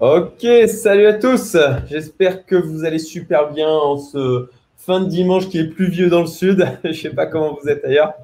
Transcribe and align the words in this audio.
Ok, 0.00 0.46
salut 0.66 1.04
à 1.04 1.12
tous. 1.12 1.58
J'espère 1.90 2.46
que 2.46 2.56
vous 2.56 2.86
allez 2.86 2.98
super 2.98 3.52
bien 3.52 3.68
en 3.68 3.98
ce 3.98 4.48
fin 4.78 5.00
de 5.00 5.06
dimanche 5.10 5.50
qui 5.50 5.58
est 5.58 5.68
pluvieux 5.68 6.08
dans 6.08 6.22
le 6.22 6.26
sud. 6.26 6.66
Je 6.84 6.88
ne 6.88 6.94
sais 6.94 7.10
pas 7.10 7.26
comment 7.26 7.58
vous 7.62 7.68
êtes 7.68 7.84
ailleurs, 7.84 8.14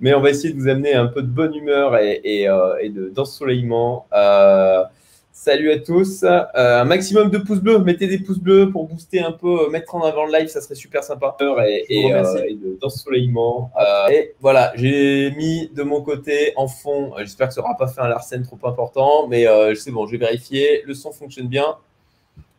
mais 0.00 0.14
on 0.14 0.20
va 0.20 0.30
essayer 0.30 0.54
de 0.54 0.60
vous 0.60 0.68
amener 0.68 0.94
un 0.94 1.06
peu 1.06 1.22
de 1.22 1.26
bonne 1.26 1.56
humeur 1.56 1.96
et, 1.98 2.46
euh, 2.48 2.76
d'ensoleillement. 3.12 4.06
Euh, 4.12 4.84
Salut 5.34 5.72
à 5.72 5.78
tous. 5.78 6.24
Euh, 6.24 6.44
un 6.54 6.84
maximum 6.84 7.30
de 7.30 7.38
pouces 7.38 7.60
bleus. 7.60 7.78
Mettez 7.78 8.06
des 8.06 8.18
pouces 8.18 8.38
bleus 8.38 8.70
pour 8.70 8.86
booster 8.86 9.20
un 9.20 9.32
peu, 9.32 9.62
euh, 9.62 9.70
mettre 9.70 9.94
en 9.94 10.02
avant 10.02 10.26
le 10.26 10.32
live, 10.32 10.48
ça 10.48 10.60
serait 10.60 10.74
super 10.74 11.02
sympa. 11.02 11.34
Et, 11.66 11.86
et, 11.88 12.14
euh, 12.14 12.44
et 12.46 12.58
d'ensoleillement. 12.78 13.72
et 14.10 14.34
voilà, 14.42 14.74
j'ai 14.76 15.30
mis 15.30 15.70
de 15.74 15.82
mon 15.84 16.02
côté 16.02 16.52
en 16.56 16.68
fond. 16.68 17.12
J'espère 17.16 17.48
que 17.48 17.54
ça 17.54 17.62
n'aura 17.62 17.78
pas 17.78 17.86
fait 17.86 18.02
un 18.02 18.08
Larsen 18.08 18.42
trop 18.42 18.58
important, 18.68 19.26
mais 19.26 19.46
c'est 19.74 19.90
bon, 19.90 20.06
je 20.06 20.12
vais 20.12 20.18
vérifier. 20.18 20.82
Le 20.84 20.92
son 20.92 21.12
fonctionne 21.12 21.48
bien. 21.48 21.76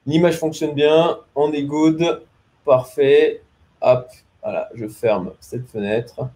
L'image 0.07 0.37
fonctionne 0.37 0.73
bien. 0.73 1.19
On 1.35 1.51
est 1.51 1.63
good. 1.63 2.23
Parfait. 2.65 3.43
Hop, 3.81 4.07
voilà, 4.41 4.69
je 4.73 4.87
ferme 4.87 5.33
cette 5.39 5.67
fenêtre. 5.69 6.27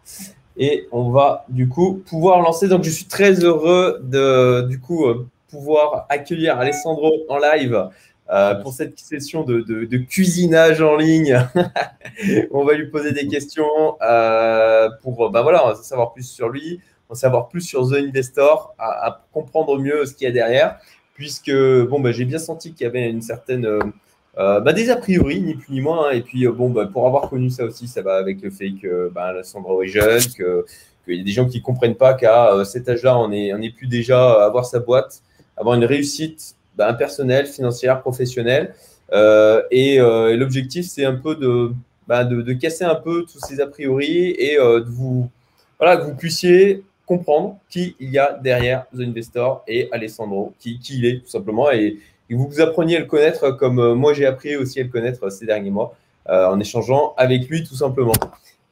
Et 0.55 0.87
on 0.91 1.09
va 1.09 1.45
du 1.49 1.67
coup 1.67 2.03
pouvoir 2.07 2.41
lancer. 2.41 2.67
Donc 2.67 2.83
je 2.83 2.91
suis 2.91 3.05
très 3.05 3.43
heureux 3.43 3.99
de 4.03 4.67
du 4.67 4.79
coup 4.79 5.03
pouvoir 5.49 6.05
accueillir 6.09 6.59
Alessandro 6.59 7.25
en 7.29 7.37
live 7.37 7.89
euh, 8.29 8.55
pour 8.55 8.73
cette 8.73 8.99
session 8.99 9.43
de, 9.43 9.61
de, 9.61 9.97
cuisinage 9.97 10.81
en 10.81 10.97
ligne. 10.97 11.39
on 12.51 12.65
va 12.65 12.73
lui 12.73 12.87
poser 12.87 13.13
des 13.13 13.25
questions 13.27 13.95
euh, 14.01 14.89
pour 15.01 15.29
bah 15.29 15.43
voilà, 15.43 15.75
savoir 15.81 16.11
plus 16.11 16.29
sur 16.29 16.49
lui, 16.49 16.81
en 17.09 17.15
savoir 17.15 17.47
plus 17.47 17.61
sur 17.61 17.89
The 17.89 17.93
Investor, 17.93 18.75
à, 18.79 19.23
comprendre 19.31 19.79
mieux 19.79 20.05
ce 20.05 20.13
qu'il 20.13 20.25
y 20.25 20.29
a 20.29 20.33
derrière, 20.33 20.77
puisque 21.13 21.53
bon, 21.53 22.01
bah, 22.01 22.11
j'ai 22.11 22.25
bien 22.25 22.37
senti 22.37 22.73
qu'il 22.73 22.83
y 22.83 22.87
avait 22.89 23.09
une 23.09 23.21
certaine. 23.21 23.65
Euh, 23.65 24.59
bah, 24.59 24.73
des 24.73 24.89
a 24.89 24.97
priori, 24.97 25.39
ni 25.39 25.55
plus 25.55 25.71
ni 25.71 25.79
moins. 25.79 26.09
Hein. 26.09 26.11
et 26.11 26.21
puis, 26.21 26.45
bon, 26.49 26.69
bah, 26.69 26.85
pour 26.85 27.07
avoir 27.07 27.29
connu 27.29 27.49
ça 27.49 27.63
aussi, 27.63 27.87
ça 27.87 28.01
va 28.01 28.15
avec 28.15 28.41
le 28.41 28.49
fait 28.49 28.71
que 28.71 29.09
bah, 29.09 29.27
Alessandro 29.27 29.81
est 29.83 29.87
jeune, 29.87 30.21
que 30.37 30.65
qu'il 31.05 31.15
y 31.15 31.21
a 31.21 31.23
des 31.23 31.31
gens 31.31 31.47
qui 31.47 31.59
ne 31.59 31.63
comprennent 31.63 31.95
pas 31.95 32.13
qu'à 32.13 32.65
cet 32.65 32.89
âge-là, 32.89 33.17
on 33.17 33.29
n'est 33.29 33.53
on 33.53 33.61
est 33.61 33.73
plus 33.73 33.87
déjà 33.87 34.33
à 34.33 34.45
avoir 34.47 34.65
sa 34.65 34.79
boîte 34.79 35.21
avoir 35.57 35.75
une 35.75 35.85
réussite 35.85 36.55
ben, 36.75 36.93
personnelle, 36.93 37.47
financière, 37.47 38.01
professionnelle. 38.01 38.73
Euh, 39.13 39.61
euh, 39.73 40.29
et, 40.29 40.37
l'objectif, 40.37 40.85
c'est 40.87 41.05
un 41.05 41.15
peu 41.15 41.35
ben, 42.07 42.23
de, 42.25 42.53
casser 42.53 42.83
un 42.83 42.95
peu 42.95 43.25
tous 43.25 43.39
ces 43.39 43.59
a 43.59 43.67
priori 43.67 44.35
et 44.37 44.59
euh, 44.59 44.81
de 44.81 44.89
vous, 44.89 45.29
voilà, 45.79 45.97
que 45.97 46.03
vous 46.03 46.15
puissiez 46.15 46.83
comprendre 47.05 47.57
qui 47.69 47.95
il 47.99 48.09
y 48.11 48.19
a 48.19 48.33
derrière 48.33 48.85
The 48.95 48.99
Investor 48.99 49.63
et 49.67 49.89
Alessandro, 49.91 50.53
qui, 50.59 50.79
il 50.89 51.05
est 51.05 51.19
tout 51.23 51.29
simplement, 51.29 51.71
et, 51.71 51.97
que 52.29 52.35
vous 52.35 52.59
appreniez 52.59 52.97
à 52.97 52.99
le 52.99 53.05
connaître 53.05 53.51
comme 53.51 53.93
moi 53.93 54.13
j'ai 54.13 54.25
appris 54.25 54.57
aussi 54.57 54.81
à 54.81 54.83
le 54.83 54.89
connaître 54.89 55.29
ces 55.29 55.45
derniers 55.45 55.69
mois 55.69 55.95
en 56.27 56.59
échangeant 56.59 57.13
avec 57.15 57.47
lui 57.47 57.63
tout 57.63 57.75
simplement. 57.75 58.11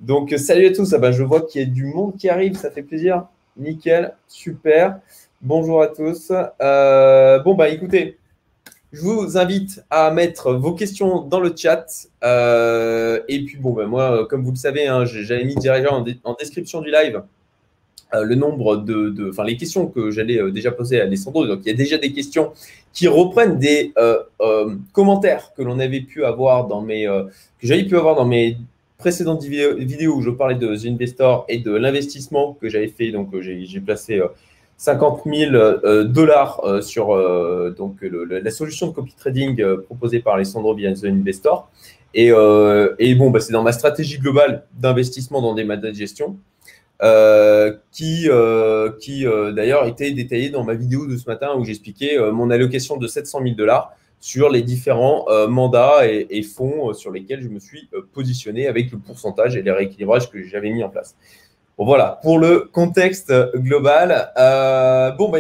Donc 0.02 0.34
salut 0.38 0.66
à 0.68 0.74
tous, 0.74 0.94
ah 0.94 0.98
ben, 0.98 1.14
je 1.14 1.24
vois 1.24 1.42
qu'il 1.42 1.62
y 1.62 1.64
a 1.64 1.68
du 1.68 1.86
monde 1.86 2.18
qui 2.18 2.28
arrive, 2.28 2.58
ça 2.58 2.70
fait 2.70 2.84
plaisir. 2.84 3.28
Nickel, 3.56 4.14
super. 4.28 5.00
Bonjour 5.42 5.82
à 5.82 5.88
tous. 5.88 6.32
Euh, 6.62 7.40
bon, 7.40 7.56
bah 7.56 7.68
écoutez, 7.70 8.18
je 8.94 9.02
vous 9.02 9.38
invite 9.38 9.84
à 9.92 10.10
mettre 10.10 10.54
vos 10.54 10.72
questions 10.74 11.22
dans 11.22 11.42
le 11.42 11.54
chat. 11.56 11.86
Euh, 12.24 13.20
et 13.28 13.44
puis, 13.44 13.58
bon, 13.58 13.74
bah, 13.74 13.86
moi, 13.86 14.26
comme 14.28 14.44
vous 14.44 14.52
le 14.52 14.58
savez, 14.58 14.88
hein, 14.88 15.04
j'avais 15.06 15.44
mis 15.44 15.56
déjà 15.56 15.76
en, 15.92 16.34
description 16.40 16.82
du 16.82 16.90
live 16.90 17.22
euh, 18.14 18.24
le 18.24 18.36
nombre 18.36 18.78
de, 18.78 19.30
enfin, 19.30 19.44
les 19.44 19.58
questions 19.58 19.88
que 19.88 20.10
j'allais 20.10 20.52
déjà 20.52 20.72
poser 20.72 21.02
à 21.02 21.04
Alessandro. 21.04 21.46
Donc, 21.46 21.60
il 21.64 21.68
y 21.68 21.74
a 21.74 21.78
déjà 21.78 21.98
des 21.98 22.14
questions 22.14 22.54
qui 22.94 23.08
reprennent 23.08 23.60
des 23.60 23.94
commentaires 24.94 25.52
que 25.56 25.62
l'on 25.62 25.80
avait 25.80 26.02
pu 26.02 26.24
avoir 26.24 26.66
dans 26.68 26.82
mes, 26.82 27.04
que 27.06 27.68
j'avais 27.68 27.84
pu 27.84 27.98
avoir 27.98 28.16
dans 28.16 28.26
mes 28.26 28.58
précédentes 28.98 29.44
vidéos 29.44 30.16
où 30.16 30.22
je 30.22 30.30
parlais 30.30 30.56
de 30.56 30.76
The 30.76 30.86
Investor 30.86 31.46
et 31.50 31.60
de 31.60 31.72
l'investissement 31.72 32.54
que 32.54 32.70
j'avais 32.70 32.88
fait. 32.88 33.12
Donc, 33.12 33.38
j'ai 33.42 33.82
placé 33.82 34.22
50 34.78 35.22
000 35.26 35.54
euh, 35.54 36.04
dollars 36.04 36.62
euh, 36.64 36.82
sur 36.82 37.16
euh, 37.16 37.74
donc 37.78 37.98
la 38.02 38.52
solution 38.52 38.88
de 38.88 38.94
copy 38.94 39.16
trading 39.16 39.64
proposée 39.84 40.20
par 40.20 40.36
Alessandro 40.36 40.74
via 40.76 40.92
Investor. 41.04 41.70
Et, 42.14 42.28
et 42.28 43.16
bon, 43.16 43.30
bah, 43.30 43.42
c'est 43.42 43.52
dans 43.52 43.64
ma 43.64 43.74
stratégie 43.74 44.20
globale 44.20 44.64
d'investissement 44.80 45.42
dans 45.42 45.54
des 45.54 45.66
mandats 45.66 45.92
de 45.92 45.96
gestion. 45.96 46.38
qui, 47.92 48.30
qui 49.02 49.26
d'ailleurs 49.54 49.86
était 49.86 50.12
détaillée 50.12 50.50
dans 50.50 50.64
ma 50.64 50.76
vidéo 50.76 51.08
de 51.08 51.18
ce 51.18 51.30
matin 51.30 51.56
où 51.58 51.66
j'expliquais 51.66 52.18
mon 52.32 52.52
allocation 52.52 52.96
de 52.96 53.06
700 53.06 53.42
000 53.44 53.56
dollars 53.56 53.92
sur 54.22 54.50
les 54.50 54.62
différents 54.62 55.26
mandats 55.50 56.08
et 56.08 56.42
fonds 56.44 56.94
sur 56.94 57.12
lesquels 57.12 57.42
je 57.42 57.50
me 57.50 57.60
suis 57.60 57.90
positionné 58.14 58.68
avec 58.68 58.94
le 58.94 58.98
pourcentage 58.98 59.58
et 59.58 59.62
les 59.62 59.72
rééquilibrages 59.72 60.32
que 60.32 60.42
j'avais 60.42 60.70
mis 60.70 60.86
en 60.86 60.90
place. 60.90 61.18
Bon, 61.78 61.86
voilà, 61.86 62.20
pour 62.24 62.40
le 62.40 62.70
contexte 62.72 63.34
global. 63.56 64.32
Euh, 64.38 65.12
bon, 65.12 65.30
bah, 65.30 65.40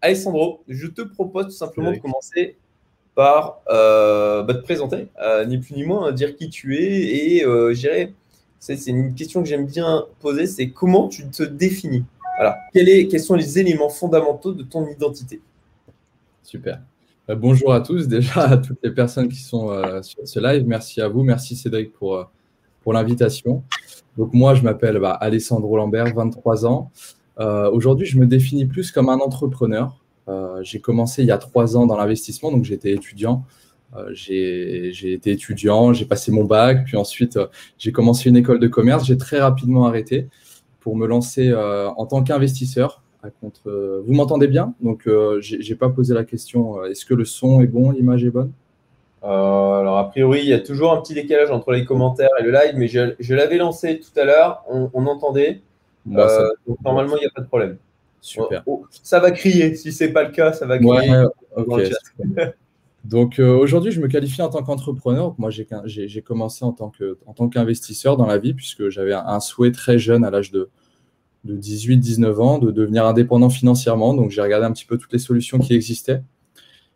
Alessandro, 0.00 0.62
je 0.68 0.86
te 0.86 1.02
propose 1.02 1.46
tout 1.46 1.50
simplement 1.52 1.92
de 1.92 1.98
commencer 1.98 2.56
par 3.14 3.60
euh, 3.70 4.42
bah, 4.42 4.54
te 4.54 4.62
présenter, 4.62 5.06
euh, 5.22 5.44
ni 5.44 5.58
plus 5.58 5.74
ni 5.74 5.84
moins, 5.84 6.12
dire 6.12 6.36
qui 6.36 6.50
tu 6.50 6.76
es. 6.76 7.36
Et 7.36 7.44
euh, 7.44 7.74
c'est 8.58 8.86
une 8.86 9.14
question 9.14 9.42
que 9.42 9.48
j'aime 9.48 9.66
bien 9.66 10.04
poser, 10.20 10.46
c'est 10.46 10.70
comment 10.70 11.08
tu 11.08 11.28
te 11.28 11.42
définis? 11.42 12.04
Voilà. 12.36 12.58
est, 12.74 13.06
quels 13.08 13.20
sont 13.20 13.34
les 13.34 13.58
éléments 13.58 13.88
fondamentaux 13.88 14.52
de 14.52 14.64
ton 14.64 14.88
identité? 14.88 15.40
Super. 16.42 16.80
bonjour 17.28 17.72
à 17.72 17.80
tous, 17.80 18.08
déjà 18.08 18.42
à 18.42 18.56
toutes 18.56 18.78
les 18.82 18.90
personnes 18.90 19.28
qui 19.28 19.40
sont 19.40 19.70
sur 20.02 20.26
ce 20.26 20.40
live. 20.40 20.66
Merci 20.66 21.00
à 21.00 21.08
vous. 21.08 21.22
Merci 21.22 21.54
Cédric 21.54 21.92
pour, 21.92 22.28
pour 22.84 22.92
l'invitation. 22.92 23.64
Donc 24.16 24.32
moi, 24.32 24.54
je 24.54 24.62
m'appelle 24.62 24.98
bah, 25.00 25.12
Alessandro 25.12 25.76
Lambert, 25.76 26.14
23 26.14 26.66
ans. 26.66 26.92
Euh, 27.40 27.68
aujourd'hui, 27.70 28.06
je 28.06 28.18
me 28.18 28.26
définis 28.26 28.66
plus 28.66 28.92
comme 28.92 29.08
un 29.08 29.18
entrepreneur. 29.18 30.00
Euh, 30.28 30.60
j'ai 30.62 30.80
commencé 30.80 31.22
il 31.22 31.26
y 31.26 31.32
a 31.32 31.38
trois 31.38 31.76
ans 31.76 31.86
dans 31.86 31.96
l'investissement, 31.96 32.52
donc 32.52 32.64
j'étais 32.64 32.92
étudiant. 32.92 33.44
Euh, 33.96 34.10
j'ai 34.12 35.12
été 35.12 35.32
étudiant, 35.32 35.92
j'ai 35.92 36.04
passé 36.04 36.30
mon 36.30 36.44
bac, 36.44 36.84
puis 36.84 36.96
ensuite 36.96 37.38
j'ai 37.78 37.92
commencé 37.92 38.28
une 38.28 38.36
école 38.36 38.60
de 38.60 38.68
commerce. 38.68 39.04
J'ai 39.06 39.18
très 39.18 39.40
rapidement 39.40 39.86
arrêté 39.86 40.28
pour 40.78 40.94
me 40.96 41.06
lancer 41.06 41.52
en 41.54 42.06
tant 42.06 42.22
qu'investisseur. 42.22 43.02
Vous 43.64 44.12
m'entendez 44.12 44.48
bien? 44.48 44.74
Donc, 44.82 45.08
j'ai 45.40 45.74
pas 45.74 45.88
posé 45.88 46.12
la 46.12 46.24
question. 46.24 46.84
Est-ce 46.84 47.06
que 47.06 47.14
le 47.14 47.24
son 47.24 47.62
est 47.62 47.66
bon, 47.66 47.90
l'image 47.90 48.22
est 48.24 48.30
bonne? 48.30 48.52
Euh, 49.24 49.80
alors, 49.80 49.96
a 49.96 50.10
priori, 50.10 50.40
il 50.40 50.48
y 50.48 50.52
a 50.52 50.60
toujours 50.60 50.92
un 50.92 51.00
petit 51.00 51.14
décalage 51.14 51.50
entre 51.50 51.72
les 51.72 51.86
commentaires 51.86 52.28
et 52.38 52.42
le 52.42 52.50
live, 52.50 52.74
mais 52.76 52.88
je, 52.88 53.34
l'avais 53.34 53.56
lancé 53.56 53.98
tout 53.98 54.18
à 54.20 54.24
l'heure, 54.24 54.62
on, 54.68 55.06
entendait. 55.06 55.62
Bah, 56.04 56.28
euh, 56.28 56.48
donc, 56.68 56.76
normalement, 56.84 57.16
il 57.16 57.20
n'y 57.20 57.26
a 57.26 57.30
pas 57.34 57.40
de 57.40 57.46
problème. 57.46 57.78
Super. 58.20 58.62
Oh, 58.66 58.82
oh, 58.82 58.86
ça 58.90 59.20
va 59.20 59.30
crier. 59.30 59.76
Si 59.76 59.92
ce 59.92 60.04
n'est 60.04 60.12
pas 60.12 60.24
le 60.24 60.30
cas, 60.30 60.52
ça 60.52 60.66
va 60.66 60.78
crier. 60.78 61.24
donc, 63.04 63.38
euh, 63.38 63.56
aujourd'hui, 63.56 63.92
je 63.92 64.00
me 64.00 64.08
qualifie 64.08 64.42
en 64.42 64.50
tant 64.50 64.62
qu'entrepreneur. 64.62 65.34
Moi, 65.38 65.48
j'ai 65.50 66.22
commencé 66.22 66.62
en 66.62 66.72
tant 66.72 67.48
qu'investisseur 67.48 68.18
dans 68.18 68.26
la 68.26 68.36
vie, 68.36 68.52
puisque 68.52 68.90
j'avais 68.90 69.14
un, 69.14 69.40
souhait 69.40 69.72
très 69.72 69.98
jeune, 69.98 70.22
à 70.26 70.30
l'âge 70.30 70.50
de, 70.50 70.68
de 71.44 71.56
18-19 71.56 72.36
ans, 72.42 72.58
de 72.58 72.70
devenir 72.70 73.06
indépendant 73.06 73.48
financièrement. 73.48 74.12
Donc, 74.12 74.30
j'ai 74.32 74.42
regardé 74.42 74.66
un 74.66 74.72
petit 74.72 74.84
peu 74.84 74.98
toutes 74.98 75.14
les 75.14 75.18
solutions 75.18 75.58
qui 75.58 75.74
existaient. 75.74 76.22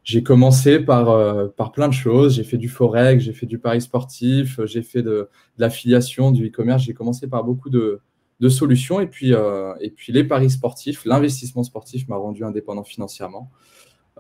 J'ai 0.09 0.23
commencé 0.23 0.81
par, 0.81 1.11
euh, 1.11 1.49
par 1.49 1.71
plein 1.71 1.87
de 1.87 1.93
choses. 1.93 2.37
J'ai 2.37 2.43
fait 2.43 2.57
du 2.57 2.71
forex, 2.71 3.23
j'ai 3.23 3.35
fait 3.35 3.45
du 3.45 3.59
pari 3.59 3.83
sportif, 3.83 4.59
j'ai 4.65 4.81
fait 4.81 5.03
de, 5.03 5.29
l'affiliation, 5.59 6.31
du 6.31 6.47
e-commerce. 6.47 6.83
J'ai 6.83 6.95
commencé 6.95 7.27
par 7.27 7.45
beaucoup 7.45 7.69
de, 7.69 8.01
de 8.41 8.49
solutions. 8.49 9.01
Et 9.01 9.07
puis, 9.07 9.35
euh, 9.35 9.75
et 9.83 9.91
puis 9.91 10.11
les 10.15 10.25
paris 10.25 10.49
sportifs, 10.49 11.05
l'investissement 11.05 11.63
sportif 11.63 12.09
m'a 12.09 12.17
rendu 12.17 12.43
indépendant 12.43 12.85
financièrement. 12.85 13.51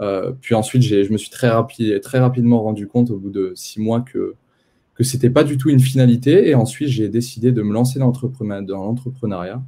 Euh, 0.02 0.32
puis 0.38 0.54
ensuite, 0.54 0.82
je 0.82 1.10
me 1.10 1.16
suis 1.16 1.30
très, 1.30 1.48
rapide, 1.48 2.02
très 2.02 2.18
rapidement 2.18 2.62
rendu 2.62 2.86
compte 2.86 3.08
au 3.08 3.16
bout 3.16 3.30
de 3.30 3.52
six 3.54 3.80
mois 3.80 4.02
que, 4.02 4.34
que 4.94 5.04
ce 5.04 5.16
n'était 5.16 5.30
pas 5.30 5.42
du 5.42 5.56
tout 5.56 5.70
une 5.70 5.80
finalité. 5.80 6.50
Et 6.50 6.54
ensuite, 6.54 6.90
j'ai 6.90 7.08
décidé 7.08 7.50
de 7.50 7.62
me 7.62 7.72
lancer 7.72 7.98
dans 7.98 8.12
l'entrepreneuriat. 8.12 9.62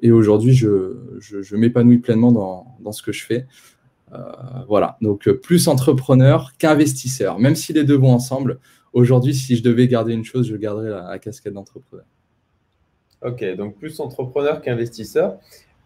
Et 0.00 0.12
aujourd'hui, 0.12 0.54
je, 0.54 0.96
je, 1.18 1.42
je 1.42 1.56
m'épanouis 1.56 1.98
pleinement 1.98 2.32
dans, 2.32 2.76
dans, 2.80 2.92
ce 2.92 3.02
que 3.02 3.12
je 3.12 3.24
fais. 3.24 3.46
Euh, 4.12 4.18
voilà, 4.68 4.96
donc 5.02 5.28
euh, 5.28 5.38
plus 5.38 5.68
entrepreneur 5.68 6.52
qu'investisseur, 6.58 7.38
même 7.38 7.56
si 7.56 7.72
les 7.72 7.84
deux 7.84 7.96
vont 7.96 8.12
ensemble. 8.12 8.58
Aujourd'hui, 8.94 9.34
si 9.34 9.56
je 9.56 9.62
devais 9.62 9.86
garder 9.86 10.14
une 10.14 10.24
chose, 10.24 10.48
je 10.48 10.56
garderais 10.56 10.88
la, 10.88 11.18
casquette 11.18 11.52
d'entrepreneur. 11.52 12.06
Ok, 13.22 13.44
donc 13.56 13.76
plus 13.76 14.00
entrepreneur 14.00 14.62
qu'investisseur. 14.62 15.36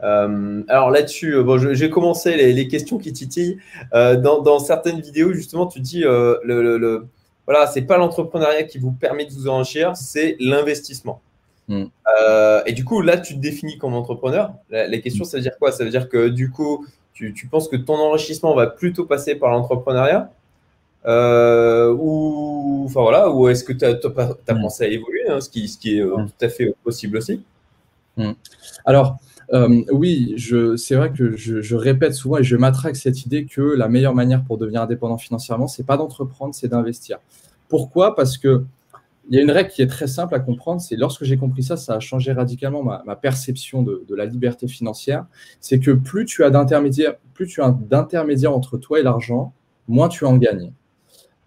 Euh, 0.02 0.62
alors 0.68 0.90
là-dessus, 0.90 1.42
bon, 1.42 1.58
j'ai 1.58 1.90
commencé 1.90 2.36
les, 2.36 2.52
les, 2.52 2.68
questions 2.68 2.98
qui 2.98 3.12
titillent. 3.12 3.58
dans, 3.92 4.58
certaines 4.60 5.00
vidéos, 5.00 5.32
justement, 5.32 5.66
tu 5.66 5.80
dis 5.80 6.00
le, 6.00 6.40
le, 6.44 7.06
voilà, 7.46 7.66
c'est 7.66 7.82
pas 7.82 7.98
l'entrepreneuriat 7.98 8.64
qui 8.64 8.78
vous 8.78 8.92
permet 8.92 9.24
de 9.24 9.32
vous 9.32 9.48
enrichir, 9.48 9.96
c'est 9.96 10.36
l'investissement. 10.38 11.20
Hmm. 11.68 11.86
et 12.66 12.72
du 12.72 12.84
coup, 12.84 13.00
là, 13.02 13.18
tu 13.18 13.34
te 13.34 13.40
définis 13.40 13.78
comme 13.78 13.94
entrepreneur. 13.94 14.52
La, 14.70 14.86
la 14.86 14.98
question, 14.98 15.24
ça 15.24 15.38
veut 15.38 15.42
dire 15.42 15.58
quoi? 15.58 15.72
Ça 15.72 15.84
veut 15.84 15.90
dire 15.90 16.08
que 16.08 16.28
du 16.28 16.50
coup, 16.50 16.86
tu, 17.14 17.34
tu, 17.34 17.46
penses 17.46 17.68
que 17.68 17.76
ton 17.76 17.94
enrichissement 17.94 18.54
va 18.54 18.66
plutôt 18.66 19.04
passer 19.04 19.34
par 19.34 19.50
l'entrepreneuriat 19.50 20.30
euh, 21.04 21.92
ou, 21.98 22.84
enfin, 22.86 23.02
voilà, 23.02 23.30
ou 23.30 23.48
est-ce 23.48 23.64
que 23.64 23.72
tu 23.72 23.84
as, 23.84 23.90
as, 23.90 24.54
mm. 24.54 24.60
pensé 24.60 24.84
à 24.84 24.88
évoluer, 24.88 25.28
hein, 25.28 25.40
ce, 25.40 25.50
qui, 25.50 25.68
ce 25.68 25.78
qui 25.78 25.98
est 25.98 26.04
mm. 26.04 26.26
tout 26.26 26.44
à 26.44 26.48
fait 26.48 26.74
possible 26.84 27.16
aussi? 27.16 27.42
Mm. 28.16 28.32
Alors, 28.84 29.16
euh, 29.52 29.82
oui, 29.90 30.36
c'est 30.76 30.94
vrai 30.94 31.12
que 31.12 31.36
je, 31.36 31.60
je, 31.60 31.76
répète 31.76 32.14
souvent 32.14 32.38
et 32.38 32.44
je 32.44 32.56
m'attraque 32.56 32.96
cette 32.96 33.26
idée 33.26 33.44
que 33.44 33.60
la 33.60 33.88
meilleure 33.88 34.14
manière 34.14 34.42
pour 34.44 34.58
devenir 34.58 34.82
indépendant 34.82 35.18
financièrement, 35.18 35.66
c'est 35.66 35.84
pas 35.84 35.96
d'entreprendre, 35.96 36.54
c'est 36.54 36.68
d'investir. 36.68 37.18
Pourquoi? 37.68 38.14
Parce 38.14 38.38
que 38.38 38.64
il 39.28 39.36
y 39.36 39.38
a 39.38 39.42
une 39.42 39.50
règle 39.50 39.70
qui 39.70 39.82
est 39.82 39.86
très 39.86 40.08
simple 40.08 40.34
à 40.34 40.40
comprendre, 40.40 40.80
c'est 40.80 40.96
lorsque 40.96 41.24
j'ai 41.24 41.36
compris 41.36 41.62
ça, 41.62 41.76
ça 41.76 41.94
a 41.94 42.00
changé 42.00 42.32
radicalement 42.32 42.82
ma, 42.82 43.16
perception 43.16 43.82
de, 43.82 44.04
de, 44.08 44.14
la 44.14 44.26
liberté 44.26 44.66
financière. 44.66 45.26
C'est 45.60 45.78
que 45.78 45.92
plus 45.92 46.24
tu 46.24 46.42
as 46.42 46.50
d'intermédiaires, 46.50 47.14
plus 47.34 47.46
tu 47.46 47.62
as 47.62 47.70
d'intermédiaires 47.70 48.54
entre 48.54 48.78
toi 48.78 48.98
et 48.98 49.02
l'argent, 49.02 49.52
moins 49.86 50.08
tu 50.08 50.24
en 50.24 50.36
gagnes. 50.36 50.72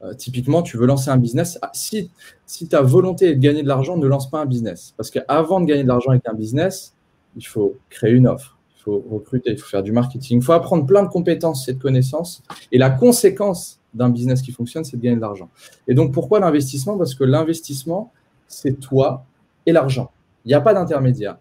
Euh, 0.05 0.13
typiquement, 0.13 0.61
tu 0.61 0.77
veux 0.77 0.85
lancer 0.85 1.09
un 1.09 1.17
business. 1.17 1.57
Ah, 1.61 1.71
si, 1.73 2.11
si 2.45 2.67
ta 2.67 2.81
volonté 2.81 3.29
est 3.29 3.35
de 3.35 3.39
gagner 3.39 3.63
de 3.63 3.67
l'argent, 3.67 3.97
ne 3.97 4.07
lance 4.07 4.29
pas 4.29 4.39
un 4.39 4.45
business. 4.45 4.93
Parce 4.97 5.09
qu'avant 5.09 5.61
de 5.61 5.65
gagner 5.65 5.83
de 5.83 5.87
l'argent 5.87 6.11
avec 6.11 6.27
un 6.27 6.33
business, 6.33 6.93
il 7.35 7.45
faut 7.45 7.77
créer 7.89 8.11
une 8.11 8.27
offre, 8.27 8.57
il 8.77 8.81
faut 8.81 9.03
recruter, 9.09 9.51
il 9.51 9.57
faut 9.57 9.67
faire 9.67 9.83
du 9.83 9.91
marketing, 9.91 10.39
il 10.39 10.43
faut 10.43 10.53
apprendre 10.53 10.85
plein 10.85 11.03
de 11.03 11.09
compétences 11.09 11.67
et 11.69 11.73
de 11.73 11.81
connaissances. 11.81 12.43
Et 12.71 12.77
la 12.77 12.89
conséquence 12.89 13.79
d'un 13.95 14.09
business 14.09 14.41
qui 14.41 14.51
fonctionne, 14.51 14.83
c'est 14.83 14.97
de 14.97 15.01
gagner 15.01 15.15
de 15.15 15.21
l'argent. 15.21 15.49
Et 15.87 15.95
donc, 15.95 16.13
pourquoi 16.13 16.39
l'investissement? 16.39 16.97
Parce 16.97 17.15
que 17.15 17.23
l'investissement, 17.23 18.11
c'est 18.47 18.79
toi 18.79 19.25
et 19.65 19.71
l'argent. 19.71 20.11
Il 20.45 20.49
n'y 20.49 20.53
a 20.53 20.61
pas 20.61 20.73
d'intermédiaire. 20.73 21.37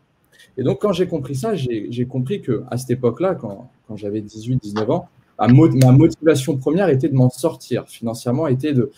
Et 0.56 0.62
donc, 0.62 0.80
quand 0.80 0.92
j'ai 0.92 1.06
compris 1.06 1.34
ça, 1.34 1.54
j'ai 1.54 2.06
compris 2.06 2.40
que 2.40 2.62
à 2.70 2.78
cette 2.78 2.90
époque-là, 2.90 3.34
quand, 3.34 3.68
j'avais 3.96 4.20
18, 4.20 4.62
19 4.62 4.90
ans, 4.90 5.08
ma, 5.38 5.48
motivation 5.48 6.56
première 6.56 6.88
était 6.88 7.08
de 7.08 7.14
m'en 7.14 7.28
sortir 7.28 7.88
financièrement, 7.88 8.46
était 8.46 8.72
de, 8.72 8.90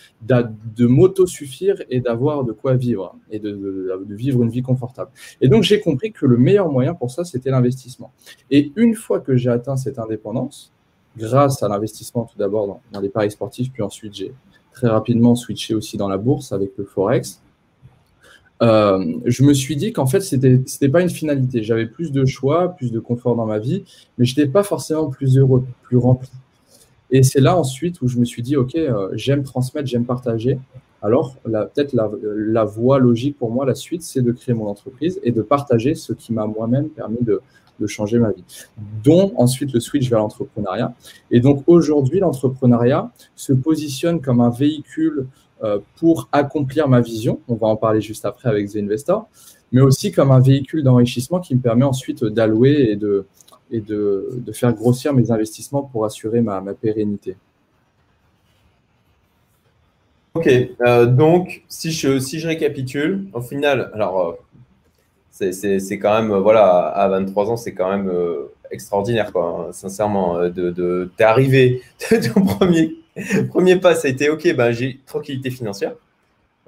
m'auto-suffire 0.86 1.82
et 1.88 2.00
d'avoir 2.00 2.44
de 2.44 2.52
quoi 2.52 2.74
vivre 2.74 3.16
et 3.30 3.38
de, 3.38 3.98
vivre 4.10 4.42
une 4.42 4.50
vie 4.50 4.62
confortable. 4.62 5.10
Et 5.40 5.48
donc, 5.48 5.62
j'ai 5.62 5.80
compris 5.80 6.12
que 6.12 6.26
le 6.26 6.36
meilleur 6.36 6.70
moyen 6.70 6.94
pour 6.94 7.10
ça, 7.10 7.24
c'était 7.24 7.50
l'investissement. 7.50 8.12
Et 8.50 8.72
une 8.76 8.94
fois 8.94 9.20
que 9.20 9.36
j'ai 9.36 9.50
atteint 9.50 9.76
cette 9.76 9.98
indépendance, 9.98 10.72
grâce 11.16 11.62
à 11.62 11.68
l'investissement 11.68 12.24
tout 12.24 12.38
d'abord 12.38 12.80
dans, 12.92 13.00
les 13.00 13.08
paris 13.08 13.30
sportifs, 13.30 13.72
puis 13.72 13.82
ensuite 13.82 14.14
j'ai 14.14 14.32
très 14.72 14.88
rapidement 14.88 15.34
switché 15.34 15.74
aussi 15.74 15.96
dans 15.96 16.08
la 16.08 16.18
bourse 16.18 16.52
avec 16.52 16.72
le 16.76 16.84
Forex, 16.84 17.40
euh, 18.62 19.18
je 19.26 19.42
me 19.42 19.52
suis 19.52 19.76
dit 19.76 19.92
qu'en 19.92 20.06
fait, 20.06 20.20
c'était 20.20 20.56
n'était 20.56 20.88
pas 20.88 21.02
une 21.02 21.10
finalité. 21.10 21.62
J'avais 21.62 21.86
plus 21.86 22.10
de 22.10 22.24
choix, 22.24 22.68
plus 22.68 22.90
de 22.90 22.98
confort 22.98 23.36
dans 23.36 23.44
ma 23.46 23.58
vie, 23.58 23.84
mais 24.16 24.24
je 24.24 24.32
n'étais 24.32 24.50
pas 24.50 24.62
forcément 24.62 25.08
plus 25.08 25.36
heureux, 25.38 25.64
plus 25.82 25.98
rempli. 25.98 26.30
Et 27.10 27.22
c'est 27.22 27.40
là 27.40 27.56
ensuite 27.56 28.00
où 28.00 28.08
je 28.08 28.18
me 28.18 28.24
suis 28.24 28.42
dit, 28.42 28.56
OK, 28.56 28.74
euh, 28.74 29.10
j'aime 29.12 29.42
transmettre, 29.42 29.86
j'aime 29.86 30.04
partager. 30.04 30.58
Alors, 31.02 31.36
peut-être 31.44 31.92
la, 31.92 32.10
la, 32.22 32.64
voie 32.64 32.98
logique 32.98 33.38
pour 33.38 33.50
moi, 33.50 33.64
la 33.66 33.74
suite, 33.74 34.02
c'est 34.02 34.22
de 34.22 34.32
créer 34.32 34.54
mon 34.54 34.66
entreprise 34.66 35.20
et 35.22 35.30
de 35.30 35.42
partager 35.42 35.94
ce 35.94 36.14
qui 36.14 36.32
m'a 36.32 36.46
moi-même 36.46 36.88
permis 36.88 37.20
de, 37.20 37.42
de 37.80 37.86
changer 37.86 38.18
ma 38.18 38.32
vie. 38.32 38.44
Dont 39.04 39.32
ensuite 39.36 39.72
le 39.72 39.80
switch 39.80 40.08
vers 40.08 40.20
l'entrepreneuriat. 40.20 40.94
Et 41.30 41.40
donc 41.40 41.62
aujourd'hui, 41.66 42.20
l'entrepreneuriat 42.20 43.10
se 43.34 43.52
positionne 43.52 44.20
comme 44.20 44.40
un 44.40 44.50
véhicule 44.50 45.26
euh, 45.64 45.78
pour 45.96 46.28
accomplir 46.32 46.88
ma 46.88 47.00
vision. 47.00 47.40
On 47.48 47.54
va 47.54 47.66
en 47.68 47.76
parler 47.76 48.00
juste 48.00 48.24
après 48.24 48.48
avec 48.48 48.70
The 48.70 48.76
Investor, 48.76 49.26
mais 49.72 49.80
aussi 49.80 50.12
comme 50.12 50.30
un 50.30 50.40
véhicule 50.40 50.82
d'enrichissement 50.82 51.40
qui 51.40 51.54
me 51.54 51.60
permet 51.60 51.84
ensuite 51.84 52.24
d'allouer 52.24 52.88
et, 52.90 52.96
de, 52.96 53.26
et 53.70 53.80
de, 53.80 54.28
de, 54.36 54.52
faire 54.52 54.74
grossir 54.74 55.14
mes 55.14 55.30
investissements 55.30 55.82
pour 55.82 56.04
assurer 56.04 56.42
ma, 56.42 56.60
ma 56.60 56.74
pérennité. 56.74 57.36
Ok, 60.34 60.48
euh, 60.82 61.06
donc 61.06 61.64
si 61.66 61.90
je, 61.90 62.18
si 62.18 62.38
je 62.38 62.46
récapitule, 62.46 63.26
au 63.32 63.40
final, 63.40 63.90
alors 63.94 64.20
euh, 64.20 64.32
c'est 65.52 65.98
quand 65.98 66.22
même, 66.22 66.34
voilà, 66.36 66.88
à 66.88 67.08
23 67.08 67.50
ans, 67.50 67.56
c'est 67.56 67.74
quand 67.74 67.90
même 67.90 68.10
extraordinaire, 68.70 69.32
quoi, 69.32 69.66
hein, 69.68 69.72
sincèrement. 69.72 70.40
De, 70.48 70.70
de, 70.70 71.10
T'es 71.16 71.24
arrivé, 71.24 71.82
ton 72.34 72.44
premier 72.44 72.96
Premier 73.48 73.76
pas, 73.76 73.94
ça 73.94 74.08
a 74.08 74.10
été 74.10 74.28
OK, 74.28 74.46
ben, 74.54 74.72
j'ai 74.72 75.00
tranquillité 75.06 75.50
financière, 75.50 75.94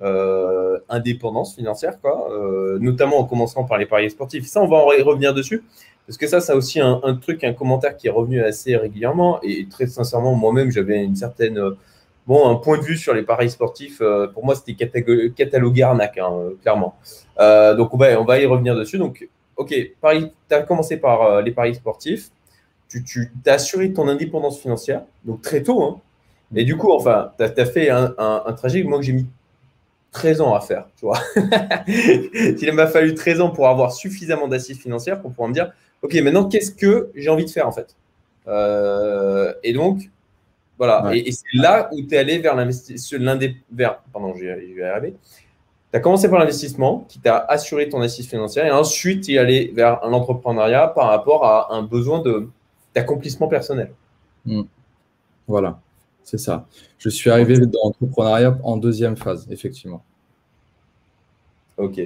euh, 0.03 0.79
indépendance 0.89 1.55
financière, 1.55 2.01
quoi, 2.01 2.33
euh, 2.33 2.79
notamment 2.81 3.19
en 3.19 3.25
commençant 3.25 3.65
par 3.65 3.77
les 3.77 3.87
paris 3.87 4.11
sportifs. 4.11 4.47
Ça, 4.47 4.63
on 4.63 4.69
va 4.69 4.79
en 4.79 4.87
revenir 4.87 5.35
dessus, 5.35 5.63
parce 6.07 6.17
que 6.17 6.27
ça, 6.27 6.41
c'est 6.41 6.55
aussi 6.55 6.81
un, 6.81 7.01
truc, 7.21 7.45
un 7.45 7.53
commentaire 7.53 7.97
qui 7.97 8.07
est 8.07 8.11
revenu 8.11 8.43
assez 8.43 8.77
régulièrement. 8.77 9.41
Et 9.43 9.67
très 9.69 9.87
sincèrement, 9.87 10.35
moi-même, 10.35 10.71
j'avais 10.71 11.05
une 11.05 11.17
certaine. 11.17 11.61
Bon, 12.29 12.49
un 12.49 12.55
point 12.55 12.79
de 12.79 12.83
vue 12.83 12.97
sur 12.97 13.13
les 13.13 13.25
paris 13.25 13.51
sportifs, 13.51 14.01
euh, 14.01 14.29
pour 14.29 14.45
moi, 14.45 14.55
c'était 14.55 14.75
catalogué 15.35 15.83
arnaque, 15.83 16.19
hein, 16.19 16.51
clairement. 16.63 16.95
donc, 17.39 17.93
on 17.93 17.97
va, 17.97 18.39
y 18.39 18.47
revenir 18.47 18.77
dessus. 18.77 18.99
Donc, 18.99 19.29
OK, 19.57 19.71
tu 19.71 20.55
as 20.55 20.63
commencé 20.63 20.99
par 20.99 21.43
les 21.43 21.51
paris 21.51 21.75
sportifs. 21.75 22.31
Tu, 22.89 23.03
tu 23.03 23.33
as 23.47 23.55
assuré 23.55 23.93
ton 23.93 24.09
indépendance 24.09 24.61
financière, 24.61 25.03
donc 25.25 25.43
très 25.43 25.63
tôt, 25.63 25.83
hein, 25.83 26.01
et 26.55 26.65
du 26.65 26.77
coup, 26.77 26.93
enfin, 26.93 27.33
tu 27.37 27.45
as, 27.45 27.67
fait 27.67 27.91
un, 27.91 28.15
un, 28.19 28.53
trajet, 28.55 28.83
moi, 28.83 28.99
que 28.99 29.05
j'ai 29.05 29.13
mis 29.13 29.27
13 30.13 30.41
ans 30.41 30.55
à 30.55 30.61
faire, 30.61 30.89
tu 30.97 31.05
vois. 31.05 31.19
Il 31.87 32.73
m'a 32.73 32.87
fallu 32.87 33.15
13 33.15 33.41
ans 33.41 33.51
pour 33.51 33.69
avoir 33.69 33.93
suffisamment 33.93 34.49
d'assises 34.49 34.79
financières 34.79 35.21
pour 35.21 35.31
pouvoir 35.31 35.49
me 35.49 35.55
dire, 35.55 35.73
OK, 36.03 36.15
maintenant, 36.15 36.49
qu'est-ce 36.49 36.71
que 36.71 37.11
j'ai 37.15 37.29
envie 37.29 37.45
de 37.45 37.51
faire, 37.51 37.69
en 37.69 37.73
fait? 37.73 37.97
Euh, 38.47 39.53
Et 39.63 39.73
donc, 39.75 40.11
voilà. 40.79 41.11
Et, 41.15 41.33
c'est 41.33 41.45
là 41.55 41.91
où 41.93 42.01
tu 42.03 42.15
es 42.15 42.19
allé 42.19 42.39
vers 42.39 42.55
l'investissement, 42.55 43.37
vers, 43.73 43.99
pardon, 44.13 44.35
je 44.35 44.45
vais 44.45 44.83
arriver. 44.85 45.15
Tu 45.91 45.97
as 45.97 46.01
commencé 46.01 46.29
par 46.29 46.39
l'investissement 46.39 47.05
qui 47.09 47.19
t'a 47.19 47.39
assuré 47.39 47.89
ton 47.89 48.01
assise 48.01 48.29
financière 48.29 48.67
et 48.67 48.71
ensuite 48.71 49.25
tu 49.25 49.35
es 49.35 49.39
allé 49.39 49.73
vers 49.75 50.05
un 50.05 50.13
entrepreneuriat 50.13 50.89
par 50.89 51.09
rapport 51.09 51.45
à 51.45 51.75
un 51.75 51.83
besoin 51.83 52.23
d'accomplissement 52.95 53.49
personnel. 53.49 53.93
Hmm. 54.45 54.63
Voilà. 55.47 55.81
C'est 56.23 56.39
ça. 56.39 56.67
Je 56.99 57.09
suis 57.09 57.31
arrivé 57.31 57.59
dans 57.59 57.81
l'entrepreneuriat 57.85 58.59
en 58.63 58.77
deuxième 58.77 59.17
phase, 59.17 59.49
effectivement. 59.51 60.03
Ok. 61.79 62.01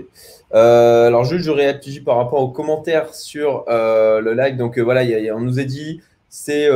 Euh, 0.54 1.06
alors, 1.06 1.24
juste, 1.24 1.44
je 1.44 1.50
réagis 1.50 2.02
par 2.02 2.18
rapport 2.18 2.40
aux 2.40 2.50
commentaires 2.50 3.14
sur 3.14 3.64
euh, 3.68 4.20
le 4.20 4.34
live. 4.34 4.56
Donc, 4.56 4.78
euh, 4.78 4.82
voilà, 4.82 5.02
on 5.34 5.40
nous 5.40 5.58
a 5.58 5.64
dit 5.64 6.00
c'est 6.34 6.68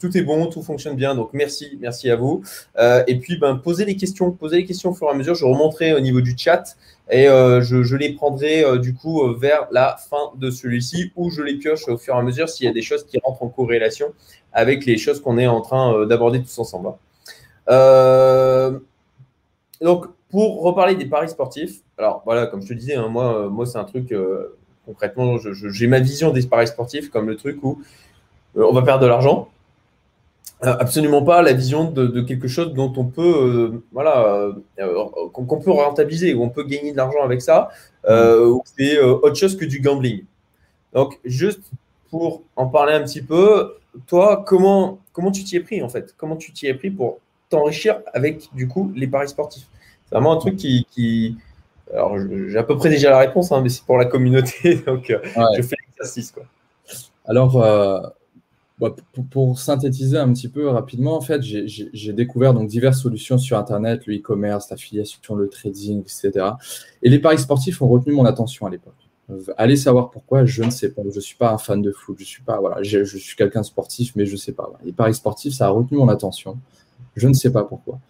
tout 0.00 0.16
est 0.16 0.22
bon, 0.22 0.46
tout 0.46 0.62
fonctionne 0.62 0.96
bien. 0.96 1.14
Donc, 1.14 1.30
merci, 1.32 1.78
merci 1.80 2.10
à 2.10 2.16
vous. 2.16 2.42
et 2.78 3.18
puis, 3.20 3.38
ben, 3.38 3.54
posez 3.56 3.84
les 3.84 3.96
questions, 3.96 4.32
posez 4.32 4.56
les 4.56 4.64
questions 4.64 4.90
au 4.90 4.94
fur 4.94 5.06
et 5.06 5.10
à 5.10 5.14
mesure. 5.14 5.36
Je 5.36 5.44
remonterai 5.44 5.94
au 5.94 6.00
niveau 6.00 6.20
du 6.20 6.34
chat 6.36 6.76
et 7.10 7.26
je, 7.26 7.82
je, 7.84 7.96
les 7.96 8.12
prendrai 8.12 8.64
du 8.80 8.92
coup 8.92 9.22
vers 9.34 9.68
la 9.70 9.96
fin 10.10 10.32
de 10.36 10.50
celui-ci 10.50 11.12
où 11.14 11.30
je 11.30 11.42
les 11.42 11.54
pioche 11.54 11.86
au 11.86 11.96
fur 11.96 12.16
et 12.16 12.18
à 12.18 12.22
mesure 12.22 12.48
s'il 12.48 12.66
y 12.66 12.68
a 12.68 12.72
des 12.72 12.82
choses 12.82 13.06
qui 13.06 13.20
rentrent 13.22 13.44
en 13.44 13.48
corrélation 13.48 14.12
avec 14.54 14.86
les 14.86 14.96
choses 14.96 15.20
qu'on 15.20 15.36
est 15.36 15.48
en 15.48 15.60
train 15.60 15.94
euh, 15.94 16.06
d'aborder 16.06 16.40
tous 16.40 16.58
ensemble. 16.58 16.88
Hein. 16.88 16.96
Euh, 17.68 18.78
donc, 19.80 20.06
pour 20.30 20.62
reparler 20.62 20.94
des 20.94 21.06
paris 21.06 21.28
sportifs, 21.28 21.80
alors 21.98 22.22
voilà, 22.24 22.46
comme 22.46 22.62
je 22.62 22.68
te 22.68 22.74
disais, 22.74 22.94
hein, 22.94 23.08
moi, 23.08 23.36
euh, 23.36 23.50
moi 23.50 23.66
c'est 23.66 23.78
un 23.78 23.84
truc, 23.84 24.14
concrètement, 24.86 25.36
j'ai 25.38 25.86
ma 25.86 25.98
vision 25.98 26.30
des 26.30 26.42
paris 26.46 26.68
sportifs 26.68 27.10
comme 27.10 27.26
le 27.26 27.36
truc 27.36 27.62
où 27.62 27.82
on 28.56 28.72
va 28.72 28.82
perdre 28.82 29.02
de 29.02 29.06
l'argent. 29.06 29.48
absolument 30.60 31.22
pas 31.22 31.42
la 31.42 31.52
vision 31.52 31.90
de, 31.90 32.20
quelque 32.22 32.48
chose 32.48 32.72
dont 32.74 32.92
on 32.96 33.04
peut, 33.04 33.82
voilà, 33.92 34.50
qu'on 35.32 35.60
peut 35.60 35.70
rentabiliser, 35.70 36.34
où 36.34 36.42
on 36.42 36.50
peut 36.50 36.64
gagner 36.64 36.92
de 36.92 36.96
l'argent 36.96 37.22
avec 37.22 37.42
ça. 37.42 37.70
c'est 38.04 39.00
autre 39.00 39.36
chose 39.36 39.56
que 39.56 39.64
du 39.64 39.80
gambling. 39.80 40.24
Donc, 40.92 41.18
juste 41.24 41.62
pour 42.10 42.42
en 42.54 42.68
parler 42.68 42.94
un 42.94 43.02
petit 43.02 43.22
peu, 43.22 43.74
toi, 44.06 44.44
comment, 44.46 44.98
comment 45.12 45.30
tu 45.30 45.44
t'y 45.44 45.56
es 45.56 45.60
pris 45.60 45.82
en 45.82 45.88
fait? 45.88 46.14
Comment 46.16 46.36
tu 46.36 46.52
t'y 46.52 46.66
es 46.66 46.74
pris 46.74 46.90
pour 46.90 47.18
t'enrichir 47.50 48.00
avec 48.12 48.48
du 48.54 48.68
coup 48.68 48.92
les 48.94 49.06
paris 49.06 49.28
sportifs? 49.28 49.66
C'est 50.06 50.14
vraiment 50.14 50.32
un 50.32 50.38
truc 50.38 50.56
qui. 50.56 51.36
Alors, 51.92 52.16
j'ai 52.18 52.56
à 52.56 52.62
peu 52.62 52.76
près 52.76 52.88
déjà 52.88 53.10
la 53.10 53.18
réponse, 53.18 53.52
hein, 53.52 53.60
mais 53.62 53.68
c'est 53.68 53.84
pour 53.84 53.98
la 53.98 54.06
communauté, 54.06 54.76
donc 54.86 55.10
euh, 55.10 55.18
je 55.56 55.62
fais 55.62 55.76
l'exercice. 55.88 56.32
Alors, 57.26 57.62
euh, 57.62 58.00
bah, 58.80 58.94
pour, 59.30 59.58
synthétiser 59.60 60.18
un 60.18 60.32
petit 60.32 60.48
peu 60.48 60.68
rapidement, 60.68 61.16
en 61.16 61.20
fait, 61.20 61.42
j'ai 61.42 62.12
découvert 62.12 62.54
donc 62.54 62.68
diverses 62.68 63.00
solutions 63.00 63.38
sur 63.38 63.56
Internet, 63.56 64.06
le 64.06 64.16
e-commerce, 64.16 64.68
l'affiliation, 64.70 65.36
le 65.36 65.48
trading, 65.48 66.00
etc. 66.00 66.46
Et 67.02 67.08
les 67.08 67.20
paris 67.20 67.38
sportifs 67.38 67.80
ont 67.82 67.88
retenu 67.88 68.12
mon 68.12 68.24
attention 68.24 68.66
à 68.66 68.70
l'époque. 68.70 68.94
Allez 69.56 69.76
savoir 69.76 70.10
pourquoi, 70.10 70.44
je 70.44 70.64
ne 70.64 70.70
sais 70.70 70.90
pas. 70.90 71.02
Je 71.08 71.14
ne 71.14 71.20
suis 71.20 71.36
pas 71.36 71.52
un 71.52 71.58
fan 71.58 71.80
de 71.80 71.92
foot. 71.92 72.16
Je 72.18 72.24
suis 72.24 72.42
pas, 72.42 72.58
voilà, 72.58 72.82
je, 72.82 73.04
suis 73.04 73.36
quelqu'un 73.36 73.62
sportif, 73.62 74.12
mais 74.16 74.26
je 74.26 74.32
ne 74.32 74.36
sais 74.36 74.52
pas. 74.52 74.70
Les 74.84 74.92
paris 74.92 75.14
sportifs, 75.14 75.54
ça 75.54 75.66
a 75.66 75.70
retenu 75.70 75.96
mon 75.96 76.08
attention. 76.08 76.58
Je 77.14 77.28
ne 77.28 77.32
sais 77.32 77.52
pas 77.52 77.62
pourquoi. 77.62 78.00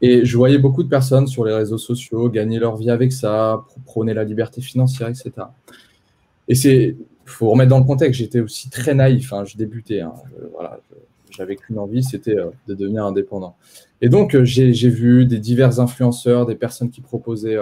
Et 0.00 0.24
je 0.24 0.36
voyais 0.36 0.58
beaucoup 0.58 0.82
de 0.82 0.88
personnes 0.88 1.26
sur 1.26 1.44
les 1.44 1.52
réseaux 1.52 1.78
sociaux 1.78 2.30
gagner 2.30 2.58
leur 2.58 2.76
vie 2.76 2.90
avec 2.90 3.12
ça, 3.12 3.64
prôner 3.84 4.14
la 4.14 4.24
liberté 4.24 4.62
financière, 4.62 5.08
etc. 5.08 5.32
Et 6.48 6.54
c'est 6.54 6.96
faut 7.30 7.50
remettre 7.50 7.70
dans 7.70 7.78
le 7.78 7.84
contexte, 7.84 8.18
j'étais 8.18 8.40
aussi 8.40 8.70
très 8.70 8.94
naïf, 8.94 9.32
hein, 9.32 9.44
je 9.44 9.56
débutais. 9.56 10.00
Hein, 10.00 10.12
voilà, 10.52 10.80
j'avais 11.30 11.56
qu'une 11.56 11.78
envie, 11.78 12.02
c'était 12.02 12.36
de 12.66 12.74
devenir 12.74 13.04
indépendant. 13.04 13.56
Et 14.00 14.08
donc, 14.08 14.36
j'ai 14.42 14.90
vu 14.90 15.26
des 15.26 15.38
divers 15.38 15.80
influenceurs, 15.80 16.46
des 16.46 16.54
personnes 16.54 16.90
qui 16.90 17.00
proposaient 17.00 17.58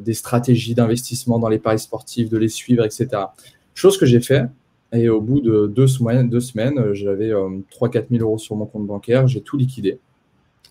des 0.00 0.14
stratégies 0.14 0.74
d'investissement 0.74 1.38
dans 1.38 1.48
les 1.48 1.58
paris 1.58 1.78
sportifs, 1.78 2.28
de 2.28 2.38
les 2.38 2.48
suivre, 2.48 2.84
etc. 2.84 3.08
Chose 3.74 3.98
que 3.98 4.06
j'ai 4.06 4.20
fait, 4.20 4.46
et 4.92 5.08
au 5.08 5.20
bout 5.20 5.40
de 5.40 5.66
deux 5.66 5.86
semaines, 5.86 6.30
deux 6.30 6.40
semaines 6.40 6.78
euh, 6.78 6.94
j'avais 6.94 7.30
3-4 7.30 7.32
euh, 7.32 8.02
000 8.10 8.24
euros 8.24 8.38
sur 8.38 8.56
mon 8.56 8.66
compte 8.66 8.86
bancaire. 8.86 9.26
J'ai 9.28 9.42
tout 9.42 9.56
liquidé 9.56 9.98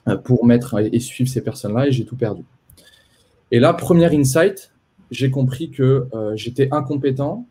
euh, 0.08 0.18
pour 0.18 0.46
mettre 0.46 0.80
et 0.80 1.00
suivre 1.00 1.30
ces 1.30 1.42
personnes-là 1.42 1.88
et 1.88 1.92
j'ai 1.92 2.06
tout 2.06 2.16
perdu. 2.16 2.44
Et 3.52 3.60
là, 3.60 3.74
premier 3.74 4.14
insight, 4.14 4.74
j'ai 5.12 5.32
compris 5.32 5.72
que 5.72 6.06
j'étais 6.36 6.68
incompétent. 6.72 7.48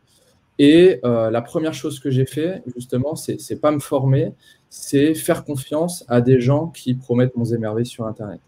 Et 0.58 1.00
la 1.02 1.42
première 1.42 1.74
chose 1.74 2.00
que 2.00 2.10
j'ai 2.10 2.26
fait, 2.26 2.62
justement, 2.74 3.14
c'est 3.14 3.60
pas 3.60 3.70
me 3.70 3.78
former, 3.78 4.32
c'est 4.70 5.14
faire 5.14 5.44
confiance 5.44 6.04
à 6.08 6.20
des 6.20 6.40
gens 6.40 6.68
qui 6.68 6.94
promettent 6.94 7.36
mon 7.36 7.44
émerveil 7.44 7.86
sur 7.86 8.06
Internet. 8.06 8.40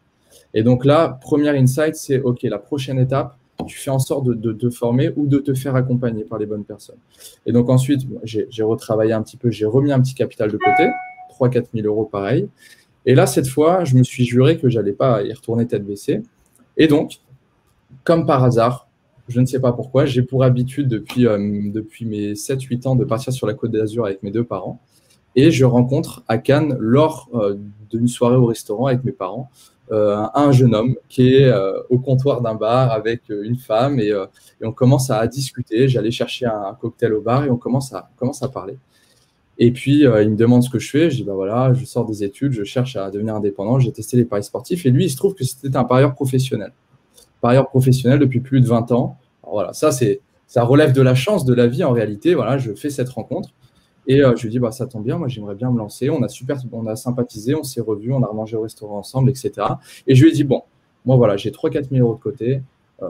Et 0.55 0.62
donc 0.62 0.85
là, 0.85 1.19
premier 1.21 1.50
insight, 1.50 1.95
c'est 1.95 2.21
OK, 2.21 2.43
la 2.43 2.59
prochaine 2.59 2.99
étape, 2.99 3.37
tu 3.67 3.79
fais 3.79 3.91
en 3.91 3.99
sorte 3.99 4.27
de, 4.27 4.53
te 4.53 4.71
former 4.71 5.11
ou 5.17 5.27
de 5.27 5.38
te 5.38 5.53
faire 5.55 5.75
accompagner 5.75 6.25
par 6.25 6.38
les 6.38 6.47
bonnes 6.47 6.65
personnes. 6.65 6.99
Et 7.45 7.53
donc 7.53 7.69
ensuite, 7.69 8.03
j'ai 8.25 8.62
retravaillé 8.62 9.12
un 9.12 9.23
petit 9.23 9.37
peu, 9.37 9.50
j'ai 9.50 9.67
remis 9.67 9.93
un 9.93 10.00
petit 10.00 10.15
capital 10.15 10.50
de 10.50 10.57
côté, 10.57 10.91
3-4 11.38 11.67
000 11.75 11.87
euros 11.87 12.05
pareil. 12.05 12.49
Et 13.05 13.15
là, 13.15 13.27
cette 13.27 13.49
fois, 13.49 13.85
je 13.85 13.97
me 13.97 14.03
suis 14.03 14.25
juré 14.25 14.59
que 14.59 14.69
j'allais 14.69 14.93
pas 14.93 15.23
y 15.23 15.33
retourner 15.33 15.67
tête 15.67 15.85
baissée. 15.85 16.23
Et 16.77 16.88
donc, 16.88 17.21
comme 18.05 18.27
par 18.27 18.45
hasard, 18.45 18.88
je 19.28 19.40
ne 19.40 19.47
sais 19.47 19.61
pas 19.61 19.73
pourquoi, 19.73 20.06
j'ai 20.06 20.23
pour 20.23 20.42
habitude 20.42 20.88
depuis, 20.88 21.26
euh, 21.26 21.38
depuis 21.73 22.06
mes 22.06 22.35
7-8 22.35 22.87
ans 22.88 22.97
de 22.97 23.04
partir 23.04 23.32
sur 23.32 23.47
la 23.47 23.54
Côte 23.54 23.70
d'Azur 23.70 24.06
avec 24.06 24.23
mes 24.23 24.30
deux 24.30 24.44
parents. 24.44 24.80
Et 25.37 25.50
je 25.50 25.64
rencontre 25.64 26.25
à 26.28 26.38
Cannes, 26.38 26.76
lors 26.80 27.28
euh, 27.35 27.56
d'une 27.90 28.08
soirée 28.08 28.37
au 28.37 28.47
restaurant 28.47 28.87
avec 28.87 29.04
mes 29.04 29.12
parents, 29.12 29.50
euh, 29.92 30.25
un 30.35 30.52
jeune 30.52 30.75
homme 30.75 30.97
qui 31.08 31.35
est 31.35 31.50
au 31.88 31.99
comptoir 31.99 32.42
d'un 32.42 32.54
bar 32.54 32.90
avec 32.90 33.23
une 33.30 33.56
femme 33.56 34.00
et, 34.00 34.12
on 34.62 34.73
commence 34.73 35.11
à 35.11 35.26
discuter. 35.26 35.88
J'allais 35.88 36.11
chercher 36.11 36.47
un, 36.47 36.76
cocktail 36.78 37.12
au 37.14 37.20
bar 37.20 37.44
et 37.44 37.50
on 37.50 37.56
commence 37.56 37.92
à, 37.94 38.11
commence 38.16 38.42
à 38.42 38.49
parler. 38.49 38.76
Et 39.58 39.73
puis, 39.73 40.00
il 40.00 40.30
me 40.30 40.37
demande 40.37 40.62
ce 40.62 40.70
que 40.70 40.78
je 40.78 40.90
fais. 40.90 41.11
Je 41.11 41.16
dis, 41.16 41.25
bah 41.25 41.32
voilà, 41.35 41.73
je 41.73 41.85
sors 41.85 42.04
des 42.04 42.23
études, 42.23 42.52
je 42.52 42.64
cherche 42.64 42.97
à 42.97 43.11
devenir 43.11 43.35
indépendant, 43.35 43.78
j'ai 43.78 43.92
testé 43.92 44.16
les 44.16 44.25
paris 44.25 44.44
sportifs. 44.44 44.85
Et 44.85 44.90
lui, 44.90 45.06
il 45.06 45.11
se 45.11 45.16
trouve 45.16 45.35
que 45.35 45.44
c'était 45.44 45.76
un 45.76 45.85
parieur 45.85 46.14
professionnel. 46.14 46.73
Parieur 47.40 47.68
professionnel 47.68 48.18
depuis 48.18 48.40
plus 48.40 48.61
de 48.61 48.66
20 48.66 48.92
ans. 48.92 49.16
voilà, 49.49 49.73
ça, 49.73 49.92
c'est, 49.92 50.21
ça 50.47 50.64
relève 50.64 50.92
de 50.92 51.02
la 51.02 51.14
chance 51.14 51.45
de 51.45 51.54
la 51.54 51.66
vie 51.66 51.85
en 51.85 51.92
réalité. 51.92 52.35
Voilà, 52.35 52.59
je 52.59 52.73
fais 52.73 52.90
cette 52.90 53.09
rencontre. 53.11 53.50
Et 54.09 54.23
euh, 54.25 54.35
je 54.35 54.42
lui 54.45 54.50
dis, 54.50 54.59
bah, 54.59 54.73
ça 54.73 54.87
tombe 54.87 55.04
bien, 55.04 55.18
moi 55.18 55.28
j'aimerais 55.28 55.54
bien 55.54 55.71
me 55.71 55.78
lancer. 55.78 56.09
On 56.09 56.23
a 56.23 56.97
sympathisé, 56.97 57.54
on 57.54 57.62
s'est 57.62 57.83
revus, 57.83 58.12
on 58.12 58.23
a 58.23 58.26
remangé 58.26 58.57
au 58.57 58.62
restaurant 58.62 58.99
ensemble, 58.99 59.28
etc. 59.28 59.52
Et 60.07 60.14
je 60.14 60.25
lui 60.25 60.40
ai 60.40 60.45
bon, 60.45 60.62
moi 61.04 61.16
voilà, 61.16 61.37
j'ai 61.37 61.50
3-4 61.50 61.90
000 61.90 62.07
euros 62.07 62.14
de 62.14 62.21
côté. 62.21 62.62
Euh, 63.02 63.09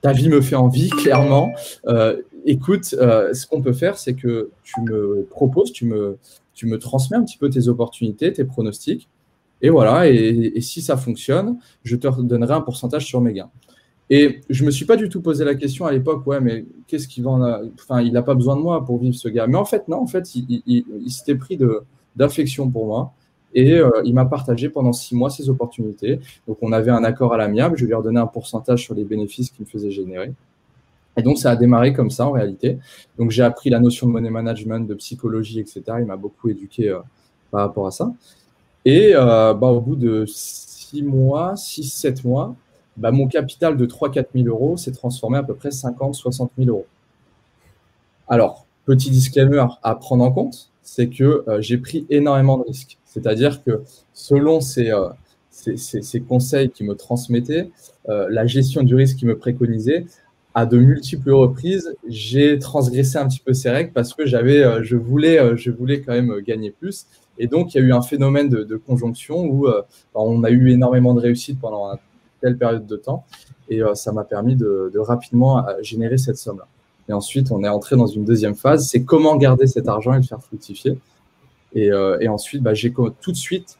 ta 0.00 0.12
vie 0.12 0.30
me 0.30 0.40
fait 0.40 0.56
envie, 0.56 0.88
clairement. 0.88 1.52
Euh, 1.86 2.22
écoute, 2.46 2.86
ce 2.86 3.46
qu'on 3.46 3.60
peut 3.60 3.74
faire, 3.74 3.98
c'est 3.98 4.14
que 4.14 4.50
tu 4.62 4.80
me 4.80 5.26
proposes, 5.30 5.72
tu 5.72 5.84
me, 5.84 6.16
tu 6.54 6.66
me 6.66 6.78
transmets 6.78 7.18
un 7.18 7.22
petit 7.22 7.36
peu 7.36 7.50
tes 7.50 7.68
opportunités, 7.68 8.32
tes 8.32 8.44
pronostics. 8.44 9.08
Et 9.62 9.70
voilà, 9.70 10.08
et, 10.08 10.60
si 10.60 10.80
ça 10.80 10.96
fonctionne, 10.96 11.58
je 11.84 11.96
te 11.96 12.08
donnerai 12.22 12.54
un 12.54 12.60
pourcentage 12.60 13.04
sur 13.04 13.20
mes 13.20 13.32
gains. 13.32 13.50
Et 14.08 14.40
je 14.50 14.64
me 14.64 14.72
suis 14.72 14.86
pas 14.86 14.96
du 14.96 15.08
tout 15.08 15.20
posé 15.20 15.44
la 15.44 15.54
question 15.54 15.86
à 15.86 15.92
l'époque, 15.92 16.26
ouais, 16.26 16.40
mais 16.40 16.64
qu'est-ce 16.88 17.06
qu'il 17.06 17.22
va 17.22 17.30
en 17.30 17.62
Enfin, 17.74 18.00
il 18.00 18.12
n'a 18.12 18.22
pas 18.22 18.34
besoin 18.34 18.56
de 18.56 18.60
moi 18.60 18.84
pour 18.84 18.98
vivre 18.98 19.14
ce 19.14 19.28
gars. 19.28 19.46
Mais 19.46 19.56
en 19.56 19.64
fait, 19.64 19.86
non, 19.86 19.98
en 19.98 20.06
fait, 20.06 20.34
il, 20.34 21.10
s'était 21.10 21.36
pris 21.36 21.56
d'affection 22.16 22.68
pour 22.68 22.86
moi. 22.86 23.12
Et 23.54 23.74
euh, 23.74 23.90
il 24.04 24.14
m'a 24.14 24.24
partagé 24.24 24.68
pendant 24.68 24.92
six 24.92 25.14
mois 25.14 25.30
ses 25.30 25.48
opportunités. 25.48 26.20
Donc, 26.46 26.58
on 26.62 26.72
avait 26.72 26.90
un 26.90 27.04
accord 27.04 27.34
à 27.34 27.36
l'amiable. 27.36 27.76
Je 27.76 27.84
lui 27.84 27.92
ai 27.92 28.16
un 28.16 28.26
pourcentage 28.26 28.82
sur 28.82 28.94
les 28.94 29.04
bénéfices 29.04 29.50
qu'il 29.50 29.64
me 29.64 29.70
faisait 29.70 29.90
générer. 29.90 30.32
Et 31.16 31.22
donc, 31.22 31.38
ça 31.38 31.50
a 31.50 31.56
démarré 31.56 31.92
comme 31.92 32.10
ça 32.10 32.26
en 32.26 32.32
réalité. 32.32 32.78
Donc, 33.18 33.30
j'ai 33.30 33.42
appris 33.42 33.70
la 33.70 33.80
notion 33.80 34.06
de 34.06 34.12
money 34.12 34.30
management, 34.30 34.86
de 34.88 34.94
psychologie, 34.94 35.60
etc. 35.60 35.82
Il 35.98 36.06
m'a 36.06 36.16
beaucoup 36.16 36.48
éduqué 36.48 36.88
euh, 36.88 37.00
par 37.50 37.60
rapport 37.62 37.86
à 37.86 37.90
ça. 37.90 38.12
Et 38.84 39.12
euh, 39.14 39.54
bah, 39.54 39.68
au 39.68 39.80
bout 39.80 39.96
de 39.96 40.24
six 40.26 41.02
mois, 41.02 41.56
six, 41.56 41.84
sept 41.84 42.24
mois, 42.24 42.54
bah, 42.96 43.10
mon 43.10 43.28
capital 43.28 43.76
de 43.76 43.86
3-4 43.86 44.26
000 44.34 44.48
euros 44.48 44.76
s'est 44.76 44.92
transformé 44.92 45.38
à 45.38 45.42
peu 45.42 45.54
près 45.54 45.68
50-60 45.68 46.48
000 46.58 46.70
euros. 46.70 46.86
Alors, 48.28 48.66
petit 48.86 49.10
disclaimer 49.10 49.66
à 49.82 49.94
prendre 49.96 50.24
en 50.24 50.32
compte, 50.32 50.70
c'est 50.82 51.08
que 51.08 51.44
euh, 51.46 51.60
j'ai 51.60 51.78
pris 51.78 52.06
énormément 52.10 52.58
de 52.58 52.64
risques. 52.64 52.96
C'est-à-dire 53.04 53.62
que 53.62 53.82
selon 54.14 54.60
ces, 54.60 54.90
euh, 54.90 55.08
ces, 55.50 56.20
conseils 56.20 56.70
qui 56.70 56.84
me 56.84 56.94
transmettaient, 56.94 57.70
la 58.06 58.46
gestion 58.46 58.82
du 58.82 58.94
risque 58.94 59.18
qui 59.18 59.26
me 59.26 59.36
préconisait, 59.36 60.06
à 60.54 60.66
de 60.66 60.78
multiples 60.78 61.30
reprises, 61.30 61.94
j'ai 62.08 62.58
transgressé 62.58 63.18
un 63.18 63.28
petit 63.28 63.40
peu 63.40 63.52
ces 63.52 63.70
règles 63.70 63.92
parce 63.92 64.14
que 64.14 64.26
j'avais, 64.26 64.82
je, 64.82 64.96
voulais, 64.96 65.56
je 65.56 65.70
voulais 65.70 66.00
quand 66.00 66.12
même 66.12 66.40
gagner 66.40 66.70
plus. 66.70 67.06
Et 67.42 67.48
donc, 67.48 67.74
il 67.74 67.78
y 67.78 67.80
a 67.80 67.84
eu 67.84 67.92
un 67.92 68.02
phénomène 68.02 68.48
de, 68.48 68.76
conjonction 68.76 69.44
où 69.44 69.66
on 70.14 70.44
a 70.44 70.50
eu 70.50 70.70
énormément 70.70 71.14
de 71.14 71.20
réussite 71.20 71.58
pendant 71.58 71.90
un 71.90 71.98
telle 72.40 72.56
période 72.56 72.86
de 72.86 72.96
temps. 72.96 73.24
Et 73.68 73.82
euh, 73.82 73.94
ça 73.94 74.12
m'a 74.12 74.24
permis 74.24 74.56
de, 74.56 74.98
rapidement 74.98 75.66
euh, 75.66 75.74
générer 75.82 76.18
cette 76.18 76.36
somme-là. 76.36 76.66
Et 77.08 77.12
ensuite, 77.12 77.50
on 77.50 77.62
est 77.64 77.68
entré 77.68 77.96
dans 77.96 78.06
une 78.06 78.24
deuxième 78.24 78.54
phase, 78.54 78.88
c'est 78.88 79.02
comment 79.02 79.36
garder 79.36 79.66
cet 79.66 79.88
argent 79.88 80.12
et 80.12 80.18
le 80.18 80.22
faire 80.22 80.42
fructifier. 80.42 80.98
Et, 81.72 81.90
euh, 81.90 82.18
ensuite, 82.28 82.62
bah, 82.62 82.72
tout 83.20 83.32
de 83.32 83.36
suite, 83.36 83.78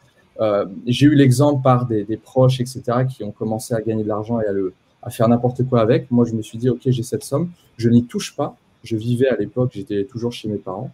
j'ai 0.86 1.06
eu 1.06 1.14
l'exemple 1.14 1.62
par 1.62 1.86
des, 1.86 2.16
proches, 2.16 2.60
etc., 2.60 2.82
qui 3.08 3.24
ont 3.24 3.30
commencé 3.30 3.74
à 3.74 3.80
gagner 3.82 4.02
de 4.02 4.08
l'argent 4.08 4.40
et 4.40 4.46
à, 4.46 4.52
à 5.02 5.10
faire 5.10 5.28
n'importe 5.28 5.68
quoi 5.68 5.80
avec. 5.80 6.10
Moi, 6.10 6.24
je 6.24 6.32
me 6.32 6.40
suis 6.40 6.56
dit, 6.56 6.70
OK, 6.70 6.80
j'ai 6.86 7.02
cette 7.02 7.24
somme, 7.24 7.50
je 7.76 7.88
n'y 7.90 8.04
touche 8.04 8.34
pas. 8.34 8.56
Je 8.82 8.96
vivais 8.96 9.28
à 9.28 9.36
l'époque, 9.36 9.72
j'étais 9.74 10.04
toujours 10.04 10.32
chez 10.32 10.48
mes 10.48 10.56
parents, 10.56 10.90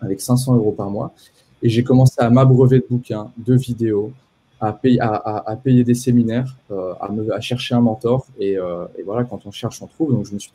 avec 0.00 0.20
500 0.20 0.56
euros 0.56 0.72
par 0.72 0.90
mois. 0.90 1.14
Et 1.64 1.70
j'ai 1.70 1.82
commencé 1.82 2.16
à 2.18 2.28
m'abreuver 2.28 2.78
de 2.80 2.86
bouquins, 2.88 3.32
de 3.38 3.54
vidéos, 3.54 4.12
à 4.60 4.72
payer, 4.72 5.82
des 5.82 5.94
séminaires, 5.94 6.56
euh, 6.70 6.92
à, 7.00 7.40
chercher 7.40 7.74
un 7.74 7.80
mentor. 7.80 8.26
Euh, 8.40 8.86
et, 8.98 9.02
voilà, 9.02 9.24
quand 9.24 9.46
on 9.46 9.50
cherche, 9.50 9.80
on 9.80 9.86
trouve. 9.86 10.12
Donc, 10.12 10.26
je 10.26 10.34
me 10.34 10.38
suis 10.38 10.52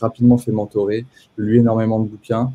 rapidement 0.00 0.38
fait 0.38 0.52
mentorer, 0.52 1.04
lu 1.36 1.58
énormément 1.58 1.98
de 1.98 2.08
bouquins 2.08 2.52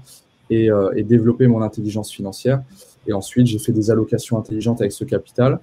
et, 0.50 0.72
euh, 0.72 0.92
et 0.96 1.04
développer 1.04 1.48
mon 1.48 1.62
intelligence 1.62 2.10
financière. 2.10 2.64
Et 3.08 3.14
ensuite, 3.14 3.48
j'ai 3.48 3.60
fait 3.60 3.74
des 3.74 3.92
allocations 3.92 4.38
intelligentes 4.38 4.80
avec 4.80 4.94
ce 4.94 5.04
capital. 5.04 5.60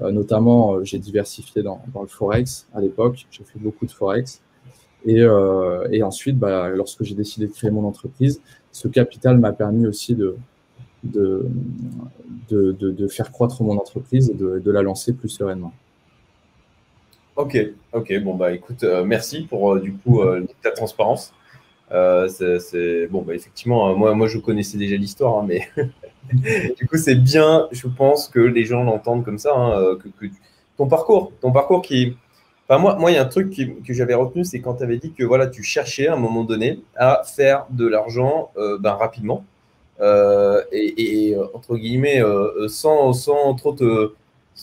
notamment, 0.00 0.84
j'ai 0.84 1.00
diversifié 1.00 1.64
dans, 1.64 1.80
le 2.00 2.06
Forex 2.06 2.68
à 2.72 2.80
l'époque. 2.80 3.26
J'ai 3.32 3.42
fait 3.42 3.58
beaucoup 3.58 3.86
de 3.86 3.90
Forex. 3.90 4.40
Et, 5.04 5.24
et 5.90 6.02
ensuite, 6.04 6.38
bah, 6.38 6.68
lorsque 6.68 7.02
j'ai 7.02 7.16
décidé 7.16 7.48
de 7.48 7.52
créer 7.52 7.72
mon 7.72 7.84
entreprise, 7.84 8.40
ce 8.70 8.86
capital 8.86 9.38
m'a 9.38 9.52
permis 9.52 9.86
aussi 9.86 10.14
de, 10.14 10.36
de, 11.04 11.46
de, 12.50 12.72
de, 12.72 13.08
faire 13.08 13.30
croître 13.30 13.62
mon 13.62 13.78
entreprise 13.78 14.30
et 14.30 14.34
de, 14.34 14.70
la 14.70 14.82
lancer 14.82 15.12
plus 15.12 15.28
sereinement. 15.28 15.72
Ok, 17.36 17.56
ok, 17.92 18.20
bon 18.22 18.34
bah 18.34 18.52
écoute, 18.52 18.82
euh, 18.82 19.04
merci 19.04 19.42
pour 19.42 19.74
euh, 19.74 19.80
du 19.80 19.92
coup 19.94 20.22
euh, 20.22 20.44
ta 20.62 20.72
transparence. 20.72 21.32
c'est 21.88 23.06
bon 23.06 23.22
bah 23.22 23.34
effectivement, 23.34 23.94
moi 23.94 24.14
moi 24.14 24.26
je 24.26 24.38
connaissais 24.38 24.76
déjà 24.76 24.96
l'histoire, 24.96 25.38
hein, 25.38 25.46
mais 25.46 25.68
du 26.76 26.88
coup 26.88 26.96
c'est 26.96 27.14
bien, 27.14 27.68
je 27.70 27.86
pense 27.86 28.28
que 28.28 28.40
les 28.40 28.64
gens 28.64 28.82
l'entendent 28.82 29.24
comme 29.24 29.38
ça, 29.38 29.52
hein, 29.54 29.96
ton 30.76 30.88
parcours, 30.88 31.32
ton 31.40 31.52
parcours 31.52 31.80
qui, 31.80 32.16
enfin 32.68 32.80
moi 32.80 32.96
moi 32.96 33.12
il 33.12 33.14
y 33.14 33.18
a 33.18 33.22
un 33.22 33.26
truc 33.26 33.54
que 33.54 33.94
j'avais 33.94 34.14
retenu, 34.14 34.44
c'est 34.44 34.60
quand 34.60 34.74
tu 34.74 34.82
avais 34.82 34.98
dit 34.98 35.12
que 35.12 35.22
voilà 35.22 35.46
tu 35.46 35.62
cherchais 35.62 36.08
à 36.08 36.14
un 36.14 36.18
moment 36.18 36.42
donné 36.42 36.80
à 36.96 37.22
faire 37.24 37.66
de 37.70 37.86
l'argent 37.86 38.50
ben, 38.80 38.94
rapidement. 38.94 39.44
Euh, 40.00 40.62
et, 40.70 41.34
euh, 41.34 41.46
entre 41.54 41.76
guillemets 41.76 42.22
euh, 42.22 42.68
sans, 42.68 43.12
sans 43.12 43.54
trop 43.54 43.72
de 43.72 44.14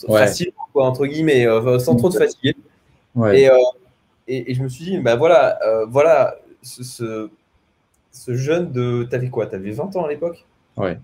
facile 0.08 0.50
quoi, 0.72 0.86
entre 0.86 1.06
guillemets 1.06 1.46
sans 1.78 1.96
trop 1.96 2.08
de 2.08 2.16
fatiguer. 2.16 2.56
Et, 3.34 3.50
et, 4.28 4.54
je 4.54 4.62
me 4.62 4.68
suis 4.68 4.84
dit 4.84 4.98
bah 4.98 5.16
voilà 5.16 5.58
voilà 5.88 6.36
ce, 6.62 7.28
ce, 8.10 8.34
jeune 8.34 8.72
de 8.72 9.06
t'avais 9.10 9.28
quoi 9.28 9.46
t'avais 9.46 9.72
20 9.72 9.96
ans 9.96 10.04
à 10.04 10.08
l'époque? 10.08 10.46
Ouais. 10.76 10.98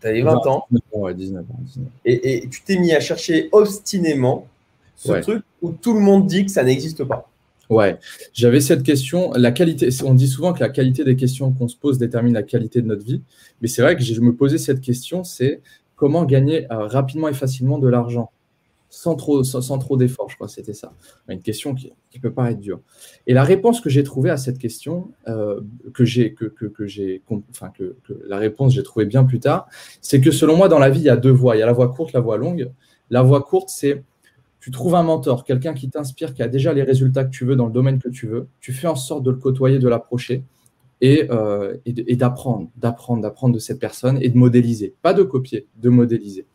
T'avais 0.00 0.22
20 0.22 0.46
ans. 0.46 0.66
Ouais 0.92 1.14
19 1.14 1.42
ans, 1.42 1.60
Et, 2.04 2.38
et, 2.44 2.48
tu 2.48 2.62
t'es 2.62 2.76
mis 2.76 2.92
à 2.92 3.00
chercher 3.00 3.48
obstinément 3.52 4.48
ce 4.96 5.12
truc 5.12 5.44
où 5.62 5.70
tout 5.70 5.94
le 5.94 6.00
monde 6.00 6.26
dit 6.26 6.44
que 6.44 6.50
ça 6.50 6.64
n'existe 6.64 7.04
pas 7.04 7.29
Ouais, 7.70 7.98
j'avais 8.32 8.60
cette 8.60 8.82
question. 8.82 9.32
La 9.32 9.52
qualité, 9.52 9.88
on 10.04 10.14
dit 10.14 10.28
souvent 10.28 10.52
que 10.52 10.60
la 10.60 10.68
qualité 10.68 11.04
des 11.04 11.16
questions 11.16 11.52
qu'on 11.52 11.68
se 11.68 11.76
pose 11.76 11.98
détermine 11.98 12.34
la 12.34 12.42
qualité 12.42 12.82
de 12.82 12.86
notre 12.86 13.04
vie. 13.04 13.22
Mais 13.62 13.68
c'est 13.68 13.80
vrai 13.80 13.96
que 13.96 14.02
je 14.02 14.20
me 14.20 14.34
posais 14.34 14.58
cette 14.58 14.80
question, 14.80 15.24
c'est 15.24 15.62
comment 15.96 16.24
gagner 16.24 16.70
euh, 16.72 16.86
rapidement 16.86 17.28
et 17.28 17.34
facilement 17.34 17.78
de 17.78 17.88
l'argent? 17.88 18.30
sans 18.90 19.14
trop, 19.14 19.44
sans, 19.44 19.78
trop 19.78 19.96
d'efforts, 19.96 20.28
je 20.30 20.34
crois 20.34 20.48
que 20.48 20.52
c'était 20.52 20.74
ça. 20.74 20.92
Une 21.28 21.40
question 21.40 21.74
qui, 21.74 21.92
qui, 22.10 22.18
peut 22.18 22.32
paraître 22.32 22.60
dure. 22.60 22.80
Et 23.28 23.32
la 23.32 23.44
réponse 23.44 23.80
que 23.80 23.88
j'ai 23.88 24.02
trouvée 24.02 24.30
à 24.30 24.36
cette 24.36 24.58
question, 24.58 25.12
euh, 25.28 25.60
que 25.94 26.04
j'ai, 26.04 26.34
que, 26.34 26.46
que, 26.46 26.66
que 26.66 26.86
j'ai, 26.86 27.22
enfin 27.50 27.70
que, 27.70 27.96
la 28.26 28.36
réponse 28.36 28.74
j'ai 28.74 28.82
trouvée 28.82 29.06
bien 29.06 29.22
plus 29.24 29.38
tard, 29.38 29.68
c'est 30.00 30.20
que 30.20 30.32
selon 30.32 30.56
moi 30.56 30.68
dans 30.68 30.80
la 30.80 30.90
vie 30.90 31.00
il 31.00 31.04
y 31.04 31.08
a 31.08 31.16
deux 31.16 31.30
voies. 31.30 31.56
Il 31.56 31.60
y 31.60 31.62
a 31.62 31.66
la 31.66 31.72
voie 31.72 31.88
courte, 31.88 32.12
la 32.12 32.20
voie 32.20 32.36
longue. 32.36 32.70
La 33.10 33.22
voie 33.22 33.42
courte, 33.42 33.70
c'est 33.70 34.02
tu 34.60 34.70
trouves 34.70 34.94
un 34.94 35.02
mentor, 35.02 35.44
quelqu'un 35.44 35.72
qui 35.72 35.88
t'inspire, 35.88 36.34
qui 36.34 36.42
a 36.42 36.48
déjà 36.48 36.72
les 36.72 36.82
résultats 36.82 37.24
que 37.24 37.30
tu 37.30 37.44
veux 37.44 37.56
dans 37.56 37.66
le 37.66 37.72
domaine 37.72 37.98
que 37.98 38.10
tu 38.10 38.26
veux. 38.26 38.46
Tu 38.60 38.72
fais 38.72 38.86
en 38.86 38.94
sorte 38.94 39.22
de 39.22 39.30
le 39.30 39.38
côtoyer, 39.38 39.78
de 39.78 39.88
l'approcher 39.88 40.44
et, 41.00 41.26
euh, 41.30 41.76
d'apprendre, 41.86 42.68
d'apprendre, 42.76 43.22
d'apprendre 43.22 43.54
de 43.54 43.58
cette 43.58 43.78
personne 43.78 44.18
et 44.20 44.28
de 44.28 44.36
modéliser. 44.36 44.94
Pas 45.00 45.14
de 45.14 45.22
copier, 45.22 45.66
de 45.76 45.88
modéliser. 45.88 46.46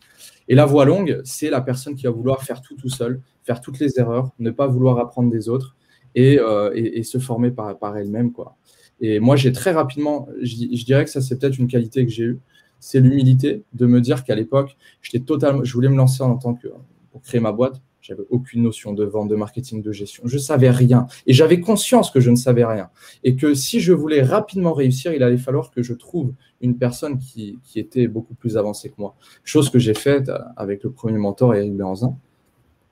Et 0.47 0.53
la 0.53 0.65
voie 0.65 0.85
longue, 0.85 1.19
c'est 1.23 1.49
la 1.49 1.61
personne 1.61 1.95
qui 1.95 2.03
va 2.05 2.11
vouloir 2.11 2.43
faire 2.43 2.61
tout 2.61 2.75
tout 2.75 2.89
seul, 2.89 3.21
faire 3.43 3.59
toutes 3.59 3.79
les 3.79 3.99
erreurs, 3.99 4.29
ne 4.37 4.51
pas 4.51 4.67
vouloir 4.67 4.99
apprendre 4.99 5.31
des 5.31 5.49
autres 5.49 5.75
et, 6.13 6.39
euh, 6.39 7.03
se 7.03 7.17
former 7.17 7.49
par, 7.49 7.97
elle-même. 7.97 8.31
Quoi. 8.31 8.55
Et 9.01 9.19
moi, 9.19 9.35
j'ai 9.35 9.51
très 9.51 9.71
rapidement, 9.71 10.27
je, 10.41 10.85
dirais 10.85 11.05
que 11.05 11.09
ça, 11.09 11.21
c'est 11.21 11.39
peut-être 11.39 11.57
une 11.57 11.67
qualité 11.67 12.05
que 12.05 12.11
j'ai 12.11 12.23
eue, 12.23 12.39
c'est 12.79 12.99
l'humilité 12.99 13.63
de 13.73 13.87
me 13.87 13.99
dire 13.99 14.23
qu'à 14.23 14.35
l'époque, 14.35 14.77
je 15.01 15.73
voulais 15.73 15.89
me 15.89 15.97
lancer 15.97 16.21
en 16.21 16.37
tant 16.37 16.53
que, 16.53 16.67
pour 17.11 17.21
créer 17.23 17.41
ma 17.41 17.51
boîte, 17.51 17.81
j'avais 18.05 18.23
aucune 18.29 18.61
notion 18.61 18.93
de 18.93 19.03
vente, 19.03 19.29
de 19.29 19.35
marketing, 19.35 19.81
de 19.81 19.91
gestion. 19.91 20.23
Je 20.27 20.37
savais 20.37 20.69
rien. 20.69 21.07
Et 21.25 21.33
j'avais 21.33 21.59
conscience 21.59 22.11
que 22.11 22.19
je 22.19 22.29
ne 22.29 22.35
savais 22.35 22.63
rien. 22.63 22.89
Et 23.23 23.35
que 23.35 23.55
si 23.55 23.79
je 23.79 23.93
voulais 23.93 24.21
rapidement 24.21 24.73
réussir, 24.73 25.11
il 25.13 25.23
allait 25.23 25.39
falloir 25.39 25.71
que 25.71 25.81
je 25.81 25.93
trouve 25.93 26.33
une 26.61 26.77
personne 26.77 27.17
qui, 27.17 27.57
était 27.75 28.07
beaucoup 28.07 28.35
plus 28.35 28.57
avancée 28.57 28.89
que 28.89 28.95
moi. 28.99 29.15
Chose 29.43 29.71
que 29.71 29.79
j'ai 29.79 29.95
faite 29.95 30.31
avec 30.55 30.83
le 30.83 30.91
premier 30.91 31.17
mentor, 31.17 31.55
Eric 31.55 31.75
Béanzin. 31.75 32.15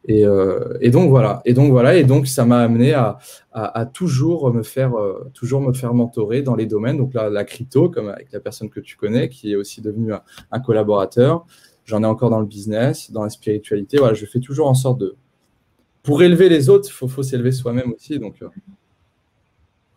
Et, 0.06 0.26
euh, 0.26 0.78
et, 0.82 0.90
donc 0.90 1.12
voilà. 1.12 1.44
Et 1.46 1.54
donc 1.54 1.70
voilà. 1.70 1.96
Et 1.96 2.04
donc 2.04 2.26
ça 2.26 2.44
m'a 2.44 2.62
amené 2.62 2.94
à, 2.94 3.20
toujours 3.94 4.52
me 4.52 4.64
faire 4.64 4.96
euh, 4.96 5.30
toujours 5.36 5.62
me 5.62 5.74
faire 5.74 5.94
mentorer 5.94 6.42
dans 6.42 6.56
les 6.56 6.66
domaines. 6.66 6.98
Donc 6.98 7.14
là, 7.14 7.30
la 7.30 7.44
crypto, 7.44 7.88
comme 7.88 8.10
avec 8.10 8.32
la 8.32 8.40
personne 8.40 8.72
que 8.72 8.80
tu 8.80 8.98
connais, 8.98 9.30
qui 9.30 9.52
est 9.52 9.56
aussi 9.56 9.80
devenue 9.80 10.12
un 10.52 10.60
collaborateur. 10.60 11.46
J'en 11.86 12.02
ai 12.04 12.06
encore 12.06 12.30
dans 12.30 12.40
le 12.40 12.46
business, 12.46 13.12
dans 13.12 13.24
la 13.24 13.30
spiritualité. 13.30 13.98
Voilà, 13.98 14.14
je 14.14 14.26
fais 14.26 14.40
toujours 14.40 14.68
en 14.68 14.74
sorte 14.74 15.00
de. 15.00 15.16
Pour 16.02 16.22
élever 16.24 16.50
les 16.50 16.70
autres, 16.70 16.90
il 16.90 17.10
faut, 17.10 17.24
s'élever 17.24 17.52
soi-même 17.52 17.94
aussi. 17.94 18.20
Donc, 18.20 18.42
euh, 18.42 18.48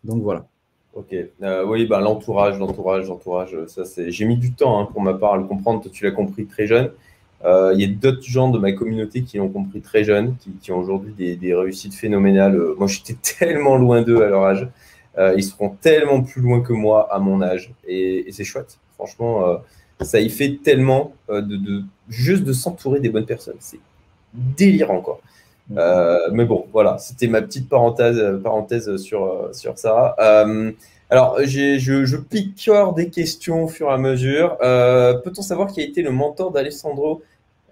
donc 0.03 0.21
voilà. 0.21 0.47
Ok. 0.93 1.13
Euh, 1.43 1.65
oui, 1.65 1.85
bah, 1.85 1.99
l'entourage, 2.01 2.59
l'entourage, 2.59 3.07
l'entourage, 3.07 3.55
c'est. 3.67 4.11
J'ai 4.11 4.25
mis 4.25 4.37
du 4.37 4.53
temps 4.53 4.79
hein, 4.79 4.85
pour 4.85 5.01
ma 5.01 5.13
part 5.13 5.33
à 5.33 5.37
le 5.37 5.45
comprendre. 5.45 5.89
tu 5.89 6.03
l'as 6.03 6.11
compris 6.11 6.45
très 6.45 6.67
jeune. 6.67 6.91
Euh, 7.45 7.71
il 7.75 7.81
y 7.81 7.83
a 7.83 7.87
d'autres 7.87 8.23
gens 8.23 8.49
de 8.49 8.57
ma 8.57 8.71
communauté 8.71 9.21
qui 9.21 9.37
l'ont 9.37 9.49
compris 9.49 9.79
très 9.79 10.03
jeune, 10.03 10.35
qui, 10.59 10.71
ont 10.71 10.79
aujourd'hui 10.79 11.37
des, 11.37 11.53
réussites 11.53 11.93
phénoménales. 11.93 12.59
moi, 12.77 12.87
j'étais 12.87 13.15
tellement 13.39 13.77
loin 13.77 14.01
d'eux 14.01 14.23
à 14.23 14.27
leur 14.27 14.43
âge. 14.43 14.67
ils 15.35 15.43
seront 15.43 15.69
tellement 15.69 16.21
plus 16.21 16.41
loin 16.41 16.61
que 16.61 16.73
moi 16.73 17.07
à 17.13 17.19
mon 17.19 17.41
âge. 17.41 17.73
Et 17.87 18.27
c'est 18.31 18.43
chouette. 18.43 18.79
Franchement, 18.95 19.59
ça 20.01 20.19
y 20.19 20.29
fait 20.29 20.59
tellement 20.63 21.13
euh, 21.29 21.41
de, 21.41 21.83
juste 22.09 22.43
de 22.43 22.53
s'entourer 22.53 22.99
des 22.99 23.09
bonnes 23.09 23.25
personnes. 23.25 23.57
C'est 23.59 23.79
délirant, 24.33 25.01
quoi. 25.01 25.19
Euh, 25.75 26.29
mais 26.31 26.45
bon, 26.45 26.65
voilà, 26.71 26.97
c'était 26.97 27.27
ma 27.27 27.41
petite 27.41 27.67
parenthèse, 27.67 28.21
parenthèse 28.43 28.95
sur, 28.97 29.49
sur 29.53 29.77
ça. 29.77 30.15
Euh, 30.19 30.71
alors, 31.09 31.37
je, 31.43 31.77
je 31.79 32.17
picore 32.17 32.93
des 32.93 33.09
questions 33.09 33.63
au 33.63 33.67
fur 33.67 33.89
et 33.89 33.93
à 33.93 33.97
mesure. 33.97 34.57
Peut-on 34.59 35.41
savoir 35.41 35.67
qui 35.67 35.81
a 35.81 35.83
été 35.83 36.01
le 36.01 36.11
mentor 36.11 36.51
d'Alessandro 36.51 37.21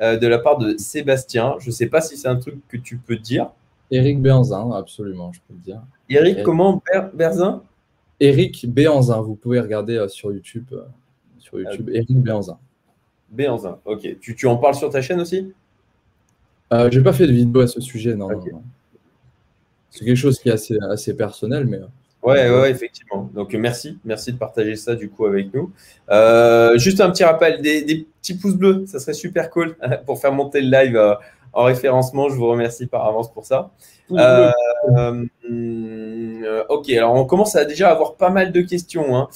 de 0.01 0.27
la 0.27 0.39
part 0.39 0.57
de 0.57 0.77
Sébastien? 0.77 1.55
Je 1.59 1.67
ne 1.67 1.71
sais 1.71 1.87
pas 1.87 2.01
si 2.01 2.17
c'est 2.17 2.27
un 2.27 2.37
truc 2.37 2.55
que 2.69 2.77
tu 2.77 2.97
peux 2.97 3.17
dire. 3.17 3.49
Eric 3.91 4.21
Béanzin, 4.21 4.71
absolument, 4.71 5.31
je 5.33 5.39
peux 5.47 5.53
le 5.53 5.59
dire. 5.59 5.81
Eric, 6.09 6.43
comment 6.43 6.81
Berzin? 7.13 7.61
Eric 8.19 8.65
Béanzin, 8.69 9.21
vous 9.21 9.35
pouvez 9.35 9.59
regarder 9.59 10.05
sur 10.07 10.31
YouTube 10.31 10.73
sur 11.45 11.59
YouTube, 11.59 11.89
Eric 11.93 12.17
Béanzin. 12.21 12.57
Béanzin, 13.29 13.77
ok. 13.85 14.19
Tu, 14.19 14.35
tu, 14.35 14.47
en 14.47 14.57
parles 14.57 14.75
sur 14.75 14.89
ta 14.89 15.01
chaîne 15.01 15.21
aussi? 15.21 15.53
Euh, 16.73 16.89
J'ai 16.91 17.01
pas 17.01 17.13
fait 17.13 17.27
de 17.27 17.31
vidéo 17.31 17.61
à 17.61 17.67
ce 17.67 17.79
sujet, 17.81 18.15
non. 18.15 18.29
C'est 19.91 20.03
quelque 20.03 20.17
chose 20.17 20.39
qui 20.39 20.49
est 20.49 20.53
assez, 20.53 20.77
assez 20.89 21.15
personnel, 21.15 21.65
mais. 21.67 21.77
Euh, 21.77 21.87
ouais, 22.23 22.49
ouais, 22.49 22.71
effectivement. 22.71 23.29
Donc 23.33 23.53
merci, 23.53 23.99
merci 24.03 24.33
de 24.33 24.37
partager 24.37 24.75
ça 24.75 24.95
du 24.95 25.09
coup 25.09 25.25
avec 25.25 25.53
nous. 25.53 25.71
Euh, 26.09 26.77
juste 26.77 26.99
un 26.99 27.11
petit 27.11 27.23
rappel, 27.23 27.61
des, 27.61 28.07
petits 28.21 28.35
pouces 28.35 28.55
bleus, 28.55 28.85
ça 28.87 28.99
serait 28.99 29.13
super 29.13 29.49
cool 29.51 29.75
pour 30.05 30.19
faire 30.19 30.33
monter 30.33 30.61
le 30.61 30.69
live 30.69 30.97
euh, 30.97 31.13
en 31.53 31.63
référencement. 31.63 32.27
Je 32.29 32.35
vous 32.35 32.47
remercie 32.47 32.87
par 32.87 33.05
avance 33.05 33.31
pour 33.31 33.45
ça. 33.45 33.69
ok, 34.09 34.17
alors 36.89 37.13
on 37.13 37.25
commence 37.25 37.55
à 37.55 37.65
déjà 37.65 37.91
avoir 37.91 38.15
pas 38.15 38.31
mal 38.31 38.51
de 38.51 38.61
questions. 38.61 39.15
Hein. 39.15 39.29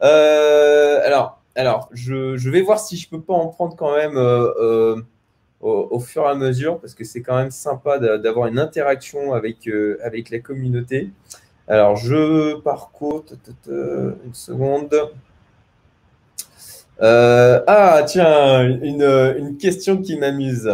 alors, 0.00 1.35
alors, 1.56 1.88
je, 1.92 2.50
vais 2.50 2.60
voir 2.60 2.78
si 2.78 2.96
je 2.98 3.08
peux 3.08 3.20
pas 3.20 3.32
en 3.32 3.48
prendre 3.48 3.76
quand 3.76 3.96
même 3.96 4.18
euh, 4.18 4.52
euh, 4.60 5.02
au, 5.60 5.98
fur 6.00 6.22
et 6.24 6.28
à 6.28 6.34
mesure, 6.34 6.78
parce 6.78 6.94
que 6.94 7.02
c'est 7.02 7.22
quand 7.22 7.36
même 7.36 7.50
sympa 7.50 7.98
d'avoir 7.98 8.46
une 8.46 8.58
interaction 8.58 9.32
avec, 9.32 9.66
euh, 9.66 9.98
avec 10.04 10.30
la 10.30 10.38
communauté. 10.38 11.10
Alors, 11.66 11.96
je 11.96 12.60
parcours, 12.60 13.24
une 13.68 14.34
seconde. 14.34 14.94
ah, 17.00 18.02
tiens, 18.06 18.62
une, 18.82 19.56
question 19.58 19.96
qui 20.02 20.18
m'amuse. 20.18 20.70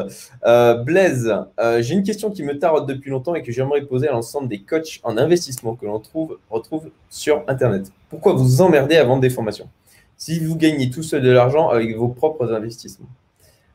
Blaise, 0.85 1.33
j'ai 1.79 1.95
une 1.95 2.03
question 2.03 2.33
qui 2.33 2.43
me 2.43 2.59
tarote 2.59 2.87
depuis 2.87 3.11
longtemps 3.11 3.37
et 3.37 3.43
que 3.43 3.53
j'aimerais 3.53 3.83
poser 3.83 4.09
à 4.09 4.13
l'ensemble 4.13 4.49
des 4.49 4.63
coachs 4.63 5.01
en 5.05 5.17
investissement 5.17 5.77
que 5.77 5.87
l'on 5.87 6.01
trouve, 6.01 6.39
retrouve 6.51 6.91
sur 7.09 7.45
Internet. 7.47 7.87
Pourquoi 8.11 8.33
vous 8.33 8.61
emmerdez 8.61 8.97
à 8.97 9.05
vendre 9.05 9.23
des 9.23 9.31
formations? 9.31 9.69
Si 10.17 10.39
vous 10.41 10.57
gagnez 10.57 10.91
tout 10.91 11.03
seul 11.03 11.23
de 11.23 11.31
l'argent 11.31 11.69
avec 11.69 11.97
vos 11.97 12.09
propres 12.09 12.53
investissements. 12.53 13.09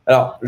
Alors, 0.06 0.40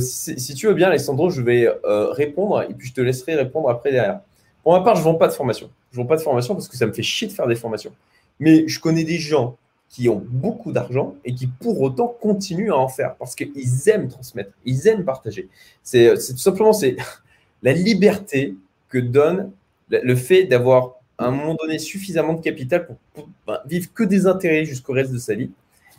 si, 0.00 0.54
tu 0.54 0.66
veux 0.66 0.74
bien, 0.74 0.88
Alessandro, 0.88 1.28
je 1.28 1.42
vais 1.42 1.68
euh, 1.84 2.10
répondre 2.12 2.62
et 2.62 2.72
puis 2.72 2.88
je 2.88 2.94
te 2.94 3.00
laisserai 3.02 3.34
répondre 3.34 3.68
après 3.68 3.92
derrière. 3.92 4.20
Pour 4.62 4.72
ma 4.72 4.80
part, 4.80 4.94
je 4.94 5.00
ne 5.00 5.04
vends 5.04 5.16
pas 5.16 5.28
de 5.28 5.34
formation. 5.34 5.68
Je 5.90 5.98
ne 5.98 6.02
vends 6.02 6.08
pas 6.08 6.16
de 6.16 6.22
formation 6.22 6.54
parce 6.54 6.66
que 6.66 6.76
ça 6.76 6.86
me 6.86 6.92
fait 6.92 7.02
chier 7.02 7.28
de 7.28 7.32
faire 7.32 7.46
des 7.46 7.54
formations. 7.54 7.92
Mais 8.40 8.66
je 8.66 8.80
connais 8.80 9.04
des 9.04 9.18
gens 9.18 9.56
qui 9.90 10.08
ont 10.08 10.24
beaucoup 10.26 10.72
d'argent 10.72 11.14
et 11.26 11.34
qui 11.34 11.46
pour 11.46 11.82
autant 11.82 12.08
continuent 12.08 12.72
à 12.72 12.78
en 12.78 12.88
faire 12.88 13.14
parce 13.16 13.34
qu'ils 13.34 13.88
aiment 13.90 14.08
transmettre, 14.08 14.52
ils 14.64 14.88
aiment 14.88 15.04
partager. 15.04 15.50
C'est 15.82 16.14
tout 16.14 16.38
simplement 16.38 16.72
c'est 16.72 16.96
la 17.62 17.74
liberté 17.74 18.56
que 18.88 18.96
donne 18.96 19.50
le 19.90 20.16
fait 20.16 20.44
d'avoir 20.44 20.94
à 21.18 21.26
un 21.26 21.30
moment 21.30 21.54
donné 21.54 21.78
suffisamment 21.78 22.34
de 22.34 22.40
capital 22.40 22.86
pour, 23.14 23.28
ben, 23.46 23.58
vivre 23.66 23.88
que 23.94 24.04
des 24.04 24.26
intérêts 24.26 24.64
jusqu'au 24.64 24.92
reste 24.92 25.12
de 25.12 25.18
sa 25.18 25.34
vie, 25.34 25.50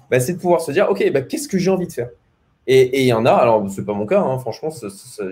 ben, 0.09 0.19
c'est 0.19 0.33
de 0.33 0.39
pouvoir 0.39 0.61
se 0.61 0.71
dire, 0.71 0.89
OK, 0.89 1.03
ben, 1.11 1.25
qu'est-ce 1.25 1.47
que 1.47 1.57
j'ai 1.57 1.71
envie 1.71 1.87
de 1.87 1.93
faire? 1.93 2.09
Et 2.65 3.01
il 3.01 3.07
y 3.07 3.13
en 3.13 3.25
a, 3.25 3.31
alors 3.33 3.69
ce 3.69 3.81
n'est 3.81 3.85
pas 3.85 3.93
mon 3.93 4.05
cas, 4.05 4.21
hein, 4.21 4.39
franchement, 4.39 4.69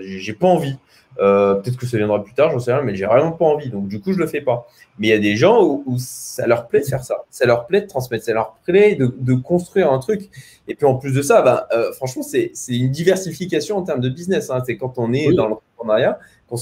j'ai 0.02 0.32
pas 0.34 0.48
envie. 0.48 0.76
Euh, 1.18 1.54
peut-être 1.56 1.76
que 1.76 1.86
ça 1.86 1.98
viendra 1.98 2.22
plus 2.22 2.32
tard, 2.32 2.50
j'en 2.52 2.58
sais 2.58 2.72
rien, 2.72 2.82
mais 2.82 2.94
j'ai 2.94 3.06
vraiment 3.06 3.32
pas 3.32 3.44
envie. 3.44 3.68
Donc, 3.70 3.88
du 3.88 4.00
coup, 4.00 4.12
je 4.12 4.18
le 4.18 4.26
fais 4.26 4.40
pas. 4.40 4.66
Mais 4.98 5.08
il 5.08 5.10
y 5.10 5.14
a 5.14 5.18
des 5.18 5.36
gens 5.36 5.62
où, 5.62 5.96
ça 5.98 6.46
leur 6.46 6.68
plaît 6.68 6.80
de 6.80 6.86
faire 6.86 7.04
ça. 7.04 7.24
Ça 7.30 7.46
leur 7.46 7.66
plaît 7.66 7.82
de 7.82 7.86
transmettre, 7.86 8.24
ça 8.24 8.32
leur 8.32 8.54
plaît 8.64 8.96
de, 8.96 9.34
construire 9.34 9.92
un 9.92 9.98
truc. 9.98 10.30
Et 10.68 10.74
puis, 10.74 10.86
en 10.86 10.96
plus 10.96 11.12
de 11.12 11.22
ça, 11.22 11.42
ben, 11.42 11.64
euh, 11.72 11.92
franchement, 11.92 12.22
c'est 12.22 12.52
une 12.68 12.90
diversification 12.90 13.78
en 13.78 13.82
termes 13.82 14.00
de 14.00 14.08
business. 14.08 14.50
Hein. 14.50 14.62
C'est 14.66 14.76
quand 14.76 14.94
on 14.98 15.12
est 15.12 15.32
dans 15.32 15.48
l'entrepreneuriat, 15.48 16.18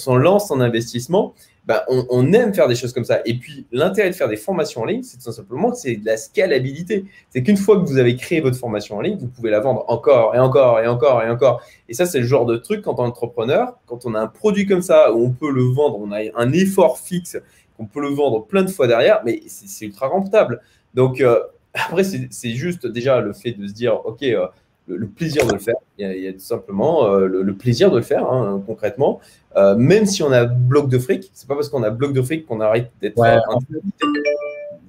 on 0.06 0.16
lance 0.16 0.50
en 0.50 0.60
investissement, 0.60 1.34
bah, 1.66 1.84
on, 1.88 2.32
aime 2.32 2.54
faire 2.54 2.68
des 2.68 2.74
choses 2.74 2.92
comme 2.92 3.04
ça. 3.04 3.20
Et 3.26 3.34
puis, 3.34 3.66
l'intérêt 3.70 4.10
de 4.10 4.14
faire 4.14 4.28
des 4.28 4.36
formations 4.36 4.80
en 4.80 4.86
ligne, 4.86 5.02
c'est 5.02 5.18
tout 5.18 5.30
simplement 5.30 5.70
que 5.70 5.76
c'est 5.76 5.96
de 5.96 6.06
la 6.06 6.16
scalabilité. 6.16 7.04
C'est 7.28 7.42
qu'une 7.42 7.56
fois 7.56 7.76
que 7.76 7.86
vous 7.86 7.98
avez 7.98 8.16
créé 8.16 8.40
votre 8.40 8.56
formation 8.56 8.96
en 8.96 9.00
ligne, 9.00 9.18
vous 9.18 9.28
pouvez 9.28 9.50
la 9.50 9.60
vendre 9.60 9.84
encore 9.88 10.34
et 10.34 10.38
encore 10.38 10.80
et 10.80 10.86
encore 10.88 11.22
et 11.22 11.30
encore. 11.30 11.62
Et 11.88 11.94
ça, 11.94 12.06
c'est 12.06 12.18
le 12.18 12.26
genre 12.26 12.46
de 12.46 12.56
truc 12.56 12.82
quand 12.82 12.98
on 12.98 13.04
est 13.04 13.08
entrepreneur, 13.08 13.78
quand 13.86 14.04
on 14.06 14.14
a 14.14 14.20
un 14.20 14.26
produit 14.26 14.66
comme 14.66 14.82
ça 14.82 15.12
où 15.12 15.24
on 15.24 15.30
peut 15.30 15.50
le 15.50 15.62
vendre, 15.62 15.98
on 16.00 16.10
a 16.12 16.20
un 16.34 16.52
effort 16.52 16.98
fixe, 16.98 17.36
on 17.78 17.84
peut 17.84 18.00
le 18.00 18.08
vendre 18.08 18.44
plein 18.46 18.62
de 18.62 18.70
fois 18.70 18.86
derrière, 18.86 19.20
mais 19.24 19.42
c'est 19.46 19.84
ultra 19.84 20.08
rentable. 20.08 20.60
Donc, 20.94 21.20
euh, 21.20 21.40
après, 21.74 22.04
c'est 22.04 22.50
juste 22.50 22.86
déjà 22.86 23.20
le 23.20 23.32
fait 23.32 23.52
de 23.52 23.66
se 23.66 23.72
dire, 23.72 24.04
OK, 24.06 24.22
euh, 24.22 24.46
le, 24.86 25.06
plaisir 25.06 25.46
de 25.46 25.52
le 25.52 25.58
faire. 25.58 25.76
Il 25.98 26.06
y 26.06 26.26
a, 26.26 26.32
tout 26.32 26.40
simplement 26.40 27.06
euh, 27.06 27.26
le, 27.26 27.54
plaisir 27.54 27.90
de 27.90 27.98
le 27.98 28.02
faire, 28.02 28.30
hein, 28.30 28.62
concrètement. 28.66 29.20
Euh, 29.56 29.74
même 29.76 30.06
si 30.06 30.22
on 30.22 30.30
a 30.30 30.44
bloc 30.44 30.88
de 30.88 30.98
fric, 30.98 31.30
c'est 31.34 31.48
pas 31.48 31.54
parce 31.54 31.68
qu'on 31.68 31.82
a 31.82 31.90
bloc 31.90 32.12
de 32.12 32.22
fric 32.22 32.46
qu'on 32.46 32.60
arrête 32.60 32.90
d'être 33.00 33.18
ouais, 33.18 33.36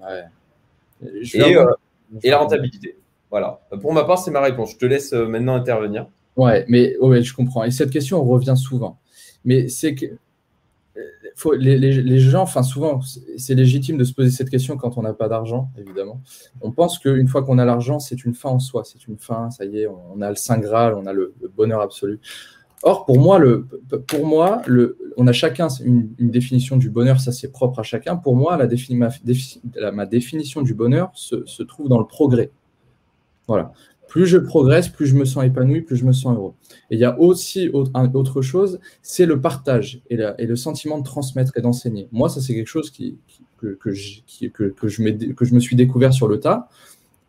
ouais. 0.01 0.23
et, 1.33 1.57
euh, 1.57 1.65
et, 2.21 2.29
la 2.29 2.37
rentabilité. 2.37 2.95
Voilà. 3.31 3.59
Pour 3.81 3.93
ma 3.93 4.03
part, 4.03 4.19
c'est 4.19 4.31
ma 4.31 4.41
réponse. 4.41 4.73
Je 4.73 4.77
te 4.77 4.85
laisse 4.85 5.13
maintenant 5.13 5.55
intervenir. 5.55 6.05
Ouais, 6.35 6.65
mais 6.67 6.95
ouais, 6.99 7.23
je 7.23 7.33
comprends. 7.33 7.63
Et 7.63 7.71
cette 7.71 7.89
question 7.89 8.23
revient 8.23 8.55
souvent. 8.57 8.99
Mais 9.45 9.67
c'est 9.67 9.95
que 9.95 10.05
faut, 11.35 11.53
les, 11.53 12.19
gens, 12.19 12.41
enfin 12.41 12.63
souvent, 12.63 12.99
c'est 13.37 13.55
légitime 13.55 13.97
de 13.97 14.03
se 14.03 14.13
poser 14.13 14.29
cette 14.29 14.49
question 14.49 14.77
quand 14.77 14.97
on 14.97 15.01
n'a 15.01 15.13
pas 15.13 15.27
d'argent, 15.27 15.69
évidemment. 15.77 16.21
On 16.61 16.71
pense 16.71 16.99
qu'une 16.99 17.27
fois 17.27 17.43
qu'on 17.43 17.57
a 17.57 17.65
l'argent, 17.65 17.99
c'est 17.99 18.25
une 18.25 18.33
fin 18.33 18.49
en 18.49 18.59
soi, 18.59 18.83
c'est 18.83 19.07
une 19.07 19.17
fin, 19.17 19.49
ça 19.49 19.65
y 19.65 19.79
est, 19.79 19.87
on 19.87 20.21
a 20.21 20.29
le 20.29 20.35
Saint 20.35 20.59
Graal, 20.59 20.93
on 20.93 21.05
a 21.05 21.13
le, 21.13 21.33
bonheur 21.55 21.81
absolu. 21.81 22.19
Or, 22.83 23.05
pour 23.05 23.19
moi, 23.19 23.37
le, 23.37 23.67
pour 24.07 24.25
moi 24.25 24.61
le, 24.65 24.97
on 25.17 25.27
a 25.27 25.33
chacun 25.33 25.67
une, 25.83 26.09
définition 26.19 26.77
du 26.77 26.89
bonheur, 26.89 27.19
ça 27.19 27.31
c'est 27.31 27.51
propre 27.51 27.79
à 27.79 27.83
chacun. 27.83 28.15
Pour 28.15 28.35
moi, 28.35 28.57
la 28.57 28.67
ma, 28.91 29.91
ma, 29.91 30.05
définition 30.05 30.61
du 30.61 30.73
bonheur 30.73 31.11
se, 31.13 31.45
se, 31.45 31.63
trouve 31.63 31.89
dans 31.89 31.99
le 31.99 32.07
progrès. 32.07 32.51
Voilà. 33.47 33.71
Plus 34.07 34.25
je 34.25 34.37
progresse, 34.37 34.89
plus 34.89 35.07
je 35.07 35.15
me 35.15 35.25
sens 35.25 35.45
épanoui, 35.45 35.81
plus 35.81 35.95
je 35.95 36.05
me 36.05 36.11
sens 36.11 36.35
heureux. 36.35 36.53
Et 36.89 36.95
il 36.95 36.99
y 36.99 37.05
a 37.05 37.19
aussi 37.19 37.69
autre 37.69 38.41
chose, 38.41 38.79
c'est 39.01 39.25
le 39.25 39.39
partage 39.39 40.01
et, 40.09 40.17
et, 40.37 40.45
le 40.45 40.55
sentiment 40.55 40.97
de 40.97 41.03
transmettre 41.03 41.53
et 41.55 41.61
d'enseigner. 41.61 42.09
Moi, 42.11 42.29
ça 42.29 42.41
c'est 42.41 42.53
quelque 42.53 42.67
chose 42.67 42.89
qui, 42.89 43.17
que, 43.57 43.67
que, 43.67 43.89
que, 43.89 44.87
je 44.87 45.31
que 45.31 45.45
je 45.45 45.53
me 45.53 45.59
suis 45.59 45.75
découvert 45.75 46.13
sur 46.13 46.27
le 46.27 46.39
tas. 46.39 46.67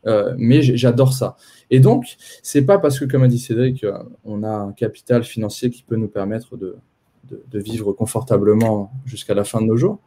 Euh, 0.06 0.34
mais 0.36 0.62
j'adore 0.62 1.12
ça. 1.12 1.36
Et 1.70 1.80
donc, 1.80 2.16
c'est 2.42 2.62
pas 2.62 2.78
parce 2.78 2.98
que, 2.98 3.04
comme 3.04 3.22
a 3.22 3.28
dit 3.28 3.38
Cédric, 3.38 3.84
euh, 3.84 3.98
on 4.24 4.42
a 4.42 4.50
un 4.50 4.72
capital 4.72 5.24
financier 5.24 5.70
qui 5.70 5.82
peut 5.82 5.96
nous 5.96 6.08
permettre 6.08 6.56
de, 6.56 6.76
vivre 7.54 7.92
confortablement 7.92 8.92
jusqu'à 9.06 9.32
la 9.32 9.44
fin 9.44 9.62
de 9.62 9.66
nos 9.66 9.76
jours 9.76 10.00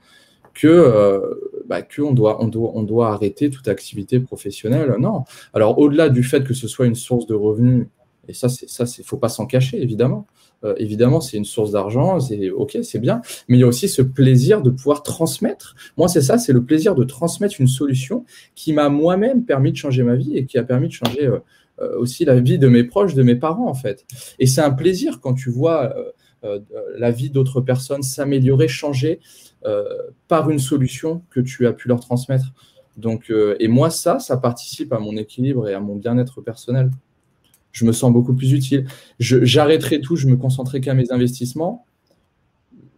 que 0.53 0.67
euh, 0.67 1.21
bah, 1.67 1.81
qu'on 1.81 2.13
doit, 2.13 2.43
on 2.43 2.83
doit, 2.83 3.11
arrêter 3.11 3.49
toute 3.49 3.67
activité 3.67 4.19
professionnelle. 4.19 4.95
Non. 4.99 5.23
Alors, 5.53 5.79
au-delà 5.79 6.09
du 6.09 6.23
fait 6.23 6.43
que 6.43 6.53
ce 6.53 6.67
soit 6.67 6.85
une 6.85 6.95
source 6.95 7.25
de 7.25 7.33
revenus, 7.33 7.87
et 8.27 8.33
ça, 8.33 8.47
c'est 8.49 8.69
ça, 8.69 8.85
faut 9.03 9.17
pas 9.17 9.29
s'en 9.29 9.45
cacher, 9.45 9.81
évidemment. 9.81 10.27
Euh, 10.63 10.73
évidemment, 10.77 11.21
c'est 11.21 11.37
une 11.37 11.45
source 11.45 11.71
d'argent, 11.71 12.19
c'est 12.19 12.49
ok, 12.49 12.79
c'est 12.83 12.99
bien, 12.99 13.21
mais 13.47 13.57
il 13.57 13.59
y 13.59 13.63
a 13.63 13.67
aussi 13.67 13.89
ce 13.89 14.01
plaisir 14.01 14.61
de 14.61 14.69
pouvoir 14.69 15.03
transmettre. 15.03 15.75
Moi, 15.97 16.07
c'est 16.07 16.21
ça, 16.21 16.37
c'est 16.37 16.53
le 16.53 16.63
plaisir 16.63 16.95
de 16.95 17.03
transmettre 17.03 17.55
une 17.59 17.67
solution 17.67 18.25
qui 18.55 18.73
m'a 18.73 18.89
moi-même 18.89 19.45
permis 19.45 19.71
de 19.71 19.77
changer 19.77 20.03
ma 20.03 20.15
vie 20.15 20.37
et 20.37 20.45
qui 20.45 20.57
a 20.57 20.63
permis 20.63 20.87
de 20.87 20.93
changer 20.93 21.25
euh, 21.25 21.39
euh, 21.81 21.99
aussi 21.99 22.25
la 22.25 22.39
vie 22.39 22.57
de 22.57 22.67
mes 22.67 22.83
proches, 22.83 23.13
de 23.15 23.23
mes 23.23 23.35
parents, 23.35 23.67
en 23.67 23.73
fait. 23.73 24.05
Et 24.39 24.47
c'est 24.47 24.61
un 24.61 24.71
plaisir 24.71 25.19
quand 25.21 25.33
tu 25.33 25.49
vois 25.49 25.93
la 26.95 27.09
vie 27.09 27.31
d'autres 27.31 27.59
personnes 27.59 28.03
s'améliorer, 28.03 28.67
changer 28.67 29.19
par 30.27 30.51
une 30.51 30.59
solution 30.59 31.23
que 31.31 31.39
tu 31.39 31.65
as 31.65 31.73
pu 31.73 31.87
leur 31.87 31.99
transmettre. 31.99 32.53
Donc, 32.97 33.33
et 33.59 33.67
moi, 33.67 33.89
ça, 33.89 34.19
ça 34.19 34.37
participe 34.37 34.93
à 34.93 34.99
mon 34.99 35.17
équilibre 35.17 35.67
et 35.67 35.73
à 35.73 35.79
mon 35.79 35.95
bien-être 35.95 36.41
personnel 36.41 36.91
je 37.75 37.83
me 37.83 37.91
sens 37.91 38.11
beaucoup 38.11 38.33
plus 38.33 38.53
utile. 38.53 38.87
J'arrêterai 39.19 39.99
tout, 39.99 40.15
je 40.15 40.27
me 40.27 40.37
concentrerai 40.37 40.79
qu'à 40.79 40.93
mes 40.93 41.11
investissements. 41.11 41.85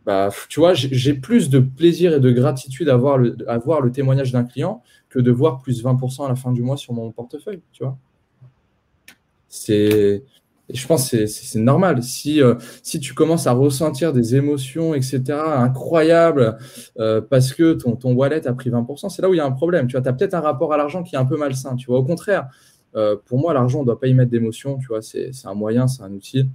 Bah, 0.06 0.30
tu 0.50 0.60
vois, 0.60 0.76
j'ai 0.76 1.16
plus 1.16 1.50
de 1.50 1.60
plaisir 1.60 2.14
et 2.14 2.20
de 2.20 2.32
gratitude 2.32 2.88
à 2.88 2.96
voir 2.96 3.18
le, 3.18 3.36
le 3.40 3.92
témoignage 3.92 4.32
d'un 4.32 4.44
client 4.44 4.84
que 5.10 5.20
de 5.20 5.32
voir 5.32 5.60
plus 5.60 5.84
20% 5.84 6.26
à 6.26 6.30
la 6.30 6.36
fin 6.36 6.52
du 6.52 6.62
mois 6.62 6.78
sur 6.78 6.94
mon 6.94 7.12
portefeuille, 7.12 7.62
tu 7.74 7.84
vois. 7.84 7.98
C'est, 9.50 10.24
je 10.70 10.86
pense 10.86 11.10
que 11.10 11.26
c'est 11.26 11.60
normal. 11.60 12.04
Si, 12.04 12.40
euh, 12.40 12.54
si 12.84 13.00
tu 13.00 13.16
commences 13.16 13.48
à 13.48 13.54
ressentir 13.54 14.14
des 14.14 14.36
émotions, 14.36 14.94
etc., 14.94 15.24
incroyables, 15.56 16.60
euh, 17.00 17.20
parce 17.20 17.52
que 17.52 17.74
ton, 17.74 17.96
ton 17.96 18.14
wallet 18.14 18.48
a 18.48 18.54
pris 18.54 18.70
20%, 18.70 19.10
c'est 19.10 19.24
là 19.24 19.30
où 19.30 19.34
il 19.34 19.38
y 19.38 19.40
a 19.40 19.46
un 19.46 19.52
problème. 19.52 19.88
Tu 19.88 19.98
vois, 19.98 20.08
as 20.08 20.14
peut-être 20.14 20.36
un 20.36 20.42
rapport 20.42 20.72
à 20.72 20.78
l'argent 20.78 21.02
qui 21.02 21.16
est 21.16 21.20
un 21.20 21.26
peu 21.26 21.36
malsain. 21.36 21.76
Tu 21.76 21.88
vois, 21.88 21.98
au 21.98 22.06
contraire, 22.06 22.48
euh, 22.98 23.16
pour 23.26 23.38
moi, 23.38 23.54
l'argent, 23.54 23.80
on 23.80 23.82
ne 23.82 23.86
doit 23.86 24.00
pas 24.00 24.08
y 24.08 24.14
mettre 24.14 24.32
d'émotion, 24.32 24.78
tu 24.80 24.88
vois, 24.88 25.02
c'est 25.02 25.32
un 25.46 25.54
moyen, 25.54 25.88
c'est 25.88 26.02
un 26.02 26.12
outil. 26.12 26.50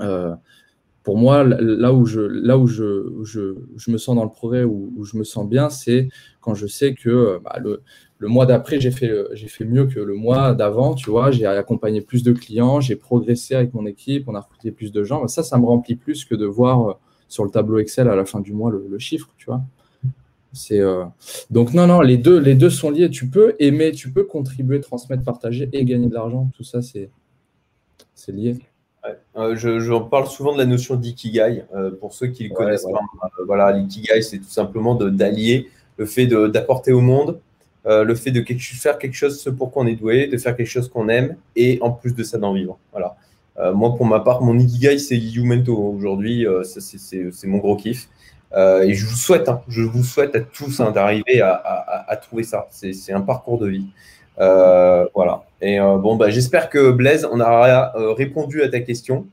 Euh, 0.00 0.34
pour 1.02 1.16
moi, 1.16 1.42
là 1.44 1.92
où 1.92 2.06
je, 2.06 2.20
me 3.90 3.98
sens 3.98 4.16
dans 4.16 4.24
le 4.24 4.30
progrès, 4.30 4.64
où, 4.64 5.04
je 5.04 5.16
me 5.16 5.24
sens 5.24 5.48
bien, 5.48 5.70
c'est 5.70 6.08
quand 6.40 6.54
je 6.54 6.66
sais 6.66 6.94
que 6.94 7.08
euh, 7.08 7.38
bah, 7.42 7.58
le, 7.62 7.82
mois 8.28 8.46
d'après, 8.46 8.80
j'ai 8.80 8.90
fait, 8.90 9.10
j'ai 9.32 9.48
fait 9.48 9.64
mieux 9.64 9.86
que 9.86 10.00
le 10.00 10.14
mois 10.14 10.54
d'avant, 10.54 10.94
tu 10.94 11.10
vois, 11.10 11.30
j'ai 11.30 11.46
accompagné 11.46 12.00
plus 12.00 12.22
de 12.22 12.32
clients, 12.32 12.80
j'ai 12.80 12.96
progressé 12.96 13.54
avec 13.54 13.74
mon 13.74 13.86
équipe, 13.86 14.28
on 14.28 14.34
a 14.34 14.40
recruté 14.40 14.70
plus 14.70 14.92
de 14.92 15.04
gens. 15.04 15.26
Ça, 15.28 15.42
ça 15.42 15.58
me 15.58 15.66
remplit 15.66 15.96
plus 15.96 16.24
que 16.24 16.34
de 16.34 16.46
voir 16.46 16.98
sur 17.28 17.44
le 17.44 17.50
tableau 17.50 17.78
Excel 17.78 18.08
à 18.08 18.16
la 18.16 18.24
fin 18.24 18.40
du 18.40 18.52
mois 18.54 18.70
le, 18.70 18.86
le 18.88 18.98
chiffre, 18.98 19.28
tu 19.36 19.46
vois. 19.46 19.62
C'est 20.54 20.80
euh, 20.80 21.04
donc 21.50 21.74
non 21.74 21.86
non 21.86 22.00
les 22.00 22.16
deux 22.16 22.38
les 22.38 22.54
deux 22.54 22.70
sont 22.70 22.90
liés. 22.90 23.10
Tu 23.10 23.28
peux 23.28 23.54
aimer, 23.58 23.92
tu 23.92 24.10
peux 24.10 24.24
contribuer, 24.24 24.80
transmettre, 24.80 25.24
partager 25.24 25.68
et 25.72 25.84
gagner 25.84 26.08
de 26.08 26.14
l'argent. 26.14 26.48
Tout 26.56 26.64
ça 26.64 26.80
c'est 26.80 27.10
c'est 28.14 28.32
lié. 28.32 28.56
Euh, 29.36 29.54
je, 29.54 29.98
parle 30.08 30.28
souvent 30.28 30.54
de 30.54 30.58
la 30.58 30.64
notion 30.64 30.96
d'ikigai 30.96 31.64
euh, 31.74 31.90
pour 31.90 32.14
ceux 32.14 32.28
qui 32.28 32.44
le 32.48 32.54
connaissent 32.54 32.86
pas. 32.90 33.00
voilà, 33.46 33.70
l'ikigai 33.72 34.22
c'est 34.22 34.38
tout 34.38 34.48
simplement 34.48 34.94
d'allier 34.94 35.68
le 35.98 36.06
fait 36.06 36.26
d'apporter 36.26 36.92
au 36.92 37.00
monde, 37.00 37.38
le 37.84 38.14
fait 38.14 38.30
de 38.30 38.42
faire 38.42 38.98
quelque 38.98 39.14
chose 39.14 39.44
pour 39.58 39.70
quoi 39.70 39.82
on 39.82 39.86
est 39.86 39.96
doué, 39.96 40.26
de 40.26 40.38
faire 40.38 40.56
quelque 40.56 40.68
chose 40.68 40.88
qu'on 40.88 41.08
aime 41.08 41.36
et 41.54 41.78
en 41.82 41.90
plus 41.90 42.14
de 42.14 42.22
ça 42.22 42.38
d'en 42.38 42.54
vivre. 42.54 42.78
Voilà. 42.92 43.16
moi 43.72 43.94
pour 43.94 44.06
ma 44.06 44.20
part 44.20 44.40
mon 44.40 44.58
ikigai 44.58 44.98
c'est 44.98 45.18
Yumento 45.18 45.76
aujourd'hui, 45.76 46.46
c'est 46.62 47.46
mon 47.46 47.58
gros 47.58 47.76
kiff. 47.76 48.08
Euh, 48.56 48.82
et 48.82 48.94
je 48.94 49.06
vous 49.06 49.16
souhaite, 49.16 49.48
hein, 49.48 49.62
je 49.68 49.82
vous 49.82 50.04
souhaite 50.04 50.36
à 50.36 50.40
tous 50.40 50.80
hein, 50.80 50.92
d'arriver 50.92 51.40
à, 51.40 52.18
trouver 52.22 52.44
ça. 52.44 52.68
C'est 52.70 53.12
un 53.12 53.20
parcours 53.20 53.58
de 53.58 53.68
vie. 53.68 53.86
Euh, 54.40 55.06
voilà. 55.14 55.44
Et 55.60 55.80
euh, 55.80 55.96
bon, 55.96 56.16
bah, 56.16 56.30
j'espère 56.30 56.70
que 56.70 56.90
Blaise, 56.90 57.28
on 57.30 57.40
aura 57.40 57.92
répondu 58.14 58.62
à 58.62 58.68
ta 58.68 58.80
question. 58.80 59.26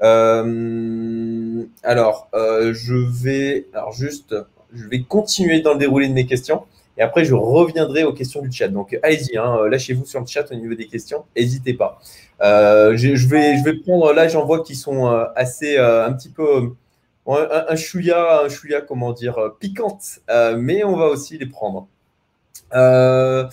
alors, 0.00 2.28
je 2.34 3.22
vais, 3.22 3.66
alors 3.72 3.92
juste, 3.92 4.34
je 4.74 4.88
vais 4.88 5.02
continuer 5.02 5.60
dans 5.60 5.72
le 5.72 5.78
déroulé 5.78 6.08
de 6.08 6.14
mes 6.14 6.26
questions. 6.26 6.64
Et 6.98 7.02
après, 7.02 7.26
je 7.26 7.34
reviendrai 7.34 8.04
aux 8.04 8.14
questions 8.14 8.40
du 8.40 8.50
chat. 8.50 8.68
Donc, 8.68 8.98
allez-y, 9.02 9.36
hein, 9.36 9.58
lâchez-vous 9.70 10.06
sur 10.06 10.20
le 10.20 10.26
chat 10.26 10.50
au 10.50 10.54
niveau 10.54 10.74
des 10.74 10.86
questions. 10.86 11.24
N'hésitez 11.36 11.74
pas. 11.74 11.98
je, 12.40 13.28
vais, 13.28 13.58
je 13.58 13.64
vais 13.64 13.74
prendre, 13.74 14.12
là, 14.12 14.28
j'en 14.28 14.44
vois 14.44 14.62
qui 14.62 14.74
sont 14.74 15.06
assez, 15.34 15.78
un 15.78 16.12
petit 16.12 16.30
peu 16.30 16.72
un, 17.26 17.66
un, 17.68 17.76
chouïa, 17.76 18.42
un 18.44 18.48
chouïa, 18.48 18.80
comment 18.80 19.12
dire, 19.12 19.38
euh, 19.38 19.50
piquante, 19.58 20.20
euh, 20.30 20.56
mais 20.58 20.84
on 20.84 20.96
va 20.96 21.06
aussi 21.06 21.38
les 21.38 21.46
prendre. 21.46 21.88
Euh, 22.74 23.46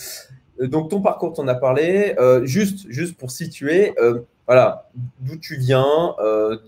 donc 0.59 0.89
ton 0.89 1.01
parcours, 1.01 1.33
tu 1.33 1.41
en 1.41 1.47
as 1.47 1.55
parlé. 1.55 2.15
juste, 2.43 2.85
juste 2.89 3.17
pour 3.17 3.31
situer, 3.31 3.93
voilà, 4.45 4.89
d'où 5.19 5.37
tu 5.37 5.55
viens, 5.55 6.15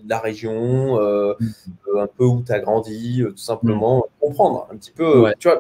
la 0.08 0.20
région, 0.20 0.98
un 0.98 2.08
peu 2.18 2.26
où 2.26 2.42
tu 2.42 2.52
as 2.52 2.60
grandi, 2.60 3.24
tout 3.28 3.38
simplement, 3.38 4.00
mm. 4.00 4.26
comprendre 4.26 4.68
un 4.72 4.76
petit 4.76 4.92
peu. 4.92 5.32
Tu 5.40 5.48
vois, 5.48 5.60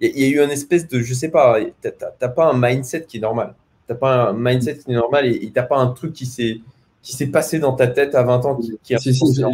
il 0.00 0.18
y, 0.18 0.24
a 0.24 0.28
eu 0.28 0.44
une 0.44 0.50
espèce 0.50 0.88
de, 0.88 1.00
je 1.00 1.14
sais 1.14 1.30
pas, 1.30 1.58
tu 1.60 1.90
n'as 2.20 2.28
pas 2.28 2.50
un 2.50 2.60
mindset 2.60 3.04
qui 3.04 3.16
est 3.16 3.20
normal. 3.20 3.54
Tu 3.86 3.92
n'as 3.92 3.98
pas 3.98 4.28
un 4.28 4.32
mindset 4.32 4.78
qui 4.78 4.90
est 4.90 4.96
normal 4.96 5.26
et 5.26 5.38
tu 5.38 5.52
n'as 5.54 5.62
pas 5.62 5.78
un 5.78 5.88
truc 5.92 6.12
qui 6.12 6.26
s'est 6.26 6.60
qui 7.02 7.16
s'est 7.16 7.26
passé 7.26 7.58
dans 7.58 7.72
ta 7.72 7.88
tête 7.88 8.14
à 8.14 8.22
20 8.22 8.44
ans 8.46 8.56
qui, 8.82 8.96
si, 8.98 9.12
si, 9.12 9.44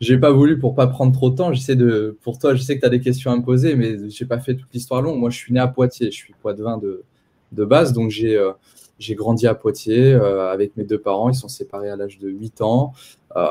j'ai 0.00 0.18
pas 0.18 0.30
voulu 0.30 0.58
pour 0.58 0.74
pas 0.74 0.86
prendre 0.86 1.12
trop 1.12 1.30
de 1.30 1.36
temps. 1.36 1.52
J'essaie 1.52 1.76
de, 1.76 2.18
pour 2.22 2.38
toi, 2.38 2.54
je 2.54 2.62
sais 2.62 2.74
que 2.74 2.80
tu 2.80 2.86
as 2.86 2.90
des 2.90 3.00
questions 3.00 3.30
à 3.30 3.36
me 3.36 3.42
poser, 3.42 3.76
mais 3.76 4.10
j'ai 4.10 4.26
pas 4.26 4.38
fait 4.38 4.54
toute 4.54 4.68
l'histoire 4.74 5.00
longue. 5.00 5.18
Moi, 5.18 5.30
je 5.30 5.38
suis 5.38 5.54
né 5.54 5.60
à 5.60 5.68
Poitiers, 5.68 6.10
je 6.10 6.16
suis 6.16 6.34
poitevin 6.42 6.76
de, 6.76 7.02
de 7.52 7.64
base, 7.64 7.92
donc 7.92 8.10
j'ai 8.10 8.36
euh, 8.36 8.52
j'ai 8.98 9.14
grandi 9.14 9.46
à 9.46 9.54
Poitiers 9.54 10.12
euh, 10.12 10.52
avec 10.52 10.76
mes 10.76 10.84
deux 10.84 10.98
parents. 10.98 11.30
Ils 11.30 11.34
sont 11.34 11.48
séparés 11.48 11.88
à 11.88 11.96
l'âge 11.96 12.18
de 12.18 12.28
8 12.28 12.60
ans. 12.60 12.92
Euh, 13.36 13.46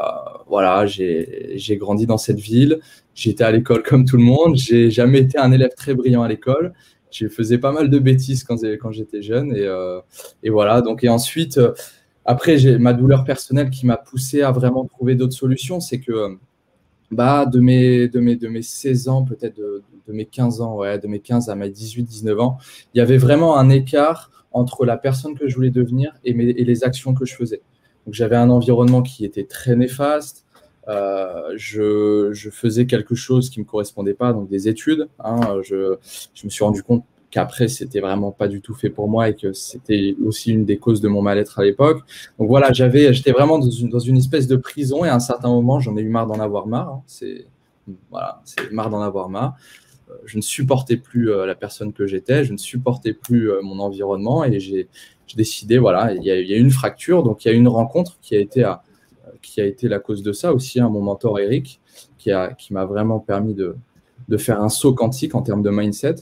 voilà, 0.48 0.86
j'ai 0.86 1.78
grandi 1.78 2.06
dans 2.06 2.18
cette 2.18 2.40
ville. 2.40 2.80
J'étais 3.16 3.44
à 3.44 3.52
l'école 3.52 3.82
comme 3.82 4.06
tout 4.06 4.18
le 4.18 4.24
monde. 4.24 4.56
J'ai 4.56 4.92
jamais 4.92 5.20
été 5.20 5.38
un 5.38 5.52
élève 5.52 5.74
très 5.76 5.94
brillant 5.94 6.22
à 6.22 6.28
l'école. 6.28 6.74
Je 7.12 7.28
faisais 7.28 7.58
pas 7.58 7.74
mal 7.74 7.90
de 7.90 8.00
bêtises 8.00 8.44
quand, 8.44 8.64
quand 8.80 8.92
j'étais 8.92 9.22
jeune. 9.22 9.54
Et, 9.54 9.68
et, 10.44 10.50
voilà. 10.50 10.82
Donc, 10.82 11.04
et 11.04 11.10
ensuite, 11.10 11.60
après, 12.26 12.58
j'ai 12.58 12.78
ma 12.78 12.94
douleur 12.94 13.24
personnelle 13.24 13.70
qui 13.70 13.86
m'a 13.86 13.98
poussé 13.98 14.42
à 14.42 14.52
vraiment 14.52 14.86
trouver 14.86 15.16
d'autres 15.16 15.36
solutions. 15.36 15.80
C'est 15.80 16.00
que 16.00 16.38
bah, 17.12 17.46
de, 17.46 17.60
mes, 17.60 18.08
de, 18.08 18.20
mes, 18.20 18.36
de 18.36 18.48
mes 18.48 18.62
16 18.62 19.08
ans, 19.10 19.24
peut-être 19.24 19.58
de, 19.58 19.84
mes 20.08 20.26
15 20.26 20.62
ans, 20.62 20.76
ouais, 20.78 21.00
de 21.00 21.08
mes 21.08 21.20
15 21.20 21.50
à 21.50 21.56
mes 21.56 21.70
18-19 21.70 22.40
ans, 22.40 22.58
il 22.94 23.00
y 23.00 23.02
avait 23.02 23.18
vraiment 23.18 23.58
un 23.58 23.70
écart 23.70 24.32
entre 24.52 24.86
la 24.86 24.98
personne 24.98 25.38
que 25.38 25.48
je 25.48 25.56
voulais 25.56 25.72
devenir 25.72 26.14
et, 26.24 26.34
mes, 26.34 26.46
et 26.46 26.64
les 26.64 26.84
actions 26.84 27.14
que 27.14 27.26
je 27.26 27.36
faisais. 27.36 27.62
Donc 28.06 28.16
j'avais 28.16 28.36
un 28.36 28.50
environnement 28.50 29.02
qui 29.02 29.26
était 29.26 29.46
très 29.46 29.76
néfaste. 29.76 30.46
Euh, 30.88 31.54
je, 31.56 32.30
je, 32.34 32.50
faisais 32.50 32.86
quelque 32.86 33.14
chose 33.14 33.50
qui 33.50 33.60
ne 33.60 33.66
me 33.66 33.70
correspondait 33.70 34.16
pas, 34.16 34.34
donc 34.34 34.50
des 34.50 34.68
études. 34.68 35.08
Hein, 35.20 35.60
je, 35.64 35.98
je, 36.34 36.46
me 36.46 36.50
suis 36.50 36.64
rendu 36.64 36.82
compte 36.82 37.06
qu'après 37.32 37.70
c'était 37.70 38.02
vraiment 38.02 38.32
pas 38.32 38.48
du 38.48 38.62
tout 38.62 38.74
fait 38.74 38.90
pour 38.90 39.08
moi 39.08 39.30
et 39.30 39.36
que 39.36 39.54
c'était 39.54 40.16
aussi 40.24 40.52
une 40.52 40.66
des 40.66 40.78
causes 40.78 41.02
de 41.02 41.08
mon 41.08 41.22
mal-être 41.22 41.60
à 41.60 41.64
l'époque. 41.64 42.02
Donc 42.38 42.50
voilà, 42.50 42.74
j'avais, 42.74 43.14
j'étais 43.14 43.32
vraiment 43.32 43.58
dans 43.58 43.70
une, 43.70 43.90
dans 43.90 44.00
une, 44.00 44.18
espèce 44.18 44.48
de 44.48 44.58
prison 44.58 45.04
et 45.06 45.10
à 45.10 45.16
un 45.16 45.20
certain 45.20 45.50
moment 45.50 45.80
j'en 45.80 45.98
ai 45.98 46.02
eu 46.02 46.10
marre 46.10 46.28
d'en 46.28 46.40
avoir 46.40 46.68
marre. 46.68 46.90
Hein. 46.90 47.04
C'est 47.08 47.48
voilà, 48.12 48.42
c'est 48.46 48.72
marre 48.72 48.90
d'en 48.90 49.02
avoir 49.02 49.30
marre. 49.30 49.56
Euh, 50.10 50.16
je 50.26 50.38
ne 50.38 50.42
supportais 50.42 50.98
plus 50.98 51.32
euh, 51.32 51.46
la 51.46 51.56
personne 51.56 51.94
que 51.94 52.06
j'étais, 52.06 52.44
je 52.44 52.54
ne 52.54 52.58
supportais 52.58 53.14
plus 53.14 53.52
euh, 53.52 53.62
mon 53.62 53.80
environnement 53.80 54.44
et 54.44 54.60
j'ai 54.60 54.88
décidé, 55.36 55.78
voilà, 55.78 56.14
il 56.14 56.24
y, 56.24 56.32
a, 56.32 56.38
il 56.38 56.52
une 56.52 56.72
fracture, 56.72 57.24
donc 57.24 57.46
il 57.46 57.48
y 57.48 57.52
a 57.52 57.54
une 57.54 57.70
rencontre 57.70 58.18
qui 58.22 58.36
a 58.36 58.40
été, 58.40 58.66
à, 58.66 58.84
qui 59.42 59.62
a 59.62 59.66
été 59.66 59.88
la 59.88 60.00
cause 60.00 60.24
de 60.24 60.34
ça 60.34 60.54
aussi, 60.54 60.82
hein, 60.82 60.90
mon 60.90 61.02
mentor 61.02 61.40
Eric, 61.40 61.80
qui 62.18 62.32
m'a 62.32 62.50
qui 62.50 62.74
vraiment 62.74 63.20
permis 63.20 63.54
de, 63.54 63.78
de 64.28 64.38
faire 64.38 64.62
un 64.62 64.70
saut 64.70 64.94
quantique 64.94 65.36
en 65.36 65.42
termes 65.42 65.62
de 65.62 65.70
mindset. 65.70 66.16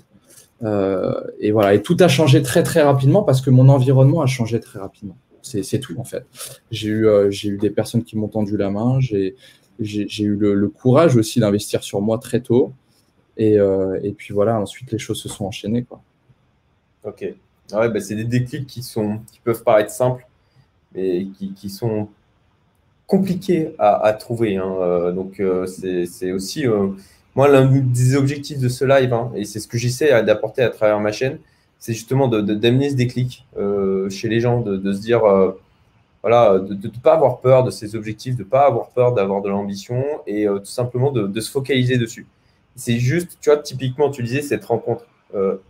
Euh, 0.63 1.21
et 1.39 1.51
voilà, 1.51 1.73
et 1.73 1.81
tout 1.81 1.95
a 1.99 2.07
changé 2.07 2.41
très 2.41 2.63
très 2.63 2.81
rapidement 2.81 3.23
parce 3.23 3.41
que 3.41 3.49
mon 3.49 3.69
environnement 3.69 4.21
a 4.21 4.25
changé 4.25 4.59
très 4.59 4.79
rapidement. 4.79 5.17
C'est 5.41 5.79
tout 5.79 5.97
en 5.97 6.03
fait. 6.03 6.25
J'ai 6.69 6.89
eu, 6.89 7.07
euh, 7.07 7.31
eu 7.31 7.57
des 7.57 7.69
personnes 7.69 8.03
qui 8.03 8.17
m'ont 8.17 8.27
tendu 8.27 8.57
la 8.57 8.69
main. 8.69 8.99
J'ai 8.99 9.35
eu 9.79 10.35
le, 10.35 10.67
courage 10.67 11.15
aussi 11.15 11.39
d'investir 11.39 11.81
sur 11.81 12.01
moi 12.01 12.19
très 12.19 12.41
tôt. 12.41 12.73
Et, 13.37 13.57
euh, 13.57 13.97
et, 14.03 14.11
puis 14.11 14.33
voilà, 14.33 14.59
ensuite 14.59 14.91
les 14.91 14.99
choses 14.99 15.21
se 15.21 15.29
sont 15.29 15.45
enchaînées. 15.45 15.83
Quoi. 15.83 16.01
Ok. 17.05 17.25
Ah 17.71 17.79
ouais, 17.79 17.89
bah, 17.89 18.01
c'est 18.01 18.15
des 18.15 18.25
déclics 18.25 18.67
qui, 18.67 18.83
sont, 18.83 19.19
qui 19.31 19.39
peuvent 19.39 19.63
paraître 19.63 19.91
simples, 19.91 20.27
mais 20.93 21.25
qui, 21.37 21.53
qui 21.53 21.69
sont 21.69 22.09
compliqués 23.07 23.73
à, 23.79 24.11
trouver. 24.13 24.57
Hein. 24.57 25.13
Donc 25.13 25.41
c'est 25.67 26.31
aussi, 26.33 26.65
moi, 27.39 27.47
l'un 27.47 27.63
des 27.63 28.17
objectifs 28.17 28.59
de 28.59 28.67
ce 28.67 28.83
live, 28.83 29.13
hein, 29.13 29.31
et 29.33 29.45
c'est 29.45 29.61
ce 29.61 29.67
que 29.69 29.77
j'essaie 29.77 30.09
d'apporter 30.23 30.61
à 30.61 30.69
travers 30.69 30.99
ma 30.99 31.13
chaîne, 31.13 31.39
c'est 31.77 31.93
justement 31.93 32.27
d'amener 32.27 32.87
de, 32.87 32.91
ce 32.91 32.95
déclic 32.95 33.45
euh, 33.57 34.09
chez 34.09 34.27
les 34.27 34.41
gens, 34.41 34.59
de, 34.59 34.91
se 34.91 34.99
dire, 34.99 35.23
euh, 35.23 35.57
voilà, 36.21 36.59
de 36.59 36.73
ne 36.73 37.01
pas 37.01 37.13
avoir 37.13 37.39
peur 37.39 37.63
de 37.63 37.71
ses 37.71 37.95
objectifs, 37.95 38.35
de 38.35 38.43
ne 38.43 38.49
pas 38.49 38.65
avoir 38.65 38.89
peur 38.89 39.13
d'avoir 39.13 39.41
de 39.41 39.47
l'ambition 39.47 40.03
et 40.27 40.49
euh, 40.49 40.59
tout 40.59 40.65
simplement 40.65 41.13
de, 41.13 41.39
se 41.39 41.49
focaliser 41.49 41.97
dessus. 41.97 42.27
C'est 42.75 42.99
juste, 42.99 43.37
tu 43.39 43.49
vois, 43.49 43.59
typiquement, 43.59 44.09
tu 44.09 44.21
disais 44.21 44.41
cette 44.41 44.65
rencontre. 44.65 45.05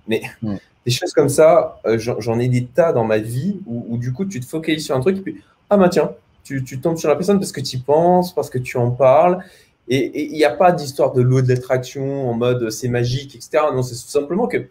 mais 0.08 0.23
des 0.41 0.91
choses 0.91 1.13
comme 1.13 1.29
ça, 1.29 1.79
j'en 1.97 2.39
ai 2.39 2.47
des 2.47 2.65
tas 2.65 2.93
dans 2.93 3.03
ma 3.03 3.19
vie 3.19 3.60
où, 3.67 3.95
du 3.99 4.12
coup, 4.12 4.25
tu 4.25 4.39
te 4.39 4.47
focalises 4.47 4.86
sur 4.86 4.95
un 4.95 5.01
truc 5.01 5.19
et 5.19 5.21
puis, 5.21 5.43
ah 5.69 5.77
bah 5.77 5.88
tiens, 5.88 6.13
tu, 6.43 6.63
tu 6.63 6.82
tombes 6.82 6.97
sur 6.97 7.10
la 7.10 7.15
personne 7.15 7.38
parce 7.38 7.51
que 7.51 7.62
tu 7.62 7.75
y 7.75 7.79
penses, 7.79 8.34
parce 8.34 8.49
que 8.49 8.58
tu 8.58 8.77
en 8.77 8.89
parles. 8.89 9.43
Et 9.91 10.28
il 10.28 10.34
n'y 10.34 10.45
a 10.45 10.52
pas 10.52 10.71
d'histoire 10.71 11.13
de 11.13 11.21
l'eau 11.21 11.41
de 11.41 11.49
l'attraction 11.49 12.30
en 12.30 12.34
mode 12.34 12.69
c'est 12.69 12.88
magique, 12.88 13.36
etc. 13.36 13.63
Non, 13.73 13.82
c'est 13.82 13.95
tout 13.95 14.12
simplement 14.12 14.47
que 14.47 14.67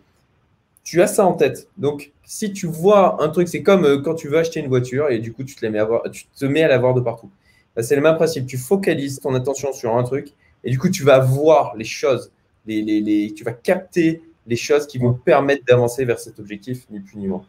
tu 0.84 1.02
as 1.02 1.08
ça 1.08 1.26
en 1.26 1.32
tête. 1.32 1.68
Donc, 1.76 2.12
si 2.24 2.52
tu 2.52 2.66
vois 2.66 3.22
un 3.22 3.28
truc, 3.28 3.48
c'est 3.48 3.62
comme 3.62 3.84
euh, 3.84 4.00
quand 4.00 4.14
tu 4.14 4.28
veux 4.28 4.38
acheter 4.38 4.60
une 4.60 4.68
voiture 4.68 5.10
et 5.10 5.18
du 5.18 5.32
coup, 5.32 5.44
tu 5.44 5.56
te, 5.56 5.66
mets 5.66 6.62
à 6.62 6.68
la 6.68 6.78
voir 6.78 6.94
de 6.94 7.00
partout. 7.00 7.30
Bah, 7.74 7.82
c'est 7.82 7.96
le 7.96 8.00
même 8.00 8.14
principe. 8.14 8.46
Tu 8.46 8.56
focalises 8.56 9.18
ton 9.20 9.34
attention 9.34 9.72
sur 9.72 9.96
un 9.96 10.02
truc 10.04 10.32
et 10.64 10.70
du 10.70 10.78
coup, 10.78 10.88
tu 10.88 11.02
vas 11.04 11.18
voir 11.18 11.74
les 11.76 11.84
choses, 11.84 12.32
tu 12.66 13.44
vas 13.44 13.52
capter 13.52 14.22
les 14.46 14.56
choses 14.56 14.86
qui 14.86 14.98
vont 14.98 15.12
permettre 15.12 15.64
d'avancer 15.66 16.04
vers 16.04 16.18
cet 16.18 16.38
objectif, 16.38 16.86
ni 16.90 17.00
plus 17.00 17.18
ni 17.18 17.26
moins. 17.26 17.44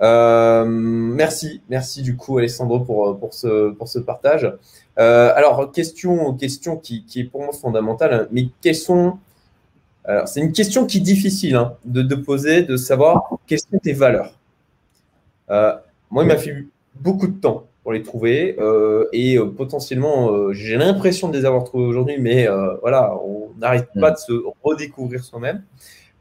Euh, 0.00 0.64
merci, 0.66 1.60
merci 1.68 2.02
du 2.02 2.16
coup 2.16 2.38
Alessandro 2.38 2.80
euh, 2.80 3.14
pour 3.14 3.88
ce 3.88 3.98
partage. 3.98 4.52
Alors, 4.96 5.72
question, 5.72 6.34
question 6.34 6.76
qui, 6.76 7.04
qui, 7.04 7.20
est 7.20 7.24
pour 7.24 7.42
moi 7.42 7.52
fondamentale, 7.52 8.28
mais 8.30 8.48
quels 8.60 8.74
sont 8.74 9.18
alors, 10.04 10.26
c'est 10.26 10.40
une 10.40 10.52
question 10.52 10.86
qui 10.86 10.98
est 10.98 11.02
difficile 11.02 11.54
hein, 11.54 11.76
de, 11.84 12.14
poser, 12.14 12.62
de 12.62 12.76
savoir 12.76 13.30
quelles 13.46 13.60
sont 13.60 13.78
tes 13.80 13.92
valeurs. 13.92 14.36
Euh, 15.50 15.74
moi, 16.10 16.24
il 16.24 16.26
m'a 16.26 16.36
fait 16.36 16.64
beaucoup 16.96 17.28
de 17.28 17.38
temps 17.38 17.66
pour 17.82 17.92
les 17.92 18.02
trouver 18.02 18.56
euh, 18.58 19.08
et 19.12 19.36
euh, 19.36 19.46
potentiellement, 19.46 20.52
j'ai 20.52 20.76
l'impression 20.76 21.28
de 21.28 21.36
les 21.36 21.44
avoir 21.44 21.64
trouvées 21.64 21.84
aujourd'hui, 21.84 22.16
mais 22.18 22.48
voilà, 22.80 23.16
on 23.24 23.50
n'arrête 23.58 23.88
pas 24.00 24.10
de 24.10 24.16
se 24.16 24.32
redécouvrir 24.62 25.22
soi-même. 25.22 25.62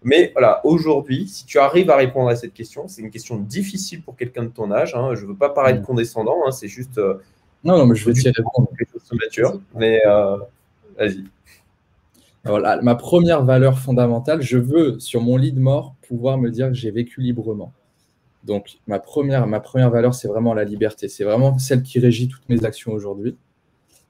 Mais 0.03 0.31
voilà, 0.34 0.62
aujourd'hui, 0.65 1.27
si 1.27 1.45
tu 1.45 1.60
arrives 1.60 1.91
à 1.91 1.95
répondre 1.95 2.29
à 2.29 2.36
cette 2.36 2.53
question, 2.53 2.88
c'est 2.88 3.01
une 3.01 3.12
question 3.12 3.38
difficile 3.38 4.01
pour 4.01 4.15
quelqu'un 4.15 4.43
de 4.43 4.49
ton 4.49 4.71
âge. 4.71 4.95
Hein, 4.95 5.13
je 5.13 5.23
ne 5.23 5.27
veux 5.27 5.36
pas 5.36 5.49
paraître 5.49 5.84
condescendant, 5.84 6.41
hein, 6.45 6.51
c'est 6.51 6.67
juste. 6.67 6.99
Non, 7.63 7.78
non, 7.78 7.86
mais 7.86 7.95
je 7.95 8.06
vais 8.06 8.13
t'y 8.13 8.30
répondre. 8.30 8.69
Mais 9.76 10.02
vas-y 10.97 11.24
ma 12.43 12.95
première 12.95 13.43
valeur 13.43 13.78
fondamentale, 13.78 14.41
je 14.41 14.58
veux, 14.58 15.00
sur 15.00 15.21
mon 15.21 15.38
lit 15.38 15.52
de 15.52 15.60
mort, 15.60 15.95
pouvoir 16.08 16.38
me 16.38 16.50
dire 16.50 16.67
que 16.69 16.74
j'ai 16.74 16.91
vécu 16.91 17.21
librement. 17.21 17.74
Donc, 18.43 18.80
ma 18.88 18.97
première, 19.00 19.45
ma 19.45 19.60
première 19.60 19.91
valeur, 19.91 20.15
c'est 20.15 20.28
vraiment 20.28 20.54
la 20.54 20.63
liberté. 20.63 21.08
C'est 21.08 21.24
vraiment 21.24 21.58
celle 21.60 21.84
qui 21.84 22.00
régit 22.00 22.28
toutes 22.28 22.47
mes 22.50 22.65
actions 22.65 22.91
aujourd'hui. 22.91 23.36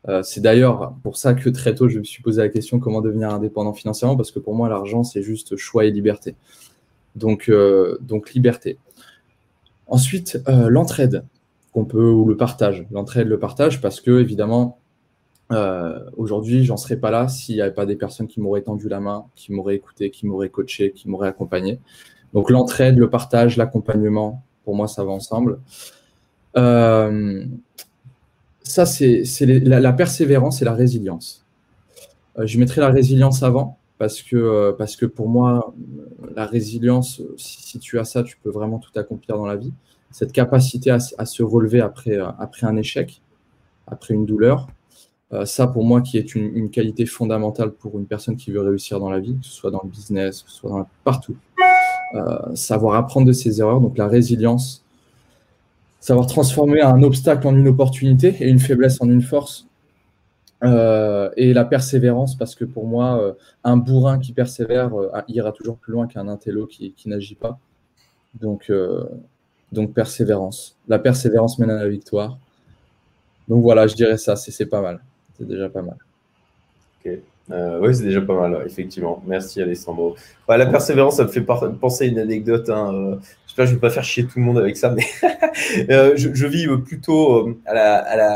Euh, 0.07 0.23
c'est 0.23 0.41
d'ailleurs 0.41 0.93
pour 1.03 1.17
ça 1.17 1.33
que 1.33 1.49
très 1.49 1.75
tôt, 1.75 1.89
je 1.89 1.99
me 1.99 2.03
suis 2.03 2.23
posé 2.23 2.41
la 2.41 2.49
question 2.49 2.79
comment 2.79 3.01
devenir 3.01 3.29
indépendant 3.29 3.73
financièrement, 3.73 4.15
parce 4.15 4.31
que 4.31 4.39
pour 4.39 4.55
moi, 4.55 4.69
l'argent, 4.69 5.03
c'est 5.03 5.21
juste 5.21 5.57
choix 5.57 5.85
et 5.85 5.91
liberté. 5.91 6.35
Donc, 7.15 7.49
euh, 7.49 7.97
donc 8.01 8.33
liberté. 8.33 8.77
Ensuite, 9.87 10.39
euh, 10.47 10.69
l'entraide, 10.69 11.25
qu'on 11.73 11.85
peut, 11.85 12.09
ou 12.09 12.25
le 12.25 12.37
partage. 12.37 12.85
L'entraide, 12.91 13.27
le 13.27 13.39
partage, 13.39 13.81
parce 13.81 14.01
que, 14.01 14.19
évidemment, 14.19 14.77
euh, 15.51 15.99
aujourd'hui, 16.15 16.63
j'en 16.63 16.77
serais 16.77 16.97
pas 16.97 17.11
là 17.11 17.27
s'il 17.27 17.55
n'y 17.55 17.61
avait 17.61 17.73
pas 17.73 17.85
des 17.85 17.95
personnes 17.95 18.27
qui 18.27 18.39
m'auraient 18.39 18.61
tendu 18.61 18.87
la 18.87 18.99
main, 18.99 19.25
qui 19.35 19.51
m'auraient 19.51 19.75
écouté, 19.75 20.09
qui 20.09 20.25
m'auraient 20.25 20.49
coaché, 20.49 20.91
qui 20.91 21.09
m'auraient 21.09 21.27
accompagné. 21.27 21.79
Donc 22.33 22.49
l'entraide, 22.49 22.97
le 22.97 23.09
partage, 23.09 23.57
l'accompagnement, 23.57 24.43
pour 24.63 24.75
moi, 24.75 24.87
ça 24.87 25.03
va 25.03 25.11
ensemble. 25.11 25.59
Euh, 26.57 27.45
ça, 28.63 28.85
c'est 28.85 29.23
la, 29.45 29.93
persévérance 29.93 30.61
et 30.61 30.65
la 30.65 30.73
résilience. 30.73 31.45
Euh, 32.39 32.45
je 32.45 32.57
mettrai 32.57 32.79
la 32.79 32.89
résilience 32.89 33.43
avant 33.43 33.77
parce 33.97 34.21
que, 34.21 34.73
parce 34.77 34.95
que 34.95 35.05
pour 35.05 35.27
moi, 35.27 35.73
la 36.33 36.45
résilience, 36.45 37.21
si, 37.37 37.77
tu 37.79 37.99
as 37.99 38.05
ça, 38.05 38.23
tu 38.23 38.37
peux 38.41 38.49
vraiment 38.49 38.79
tout 38.79 38.97
accomplir 38.97 39.37
dans 39.37 39.45
la 39.45 39.57
vie. 39.57 39.73
Cette 40.11 40.31
capacité 40.31 40.91
à, 40.91 40.99
se 40.99 41.43
relever 41.43 41.81
après, 41.81 42.17
après 42.17 42.67
un 42.67 42.75
échec, 42.77 43.21
après 43.87 44.13
une 44.13 44.25
douleur, 44.25 44.67
euh, 45.33 45.45
ça, 45.45 45.67
pour 45.67 45.85
moi, 45.85 46.01
qui 46.01 46.17
est 46.17 46.35
une, 46.35 46.69
qualité 46.69 47.05
fondamentale 47.05 47.71
pour 47.71 47.97
une 47.97 48.05
personne 48.05 48.35
qui 48.35 48.51
veut 48.51 48.61
réussir 48.61 48.99
dans 48.99 49.09
la 49.09 49.19
vie, 49.19 49.37
que 49.37 49.45
ce 49.45 49.51
soit 49.51 49.71
dans 49.71 49.81
le 49.83 49.89
business, 49.89 50.43
que 50.43 50.51
ce 50.51 50.57
soit 50.57 50.69
dans 50.69 50.87
partout. 51.03 51.35
Euh, 52.15 52.55
savoir 52.55 52.95
apprendre 52.95 53.27
de 53.27 53.31
ses 53.31 53.61
erreurs, 53.61 53.79
donc 53.79 53.97
la 53.97 54.07
résilience, 54.07 54.83
savoir 56.01 56.27
transformer 56.27 56.81
un 56.81 57.01
obstacle 57.03 57.47
en 57.47 57.55
une 57.55 57.69
opportunité 57.69 58.35
et 58.41 58.49
une 58.49 58.59
faiblesse 58.59 59.01
en 59.01 59.09
une 59.09 59.21
force. 59.21 59.67
Euh, 60.63 61.29
et 61.37 61.53
la 61.53 61.63
persévérance, 61.63 62.35
parce 62.35 62.53
que 62.53 62.65
pour 62.65 62.85
moi, 62.85 63.35
un 63.63 63.77
bourrin 63.77 64.19
qui 64.19 64.33
persévère 64.33 64.91
ira 65.29 65.53
toujours 65.53 65.77
plus 65.77 65.93
loin 65.93 66.07
qu'un 66.07 66.27
intello 66.27 66.67
qui, 66.67 66.93
qui 66.93 67.07
n'agit 67.07 67.35
pas. 67.35 67.57
Donc, 68.39 68.69
donc, 69.71 69.93
persévérance. 69.93 70.77
La 70.87 70.99
persévérance 70.99 71.59
mène 71.59 71.71
à 71.71 71.83
la 71.83 71.87
victoire. 71.87 72.37
Donc 73.47 73.63
voilà, 73.63 73.87
je 73.87 73.95
dirais 73.95 74.17
ça, 74.17 74.35
c'est 74.35 74.65
pas 74.65 74.81
mal 74.81 75.01
c'est 75.41 75.47
déjà 75.47 75.69
pas 75.69 75.81
mal. 75.81 75.97
Ok. 77.03 77.11
Euh, 77.51 77.79
oui, 77.81 77.95
c'est 77.95 78.03
déjà 78.03 78.21
pas 78.21 78.35
mal, 78.35 78.63
effectivement. 78.65 79.21
Merci 79.25 79.61
Alessandro. 79.61 80.15
la 80.47 80.65
persévérance, 80.67 81.17
ça 81.17 81.23
me 81.23 81.29
fait 81.29 81.41
penser 81.41 82.05
à 82.05 82.07
une 82.07 82.19
anecdote. 82.19 82.69
Hein, 82.69 82.93
euh, 82.93 83.15
j'espère 83.45 83.65
que 83.65 83.69
je 83.69 83.75
ne 83.75 83.77
vais 83.77 83.81
pas 83.81 83.89
faire 83.89 84.03
chier 84.03 84.25
tout 84.25 84.37
le 84.39 84.45
monde 84.45 84.59
avec 84.59 84.77
ça, 84.77 84.91
mais 84.91 85.03
euh, 85.89 86.13
je, 86.15 86.45
vis 86.45 86.67
plutôt 86.85 87.57
à 87.65 87.73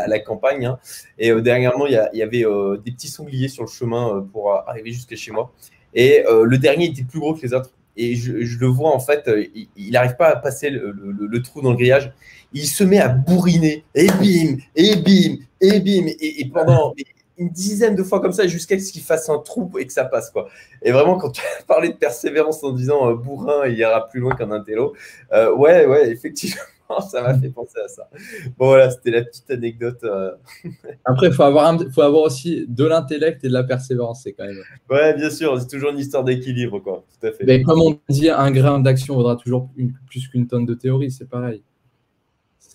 la, 0.07 0.19
campagne. 0.19 0.65
Hein, 0.65 0.79
et 1.17 1.33
dernièrement, 1.41 1.85
il 1.85 1.93
y, 1.93 2.21
avait 2.21 2.43
des 2.83 2.91
petits 2.91 3.07
sangliers 3.07 3.47
sur 3.47 3.63
le 3.63 3.69
chemin 3.69 4.27
pour 4.33 4.51
arriver 4.67 4.91
jusqu'à 4.91 5.15
chez 5.15 5.31
moi. 5.31 5.53
Et 5.93 6.25
le 6.27 6.57
dernier 6.57 6.87
était 6.87 7.03
plus 7.03 7.19
gros 7.19 7.35
que 7.35 7.41
les 7.41 7.53
autres. 7.53 7.69
Et 7.97 8.15
je, 8.15 8.59
le 8.59 8.67
vois, 8.67 8.93
en 8.93 8.99
fait, 8.99 9.29
il 9.77 9.91
n'arrive 9.91 10.15
pas 10.17 10.27
à 10.27 10.35
passer 10.35 10.69
le, 10.69 11.41
trou 11.41 11.61
dans 11.61 11.71
le 11.71 11.77
grillage 11.77 12.11
il 12.55 12.67
se 12.67 12.83
met 12.83 12.99
à 12.99 13.09
bourriner, 13.09 13.83
et 13.93 14.07
bim, 14.07 14.57
et 14.75 14.95
bim, 14.95 15.37
et 15.59 15.79
bim, 15.81 16.07
et, 16.19 16.49
pendant 16.51 16.93
une 17.37 17.49
dizaine 17.49 17.95
de 17.95 18.03
fois 18.03 18.21
comme 18.21 18.31
ça 18.31 18.47
jusqu'à 18.47 18.79
ce 18.79 18.93
qu'il 18.93 19.01
fasse 19.01 19.27
un 19.27 19.39
trou 19.39 19.69
et 19.77 19.85
que 19.85 19.91
ça 19.91 20.05
passe. 20.05 20.29
quoi. 20.29 20.47
Et 20.81 20.93
vraiment, 20.93 21.17
quand 21.17 21.31
tu 21.31 21.41
parlé 21.67 21.89
de 21.89 21.95
persévérance 21.95 22.63
en 22.63 22.71
disant 22.71 23.09
euh, 23.09 23.15
bourrin, 23.15 23.67
il 23.67 23.77
ira 23.77 24.07
plus 24.07 24.21
loin 24.21 24.33
qu'un 24.35 24.51
intello, 24.51 24.95
euh, 25.33 25.53
ouais, 25.53 25.85
ouais, 25.85 26.09
effectivement. 26.09 26.61
Ça 27.09 27.21
m'a 27.21 27.37
fait 27.37 27.49
penser 27.49 27.79
à 27.83 27.87
ça. 27.87 28.09
Bon, 28.57 28.67
voilà, 28.67 28.89
c'était 28.91 29.11
la 29.11 29.23
petite 29.23 29.49
anecdote. 29.49 30.03
Euh. 30.03 30.31
Après, 31.05 31.27
il 31.27 31.33
faut, 31.33 31.43
avoir 31.43 31.77
faut 31.91 32.01
avoir 32.01 32.23
aussi 32.23 32.65
de 32.67 32.85
l'intellect 32.85 33.43
et 33.43 33.47
de 33.47 33.53
la 33.53 33.63
persévérance, 33.63 34.23
c'est 34.23 34.33
quand 34.33 34.45
même. 34.45 34.57
Ouais, 34.89 35.15
bien 35.15 35.29
sûr, 35.29 35.59
c'est 35.59 35.67
toujours 35.67 35.91
une 35.91 35.99
histoire 35.99 36.23
d'équilibre, 36.23 36.79
quoi. 36.79 37.03
Tout 37.19 37.27
à 37.27 37.31
fait. 37.31 37.43
Mais 37.45 37.63
comme 37.63 37.81
on 37.81 37.99
dit, 38.09 38.29
un 38.29 38.51
grain 38.51 38.79
d'action 38.79 39.15
vaudra 39.15 39.35
toujours 39.35 39.69
plus 40.07 40.27
qu'une 40.27 40.47
tonne 40.47 40.65
de 40.65 40.73
théorie, 40.73 41.11
c'est 41.11 41.29
pareil. 41.29 41.61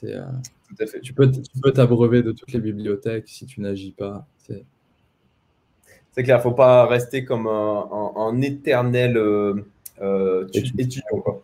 Euh, 0.05 0.25
Tout 0.69 0.83
à 0.83 0.87
fait. 0.87 1.01
Tu 1.01 1.13
peux, 1.13 1.31
tu 1.31 1.41
peux 1.63 1.73
t'abreuver 1.73 2.23
de 2.23 2.33
toutes 2.33 2.53
les 2.53 2.61
bibliothèques 2.61 3.29
si 3.29 3.47
tu 3.47 3.61
n'agis 3.61 3.93
pas. 3.93 4.27
C'est 6.13 6.25
clair, 6.25 6.37
il 6.37 6.41
ne 6.41 6.43
faut 6.43 6.57
pas 6.57 6.87
rester 6.87 7.25
comme 7.25 7.47
un, 7.47 8.41
éternel 8.43 9.17
euh, 9.17 9.63
étudiant. 10.53 11.21
Quoi. 11.23 11.43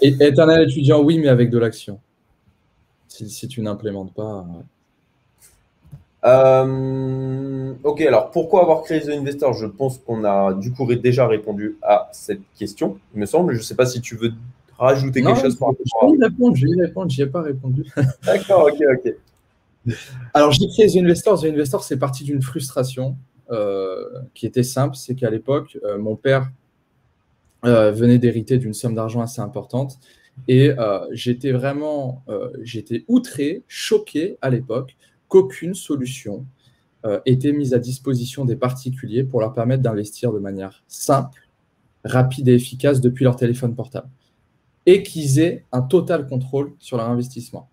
Éternel 0.00 0.68
étudiant, 0.68 1.02
oui, 1.02 1.18
mais 1.18 1.28
avec 1.28 1.50
de 1.50 1.58
l'action. 1.58 2.00
Si, 3.08 3.46
tu 3.48 3.60
n'implémentes 3.60 4.14
pas. 4.14 4.46
ok, 7.84 8.00
alors 8.00 8.30
pourquoi 8.30 8.62
avoir 8.62 8.82
créé 8.82 9.00
The 9.00 9.10
Investor? 9.10 9.52
Je 9.52 9.66
pense 9.66 9.98
qu'on 9.98 10.24
a 10.24 10.54
du 10.54 10.72
coup 10.72 10.92
déjà 10.94 11.26
répondu 11.26 11.76
à 11.82 12.08
cette 12.12 12.40
question, 12.58 12.98
il 13.14 13.20
me 13.20 13.26
semble. 13.26 13.52
Je 13.52 13.58
ne 13.58 13.62
sais 13.62 13.74
pas 13.74 13.86
si 13.86 14.00
tu 14.00 14.16
veux 14.16 14.32
rajouter 14.78 15.22
quelque 15.22 15.40
chose 15.40 15.56
par 15.56 15.68
rapport 15.68 15.84
à... 16.02 16.24
répondre, 16.26 16.56
je 16.56 16.66
vais 16.66 16.72
y 16.72 16.80
répondre, 16.80 17.10
j'y 17.10 17.22
ai 17.22 17.26
pas 17.26 17.42
répondu. 17.42 17.84
D'accord, 18.24 18.68
ok, 18.72 18.82
ok. 18.96 19.14
Alors, 20.34 20.52
j'ai 20.52 20.68
créé 20.68 20.86
The 20.88 20.96
Investor. 20.96 21.40
The 21.40 21.46
Investor, 21.46 21.82
c'est 21.82 21.98
parti 21.98 22.24
d'une 22.24 22.42
frustration 22.42 23.16
euh, 23.50 24.04
qui 24.34 24.46
était 24.46 24.62
simple. 24.62 24.96
C'est 24.96 25.14
qu'à 25.14 25.30
l'époque, 25.30 25.78
euh, 25.84 25.98
mon 25.98 26.16
père 26.16 26.42
euh, 26.42 26.61
venait 27.62 28.18
d'hériter 28.18 28.58
d'une 28.58 28.74
somme 28.74 28.94
d'argent 28.94 29.20
assez 29.20 29.40
importante 29.40 29.98
Et 30.48 30.70
j'étais 31.12 31.52
vraiment, 31.52 32.24
j'étais 32.62 33.04
outré, 33.08 33.62
choqué 33.68 34.36
à 34.42 34.50
l'époque 34.50 34.96
qu'aucune 35.28 35.74
solution 35.74 36.46
était 37.26 37.52
mise 37.52 37.74
à 37.74 37.78
disposition 37.78 38.44
des 38.44 38.56
particuliers 38.56 39.24
pour 39.24 39.40
leur 39.40 39.54
permettre 39.54 39.82
d'investir 39.82 40.32
de 40.32 40.38
manière 40.38 40.82
simple, 40.88 41.48
rapide 42.04 42.48
et 42.48 42.54
efficace 42.54 43.00
depuis 43.00 43.24
leur 43.24 43.36
téléphone 43.36 43.74
portable. 43.74 44.08
Et 44.86 45.02
qu'ils 45.02 45.38
aient 45.38 45.64
un 45.72 45.82
total 45.82 46.26
contrôle 46.26 46.72
sur 46.80 46.96
leur 46.96 47.08
investissement. 47.08 47.71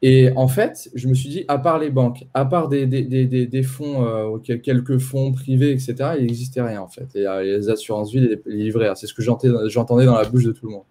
Et 0.00 0.30
en 0.36 0.46
fait, 0.46 0.90
je 0.94 1.08
me 1.08 1.14
suis 1.14 1.28
dit, 1.28 1.44
à 1.48 1.58
part 1.58 1.78
les 1.78 1.90
banques, 1.90 2.24
à 2.32 2.44
part 2.44 2.68
des, 2.68 3.62
fonds, 3.64 4.06
euh, 4.06 4.38
quelques 4.38 4.98
fonds 4.98 5.32
privés, 5.32 5.72
etc., 5.72 5.94
il 6.18 6.26
n'existait 6.26 6.62
rien 6.62 6.80
en 6.80 6.88
fait. 6.88 7.08
Et 7.16 7.26
euh, 7.26 7.42
les 7.42 7.68
assurances 7.68 8.12
vie, 8.12 8.20
les, 8.20 8.40
les 8.46 8.64
livrets, 8.64 8.92
c'est 8.94 9.08
ce 9.08 9.14
que 9.14 9.22
j'entendais 9.22 10.04
dans 10.04 10.16
la 10.16 10.24
bouche 10.24 10.44
de 10.44 10.52
tout 10.52 10.66
le 10.66 10.72
monde. 10.72 10.84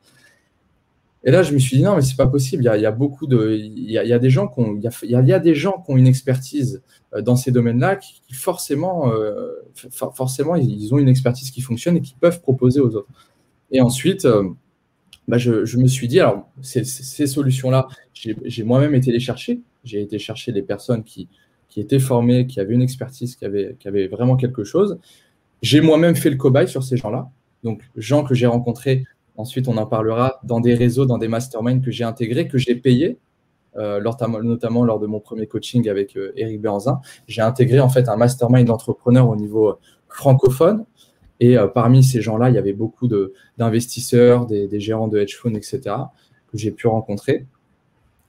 Et 1.23 1.31
là, 1.31 1.41
je 1.41 1.53
me 1.53 1.57
suis 1.57 1.77
dit, 1.77 1.83
non, 1.83 1.95
mais 1.95 2.01
c'est 2.01 2.17
pas 2.17 2.27
possible. 2.27 2.63
Il 2.63 2.81
y, 2.81 2.85
a, 2.85 2.91
beaucoup 2.91 3.27
de. 3.27 3.53
Il 3.57 3.89
y 3.89 3.97
a, 3.97 4.19
des 4.19 4.29
gens 4.29 4.47
qui 4.47 4.61
ont, 4.61 5.97
une 5.97 6.07
expertise 6.07 6.81
euh, 7.13 7.21
dans 7.21 7.35
ces 7.35 7.51
domaines-là 7.51 7.95
qui, 7.95 8.21
forcément, 8.33 9.11
forcément, 10.13 10.55
ils 10.55 10.93
ont 10.93 10.97
une 10.97 11.09
expertise 11.09 11.49
qui 11.49 11.61
fonctionne 11.61 11.97
et 11.97 12.01
qui 12.01 12.15
peuvent 12.19 12.41
proposer 12.41 12.81
aux 12.81 12.95
autres. 12.95 13.09
Et 13.71 13.81
ensuite, 13.81 14.27
bah, 15.27 15.37
je, 15.37 15.77
me 15.77 15.87
suis 15.87 16.07
dit, 16.07 16.19
alors, 16.19 16.47
ces, 16.61 16.83
solutions-là, 17.27 17.87
j'ai 18.13 18.63
moi-même 18.63 18.95
été 18.95 19.11
les 19.11 19.19
chercher. 19.19 19.61
J'ai 19.83 20.01
été 20.01 20.19
chercher 20.19 20.51
les 20.51 20.61
personnes 20.61 21.03
qui, 21.03 21.27
qui, 21.67 21.81
étaient 21.81 21.99
formées, 21.99 22.47
qui 22.47 22.59
avaient 22.59 22.73
une 22.73 22.81
expertise, 22.81 23.35
qui 23.35 23.43
avaient, 23.43 23.75
qui 23.77 23.87
avaient 23.87 24.07
vraiment 24.07 24.37
quelque 24.37 24.63
chose. 24.63 24.99
J'ai 25.61 25.81
moi-même 25.81 26.15
fait 26.15 26.29
le 26.29 26.37
cobaye 26.37 26.67
sur 26.67 26.83
ces 26.83 26.95
gens-là. 26.95 27.29
Donc, 27.63 27.81
gens 27.97 28.23
que 28.23 28.35
j'ai 28.35 28.45
rencontrés, 28.45 29.03
ensuite, 29.35 29.67
on 29.67 29.75
en 29.77 29.85
parlera 29.85 30.39
dans 30.43 30.61
des 30.61 30.75
réseaux, 30.75 31.05
dans 31.05 31.17
des 31.17 31.27
masterminds 31.27 31.81
que 31.81 31.91
j'ai 31.91 32.05
intégrés, 32.05 32.47
que 32.47 32.57
j'ai 32.57 32.75
payés, 32.75 33.17
euh, 33.75 34.01
notamment 34.43 34.85
lors 34.85 34.99
de 34.99 35.07
mon 35.07 35.19
premier 35.19 35.45
coaching 35.45 35.89
avec 35.89 36.15
euh, 36.15 36.31
Eric 36.37 36.61
Bernzin. 36.61 37.01
J'ai 37.27 37.41
intégré 37.41 37.81
en 37.81 37.89
fait 37.89 38.07
un 38.07 38.15
mastermind 38.15 38.65
d'entrepreneurs 38.65 39.27
au 39.27 39.35
niveau 39.35 39.77
francophone 40.07 40.85
et 41.39 41.57
euh, 41.57 41.67
parmi 41.67 42.03
ces 42.03 42.21
gens-là, 42.21 42.49
il 42.49 42.55
y 42.55 42.57
avait 42.57 42.73
beaucoup 42.73 43.07
d'investisseurs, 43.57 44.45
des, 44.45 44.79
gérants 44.79 45.07
de 45.07 45.19
hedge 45.19 45.35
funds, 45.35 45.53
etc., 45.53 45.81
que 46.51 46.57
j'ai 46.57 46.71
pu 46.71 46.87
rencontrer. 46.87 47.45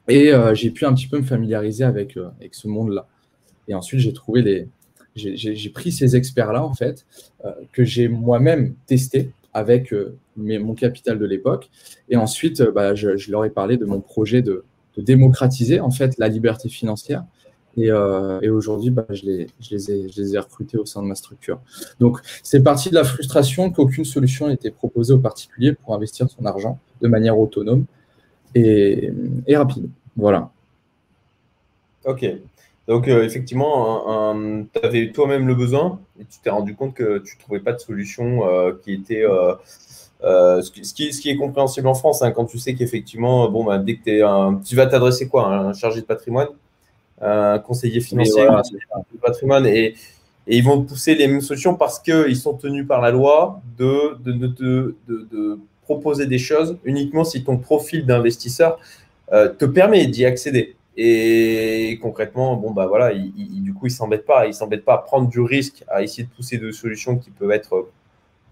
Et 0.08 0.32
euh, 0.32 0.54
j'ai 0.54 0.70
pu 0.70 0.84
un 0.84 0.94
petit 0.94 1.06
peu 1.06 1.18
me 1.18 1.24
familiariser 1.24 1.84
avec, 1.84 2.16
euh, 2.16 2.28
avec 2.38 2.54
ce 2.54 2.68
monde-là. 2.68 3.06
Et 3.66 3.74
ensuite, 3.74 4.00
j'ai 4.00 4.12
trouvé 4.12 4.42
les. 4.42 4.68
J'ai 5.16 5.70
pris 5.70 5.90
ces 5.90 6.14
experts-là, 6.14 6.62
en 6.62 6.74
fait, 6.74 7.04
que 7.72 7.82
j'ai 7.82 8.06
moi-même 8.06 8.74
testé 8.86 9.32
avec 9.52 9.92
mon 10.36 10.74
capital 10.74 11.18
de 11.18 11.26
l'époque. 11.26 11.70
Et 12.08 12.16
ensuite, 12.16 12.62
bah, 12.62 12.94
je, 12.94 13.28
leur 13.28 13.44
ai 13.44 13.50
parlé 13.50 13.78
de 13.78 13.84
mon 13.84 14.00
projet 14.00 14.42
de, 14.42 14.64
de 14.96 15.02
démocratiser, 15.02 15.80
en 15.80 15.90
fait, 15.90 16.18
la 16.18 16.28
liberté 16.28 16.68
financière 16.68 17.24
euh, 17.86 18.40
et, 18.42 18.48
aujourd'hui, 18.50 18.90
bah, 18.90 19.06
je, 19.10 19.24
les, 19.24 20.34
ai, 20.34 20.38
recrutés 20.38 20.78
au 20.78 20.86
sein 20.86 21.02
de 21.02 21.08
ma 21.08 21.14
structure. 21.14 21.60
Donc, 22.00 22.18
c'est 22.42 22.62
parti 22.62 22.90
de 22.90 22.94
la 22.94 23.04
frustration 23.04 23.70
qu'aucune 23.70 24.04
solution 24.04 24.48
n'était 24.48 24.70
proposée 24.70 25.14
aux 25.14 25.18
particuliers 25.18 25.72
pour 25.72 25.94
investir 25.94 26.28
son 26.28 26.44
argent 26.44 26.78
de 27.00 27.08
manière 27.08 27.38
autonome 27.38 27.84
et, 28.54 29.12
rapide. 29.52 29.88
Voilà. 30.16 30.50
Ok. 32.04 32.26
Donc, 32.86 33.06
euh, 33.06 33.22
effectivement, 33.22 34.34
tu 34.72 34.86
avais 34.86 35.12
toi-même 35.12 35.46
le 35.46 35.54
besoin 35.54 36.00
et 36.18 36.24
tu 36.24 36.38
t'es 36.42 36.50
rendu 36.50 36.74
compte 36.74 36.94
que 36.94 37.18
tu 37.18 37.36
ne 37.36 37.40
trouvais 37.40 37.60
pas 37.60 37.72
de 37.72 37.80
solution 37.80 38.48
euh, 38.48 38.72
qui 38.82 38.94
était. 38.94 39.24
ce, 40.22 40.94
qui, 40.94 41.28
est 41.28 41.36
compréhensible 41.36 41.86
en 41.86 41.94
France, 41.94 42.22
hein, 42.22 42.30
quand 42.30 42.46
tu 42.46 42.58
sais 42.58 42.74
qu'effectivement, 42.74 43.50
bon, 43.50 43.64
bah, 43.64 43.78
dès 43.78 43.96
que 43.96 44.64
tu 44.64 44.74
vas 44.74 44.86
t'adresser 44.86 45.28
quoi 45.28 45.46
Un 45.46 45.72
chargé 45.74 46.00
de 46.00 46.06
patrimoine? 46.06 46.48
Un 47.20 47.58
conseiller 47.58 48.00
financier, 48.00 48.46
du 49.12 49.18
patrimoine, 49.18 49.66
et, 49.66 49.94
ils 50.50 50.64
vont 50.64 50.82
pousser 50.82 51.14
les 51.14 51.28
mêmes 51.28 51.42
solutions 51.42 51.74
parce 51.74 52.00
qu'ils 52.00 52.36
sont 52.36 52.54
tenus 52.54 52.86
par 52.86 53.02
la 53.02 53.10
loi 53.10 53.60
de, 53.76 54.16
de, 54.22 54.32
de, 54.32 54.96
de, 55.06 55.58
proposer 55.82 56.26
des 56.26 56.38
choses 56.38 56.78
uniquement 56.84 57.24
si 57.24 57.44
ton 57.44 57.56
profil 57.56 58.04
d'investisseur 58.04 58.78
euh, 59.32 59.48
te 59.48 59.64
permet 59.64 60.06
d'y 60.06 60.24
accéder. 60.24 60.76
Et 60.96 61.98
concrètement, 62.02 62.56
bon 62.56 62.72
bah 62.72 62.86
voilà, 62.86 63.14
du 63.14 63.72
coup, 63.72 63.86
ils 63.86 63.90
s'embêtent 63.90 64.26
pas, 64.26 64.46
ils 64.46 64.54
s'embêtent 64.54 64.84
pas 64.84 64.94
à 64.94 64.98
prendre 64.98 65.28
du 65.28 65.40
risque, 65.40 65.84
à 65.88 66.02
essayer 66.02 66.24
de 66.24 66.28
pousser 66.30 66.58
des 66.58 66.72
solutions 66.72 67.16
qui 67.16 67.30
peuvent 67.30 67.52
être 67.52 67.88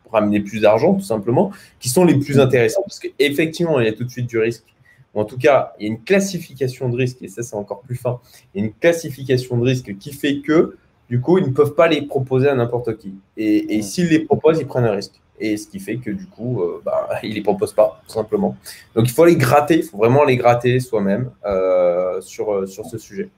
pour 0.04 0.16
amener 0.16 0.40
plus 0.40 0.60
d'argent, 0.60 0.94
tout 0.94 1.04
simplement, 1.04 1.50
qui 1.80 1.88
sont 1.88 2.04
les 2.04 2.18
plus 2.18 2.38
intéressantes, 2.38 2.84
parce 2.86 3.00
qu'effectivement, 3.00 3.80
il 3.80 3.86
y 3.86 3.88
a 3.88 3.92
tout 3.92 4.04
de 4.04 4.10
suite 4.10 4.28
du 4.28 4.38
risque 4.38 4.75
en 5.20 5.24
tout 5.24 5.38
cas, 5.38 5.72
il 5.78 5.86
y 5.86 5.88
a 5.88 5.92
une 5.92 6.02
classification 6.02 6.90
de 6.90 6.96
risque, 6.96 7.22
et 7.22 7.28
ça, 7.28 7.42
c'est 7.42 7.56
encore 7.56 7.80
plus 7.80 7.96
fin. 7.96 8.20
Il 8.54 8.60
y 8.60 8.62
a 8.62 8.66
une 8.66 8.74
classification 8.74 9.56
de 9.56 9.64
risque 9.64 9.96
qui 9.98 10.12
fait 10.12 10.40
que, 10.40 10.76
du 11.08 11.20
coup, 11.20 11.38
ils 11.38 11.46
ne 11.46 11.52
peuvent 11.52 11.74
pas 11.74 11.88
les 11.88 12.02
proposer 12.02 12.48
à 12.48 12.54
n'importe 12.54 12.98
qui. 12.98 13.14
Et, 13.36 13.80
s'ils 13.82 14.08
les 14.08 14.20
proposent, 14.20 14.58
ils 14.60 14.66
prennent 14.66 14.84
un 14.84 14.92
risque. 14.92 15.14
Et 15.40 15.56
ce 15.56 15.68
qui 15.68 15.80
fait 15.80 15.96
que, 15.96 16.10
du 16.10 16.26
coup, 16.26 16.62
euh, 16.62 16.82
bah, 16.84 17.08
ils 17.22 17.30
ne 17.30 17.34
les 17.34 17.40
proposent 17.40 17.72
pas, 17.72 18.00
tout 18.06 18.12
simplement. 18.12 18.56
Donc, 18.94 19.06
il 19.08 19.12
faut 19.12 19.24
les 19.24 19.36
gratter, 19.36 19.78
il 19.78 19.82
faut 19.84 19.96
vraiment 19.96 20.24
les 20.24 20.36
gratter 20.36 20.80
soi-même 20.80 21.30
euh, 21.46 22.20
sur, 22.20 22.52
euh, 22.52 22.66
sur 22.66 22.84
ce 22.84 22.98
sujet. 22.98 23.30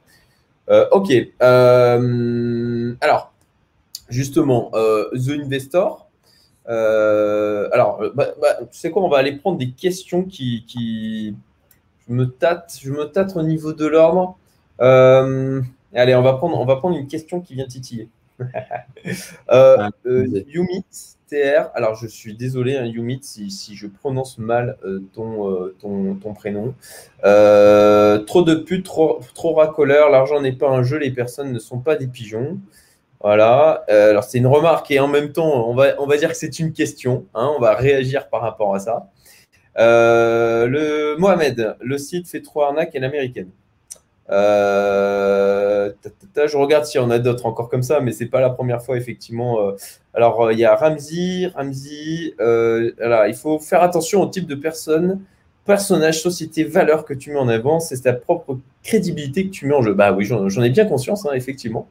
ok. 0.91 1.13
alors, 1.41 3.33
justement, 4.09 4.73
The 4.73 5.31
Investor. 5.31 6.09
alors, 6.67 8.03
bah, 8.15 8.35
bah, 8.41 8.59
tu 8.71 8.79
sais 8.79 8.91
quoi, 8.91 9.03
on 9.03 9.09
va 9.09 9.19
aller 9.19 9.37
prendre 9.37 9.59
des 9.59 9.71
questions 9.71 10.25
qui 10.25 11.37
je 12.09 12.15
me 12.15 12.27
tâte, 12.27 12.79
je 12.83 12.91
me 12.91 13.05
tâte 13.05 13.37
au 13.37 13.43
niveau 13.43 13.73
de 13.73 13.87
l'ordre. 13.87 14.37
Euh, 14.81 15.61
allez, 15.95 16.15
on 16.15 16.23
va, 16.23 16.35
prendre, 16.35 16.59
on 16.59 16.65
va 16.65 16.77
prendre 16.77 16.97
une 16.97 17.07
question 17.07 17.41
qui 17.41 17.55
vient 17.55 17.67
titiller. 17.67 18.09
euh, 18.41 19.77
ah, 19.79 19.91
euh 20.07 20.27
Yumit 20.47 20.85
TR, 21.29 21.71
alors 21.75 21.97
je 21.97 22.07
suis 22.07 22.35
désolé, 22.35 22.77
hein, 22.77 22.85
Yumit, 22.85 23.21
si, 23.23 23.51
si, 23.51 23.75
je 23.75 23.87
prononce 23.87 24.39
mal 24.39 24.79
ton, 25.13 25.71
ton, 25.79 26.15
ton, 26.15 26.35
prénom. 26.35 26.75
trop 27.23 28.43
de 28.43 28.55
putes, 28.55 28.87
trop, 28.87 29.21
trop 29.35 29.55
racoleur, 29.55 30.09
l'argent 30.09 30.41
n'est 30.41 30.53
pas 30.53 30.71
un 30.71 30.83
jeu, 30.83 30.97
les 30.99 31.11
personnes 31.11 31.53
ne 31.53 31.59
sont 31.59 31.81
pas 31.81 31.97
des 31.97 32.07
pigeons. 32.07 32.59
Voilà, 33.21 33.85
alors 33.89 34.23
c'est 34.23 34.39
une 34.39 34.47
remarque 34.47 34.91
et 34.93 35.01
en 35.01 35.09
même 35.09 35.33
temps, 35.33 35.69
on 35.69 35.75
va, 35.75 36.01
on 36.01 36.07
va 36.07 36.17
dire 36.17 36.31
que 36.31 36.37
c'est 36.37 36.61
une 36.61 36.73
question. 36.73 37.27
Hein, 37.35 37.53
on 37.57 37.61
va 37.61 37.75
réagir 37.75 38.29
par 38.29 38.41
rapport 38.41 38.75
à 38.75 38.79
ça. 38.79 39.11
Euh, 39.79 40.67
le 40.67 41.17
Mohamed, 41.19 41.77
le 41.81 41.99
site 41.99 42.29
fait 42.29 42.43
trop 42.43 42.63
arnaque 42.63 42.95
et 42.95 43.01
l'américaine. 43.01 43.51
Euh, 44.31 45.91
je 46.37 46.57
regarde 46.57 46.85
s'il 46.85 47.01
y 47.01 47.05
en 47.05 47.11
a 47.11 47.19
d'autres 47.19 47.47
encore 47.47 47.69
comme 47.69 47.83
ça, 47.83 48.01
mais 48.01 48.13
c'est 48.13 48.27
pas 48.27 48.41
la 48.41 48.51
première 48.51 48.83
fois 48.83 48.97
effectivement. 48.97 49.61
Euh. 49.61 49.73
alors 50.15 50.53
il 50.53 50.59
y 50.59 50.65
a 50.65 50.75
Ramsey, 50.75 51.51
Ramsey. 51.55 52.35
il 52.39 53.35
faut 53.41 53.59
faire 53.59 53.83
attention 53.83 54.23
au 54.23 54.27
type 54.27 54.47
de 54.47 54.55
personne, 54.55 55.21
personnage, 55.65 56.21
société, 56.21 56.65
valeur 56.65 57.05
que 57.05 57.15
tu 57.15 57.31
mets 57.31 57.39
en 57.39 57.49
avant. 57.49 57.81
C'est 57.81 58.03
ta 58.03 58.13
propre 58.13 58.59
crédibilité 58.83 59.47
que 59.47 59.51
tu 59.51 59.67
mets 59.67 59.75
en 59.75 59.83
jeu. 59.83 59.95
Bah 59.95 60.13
oui, 60.13 60.25
j'en 60.25 60.63
ai 60.63 60.71
bien 60.71 60.87
conscience, 60.87 61.25
hein, 61.27 61.33
effectivement. 61.35 61.89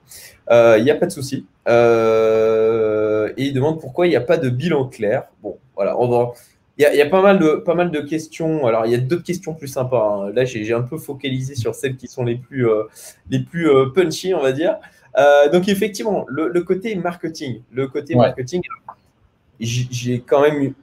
Il 0.51 0.83
n'y 0.83 0.91
a 0.91 0.95
pas 0.95 1.05
de 1.05 1.11
souci. 1.11 1.45
et 1.67 3.43
il 3.43 3.53
demande 3.53 3.79
pourquoi 3.79 4.07
il 4.07 4.09
n'y 4.09 4.15
a 4.15 4.21
pas 4.21 4.37
de 4.37 4.49
bilan 4.49 4.87
clair. 4.87 5.27
Bon, 5.41 5.57
voilà, 5.75 5.97
on 5.99 6.07
va 6.07 6.33
il 6.79 6.83
y, 6.83 7.01
a, 7.01 7.05
pas, 7.07 7.23
mal 7.23 7.39
de, 7.39 7.55
pas 7.55 7.73
mal 7.73 7.89
de 7.89 7.99
questions. 8.01 8.67
Alors, 8.67 8.85
il 8.85 8.91
y 8.91 8.95
a 8.95 8.99
d'autres 8.99 9.23
questions 9.23 9.55
plus 9.55 9.67
sympas. 9.67 10.27
Hein. 10.27 10.31
Là, 10.31 10.45
j'ai 10.45 10.73
un 10.73 10.83
peu 10.83 10.99
focalisé 10.99 11.55
sur 11.55 11.73
celles 11.73 11.97
qui 11.97 12.07
sont 12.07 12.23
les 12.23 12.35
plus, 12.35 12.69
euh, 12.69 12.83
les 13.31 13.39
plus 13.39 13.67
euh, 13.67 13.87
punchy, 13.87 14.35
on 14.35 14.41
va 14.41 14.51
dire. 14.51 14.77
Euh, 15.17 15.49
donc, 15.49 15.67
effectivement, 15.69 16.25
le, 16.29 16.61
côté 16.61 16.93
marketing. 16.95 17.61
Le 17.73 17.87
côté 17.87 18.13
marketing, 18.13 18.61
j'ai 19.59 20.19
quand 20.19 20.41
même, 20.41 20.73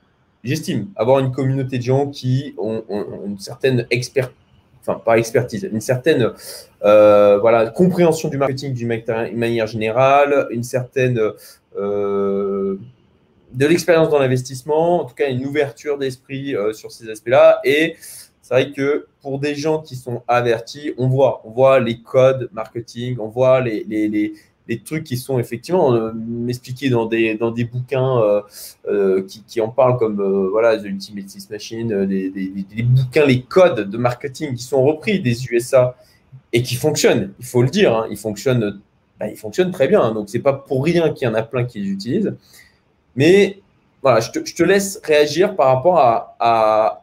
j'estime, 0.42 0.88
avoir 0.96 1.20
une 1.20 1.30
communauté 1.30 1.78
de 1.78 1.84
gens 1.84 2.08
qui 2.08 2.56
ont, 2.58 2.82
une 3.24 3.38
certaine 3.38 3.86
expertise, 3.90 4.34
enfin, 4.80 4.98
pas 4.98 5.16
expertise, 5.16 5.68
une 5.72 5.80
certaine 5.80 6.32
voilà, 6.80 7.70
compréhension 7.72 8.28
du 8.28 8.36
marketing 8.36 8.74
d'une 8.74 8.88
manière 8.88 9.68
générale, 9.68 10.48
une 10.50 10.64
certaine 10.64 11.20
de 13.54 13.66
l'expérience 13.66 14.10
dans 14.10 14.18
l'investissement, 14.18 15.02
en 15.02 15.04
tout 15.04 15.14
cas 15.14 15.30
une 15.30 15.46
ouverture 15.46 15.96
d'esprit 15.98 16.54
euh, 16.54 16.72
sur 16.72 16.90
ces 16.90 17.08
aspects-là. 17.08 17.60
Et 17.64 17.96
c'est 18.42 18.54
vrai 18.54 18.72
que 18.72 19.06
pour 19.22 19.38
des 19.38 19.54
gens 19.54 19.80
qui 19.80 19.96
sont 19.96 20.22
avertis, 20.28 20.92
on 20.98 21.08
voit, 21.08 21.40
on 21.44 21.50
voit 21.50 21.80
les 21.80 22.00
codes 22.00 22.50
marketing, 22.52 23.16
on 23.20 23.28
voit 23.28 23.60
les, 23.60 23.84
les, 23.88 24.08
les, 24.08 24.78
trucs 24.80 25.04
qui 25.04 25.16
sont 25.16 25.38
effectivement 25.38 25.94
euh, 25.94 26.12
expliqués 26.48 26.90
dans 26.90 27.06
des, 27.06 27.36
dans 27.36 27.52
des 27.52 27.64
bouquins 27.64 28.42
euh, 28.88 29.22
qui, 29.22 29.42
qui, 29.44 29.60
en 29.60 29.68
parlent 29.68 29.98
comme 29.98 30.48
voilà, 30.50 30.76
The 30.76 30.86
Ultimate 30.86 31.28
Six 31.28 31.48
Machine, 31.48 32.06
des, 32.06 32.30
des, 32.30 32.82
bouquins, 32.82 33.24
les 33.24 33.42
codes 33.42 33.88
de 33.88 33.96
marketing 33.96 34.54
qui 34.54 34.62
sont 34.62 34.82
repris 34.82 35.20
des 35.20 35.46
USA 35.46 35.96
et 36.52 36.62
qui 36.62 36.74
fonctionnent, 36.74 37.32
il 37.38 37.46
faut 37.46 37.62
le 37.62 37.70
dire, 37.70 37.94
hein, 37.94 38.06
ils, 38.10 38.16
fonctionnent, 38.16 38.80
bah, 39.18 39.28
ils 39.28 39.36
fonctionnent 39.36 39.70
très 39.70 39.88
bien. 39.88 40.12
donc, 40.12 40.28
c'est 40.28 40.40
pas 40.40 40.52
pour 40.52 40.84
rien 40.84 41.10
qu'il 41.10 41.26
y 41.26 41.30
en 41.30 41.34
a 41.34 41.42
plein 41.42 41.64
qui 41.64 41.80
les 41.80 41.88
utilisent. 41.88 42.34
Mais 43.16 43.60
voilà, 44.02 44.20
je 44.20 44.30
te, 44.30 44.62
laisse 44.62 45.00
réagir 45.02 45.56
par 45.56 45.74
rapport 45.74 45.98
à, 45.98 47.02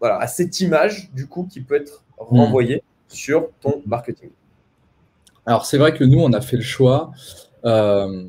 voilà, 0.00 0.18
à 0.18 0.26
cette 0.26 0.60
image, 0.60 1.10
du 1.12 1.26
coup, 1.26 1.48
qui 1.50 1.60
peut 1.60 1.76
être 1.76 2.02
hmm. 2.18 2.38
renvoyée 2.38 2.82
sur 3.08 3.48
ton 3.60 3.82
marketing. 3.86 4.30
Alors, 5.46 5.66
c'est 5.66 5.78
vrai 5.78 5.92
que 5.94 6.04
nous, 6.04 6.20
on 6.20 6.32
a 6.32 6.40
fait 6.40 6.56
le 6.56 6.62
choix. 6.62 7.12
Euh, 7.64 8.24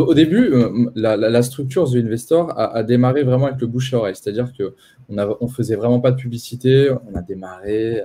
au, 0.00 0.14
début, 0.14 0.52
euh, 0.52 0.90
la, 0.94 1.42
structure 1.42 1.90
The 1.90 1.96
Investor 1.96 2.52
a, 2.58 2.82
démarré 2.82 3.22
vraiment 3.22 3.46
avec 3.46 3.60
le 3.60 3.66
bouche 3.66 3.94
à 3.94 3.98
oreille, 3.98 4.16
c'est-à-dire 4.16 4.52
que 4.56 4.74
on, 5.08 5.14
ne 5.14 5.48
faisait 5.48 5.76
vraiment 5.76 6.00
pas 6.00 6.10
de 6.10 6.16
publicité, 6.16 6.90
on 6.90 7.14
a 7.16 7.22
démarré, 7.22 8.02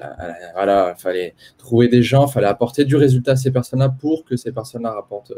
voilà, 0.53 0.93
il 0.97 1.01
fallait 1.01 1.35
trouver 1.57 1.87
des 1.87 2.03
gens, 2.03 2.27
il 2.27 2.31
fallait 2.31 2.47
apporter 2.47 2.85
du 2.85 2.95
résultat 2.95 3.31
à 3.31 3.35
ces 3.35 3.51
personnes-là 3.51 3.89
pour 3.89 4.23
que 4.23 4.35
ces 4.37 4.51
personnes-là 4.51 4.91
rapportent, 4.91 5.33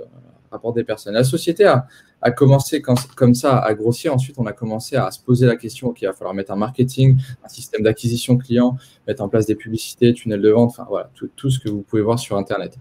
rapportent, 0.51 0.75
des 0.75 0.83
personnes. 0.83 1.13
La 1.13 1.23
société 1.23 1.65
a, 1.65 1.87
commencé 2.31 2.81
comme 2.81 3.33
ça 3.33 3.57
à 3.57 3.73
grossir, 3.73 4.13
ensuite 4.13 4.35
on 4.37 4.45
a 4.45 4.53
commencé 4.53 4.95
à 4.95 5.09
se 5.11 5.19
poser 5.19 5.45
la 5.45 5.55
question, 5.55 5.93
qu'il 5.93 6.07
va 6.07 6.13
falloir 6.13 6.33
mettre 6.33 6.51
un 6.51 6.57
marketing, 6.57 7.17
un 7.43 7.49
système 7.49 7.83
d'acquisition 7.83 8.37
client, 8.37 8.77
mettre 9.07 9.23
en 9.23 9.29
place 9.29 9.45
des 9.45 9.55
publicités, 9.55 10.13
tunnels 10.13 10.41
de 10.41 10.49
vente, 10.49 10.71
enfin 10.71 10.85
voilà, 10.89 11.09
tout, 11.15 11.29
tout 11.35 11.49
ce 11.49 11.59
que 11.59 11.69
vous 11.69 11.81
pouvez 11.81 12.01
voir 12.01 12.19
sur 12.19 12.37
Internet. 12.37 12.77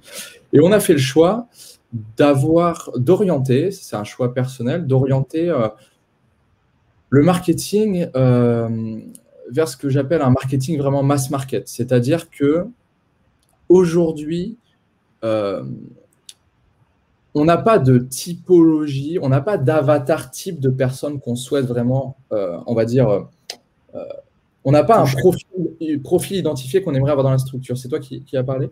Et 0.53 0.61
on 0.61 0.73
a 0.73 0.81
fait 0.81 0.93
le 0.93 0.99
choix 0.99 1.49
d'avoir, 2.17 2.91
d'orienter, 2.97 3.71
c'est 3.71 3.97
un 3.97 4.05
choix 4.05 4.33
personnel, 4.33 4.87
d'orienter 4.87 5.51
euh, 5.51 5.69
le 7.11 7.23
marketing 7.23 8.09
euh, 8.17 9.01
vers 9.51 9.69
ce 9.69 9.77
que 9.77 9.91
j'appelle 9.91 10.23
un 10.23 10.31
marketing 10.31 10.79
vraiment 10.79 11.03
mass 11.03 11.31
market. 11.31 11.69
C'est-à-dire 11.69 12.31
que 12.31 12.67
aujourd'hui, 13.69 14.57
euh, 15.25 15.63
on 17.35 17.45
n'a 17.45 17.59
pas 17.59 17.79
de 17.79 17.99
typologie, 17.99 19.19
on 19.21 19.29
n'a 19.29 19.41
pas 19.41 19.59
d'avatar 19.59 20.31
type 20.31 20.61
de 20.61 20.71
personne 20.71 21.21
qu'on 21.21 21.37
souhaite 21.37 21.65
vraiment, 21.65 22.17
on 22.31 22.75
va 22.75 22.85
dire, 22.85 23.27
on 24.65 24.73
n'a 24.73 24.85
pas 24.85 25.01
un 25.01 25.07
profil, 25.07 26.03
profil 26.05 26.37
identifié 26.37 26.83
qu'on 26.83 26.93
aimerait 26.93 27.13
avoir 27.13 27.25
dans 27.25 27.31
la 27.31 27.39
structure. 27.39 27.79
C'est 27.79 27.89
toi 27.89 28.01
qui, 28.01 28.23
qui 28.23 28.37
as 28.37 28.45
parlé? 28.45 28.69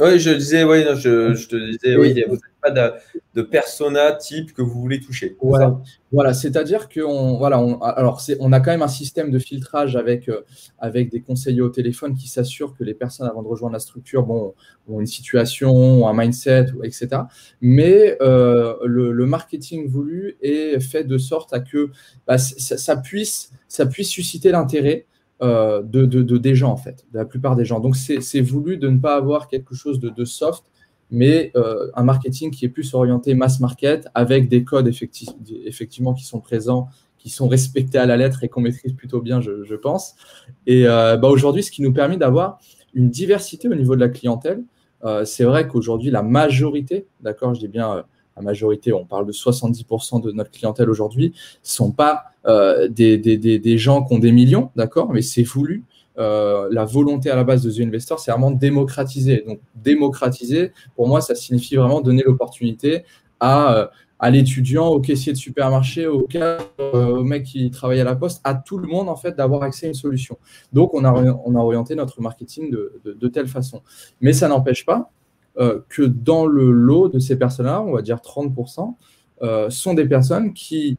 Oui, 0.00 0.18
je 0.18 0.30
disais, 0.30 0.64
oui, 0.64 0.84
je, 0.96 1.46
te 1.46 1.56
disais, 1.56 1.96
oui, 1.96 2.12
vous 2.26 2.34
n'avez 2.34 2.40
pas 2.62 2.70
de, 2.70 2.92
de, 3.34 3.42
persona 3.42 4.12
type 4.12 4.52
que 4.52 4.62
vous 4.62 4.80
voulez 4.80 5.00
toucher. 5.00 5.36
Voilà, 5.40 5.80
voilà 6.12 6.34
c'est-à-dire 6.34 6.88
qu'on 6.88 7.38
voilà, 7.38 7.60
on, 7.60 7.80
alors 7.80 8.22
on 8.40 8.52
a 8.52 8.60
quand 8.60 8.70
même 8.70 8.82
un 8.82 8.88
système 8.88 9.30
de 9.30 9.38
filtrage 9.38 9.96
avec, 9.96 10.28
euh, 10.28 10.42
avec 10.78 11.10
des 11.10 11.20
conseillers 11.20 11.62
au 11.62 11.68
téléphone 11.68 12.14
qui 12.14 12.28
s'assurent 12.28 12.74
que 12.76 12.84
les 12.84 12.94
personnes, 12.94 13.28
avant 13.28 13.42
de 13.42 13.48
rejoindre 13.48 13.74
la 13.74 13.80
structure, 13.80 14.24
bon, 14.24 14.54
ont 14.88 15.00
une 15.00 15.06
situation, 15.06 16.08
un 16.08 16.14
mindset, 16.14 16.66
etc. 16.82 17.22
Mais 17.60 18.16
euh, 18.20 18.74
le, 18.84 19.26
marketing 19.26 19.88
voulu 19.88 20.36
est 20.40 20.80
fait 20.80 21.04
de 21.04 21.18
sorte 21.18 21.52
à 21.52 21.60
que 21.60 21.90
bah, 22.26 22.38
ça, 22.38 22.96
puisse, 22.96 23.52
ça 23.68 23.86
puisse 23.86 24.08
susciter 24.08 24.50
l'intérêt 24.50 25.06
euh, 25.42 25.82
de, 25.82 26.04
des 26.36 26.54
gens, 26.54 26.70
en 26.70 26.76
fait, 26.76 27.06
de 27.12 27.18
la 27.18 27.24
plupart 27.24 27.56
des 27.56 27.64
gens. 27.64 27.80
Donc, 27.80 27.96
c'est 27.96 28.40
voulu 28.40 28.76
de 28.76 28.88
ne 28.88 28.98
pas 28.98 29.16
avoir 29.16 29.48
quelque 29.48 29.74
chose 29.74 29.98
de, 29.98 30.24
soft, 30.24 30.64
mais 31.10 31.50
euh, 31.56 31.90
un 31.94 32.04
marketing 32.04 32.50
qui 32.50 32.66
est 32.66 32.68
plus 32.68 32.92
orienté 32.92 33.34
mass 33.34 33.58
market 33.58 34.06
avec 34.14 34.48
des 34.48 34.64
codes 34.64 34.88
effectivement 35.64 36.12
qui 36.12 36.24
sont 36.24 36.40
présents, 36.40 36.88
qui 37.16 37.30
sont 37.30 37.48
respectés 37.48 37.96
à 37.96 38.04
la 38.04 38.18
lettre 38.18 38.44
et 38.44 38.48
qu'on 38.48 38.60
maîtrise 38.60 38.92
plutôt 38.92 39.22
bien, 39.22 39.40
je, 39.40 39.74
pense. 39.76 40.14
Et 40.66 40.86
euh, 40.86 41.16
bah, 41.16 41.28
aujourd'hui, 41.28 41.62
ce 41.62 41.70
qui 41.70 41.80
nous 41.80 41.92
permet 41.92 42.18
d'avoir 42.18 42.58
une 42.92 43.08
diversité 43.08 43.66
au 43.66 43.74
niveau 43.74 43.94
de 43.94 44.00
la 44.00 44.08
clientèle. 44.10 44.62
c'est 45.24 45.44
vrai 45.44 45.68
qu'aujourd'hui, 45.68 46.10
la 46.10 46.22
majorité, 46.22 47.06
d'accord, 47.22 47.54
je 47.54 47.60
dis 47.60 47.68
bien 47.68 48.04
la 48.40 48.44
majorité, 48.44 48.92
on 48.92 49.04
parle 49.04 49.26
de 49.26 49.32
70% 49.32 50.22
de 50.22 50.32
notre 50.32 50.50
clientèle 50.50 50.88
aujourd'hui, 50.90 51.34
sont 51.62 51.92
pas 51.92 52.24
euh, 52.46 52.88
des, 52.88 53.18
des, 53.18 53.78
gens 53.78 54.02
qui 54.02 54.14
ont 54.14 54.18
des 54.18 54.32
millions, 54.32 54.70
d'accord, 54.76 55.12
mais 55.12 55.22
c'est 55.22 55.42
voulu. 55.42 55.84
Euh, 56.18 56.68
la 56.70 56.84
volonté 56.84 57.30
à 57.30 57.36
la 57.36 57.44
base 57.44 57.62
de 57.62 57.70
The 57.70 57.86
Investor, 57.86 58.18
c'est 58.18 58.30
vraiment 58.30 58.50
démocratiser. 58.50 59.44
Donc, 59.46 59.60
démocratiser, 59.74 60.72
pour 60.96 61.06
moi, 61.06 61.20
ça 61.20 61.34
signifie 61.34 61.76
vraiment 61.76 62.00
donner 62.00 62.22
l'opportunité 62.22 63.04
à, 63.38 63.74
euh, 63.74 63.86
à 64.18 64.30
l'étudiant, 64.30 64.88
au 64.88 65.00
caissier 65.00 65.32
de 65.32 65.38
supermarché, 65.38 66.06
au, 66.06 66.26
mec 67.24 67.44
qui 67.44 67.70
travaille 67.70 68.00
à 68.00 68.04
la 68.04 68.16
poste, 68.16 68.40
à 68.44 68.54
tout 68.54 68.78
le 68.78 68.88
monde, 68.88 69.08
en 69.08 69.16
fait, 69.16 69.36
d'avoir 69.36 69.62
accès 69.62 69.86
à 69.86 69.88
une 69.88 69.94
solution. 69.94 70.38
Donc, 70.72 70.94
on 70.94 71.04
a, 71.04 71.12
on 71.12 71.54
a 71.54 71.58
orienté 71.58 71.94
notre 71.94 72.20
marketing 72.20 72.70
de, 72.70 73.00
de, 73.04 73.28
telle 73.28 73.48
façon. 73.48 73.82
Mais 74.20 74.32
ça 74.32 74.48
n'empêche 74.48 74.84
pas 74.84 75.10
que 75.88 76.02
dans 76.02 76.46
le 76.46 76.70
lot 76.70 77.08
de 77.08 77.18
ces 77.18 77.36
personnes-là, 77.36 77.82
on 77.82 77.92
va 77.92 78.02
dire 78.02 78.16
30%, 78.16 78.94
euh, 79.42 79.70
sont 79.70 79.94
des 79.94 80.04
personnes 80.04 80.52
qui 80.52 80.98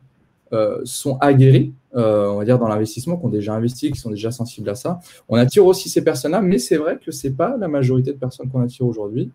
euh, 0.52 0.82
sont 0.84 1.18
aguerries, 1.20 1.74
on 1.94 2.38
va 2.38 2.46
dire, 2.46 2.58
dans 2.58 2.68
l'investissement, 2.68 3.18
qui 3.18 3.26
ont 3.26 3.30
déjà 3.30 3.54
investi, 3.54 3.92
qui 3.92 4.00
sont 4.00 4.10
déjà 4.10 4.32
sensibles 4.32 4.70
à 4.70 4.76
ça. 4.76 5.00
On 5.30 5.36
attire 5.36 5.66
aussi 5.66 5.90
ces 5.90 6.04
personnes-là, 6.04 6.42
mais 6.42 6.58
c'est 6.58 6.78
vrai 6.78 7.00
que 7.04 7.12
ce 7.12 7.28
n'est 7.28 7.34
pas 7.34 7.56
la 7.58 7.68
majorité 7.68 8.12
de 8.12 8.18
personnes 8.18 8.50
qu'on 8.50 8.62
attire 8.62 8.86
aujourd'hui, 8.86 9.32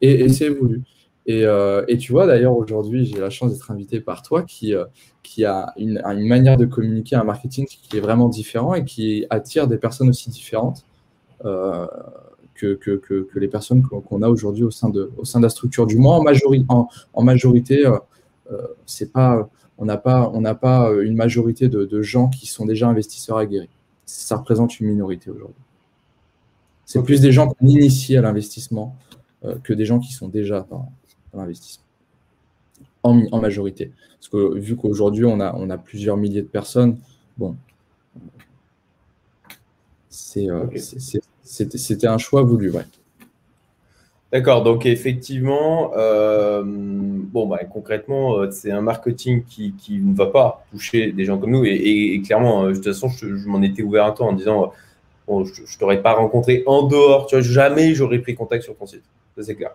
et, 0.00 0.28
c'est 0.30 0.48
voulu. 0.48 0.82
Et, 1.26 1.44
tu 1.98 2.12
vois, 2.12 2.26
d'ailleurs, 2.26 2.56
aujourd'hui, 2.56 3.04
j'ai 3.04 3.18
la 3.18 3.30
chance 3.30 3.52
d'être 3.52 3.70
invité 3.70 4.00
par 4.00 4.22
toi 4.22 4.42
qui, 4.42 4.74
a 4.74 5.72
une, 5.76 6.00
manière 6.26 6.56
de 6.56 6.64
communiquer 6.66 7.16
un 7.16 7.24
marketing 7.24 7.66
qui 7.66 7.96
est 7.96 8.00
vraiment 8.00 8.28
différent 8.28 8.74
et 8.74 8.84
qui 8.84 9.26
attire 9.30 9.68
des 9.68 9.78
personnes 9.78 10.08
aussi 10.08 10.30
différentes 10.30 10.84
que, 12.60 13.28
les 13.34 13.48
personnes 13.48 13.82
qu'on 13.82 14.22
a 14.22 14.28
aujourd'hui 14.28 14.64
au, 14.64 14.70
sein 14.70 14.88
de, 14.88 15.10
au 15.16 15.24
sein 15.24 15.40
de 15.40 15.44
la 15.44 15.50
structure. 15.50 15.86
Du 15.86 15.96
moins, 15.96 16.16
en, 16.16 16.22
majorité, 16.22 16.66
en, 16.68 17.22
majorité 17.22 17.86
euh, 17.86 17.98
euh, 18.52 18.66
c'est 18.86 19.12
pas, 19.12 19.48
on 19.78 19.84
n'a 19.84 19.96
pas, 19.96 20.30
on 20.34 20.42
pas 20.54 20.90
une 21.02 21.16
majorité 21.16 21.68
de, 21.68 22.02
gens 22.02 22.28
qui 22.28 22.46
sont 22.46 22.66
déjà 22.66 22.88
investisseurs 22.88 23.38
aguerris. 23.38 23.68
Ça 24.04 24.36
représente 24.36 24.80
une 24.80 24.88
minorité 24.88 25.30
aujourd'hui. 25.30 25.62
C'est 26.84 27.02
plus 27.02 27.20
des 27.20 27.30
gens 27.30 27.48
qu'on 27.48 27.66
initie 27.66 28.16
à 28.16 28.22
l'investissement 28.22 28.96
euh, 29.44 29.56
que 29.62 29.72
des 29.72 29.84
gens 29.84 30.00
qui 30.00 30.12
sont 30.12 30.28
déjà 30.28 30.66
dans, 30.68 30.90
l'investissement. 31.32 31.84
En, 33.02 33.24
en, 33.30 33.40
majorité. 33.40 33.92
Parce 34.18 34.28
que 34.28 34.58
vu 34.58 34.76
qu'aujourd'hui, 34.76 35.24
on 35.24 35.40
a, 35.40 35.54
on 35.54 35.70
a 35.70 35.78
plusieurs 35.78 36.16
milliers 36.16 36.42
de 36.42 36.48
personnes, 36.48 36.98
bon, 37.38 37.56
c'est 40.10 40.48
c'était 41.50 42.06
un 42.06 42.18
choix 42.18 42.42
voulu, 42.42 42.70
ouais. 42.70 42.84
D'accord, 44.32 44.62
donc 44.62 44.86
effectivement, 44.86 45.90
euh, 45.96 46.62
bon, 46.64 47.48
bah, 47.48 47.64
concrètement, 47.64 48.38
euh, 48.38 48.50
c'est 48.52 48.70
un 48.70 48.80
marketing 48.80 49.42
qui, 49.42 49.74
ne 49.88 50.14
va 50.14 50.26
pas 50.26 50.64
toucher 50.70 51.10
des 51.10 51.24
gens 51.24 51.36
comme 51.36 51.50
nous. 51.50 51.64
Et, 51.64 52.22
clairement, 52.24 52.64
euh, 52.64 52.68
de 52.68 52.74
toute 52.76 52.84
façon, 52.84 53.08
je, 53.08 53.26
m'en 53.48 53.60
étais 53.60 53.82
ouvert 53.82 54.04
un 54.04 54.12
temps 54.12 54.28
en 54.28 54.32
disant, 54.32 54.72
bon, 55.26 55.44
je 55.44 55.62
ne 55.62 55.78
t'aurais 55.80 56.00
pas 56.00 56.12
rencontré 56.12 56.62
en 56.66 56.84
dehors, 56.84 57.26
tu 57.26 57.34
vois, 57.34 57.42
jamais 57.42 57.92
j'aurais 57.94 58.20
pris 58.20 58.36
contact 58.36 58.62
sur 58.62 58.76
ton 58.76 58.86
site. 58.86 59.02
Ça, 59.36 59.42
c'est 59.42 59.56
clair. 59.56 59.72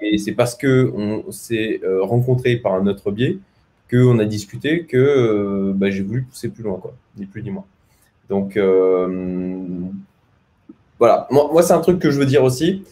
Et 0.00 0.18
c'est 0.18 0.32
parce 0.32 0.56
qu'on 0.56 1.24
s'est 1.32 1.80
rencontré 2.02 2.56
par 2.56 2.74
un 2.74 2.86
autre 2.86 3.10
biais 3.10 3.38
qu'on 3.90 4.20
a 4.20 4.24
discuté 4.24 4.84
que 4.84 5.72
bah, 5.74 5.90
j'ai 5.90 6.02
voulu 6.02 6.22
pousser 6.22 6.50
plus 6.50 6.62
loin, 6.62 6.78
quoi, 6.78 6.94
ni 7.16 7.26
plus 7.26 7.42
ni 7.42 7.50
moins. 7.50 7.64
Donc, 8.28 8.56
voilà, 11.02 11.26
moi, 11.32 11.64
c'est 11.64 11.72
un 11.72 11.80
truc 11.80 11.98
que 11.98 12.12
je 12.12 12.18
veux 12.20 12.26
dire 12.26 12.44
aussi. 12.44 12.84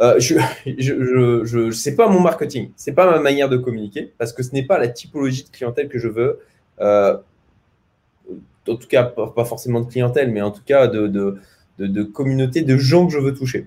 Euh, 0.00 0.20
je, 0.20 0.36
je, 0.78 1.44
je, 1.44 1.90
pas 1.90 2.08
mon 2.08 2.20
marketing, 2.20 2.70
c'est 2.76 2.92
pas 2.92 3.10
ma 3.10 3.18
manière 3.18 3.48
de 3.48 3.56
communiquer 3.56 4.12
parce 4.16 4.32
que 4.32 4.44
ce 4.44 4.52
n'est 4.52 4.62
pas 4.62 4.78
la 4.78 4.86
typologie 4.86 5.42
de 5.42 5.48
clientèle 5.48 5.88
que 5.88 5.98
je 5.98 6.06
veux. 6.06 6.38
Euh, 6.80 7.16
en 8.68 8.76
tout 8.76 8.86
cas, 8.86 9.02
pas, 9.02 9.44
forcément 9.44 9.80
de 9.80 9.90
clientèle, 9.90 10.30
mais 10.30 10.40
en 10.40 10.52
tout 10.52 10.62
cas 10.64 10.86
de, 10.86 12.02
communauté, 12.14 12.62
de 12.62 12.76
gens 12.76 13.08
que 13.08 13.12
je 13.12 13.18
veux 13.18 13.34
toucher. 13.34 13.66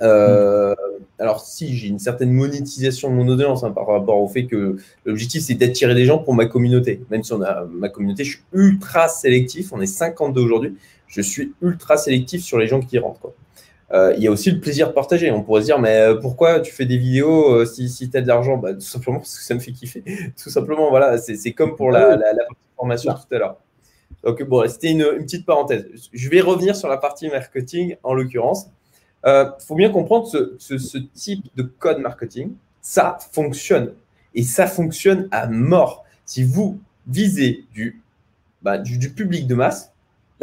Euh, 0.00 0.74
alors, 1.20 1.38
si 1.38 1.76
j'ai 1.76 1.86
une 1.86 2.00
certaine 2.00 2.32
monétisation 2.32 3.10
de 3.10 3.14
mon 3.14 3.28
audience 3.28 3.62
hein, 3.62 3.70
par 3.70 3.86
rapport 3.86 4.20
au 4.20 4.26
fait 4.26 4.46
que 4.46 4.76
l'objectif 5.04 5.44
c'est 5.44 5.54
d'attirer 5.54 5.94
des 5.94 6.04
gens 6.04 6.18
pour 6.18 6.34
ma 6.34 6.46
communauté, 6.46 7.00
même 7.12 7.22
si 7.22 7.32
ma 7.70 7.88
communauté, 7.90 8.24
je 8.24 8.30
suis 8.30 8.42
ultra 8.52 9.06
sélectif, 9.06 9.72
on 9.72 9.80
est 9.80 9.86
52 9.86 10.40
aujourd'hui, 10.40 10.74
je 11.12 11.20
suis 11.20 11.54
ultra 11.60 11.96
sélectif 11.96 12.42
sur 12.42 12.58
les 12.58 12.66
gens 12.66 12.80
qui 12.80 12.98
rentrent. 12.98 13.32
Euh, 13.92 14.14
il 14.16 14.22
y 14.22 14.26
a 14.26 14.30
aussi 14.30 14.50
le 14.50 14.60
plaisir 14.60 14.88
de 14.88 14.92
partager. 14.94 15.30
On 15.30 15.42
pourrait 15.42 15.60
se 15.60 15.66
dire, 15.66 15.78
mais 15.78 15.98
euh, 15.98 16.14
pourquoi 16.14 16.60
tu 16.60 16.72
fais 16.72 16.86
des 16.86 16.96
vidéos 16.96 17.54
euh, 17.54 17.66
si, 17.66 17.90
si 17.90 18.08
tu 18.08 18.16
as 18.16 18.22
de 18.22 18.28
l'argent? 18.28 18.56
Bah, 18.56 18.72
Tout 18.72 18.80
simplement 18.80 19.18
parce 19.18 19.36
que 19.36 19.44
ça 19.44 19.54
me 19.54 19.60
fait 19.60 19.72
kiffer. 19.72 20.02
tout 20.42 20.48
simplement, 20.48 20.88
voilà, 20.88 21.18
c'est 21.18 21.52
comme 21.52 21.76
pour 21.76 21.90
la, 21.90 22.16
la, 22.16 22.32
formation 22.76 23.12
tout 23.12 23.34
à 23.34 23.38
l'heure. 23.38 23.56
Donc, 24.24 24.42
bon, 24.44 24.66
c'était 24.66 24.92
une, 24.92 25.04
petite 25.18 25.44
parenthèse. 25.44 25.86
Je 26.12 26.28
vais 26.30 26.40
revenir 26.40 26.74
sur 26.74 26.88
la 26.88 26.96
partie 26.96 27.28
marketing 27.28 27.96
en 28.02 28.14
l'occurrence. 28.14 28.68
Il 29.26 29.52
faut 29.66 29.74
bien 29.74 29.90
comprendre 29.90 30.26
ce, 30.26 30.56
ce, 30.58 30.98
type 31.14 31.44
de 31.54 31.62
code 31.62 31.98
marketing, 31.98 32.54
ça 32.80 33.18
fonctionne. 33.32 33.92
Et 34.34 34.42
ça 34.42 34.66
fonctionne 34.66 35.28
à 35.30 35.46
mort. 35.46 36.04
Si 36.24 36.42
vous 36.42 36.80
visez 37.06 37.66
du, 37.72 38.02
bah, 38.62 38.78
du 38.78 39.10
public 39.10 39.46
de 39.46 39.54
masse, 39.54 39.91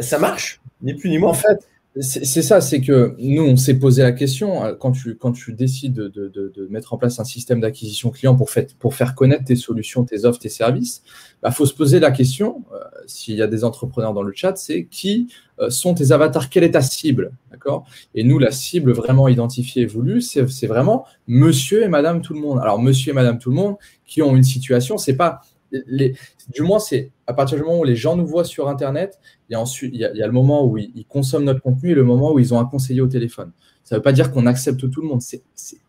ça 0.00 0.18
marche, 0.18 0.60
ni 0.82 0.94
plus 0.94 1.10
ni 1.10 1.18
moins. 1.18 1.30
En 1.30 1.34
fait, 1.34 1.66
c'est 2.00 2.42
ça, 2.42 2.60
c'est 2.60 2.80
que 2.80 3.16
nous, 3.18 3.42
on 3.42 3.56
s'est 3.56 3.74
posé 3.74 4.02
la 4.02 4.12
question, 4.12 4.64
euh, 4.64 4.74
quand 4.78 4.92
tu, 4.92 5.16
quand 5.16 5.32
tu 5.32 5.52
décides 5.52 5.92
de, 5.92 6.06
de, 6.08 6.28
de 6.28 6.68
mettre 6.68 6.94
en 6.94 6.98
place 6.98 7.18
un 7.18 7.24
système 7.24 7.60
d'acquisition 7.60 8.10
client 8.10 8.36
pour, 8.36 8.50
fait, 8.50 8.76
pour 8.78 8.94
faire 8.94 9.16
connaître 9.16 9.44
tes 9.44 9.56
solutions, 9.56 10.04
tes 10.04 10.24
offres, 10.24 10.38
tes 10.38 10.48
services, 10.48 11.02
il 11.04 11.38
bah, 11.42 11.50
faut 11.50 11.66
se 11.66 11.74
poser 11.74 11.98
la 11.98 12.12
question, 12.12 12.62
euh, 12.72 12.78
s'il 13.06 13.34
y 13.34 13.42
a 13.42 13.48
des 13.48 13.64
entrepreneurs 13.64 14.14
dans 14.14 14.22
le 14.22 14.32
chat, 14.32 14.54
c'est 14.56 14.84
qui 14.84 15.32
euh, 15.58 15.68
sont 15.68 15.94
tes 15.94 16.12
avatars, 16.12 16.48
quelle 16.48 16.62
est 16.62 16.70
ta 16.70 16.80
cible? 16.80 17.32
D'accord? 17.50 17.84
Et 18.14 18.22
nous, 18.22 18.38
la 18.38 18.52
cible 18.52 18.92
vraiment 18.92 19.26
identifiée 19.26 19.82
et 19.82 19.86
voulue, 19.86 20.20
c'est 20.20 20.66
vraiment 20.68 21.06
monsieur 21.26 21.82
et 21.82 21.88
madame 21.88 22.22
tout 22.22 22.34
le 22.34 22.40
monde. 22.40 22.60
Alors, 22.60 22.80
monsieur 22.80 23.10
et 23.10 23.14
madame 23.14 23.40
tout 23.40 23.50
le 23.50 23.56
monde 23.56 23.74
qui 24.06 24.22
ont 24.22 24.36
une 24.36 24.44
situation, 24.44 24.96
c'est 24.96 25.16
pas 25.16 25.40
du 25.72 26.62
moins, 26.62 26.78
c'est 26.78 27.12
à 27.26 27.32
partir 27.32 27.56
du 27.56 27.62
moment 27.62 27.80
où 27.80 27.84
les 27.84 27.96
gens 27.96 28.16
nous 28.16 28.26
voient 28.26 28.44
sur 28.44 28.68
Internet, 28.68 29.18
il 29.48 29.52
y 29.52 29.54
a, 29.54 29.60
ensuite, 29.60 29.92
il 29.94 30.00
y 30.00 30.04
a, 30.04 30.26
le 30.26 30.32
moment 30.32 30.66
où 30.66 30.78
ils, 30.78 31.04
consomment 31.06 31.44
notre 31.44 31.62
contenu 31.62 31.90
et 31.90 31.94
le 31.94 32.04
moment 32.04 32.32
où 32.32 32.38
ils 32.38 32.52
ont 32.54 32.58
un 32.58 32.64
conseiller 32.64 33.00
au 33.00 33.06
téléphone. 33.06 33.52
Ça 33.84 33.94
ne 33.94 33.98
veut 33.98 34.02
pas 34.02 34.12
dire 34.12 34.32
qu'on 34.32 34.46
accepte 34.46 34.90
tout 34.90 35.00
le 35.00 35.08
monde. 35.08 35.22
Ce 35.22 35.36
n'est 35.36 35.42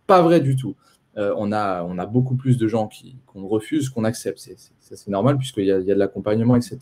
pas 0.07 0.21
vrai 0.21 0.39
du 0.39 0.55
tout. 0.55 0.75
Euh, 1.17 1.33
on, 1.37 1.51
a, 1.51 2.05
beaucoup 2.05 2.35
plus 2.35 2.57
de 2.57 2.67
gens 2.67 2.89
qu'on 3.25 3.47
refuse 3.47 3.89
qu'on 3.89 4.03
accepte. 4.03 4.39
C'est 4.79 5.07
normal 5.07 5.37
puisqu'il 5.37 5.65
y 5.65 5.71
a, 5.71 5.81
de 5.81 5.93
l'accompagnement, 5.93 6.55
etc. 6.55 6.79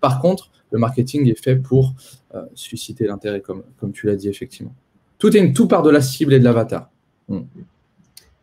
Par 0.00 0.20
contre, 0.20 0.50
le 0.70 0.78
marketing 0.78 1.28
est 1.28 1.42
fait 1.42 1.56
pour 1.56 1.94
euh, 2.34 2.42
susciter 2.54 3.06
l'intérêt, 3.06 3.40
comme, 3.40 3.64
comme 3.78 3.92
tu 3.92 4.06
l'as 4.06 4.16
dit, 4.16 4.28
effectivement. 4.28 4.74
Tout, 5.18 5.36
est, 5.36 5.52
tout 5.52 5.68
part 5.68 5.82
de 5.82 5.90
la 5.90 6.00
cible 6.00 6.32
et 6.32 6.38
de 6.38 6.44
l'avatar. 6.44 6.90
Hmm. 7.28 7.42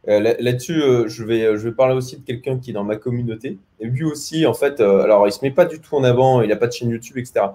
Euh, 0.10 0.36
là-dessus, 0.40 0.82
euh, 0.82 1.08
je, 1.08 1.24
vais, 1.24 1.44
euh, 1.44 1.58
je 1.58 1.70
vais 1.70 1.76
parler 1.76 1.94
aussi 1.94 2.18
de 2.18 2.26
quelqu'un 2.26 2.58
qui 2.58 2.72
est 2.72 2.74
dans 2.74 2.84
ma 2.84 2.96
communauté. 2.96 3.58
Et 3.80 3.86
lui 3.86 4.04
aussi, 4.04 4.48
en 4.48 4.54
fait, 4.54 4.80
alors 4.80 5.28
il 5.28 5.32
se 5.32 5.40
met 5.44 5.52
pas 5.52 5.66
du 5.66 5.80
tout 5.80 5.96
en 5.96 6.04
avant, 6.04 6.42
il 6.42 6.50
n'a 6.50 6.56
pas 6.56 6.68
de 6.68 6.74
chaîne 6.74 6.90
YouTube, 6.90 7.18
etc. 7.18 7.46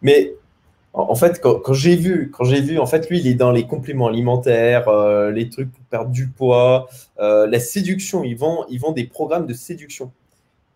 Mais 0.00 0.34
en, 0.94 1.14
fait, 1.14 1.40
quand, 1.40 1.72
j'ai 1.74 1.96
vu, 1.96 2.30
quand 2.30 2.44
j'ai 2.44 2.60
vu, 2.60 2.78
en 2.78 2.86
fait, 2.86 3.08
lui, 3.10 3.20
il 3.20 3.26
est 3.26 3.34
dans 3.34 3.52
les 3.52 3.66
compléments 3.66 4.08
alimentaires, 4.08 4.90
les 5.30 5.48
trucs 5.48 5.70
pour 5.70 5.84
perdre 5.84 6.10
du 6.10 6.28
poids, 6.28 6.88
la 7.18 7.60
séduction. 7.60 8.24
Ils 8.24 8.36
vend, 8.36 8.64
ils 8.68 8.80
vend 8.80 8.92
des 8.92 9.04
programmes 9.04 9.46
de 9.46 9.54
séduction. 9.54 10.10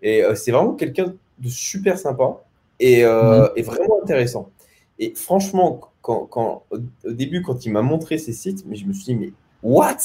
Et 0.02 0.22
c'est 0.34 0.52
vraiment 0.52 0.74
quelqu'un 0.74 1.14
de 1.38 1.48
super 1.48 1.98
sympa 1.98 2.42
et, 2.78 3.00
et, 3.00 3.62
vraiment 3.62 4.00
intéressant. 4.02 4.50
Et 4.98 5.14
franchement, 5.16 5.80
quand, 6.02 6.26
quand, 6.26 6.64
au 6.70 7.10
début, 7.10 7.42
quand 7.42 7.64
il 7.64 7.72
m'a 7.72 7.82
montré 7.82 8.18
ces 8.18 8.32
sites, 8.32 8.64
mais 8.66 8.76
je 8.76 8.86
me 8.86 8.92
suis 8.92 9.06
dit, 9.06 9.14
mais 9.14 9.32
what? 9.62 9.96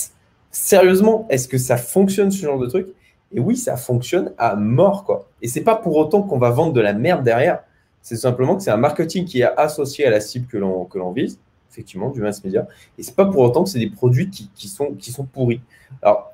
Sérieusement, 0.57 1.27
est-ce 1.29 1.47
que 1.47 1.57
ça 1.57 1.77
fonctionne 1.77 2.31
ce 2.31 2.43
genre 2.43 2.59
de 2.59 2.67
truc? 2.67 2.87
Et 3.31 3.39
oui, 3.39 3.57
ça 3.57 3.77
fonctionne 3.77 4.33
à 4.37 4.55
mort, 4.55 5.03
quoi. 5.03 5.29
Et 5.41 5.47
c'est 5.47 5.61
pas 5.61 5.75
pour 5.75 5.95
autant 5.97 6.23
qu'on 6.23 6.39
va 6.39 6.49
vendre 6.49 6.73
de 6.73 6.81
la 6.81 6.93
merde 6.93 7.23
derrière. 7.23 7.63
C'est 8.01 8.15
simplement 8.15 8.55
que 8.55 8.63
c'est 8.63 8.71
un 8.71 8.77
marketing 8.77 9.25
qui 9.25 9.41
est 9.41 9.57
associé 9.57 10.05
à 10.05 10.09
la 10.09 10.21
cible 10.21 10.47
que 10.47 10.57
l'on 10.57 10.85
que 10.85 10.97
l'on 10.97 11.11
vise, 11.11 11.39
effectivement, 11.69 12.09
du 12.09 12.21
mass 12.21 12.43
media. 12.43 12.67
Et 12.97 13.03
c'est 13.03 13.15
pas 13.15 13.25
pour 13.25 13.41
autant 13.41 13.65
que 13.65 13.69
c'est 13.69 13.79
des 13.79 13.89
produits 13.89 14.29
qui, 14.29 14.49
qui, 14.55 14.67
sont, 14.67 14.93
qui 14.93 15.11
sont 15.11 15.25
pourris. 15.25 15.61
Alors, 16.01 16.31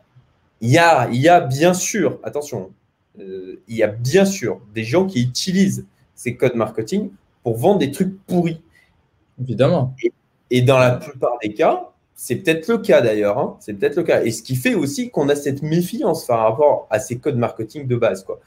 il 0.61 0.69
y 0.69 0.77
a, 0.77 1.09
il 1.09 1.19
y 1.19 1.27
a 1.27 1.41
bien 1.41 1.73
sûr, 1.73 2.19
attention, 2.23 2.71
euh, 3.19 3.59
il 3.67 3.75
y 3.75 3.83
a 3.83 3.87
bien 3.87 4.25
sûr 4.25 4.61
des 4.73 4.83
gens 4.83 5.05
qui 5.05 5.21
utilisent 5.21 5.85
ces 6.15 6.37
codes 6.37 6.55
marketing 6.55 7.09
pour 7.41 7.57
vendre 7.57 7.79
des 7.79 7.91
trucs 7.91 8.23
pourris. 8.25 8.61
Évidemment. 9.41 9.95
et 10.51 10.61
dans 10.61 10.77
la 10.77 10.91
plupart 10.91 11.37
des 11.41 11.53
cas, 11.53 11.92
c'est 12.15 12.37
peut-être 12.37 12.67
le 12.67 12.77
cas 12.77 13.01
d'ailleurs. 13.01 13.37
Hein. 13.37 13.57
C'est 13.59 13.73
peut-être 13.73 13.95
le 13.95 14.03
cas. 14.03 14.23
Et 14.23 14.31
ce 14.31 14.43
qui 14.43 14.55
fait 14.55 14.75
aussi 14.75 15.09
qu'on 15.09 15.29
a 15.29 15.35
cette 15.35 15.61
méfiance 15.61 16.25
par 16.25 16.39
rapport 16.39 16.87
à 16.89 16.99
ces 16.99 17.17
codes 17.17 17.37
marketing 17.37 17.87
de 17.87 17.95
base. 17.95 18.23
Quoi. 18.23 18.39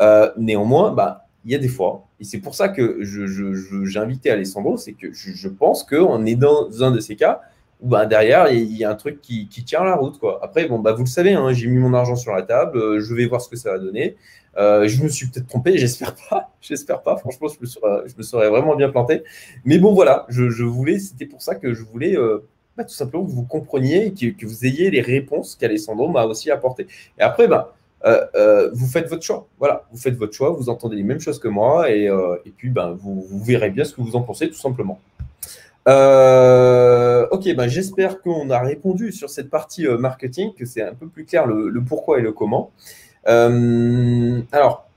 Euh, 0.00 0.30
néanmoins, 0.36 0.92
bah, 0.92 1.26
il 1.44 1.52
y 1.52 1.54
a 1.54 1.58
des 1.58 1.68
fois, 1.68 2.04
et 2.20 2.24
c'est 2.24 2.38
pour 2.38 2.54
ça 2.54 2.68
que 2.68 2.98
j'ai 3.02 3.98
invité 3.98 4.30
Alessandro, 4.30 4.76
c'est 4.76 4.92
que 4.92 5.12
je, 5.12 5.48
pense 5.48 5.84
qu'on 5.84 6.26
est 6.26 6.34
dans 6.34 6.82
un 6.82 6.90
de 6.90 7.00
ces 7.00 7.16
cas 7.16 7.40
où 7.80 7.88
bah, 7.88 8.06
derrière, 8.06 8.50
il 8.50 8.76
y 8.76 8.84
a 8.84 8.90
un 8.90 8.96
truc 8.96 9.20
qui, 9.20 9.48
tient 9.48 9.84
la 9.84 9.94
route. 9.94 10.18
Quoi. 10.18 10.40
Après, 10.42 10.66
bon, 10.66 10.80
bah, 10.80 10.92
vous 10.92 11.04
le 11.04 11.08
savez, 11.08 11.34
hein, 11.34 11.52
j'ai 11.52 11.68
mis 11.68 11.78
mon 11.78 11.94
argent 11.94 12.16
sur 12.16 12.32
la 12.32 12.42
table, 12.42 12.78
euh, 12.78 13.00
je 13.00 13.14
vais 13.14 13.26
voir 13.26 13.40
ce 13.40 13.48
que 13.48 13.56
ça 13.56 13.72
va 13.72 13.78
donner. 13.78 14.16
Euh, 14.56 14.88
je 14.88 15.02
me 15.02 15.08
suis 15.08 15.28
peut-être 15.28 15.46
trompé, 15.46 15.78
j'espère 15.78 16.14
pas. 16.28 16.50
J'espère 16.60 17.02
pas. 17.02 17.16
Franchement, 17.16 17.48
je 17.48 17.60
me, 17.60 17.66
serais, 17.66 18.02
je 18.06 18.16
me 18.16 18.22
serais 18.22 18.48
vraiment 18.48 18.74
bien 18.74 18.88
planté. 18.88 19.22
Mais 19.64 19.78
bon, 19.78 19.92
voilà, 19.92 20.26
je, 20.28 20.64
voulais, 20.64 20.98
c'était 20.98 21.26
pour 21.26 21.40
ça 21.40 21.54
que 21.54 21.72
je 21.72 21.84
voulais 21.84 22.16
tout 22.84 22.94
simplement 22.94 23.24
que 23.24 23.30
vous 23.30 23.44
compreniez 23.44 24.06
et 24.06 24.32
que, 24.32 24.46
vous 24.46 24.66
ayez 24.66 24.90
les 24.90 25.00
réponses 25.00 25.56
qu'Alessandro 25.56 26.08
m'a 26.08 26.24
aussi 26.24 26.50
apportées. 26.50 26.86
Et 27.18 27.22
après, 27.22 27.48
ben, 27.48 27.66
euh, 28.04 28.24
euh, 28.36 28.70
vous 28.72 28.86
faites 28.86 29.08
votre 29.08 29.22
choix. 29.22 29.46
Voilà, 29.58 29.84
vous 29.92 29.98
faites 29.98 30.16
votre 30.16 30.32
choix, 30.32 30.50
vous 30.50 30.68
entendez 30.68 30.96
les 30.96 31.02
mêmes 31.02 31.20
choses 31.20 31.38
que 31.38 31.48
moi 31.48 31.90
et, 31.90 32.08
euh, 32.08 32.36
puis 32.56 32.70
ben, 32.70 32.92
vous, 32.92 33.26
verrez 33.42 33.70
bien 33.70 33.84
ce 33.84 33.94
que 33.94 34.00
vous 34.00 34.16
en 34.16 34.22
pensez 34.22 34.48
tout 34.48 34.54
simplement. 34.54 35.00
ok, 35.86 37.54
ben, 37.54 37.66
j'espère 37.66 38.20
qu'on 38.20 38.50
a 38.50 38.58
répondu 38.58 39.12
sur 39.12 39.30
cette 39.30 39.50
partie 39.50 39.86
marketing, 39.86 40.54
que 40.54 40.64
c'est 40.64 40.82
un 40.82 40.94
peu 40.94 41.08
plus 41.08 41.24
clair 41.24 41.46
le 41.46 41.82
pourquoi 41.82 42.18
et 42.18 42.22
le 42.22 42.32
comment. 42.32 42.70
alors, 43.24 44.88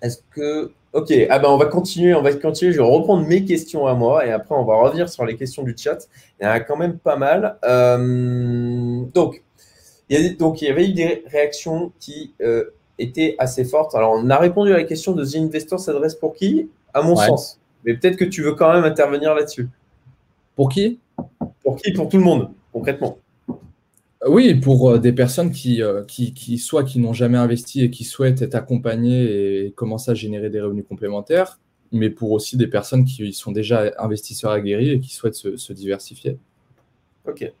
est-ce 0.00 0.18
que 0.30 0.72
Ok, 0.92 1.10
ah 1.30 1.38
ben 1.38 1.48
on 1.48 1.56
va 1.56 1.66
continuer, 1.66 2.14
on 2.14 2.20
va 2.20 2.34
continuer. 2.34 2.72
Je 2.72 2.78
vais 2.78 2.86
reprendre 2.86 3.26
mes 3.26 3.46
questions 3.46 3.86
à 3.86 3.94
moi 3.94 4.26
et 4.26 4.30
après 4.30 4.54
on 4.54 4.64
va 4.64 4.76
revenir 4.76 5.08
sur 5.08 5.24
les 5.24 5.36
questions 5.36 5.62
du 5.62 5.74
chat. 5.76 6.06
Il 6.38 6.44
y 6.44 6.46
en 6.46 6.50
a 6.50 6.60
quand 6.60 6.76
même 6.76 6.98
pas 6.98 7.16
mal. 7.16 7.56
Euh, 7.64 9.02
donc, 9.14 9.42
il 10.10 10.20
y 10.20 10.26
a, 10.26 10.34
donc, 10.34 10.60
il 10.60 10.68
y 10.68 10.70
avait 10.70 10.86
eu 10.90 10.92
des 10.92 11.24
réactions 11.28 11.92
qui 11.98 12.34
euh, 12.42 12.74
étaient 12.98 13.36
assez 13.38 13.64
fortes. 13.64 13.94
Alors, 13.94 14.12
on 14.12 14.28
a 14.28 14.36
répondu 14.36 14.74
à 14.74 14.76
la 14.76 14.84
question 14.84 15.12
de 15.12 15.24
The 15.24 15.36
Investor 15.36 15.80
s'adresse 15.80 16.14
pour 16.14 16.34
qui? 16.34 16.68
À 16.92 17.00
mon 17.00 17.16
sens. 17.16 17.58
Mais 17.84 17.94
peut-être 17.94 18.16
que 18.16 18.26
tu 18.26 18.42
veux 18.42 18.52
quand 18.52 18.70
même 18.70 18.84
intervenir 18.84 19.34
là-dessus. 19.34 19.70
Pour 20.54 20.68
qui? 20.68 20.98
Pour 21.62 21.76
qui? 21.76 21.92
Pour 21.92 22.10
tout 22.10 22.18
le 22.18 22.22
monde, 22.22 22.50
concrètement. 22.70 23.16
Oui, 24.26 24.54
pour 24.54 24.90
euh, 24.90 24.98
des 24.98 25.12
personnes 25.12 25.52
euh, 25.66 26.04
qui, 26.04 26.32
qui, 26.32 26.58
soit 26.58 26.84
qui 26.84 27.00
n'ont 27.00 27.12
jamais 27.12 27.38
investi 27.38 27.82
et 27.82 27.90
qui 27.90 28.04
souhaitent 28.04 28.40
être 28.40 28.54
accompagnées 28.54 29.64
et 29.64 29.72
commencer 29.72 30.12
à 30.12 30.14
générer 30.14 30.48
des 30.48 30.60
revenus 30.60 30.84
complémentaires, 30.88 31.58
mais 31.90 32.08
pour 32.08 32.30
aussi 32.30 32.56
des 32.56 32.68
personnes 32.68 33.04
qui 33.04 33.32
sont 33.32 33.50
déjà 33.50 33.90
investisseurs 33.98 34.52
aguerris 34.52 34.90
et 34.90 35.00
qui 35.00 35.12
souhaitent 35.12 35.34
se, 35.34 35.72
diversifier. 35.72 36.38
Ok. 37.26 37.52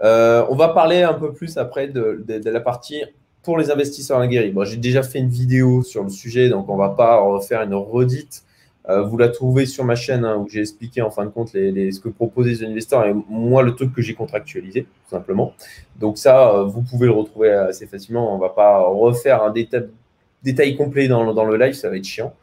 Euh, 0.00 0.46
on 0.48 0.54
va 0.54 0.68
parler 0.68 1.02
un 1.02 1.14
peu 1.14 1.32
plus 1.32 1.56
après 1.56 1.88
de, 1.88 2.24
la 2.28 2.60
partie 2.60 3.02
pour 3.42 3.58
les 3.58 3.72
investisseurs 3.72 4.20
aguerris. 4.20 4.54
J'ai 4.66 4.76
déjà 4.76 5.02
fait 5.02 5.18
une 5.18 5.30
vidéo 5.30 5.82
sur 5.82 6.04
le 6.04 6.10
sujet, 6.10 6.48
donc 6.48 6.68
on 6.68 6.74
ne 6.74 6.78
va 6.78 6.90
pas 6.90 7.20
refaire 7.20 7.62
une 7.62 7.74
redite 7.74 8.44
euh, 8.88 9.02
vous 9.02 9.18
la 9.18 9.28
trouvez 9.28 9.66
sur 9.66 9.84
ma 9.84 9.94
chaîne 9.94 10.24
hein, 10.24 10.36
où 10.36 10.48
j'ai 10.48 10.60
expliqué 10.60 11.02
en 11.02 11.10
fin 11.10 11.24
de 11.26 11.30
compte 11.30 11.52
les, 11.52 11.92
ce 11.92 12.00
que 12.00 12.08
proposaient 12.08 12.50
les 12.50 12.64
investisseurs 12.64 13.04
et 13.04 13.14
moi 13.28 13.62
le 13.62 13.74
truc 13.74 13.92
que 13.92 14.00
j'ai 14.00 14.14
contractualisé 14.14 14.84
tout 14.84 15.10
simplement. 15.10 15.52
Donc 15.96 16.16
ça, 16.16 16.54
euh, 16.54 16.64
vous 16.64 16.80
pouvez 16.80 17.06
le 17.06 17.12
retrouver 17.12 17.52
assez 17.52 17.86
facilement. 17.86 18.32
On 18.32 18.36
ne 18.36 18.40
va 18.40 18.48
pas 18.48 18.78
refaire 18.78 19.42
un 19.42 19.52
détail, 19.52 20.74
complet 20.76 21.06
dans, 21.06 21.44
le 21.44 21.56
live, 21.58 21.74
ça 21.74 21.90
va 21.90 21.96
être 21.96 22.04
chiant. 22.04 22.34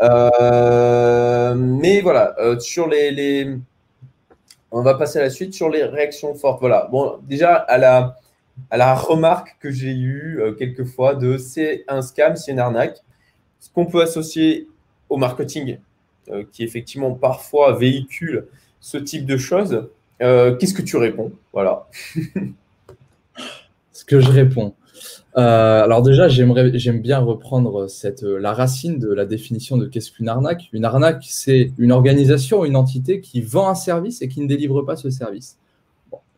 Euh, 0.00 1.54
mais 1.54 2.00
voilà, 2.00 2.34
sur 2.60 2.88
les, 2.88 3.58
on 4.70 4.82
va 4.82 4.94
passer 4.94 5.18
à 5.18 5.22
la 5.22 5.30
suite 5.30 5.52
sur 5.52 5.68
les 5.68 5.84
réactions 5.84 6.34
fortes. 6.34 6.60
Voilà. 6.60 6.88
Bon, 6.90 7.18
déjà 7.22 7.54
à 7.54 7.76
la 7.76 8.16
à 8.70 8.76
la 8.76 8.94
remarque 8.94 9.56
que 9.58 9.70
j'ai 9.70 9.92
eue 9.92 10.38
quelques 10.58 10.84
fois 10.84 11.14
de 11.14 11.38
c'est 11.38 11.84
un 11.88 12.02
scam, 12.02 12.36
c'est 12.36 12.52
une 12.52 12.58
arnaque. 12.58 12.98
Ce 13.58 13.70
qu'on 13.70 13.86
peut 13.86 14.02
associer 14.02 14.68
au 15.08 15.16
marketing 15.16 15.78
qui 16.52 16.62
effectivement 16.64 17.12
parfois 17.12 17.76
véhicule 17.76 18.46
ce 18.80 18.96
type 18.96 19.26
de 19.26 19.36
choses, 19.36 19.88
euh, 20.22 20.56
qu'est-ce 20.56 20.74
que 20.74 20.82
tu 20.82 20.96
réponds? 20.96 21.32
Voilà. 21.52 21.86
Ce 23.92 24.04
que 24.04 24.20
je 24.20 24.30
réponds. 24.30 24.74
Euh, 25.36 25.84
alors 25.84 26.02
déjà, 26.02 26.28
j'aime 26.28 27.00
bien 27.00 27.18
reprendre 27.18 27.86
cette, 27.88 28.22
la 28.22 28.52
racine 28.52 28.98
de 28.98 29.12
la 29.12 29.24
définition 29.26 29.76
de 29.76 29.86
qu'est-ce 29.86 30.10
qu'une 30.10 30.28
arnaque. 30.28 30.68
Une 30.72 30.84
arnaque, 30.84 31.24
c'est 31.28 31.72
une 31.78 31.92
organisation, 31.92 32.64
une 32.64 32.76
entité 32.76 33.20
qui 33.20 33.40
vend 33.40 33.68
un 33.68 33.74
service 33.74 34.22
et 34.22 34.28
qui 34.28 34.40
ne 34.40 34.48
délivre 34.48 34.82
pas 34.82 34.96
ce 34.96 35.10
service. 35.10 35.58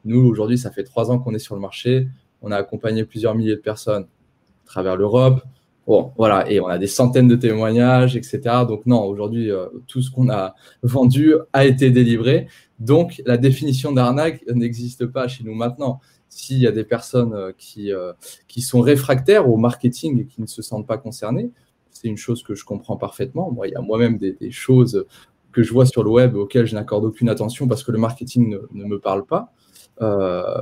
nous, 0.04 0.26
aujourd'hui, 0.26 0.58
ça 0.58 0.70
fait 0.70 0.84
trois 0.84 1.10
ans 1.10 1.18
qu'on 1.18 1.34
est 1.34 1.38
sur 1.38 1.54
le 1.54 1.60
marché. 1.60 2.08
On 2.42 2.50
a 2.50 2.56
accompagné 2.56 3.04
plusieurs 3.04 3.34
milliers 3.34 3.56
de 3.56 3.60
personnes 3.60 4.02
à 4.02 4.66
travers 4.66 4.96
l'Europe, 4.96 5.42
Bon, 5.86 6.12
voilà, 6.16 6.48
et 6.48 6.60
on 6.60 6.68
a 6.68 6.78
des 6.78 6.86
centaines 6.86 7.26
de 7.26 7.34
témoignages, 7.34 8.16
etc. 8.16 8.40
Donc 8.68 8.86
non, 8.86 9.04
aujourd'hui, 9.04 9.50
euh, 9.50 9.66
tout 9.88 10.00
ce 10.00 10.10
qu'on 10.12 10.30
a 10.30 10.54
vendu 10.82 11.34
a 11.52 11.64
été 11.64 11.90
délivré. 11.90 12.46
Donc 12.78 13.20
la 13.26 13.36
définition 13.36 13.92
d'arnaque 13.92 14.44
n'existe 14.48 15.06
pas 15.06 15.26
chez 15.26 15.42
nous 15.42 15.54
maintenant. 15.54 16.00
S'il 16.28 16.58
y 16.58 16.66
a 16.66 16.72
des 16.72 16.84
personnes 16.84 17.34
euh, 17.34 17.52
qui, 17.58 17.92
euh, 17.92 18.12
qui 18.46 18.62
sont 18.62 18.80
réfractaires 18.80 19.50
au 19.50 19.56
marketing 19.56 20.20
et 20.20 20.26
qui 20.26 20.40
ne 20.40 20.46
se 20.46 20.62
sentent 20.62 20.86
pas 20.86 20.98
concernées, 20.98 21.50
c'est 21.90 22.08
une 22.08 22.16
chose 22.16 22.44
que 22.44 22.54
je 22.54 22.64
comprends 22.64 22.96
parfaitement. 22.96 23.50
Moi, 23.50 23.66
il 23.66 23.72
y 23.72 23.76
a 23.76 23.80
moi-même 23.80 24.18
des, 24.18 24.36
choses 24.50 25.04
que 25.50 25.62
je 25.62 25.72
vois 25.72 25.84
sur 25.84 26.04
le 26.04 26.10
web 26.10 26.36
auxquelles 26.36 26.66
je 26.66 26.74
n'accorde 26.74 27.04
aucune 27.04 27.28
attention 27.28 27.66
parce 27.66 27.82
que 27.82 27.92
le 27.92 27.98
marketing 27.98 28.48
ne, 28.48 28.58
ne 28.72 28.84
me 28.84 28.98
parle 28.98 29.26
pas. 29.26 29.52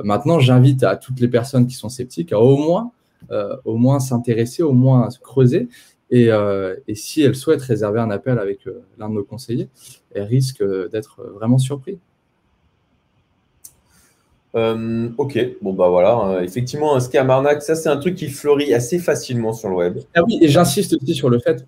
maintenant, 0.03 0.41
j'invite 0.41 0.83
à 0.83 0.97
toutes 0.97 1.21
les 1.21 1.29
personnes 1.29 1.67
qui 1.67 1.75
sont 1.75 1.89
sceptiques 1.89 2.33
à 2.33 2.41
au 2.41 2.57
moins 2.57 2.91
euh, 2.91 2.99
au 3.65 3.77
moins 3.77 4.01
s'intéresser, 4.01 4.63
au 4.63 4.73
moins 4.73 5.09
creuser. 5.23 5.69
Euh, 6.13 6.77
et, 6.89 6.95
si 6.95 7.23
elle 7.23 7.37
souhaite 7.37 7.63
réserver 7.63 8.01
un 8.01 8.11
appel 8.11 8.39
avec 8.39 8.67
euh, 8.67 8.83
l'un 8.99 9.09
de 9.09 9.15
nos 9.15 9.25
conseillers, 9.25 9.69
elle 10.15 10.25
risque 10.25 10.63
d'être 10.91 11.23
vraiment 11.35 11.59
surpris. 11.59 11.99
ok, 14.55 15.39
bon 15.63 15.73
bah 15.73 15.89
voilà, 15.89 16.15
hein. 16.15 16.43
effectivement 16.43 16.97
un 16.97 17.01
scam 17.01 17.31
arnaque, 17.31 17.63
ça 17.63 17.77
c'est 17.77 17.89
un 17.89 17.99
truc 17.99 18.17
qui 18.17 18.29
fleurit 18.29 18.75
assez 18.75 18.99
facilement 18.99 19.53
sur 19.53 19.69
le 19.69 19.77
web. 19.77 19.99
Ah 20.15 20.25
oui, 20.25 20.39
et 20.43 20.49
j'insiste 20.49 20.95
aussi 21.01 21.15
sur 21.15 21.31
le 21.31 21.39
fait, 21.39 21.65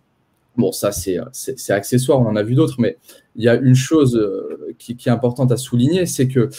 bon 0.57 0.73
ça 0.73 0.91
c'est 0.91 1.71
accessoire, 1.71 2.19
on 2.19 2.27
en 2.27 2.35
a 2.35 2.43
vu 2.43 2.57
d'autres, 2.57 2.81
mais 2.81 2.97
il 3.37 3.45
y 3.45 3.49
a 3.49 3.55
une 3.55 3.77
chose 3.77 4.21
qui, 4.79 4.97
qui, 4.97 5.09
est 5.09 5.13
importante 5.13 5.53
à 5.53 5.57
souligner, 5.57 6.07
c'est 6.07 6.27
que 6.27 6.51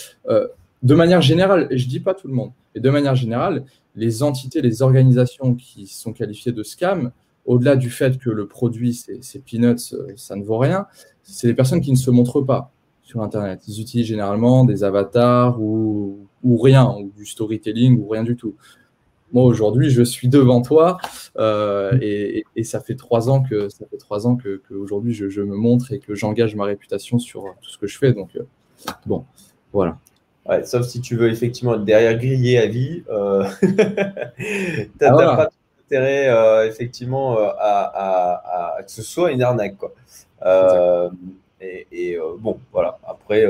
de 0.83 0.95
manière 0.95 1.21
générale, 1.21 1.67
et 1.71 1.77
je 1.77 1.87
dis 1.87 2.01
pas 2.01 2.13
tout 2.13 2.27
le 2.27 2.33
monde, 2.33 2.51
mais 2.75 2.81
de 2.81 2.89
manière 2.89 3.15
générale, 3.15 3.63
les 3.95 4.21
entités, 4.21 4.61
les 4.61 4.81
organisations 4.81 5.55
qui 5.55 5.87
sont 5.87 6.11
qualifiées 6.11 6.51
de 6.51 6.61
scam, 6.61 7.11
au-delà 7.45 7.75
du 7.75 7.89
fait 7.89 8.17
que 8.17 8.29
le 8.29 8.47
produit, 8.47 8.93
c'est 8.93 9.43
peanuts, 9.43 9.93
euh, 9.93 10.13
ça 10.15 10.35
ne 10.35 10.43
vaut 10.43 10.57
rien, 10.57 10.85
c'est 11.23 11.47
des 11.47 11.53
personnes 11.53 11.81
qui 11.81 11.91
ne 11.91 11.97
se 11.97 12.11
montrent 12.11 12.41
pas 12.41 12.71
sur 13.01 13.21
Internet. 13.21 13.61
Ils 13.67 13.81
utilisent 13.81 14.07
généralement 14.07 14.65
des 14.65 14.83
avatars 14.83 15.61
ou, 15.61 16.27
rien, 16.43 16.93
ou 16.97 17.11
du 17.15 17.25
storytelling 17.25 17.99
ou 17.99 18.07
rien 18.07 18.23
du 18.23 18.35
tout. 18.35 18.55
Moi, 19.31 19.43
aujourd'hui, 19.45 19.89
je 19.89 20.03
suis 20.03 20.27
devant 20.27 20.61
toi 20.61 20.97
euh, 21.37 21.97
et, 22.01 22.43
ça 22.63 22.79
fait 22.79 22.95
trois 22.95 23.29
ans 23.29 23.41
que 23.41 23.67
que, 23.67 24.73
aujourd'hui 24.73 25.13
je, 25.13 25.41
me 25.41 25.55
montre 25.55 25.91
et 25.91 25.99
que 25.99 26.13
j'engage 26.13 26.55
ma 26.55 26.65
réputation 26.65 27.19
sur 27.19 27.55
tout 27.61 27.69
ce 27.69 27.77
que 27.77 27.87
je 27.87 27.97
fais. 27.97 28.13
Donc, 28.13 28.29
euh, 28.35 28.43
bon, 29.05 29.25
voilà 29.71 29.97
sauf 30.63 30.85
si 30.85 31.01
tu 31.01 31.15
veux 31.15 31.29
effectivement 31.29 31.75
être 31.75 31.85
derrière 31.85 32.17
grillé 32.17 32.57
à 32.59 32.67
vie, 32.67 33.03
euh, 33.09 33.45
tu 33.61 33.67
n'as 35.01 35.11
ah, 35.11 35.35
pas 35.35 35.49
intérêt 35.85 36.29
euh, 36.29 36.67
effectivement 36.67 37.37
euh, 37.39 37.47
à, 37.59 38.77
que 38.85 38.91
ce 38.91 39.01
soit 39.01 39.31
une 39.31 39.41
arnaque. 39.41 39.77
Quoi. 39.77 39.93
et, 41.61 42.17
bon, 42.39 42.59
voilà. 42.71 42.97
Après, 43.07 43.45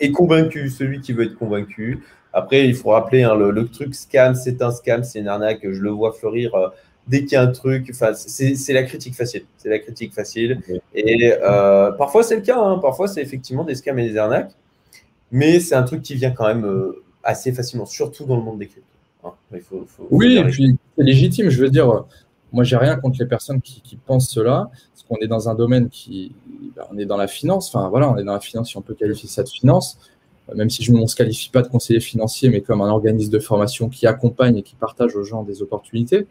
est 0.00 0.12
convaincu 0.12 0.70
celui 0.70 1.00
qui 1.00 1.12
veut 1.12 1.24
être 1.24 1.36
convaincu. 1.36 2.02
Après, 2.32 2.66
il 2.66 2.74
faut 2.74 2.90
rappeler 2.90 3.24
hein, 3.24 3.34
le, 3.34 3.68
truc 3.68 3.94
scam, 3.94 4.34
c'est 4.34 4.62
un 4.62 4.70
scam, 4.70 5.04
c'est 5.04 5.20
une 5.20 5.28
arnaque. 5.28 5.60
Je 5.62 5.80
le 5.80 5.90
vois 5.90 6.12
fleurir 6.14 6.72
dès 7.06 7.20
qu'il 7.20 7.32
y 7.32 7.36
a 7.36 7.42
un 7.42 7.52
truc. 7.52 7.88
Enfin, 7.92 8.14
c'est 8.14 8.72
la 8.72 8.84
critique 8.84 9.14
facile. 9.14 9.44
C'est 9.58 9.68
la 9.68 9.78
critique 9.78 10.14
facile. 10.14 10.62
Et 10.94 11.34
parfois, 11.98 12.22
c'est 12.22 12.36
le 12.36 12.42
cas. 12.42 12.58
Hein. 12.58 12.78
parfois, 12.78 13.08
c'est 13.08 13.20
effectivement 13.20 13.64
des 13.64 13.74
scams 13.74 13.98
et 13.98 14.08
des 14.08 14.16
arnaques 14.16 14.54
mais 15.32 15.60
c'est 15.60 15.74
un 15.74 15.82
truc 15.82 16.02
qui 16.02 16.14
vient 16.14 16.30
quand 16.30 16.46
même 16.46 16.66
euh, 16.66 17.02
assez 17.24 17.52
facilement, 17.52 17.86
surtout 17.86 18.26
dans 18.26 18.36
le 18.36 18.42
monde 18.42 18.58
des 18.58 18.66
cryptos. 18.66 18.88
Hein. 19.24 19.32
oui, 20.10 20.36
et 20.36 20.44
puis 20.44 20.76
c'est 20.96 21.04
légitime. 21.04 21.48
Je 21.48 21.60
veux 21.60 21.70
dire, 21.70 21.90
euh, 21.90 22.00
moi, 22.52 22.64
j'ai 22.64 22.76
rien 22.76 22.96
contre 22.96 23.16
les 23.18 23.26
personnes 23.26 23.62
qui, 23.62 23.96
pensent 23.96 24.28
cela, 24.28 24.70
parce 24.92 25.02
qu'on 25.08 25.16
est 25.24 25.28
dans 25.28 25.48
un 25.48 25.54
domaine 25.54 25.88
qui, 25.88 26.34
bah, 26.76 26.86
on 26.92 26.98
est 26.98 27.06
dans 27.06 27.16
la 27.16 27.28
finance. 27.28 27.74
Enfin, 27.74 27.88
voilà, 27.88 28.10
on 28.10 28.18
est 28.18 28.24
dans 28.24 28.34
la 28.34 28.40
finance, 28.40 28.68
si 28.68 28.76
on 28.76 28.82
peut 28.82 28.94
qualifier 28.94 29.28
ça 29.28 29.42
de 29.42 29.48
finance. 29.48 29.98
Euh, 30.50 30.54
même 30.54 30.68
si 30.68 30.82
je 30.82 30.92
ne 30.92 31.06
se 31.06 31.16
qualifie 31.16 31.48
pas 31.48 31.62
de 31.62 31.68
conseiller 31.68 32.00
financier, 32.00 32.50
mais 32.50 32.60
comme 32.60 32.82
un 32.82 32.90
organisme 32.90 33.32
de 33.32 33.38
formation 33.38 33.88
qui 33.88 34.06
accompagne 34.06 34.58
et 34.58 34.62
qui 34.62 34.74
partage 34.74 35.16
aux 35.16 35.24
gens 35.24 35.44
des 35.44 35.62
opportunités, 35.62 36.26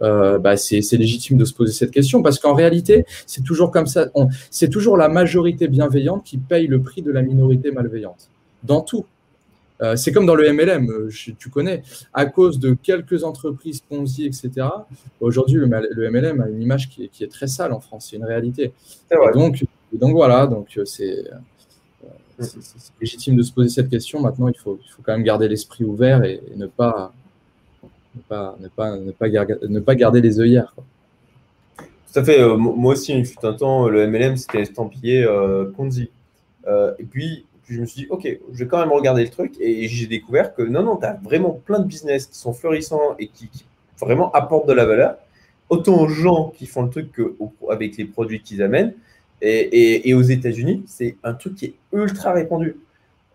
bah 0.00 0.56
c'est 0.58 0.80
légitime 0.92 1.38
de 1.38 1.46
se 1.46 1.54
poser 1.54 1.72
cette 1.72 1.90
question 1.90 2.22
parce 2.22 2.38
qu'en 2.38 2.52
réalité, 2.52 3.06
c'est 3.26 3.42
toujours 3.42 3.70
comme 3.70 3.86
ça. 3.86 4.08
C'est 4.50 4.68
toujours 4.68 4.98
la 4.98 5.08
majorité 5.08 5.66
bienveillante 5.66 6.24
qui 6.24 6.36
paye 6.36 6.66
le 6.66 6.82
prix 6.82 7.00
de 7.00 7.10
la 7.10 7.22
minorité 7.22 7.70
malveillante 7.70 8.28
dans 8.64 8.80
tout. 8.80 9.06
Euh, 9.82 9.96
c'est 9.96 10.12
comme 10.12 10.24
dans 10.24 10.36
le 10.36 10.50
MLM, 10.52 10.88
euh, 10.88 11.10
tu 11.38 11.50
connais, 11.50 11.82
à 12.12 12.26
cause 12.26 12.60
de 12.60 12.74
quelques 12.74 13.24
entreprises 13.24 13.80
Ponzi, 13.80 14.24
etc. 14.24 14.68
Aujourd'hui, 15.20 15.58
le, 15.58 15.66
MLM 16.10 16.40
a 16.40 16.48
une 16.48 16.62
image 16.62 16.88
qui 16.88 17.10
est, 17.20 17.30
très 17.30 17.48
sale 17.48 17.72
en 17.72 17.80
France, 17.80 18.08
c'est 18.10 18.16
une 18.16 18.24
réalité. 18.24 18.72
donc, 19.34 19.64
donc 19.92 20.12
voilà, 20.12 20.46
donc 20.46 20.68
euh, 20.78 20.84
c'est 20.84 21.24
légitime 23.00 23.36
de 23.36 23.42
se 23.42 23.52
poser 23.52 23.68
cette 23.68 23.90
question. 23.90 24.20
Maintenant, 24.20 24.48
il 24.48 24.56
faut, 24.56 24.78
il 24.84 24.90
faut 24.90 25.02
quand 25.02 25.12
même 25.12 25.24
garder 25.24 25.48
l'esprit 25.48 25.84
ouvert 25.84 26.22
et, 26.22 26.40
ne, 26.56 26.66
pas, 26.66 27.12
ne, 28.14 28.20
pas, 28.28 28.56
ne, 28.60 28.68
pas, 28.68 28.96
ne, 28.96 29.10
pas, 29.10 29.28
ne 29.28 29.80
pas 29.80 29.94
garder 29.96 30.20
les 30.20 30.38
œillères. 30.38 30.74
Tout 31.76 32.20
à 32.20 32.24
fait. 32.24 32.56
moi 32.56 32.92
aussi, 32.92 33.12
il 33.12 33.26
fut 33.26 33.44
un 33.44 33.54
temps, 33.54 33.88
le 33.88 34.06
MLM, 34.06 34.36
c'était 34.36 34.60
estampillé 34.60 35.26
Ponzi. 35.76 36.10
et 36.66 37.04
puis 37.04 37.44
je 37.68 37.80
me 37.80 37.86
suis 37.86 38.02
dit, 38.02 38.06
OK, 38.10 38.26
je 38.52 38.58
vais 38.58 38.66
quand 38.66 38.78
même 38.78 38.92
regarder 38.92 39.22
le 39.22 39.30
truc. 39.30 39.54
Et 39.60 39.88
j'ai 39.88 40.06
découvert 40.06 40.54
que 40.54 40.62
non, 40.62 40.82
non, 40.82 40.96
tu 40.96 41.06
as 41.06 41.18
vraiment 41.22 41.50
plein 41.50 41.78
de 41.78 41.86
business 41.86 42.26
qui 42.26 42.38
sont 42.38 42.52
florissants 42.52 43.14
et 43.18 43.28
qui, 43.28 43.48
vraiment 44.00 44.30
apportent 44.32 44.68
de 44.68 44.72
la 44.72 44.84
valeur. 44.84 45.16
Autant 45.70 46.00
aux 46.00 46.08
gens 46.08 46.52
qui 46.56 46.66
font 46.66 46.82
le 46.82 46.90
truc 46.90 47.12
qu'avec 47.12 47.96
les 47.96 48.04
produits 48.04 48.42
qu'ils 48.42 48.62
amènent. 48.62 48.94
Et, 49.40 50.08
et, 50.08 50.14
aux 50.14 50.22
États-Unis, 50.22 50.84
c'est 50.86 51.16
un 51.22 51.34
truc 51.34 51.54
qui 51.56 51.64
est 51.66 51.74
ultra 51.92 52.32
répandu. 52.32 52.76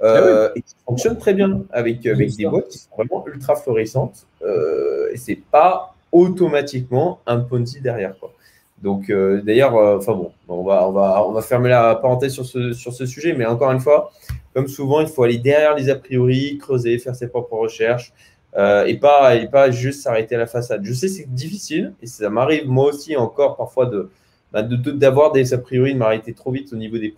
Euh, 0.01 0.47
ah 0.47 0.51
et 0.55 0.61
qui 0.61 0.75
fonctionne 0.85 1.17
très 1.17 1.33
bien 1.33 1.63
avec, 1.71 2.05
avec 2.05 2.33
des 2.35 2.45
boîtes 2.45 2.69
qui 2.69 2.77
sont 2.77 2.89
vraiment 2.95 3.25
ultra 3.27 3.55
florissantes. 3.55 4.25
Euh, 4.41 5.11
et 5.11 5.17
c'est 5.17 5.39
pas 5.51 5.93
automatiquement 6.11 7.19
un 7.27 7.39
Ponzi 7.39 7.81
derrière. 7.81 8.17
Quoi. 8.17 8.33
Donc, 8.81 9.09
euh, 9.09 9.41
d'ailleurs, 9.41 9.75
euh, 9.75 9.97
enfin 9.97 10.13
bon, 10.13 10.31
on 10.47 10.63
va, 10.63 10.87
on, 10.87 10.91
va, 10.91 11.25
on 11.25 11.31
va 11.31 11.41
fermer 11.41 11.69
la 11.69 11.95
parenthèse 11.95 12.33
sur 12.33 12.45
ce, 12.45 12.71
sur 12.71 12.93
ce 12.93 13.05
sujet, 13.05 13.33
mais 13.33 13.45
encore 13.45 13.71
une 13.71 13.79
fois, 13.79 14.11
comme 14.53 14.67
souvent, 14.67 15.01
il 15.01 15.07
faut 15.07 15.23
aller 15.23 15.37
derrière 15.37 15.75
les 15.75 15.89
a 15.89 15.95
priori, 15.95 16.57
creuser, 16.57 16.97
faire 16.97 17.15
ses 17.15 17.27
propres 17.27 17.57
recherches 17.57 18.13
euh, 18.57 18.85
et, 18.85 18.97
pas, 18.97 19.35
et 19.35 19.47
pas 19.47 19.69
juste 19.69 20.01
s'arrêter 20.01 20.35
à 20.35 20.37
la 20.37 20.47
façade. 20.47 20.81
Je 20.83 20.93
sais, 20.93 21.09
c'est 21.09 21.31
difficile 21.33 21.93
et 22.01 22.07
ça 22.07 22.29
m'arrive 22.29 22.67
moi 22.67 22.85
aussi 22.85 23.17
encore 23.17 23.57
parfois 23.57 23.85
de, 23.85 24.09
bah, 24.53 24.63
d'avoir 24.63 25.33
des 25.33 25.53
a 25.53 25.57
priori, 25.57 25.93
de 25.93 25.99
m'arrêter 25.99 26.33
trop 26.33 26.51
vite 26.51 26.71
au 26.71 26.77
niveau 26.77 26.97
des, 26.97 27.13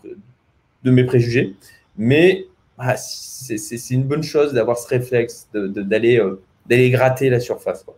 de 0.84 0.92
mes 0.92 1.04
préjugés, 1.04 1.56
mais 1.96 2.48
ah, 2.80 2.98
c'est 2.98 3.94
une 3.94 4.04
bonne 4.04 4.24
chose 4.24 4.54
d'avoir 4.54 4.78
ce 4.78 4.88
réflexe, 4.88 5.48
d'aller 5.54 6.20
d'aller 6.68 6.90
gratter 6.90 7.30
la 7.30 7.40
surface. 7.40 7.84
Quoi. 7.84 7.96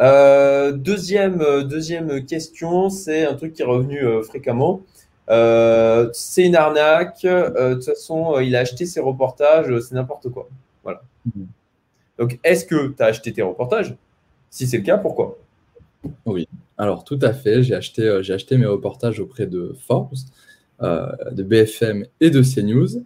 Euh, 0.00 0.72
deuxième, 0.72 1.40
euh, 1.40 1.62
deuxième 1.62 2.24
question, 2.24 2.90
c'est 2.90 3.26
un 3.26 3.34
truc 3.34 3.52
qui 3.52 3.62
est 3.62 3.66
revenu 3.66 4.04
euh, 4.04 4.22
fréquemment. 4.22 4.82
c'est 5.28 6.44
une 6.44 6.56
arnaque. 6.56 7.22
de 7.22 7.74
toute 7.74 7.84
façon, 7.84 8.40
il 8.40 8.56
a 8.56 8.60
acheté 8.60 8.86
ses 8.86 9.00
reportages, 9.00 9.66
c'est 9.80 9.94
n'importe 9.94 10.28
quoi. 10.30 10.48
Voilà. 10.82 11.02
Mhm. 11.26 11.46
Donc, 12.18 12.38
est-ce 12.44 12.64
que 12.64 12.88
tu 12.88 13.02
as 13.02 13.06
acheté 13.06 13.32
tes 13.32 13.42
reportages? 13.42 13.96
Si 14.50 14.66
c'est 14.66 14.78
le 14.78 14.84
cas, 14.84 14.98
pourquoi? 14.98 15.38
Oui, 16.26 16.46
alors 16.76 17.04
tout 17.04 17.18
à 17.22 17.32
fait. 17.32 17.62
J'ai 17.62 17.74
acheté, 17.74 18.18
j'ai 18.22 18.34
acheté 18.34 18.56
mes 18.56 18.66
reportages 18.66 19.18
auprès 19.20 19.46
de 19.46 19.74
Forbes, 19.86 20.14
de 20.80 21.42
BFM 21.42 22.04
et 22.20 22.30
de 22.30 22.42
CNews 22.42 23.02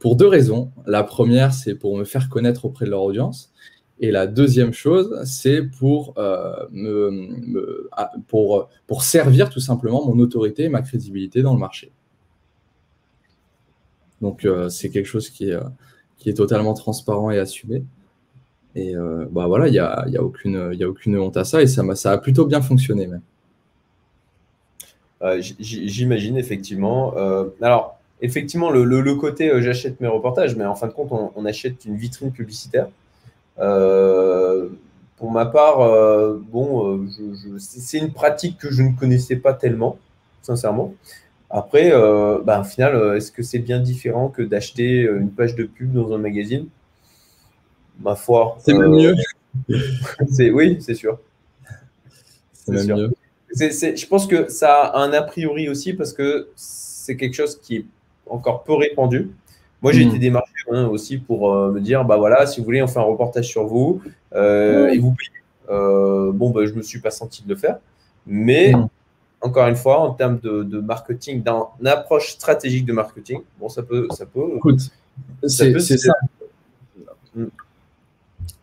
pour 0.00 0.16
deux 0.16 0.26
raisons. 0.26 0.70
La 0.86 1.04
première, 1.04 1.54
c'est 1.54 1.74
pour 1.76 1.96
me 1.96 2.04
faire 2.04 2.28
connaître 2.28 2.64
auprès 2.64 2.84
de 2.84 2.90
leur 2.90 3.02
audience. 3.02 3.53
Et 4.00 4.10
la 4.10 4.26
deuxième 4.26 4.72
chose, 4.72 5.20
c'est 5.24 5.62
pour, 5.62 6.14
euh, 6.18 6.66
me, 6.72 7.88
ah, 7.92 8.10
pour, 8.26 8.68
pour 8.86 9.04
servir 9.04 9.50
tout 9.50 9.60
simplement 9.60 10.04
mon 10.04 10.18
autorité 10.18 10.64
et 10.64 10.68
ma 10.68 10.82
crédibilité 10.82 11.42
dans 11.42 11.54
le 11.54 11.60
marché. 11.60 11.92
Donc, 14.20 14.44
euh, 14.44 14.68
c'est 14.68 14.90
quelque 14.90 15.06
chose 15.06 15.30
qui 15.30 15.50
est, 15.50 15.58
qui 16.18 16.28
est 16.28 16.34
totalement 16.34 16.74
transparent 16.74 17.30
et 17.30 17.38
assumé. 17.38 17.84
Et 18.74 18.96
euh, 18.96 19.26
bah 19.30 19.46
voilà, 19.46 19.68
il 19.68 19.72
n'y 19.72 19.78
a, 19.78 20.04
y 20.08 20.16
a, 20.16 20.22
aucune, 20.22 20.56
a 20.56 20.88
aucune 20.88 21.16
honte 21.16 21.36
à 21.36 21.44
ça 21.44 21.62
et 21.62 21.68
ça, 21.68 21.82
ça 21.94 22.10
a 22.10 22.18
plutôt 22.18 22.46
bien 22.46 22.60
fonctionné. 22.60 23.08
J'imagine 25.60 26.36
effectivement. 26.36 27.14
alors, 27.62 27.98
effectivement, 28.20 28.70
le, 28.70 28.84
le, 28.84 29.14
côté 29.14 29.52
j'achète 29.62 30.00
mes 30.00 30.08
reportages, 30.08 30.56
mais 30.56 30.64
en 30.64 30.74
fin 30.74 30.88
de 30.88 30.92
compte, 30.92 31.12
on 31.12 31.44
achète 31.46 31.84
une 31.84 31.96
vitrine 31.96 32.32
publicitaire. 32.32 32.88
Euh, 33.58 34.68
pour 35.16 35.30
ma 35.30 35.46
part, 35.46 35.80
euh, 35.80 36.40
bon, 36.50 36.98
euh, 36.98 37.58
c'est 37.58 37.98
une 37.98 38.12
pratique 38.12 38.58
que 38.58 38.70
je 38.70 38.82
ne 38.82 38.92
connaissais 38.96 39.36
pas 39.36 39.54
tellement, 39.54 39.98
sincèrement. 40.42 40.94
Après, 41.50 41.92
bah, 42.44 42.60
au 42.60 42.64
final, 42.64 43.16
est-ce 43.16 43.30
que 43.30 43.44
c'est 43.44 43.60
bien 43.60 43.78
différent 43.78 44.28
que 44.28 44.42
d'acheter 44.42 45.02
une 45.02 45.30
page 45.30 45.54
de 45.54 45.64
pub 45.64 45.92
dans 45.92 46.12
un 46.12 46.18
magazine? 46.18 46.66
Ma 48.00 48.16
foi. 48.16 48.56
C'est 48.58 48.74
même 48.74 48.90
mieux. 48.90 49.14
oui, 50.52 50.78
c'est 50.80 50.94
sûr. 50.96 51.20
C'est 52.54 52.72
mieux. 52.72 53.12
je 53.56 54.06
pense 54.06 54.26
que 54.26 54.48
ça 54.48 54.82
a 54.82 54.98
un 54.98 55.12
a 55.12 55.22
priori 55.22 55.68
aussi 55.68 55.92
parce 55.92 56.12
que 56.12 56.48
c'est 56.56 57.16
quelque 57.16 57.34
chose 57.34 57.60
qui 57.60 57.76
est 57.76 57.86
encore 58.26 58.64
peu 58.64 58.74
répandu. 58.74 59.30
Moi, 59.84 59.92
j'ai 59.92 60.06
hmm. 60.06 60.08
été 60.08 60.18
démarché 60.18 60.54
hein, 60.72 60.86
aussi 60.86 61.18
pour 61.18 61.52
euh, 61.52 61.70
me 61.70 61.78
dire, 61.78 62.06
bah 62.06 62.16
voilà, 62.16 62.46
si 62.46 62.58
vous 62.58 62.64
voulez, 62.64 62.82
on 62.82 62.86
fait 62.86 63.00
un 63.00 63.02
reportage 63.02 63.46
sur 63.46 63.66
vous 63.66 64.00
euh, 64.34 64.88
et 64.88 64.98
vous 64.98 65.12
payez. 65.12 65.30
Euh, 65.68 66.32
bon, 66.32 66.48
bah, 66.48 66.64
je 66.64 66.70
ne 66.70 66.78
me 66.78 66.82
suis 66.82 67.00
pas 67.00 67.10
senti 67.10 67.42
de 67.42 67.50
le 67.50 67.54
faire. 67.54 67.76
Mais 68.26 68.72
hmm. 68.72 68.88
encore 69.42 69.68
une 69.68 69.76
fois, 69.76 70.00
en 70.00 70.14
termes 70.14 70.38
de, 70.42 70.80
marketing, 70.80 71.42
dans 71.42 71.72
une 71.82 71.88
approche 71.88 72.30
stratégique 72.30 72.86
de 72.86 72.94
marketing, 72.94 73.42
bon, 73.60 73.68
ça 73.68 73.82
peut. 73.82 74.08
Ça 74.12 74.24
peut 74.24 74.52
Écoute, 74.56 74.90
c'est 75.46 75.98
ça. 75.98 76.14
Hmm. 77.36 77.48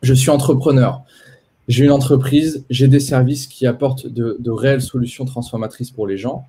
Je 0.02 0.14
suis 0.16 0.32
entrepreneur. 0.32 1.04
J'ai 1.68 1.86
une 1.86 1.92
entreprise, 1.92 2.66
j'ai 2.72 2.88
des 2.88 3.00
services 3.00 3.46
qui 3.46 3.68
apportent 3.68 4.08
de, 4.08 4.38
de, 4.40 4.50
réelles 4.50 4.82
solutions 4.82 5.26
transformatrices 5.26 5.92
pour 5.92 6.08
les 6.08 6.18
gens. 6.18 6.48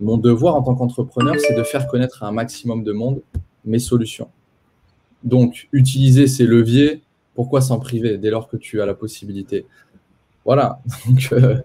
Mon 0.00 0.16
devoir 0.16 0.54
en 0.54 0.62
tant 0.62 0.74
qu'entrepreneur, 0.74 1.34
c'est 1.38 1.54
de 1.54 1.62
faire 1.62 1.86
connaître 1.86 2.22
à 2.22 2.28
un 2.28 2.32
maximum 2.32 2.82
de 2.82 2.92
monde 2.92 3.20
mes 3.66 3.78
solutions. 3.78 4.28
Donc, 5.24 5.68
utiliser 5.72 6.26
ces 6.26 6.46
leviers, 6.46 7.02
pourquoi 7.34 7.60
s'en 7.60 7.78
priver 7.78 8.16
dès 8.16 8.30
lors 8.30 8.48
que 8.48 8.56
tu 8.56 8.80
as 8.80 8.86
la 8.86 8.94
possibilité? 8.94 9.66
Voilà, 10.44 10.80
donc 11.06 11.28
euh, 11.32 11.60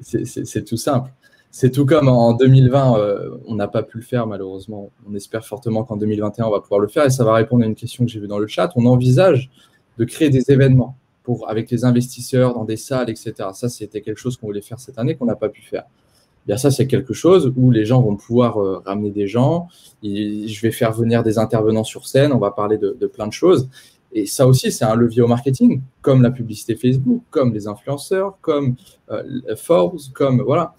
c'est 0.00 0.64
tout 0.64 0.76
simple. 0.76 1.10
C'est 1.50 1.70
tout 1.70 1.86
comme 1.86 2.08
en 2.08 2.34
2020, 2.34 2.98
euh, 2.98 3.30
on 3.46 3.54
n'a 3.54 3.68
pas 3.68 3.82
pu 3.82 3.98
le 3.98 4.04
faire 4.04 4.26
malheureusement. 4.26 4.90
On 5.08 5.14
espère 5.14 5.46
fortement 5.46 5.82
qu'en 5.82 5.96
2021, 5.96 6.44
on 6.44 6.50
va 6.50 6.60
pouvoir 6.60 6.80
le 6.80 6.88
faire 6.88 7.04
et 7.06 7.10
ça 7.10 7.24
va 7.24 7.32
répondre 7.32 7.64
à 7.64 7.66
une 7.66 7.74
question 7.74 8.04
que 8.04 8.10
j'ai 8.10 8.20
vue 8.20 8.28
dans 8.28 8.38
le 8.38 8.46
chat. 8.46 8.70
On 8.76 8.84
envisage 8.84 9.50
de 9.96 10.04
créer 10.04 10.30
des 10.30 10.50
événements 10.52 10.96
avec 11.46 11.70
les 11.70 11.84
investisseurs 11.84 12.54
dans 12.54 12.64
des 12.64 12.76
salles, 12.76 13.10
etc. 13.10 13.34
Ça, 13.52 13.68
c'était 13.68 14.00
quelque 14.00 14.18
chose 14.18 14.36
qu'on 14.36 14.46
voulait 14.46 14.62
faire 14.62 14.80
cette 14.80 14.98
année 14.98 15.14
qu'on 15.14 15.26
n'a 15.26 15.36
pas 15.36 15.48
pu 15.48 15.62
faire. 15.62 15.84
Bien, 16.48 16.56
ça, 16.56 16.70
c'est 16.70 16.86
quelque 16.86 17.12
chose 17.12 17.52
où 17.58 17.70
les 17.70 17.84
gens 17.84 18.00
vont 18.00 18.16
pouvoir 18.16 18.56
euh, 18.56 18.82
ramener 18.86 19.10
des 19.10 19.26
gens. 19.26 19.68
je 20.02 20.60
vais 20.62 20.70
faire 20.70 20.92
venir 20.92 21.22
des 21.22 21.38
intervenants 21.38 21.84
sur 21.84 22.08
scène. 22.08 22.32
On 22.32 22.38
va 22.38 22.50
parler 22.52 22.78
de, 22.78 23.06
plein 23.06 23.26
de 23.26 23.34
choses. 23.34 23.68
Et 24.12 24.24
ça 24.24 24.46
aussi, 24.46 24.72
c'est 24.72 24.86
un 24.86 24.94
levier 24.94 25.20
au 25.20 25.26
marketing, 25.26 25.82
comme 26.00 26.22
la 26.22 26.30
publicité 26.30 26.74
Facebook, 26.74 27.22
comme 27.28 27.52
les 27.52 27.68
influenceurs, 27.68 28.38
comme 28.40 28.76
euh, 29.10 29.22
Forbes, 29.56 30.00
comme 30.14 30.40
voilà. 30.40 30.74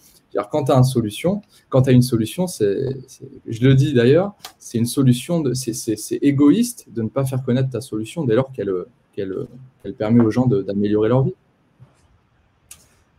Quand 0.50 0.64
tu 0.64 0.72
as 0.72 0.76
une 0.76 2.02
solution, 2.02 2.48
je 2.48 3.68
le 3.68 3.74
dis 3.74 3.94
d'ailleurs, 3.94 4.34
c'est 4.58 4.78
une 4.80 4.86
solution, 4.86 5.44
c'est, 5.54 6.20
égoïste 6.22 6.88
de 6.92 7.02
ne 7.04 7.10
pas 7.10 7.26
faire 7.26 7.44
connaître 7.44 7.70
ta 7.70 7.82
solution 7.82 8.24
dès 8.26 8.36
lors 8.36 8.52
qu'elle, 8.52 8.72
permet 9.98 10.24
aux 10.24 10.32
gens 10.32 10.48
d'améliorer 10.48 11.10
leur 11.10 11.24
vie. 11.24 11.34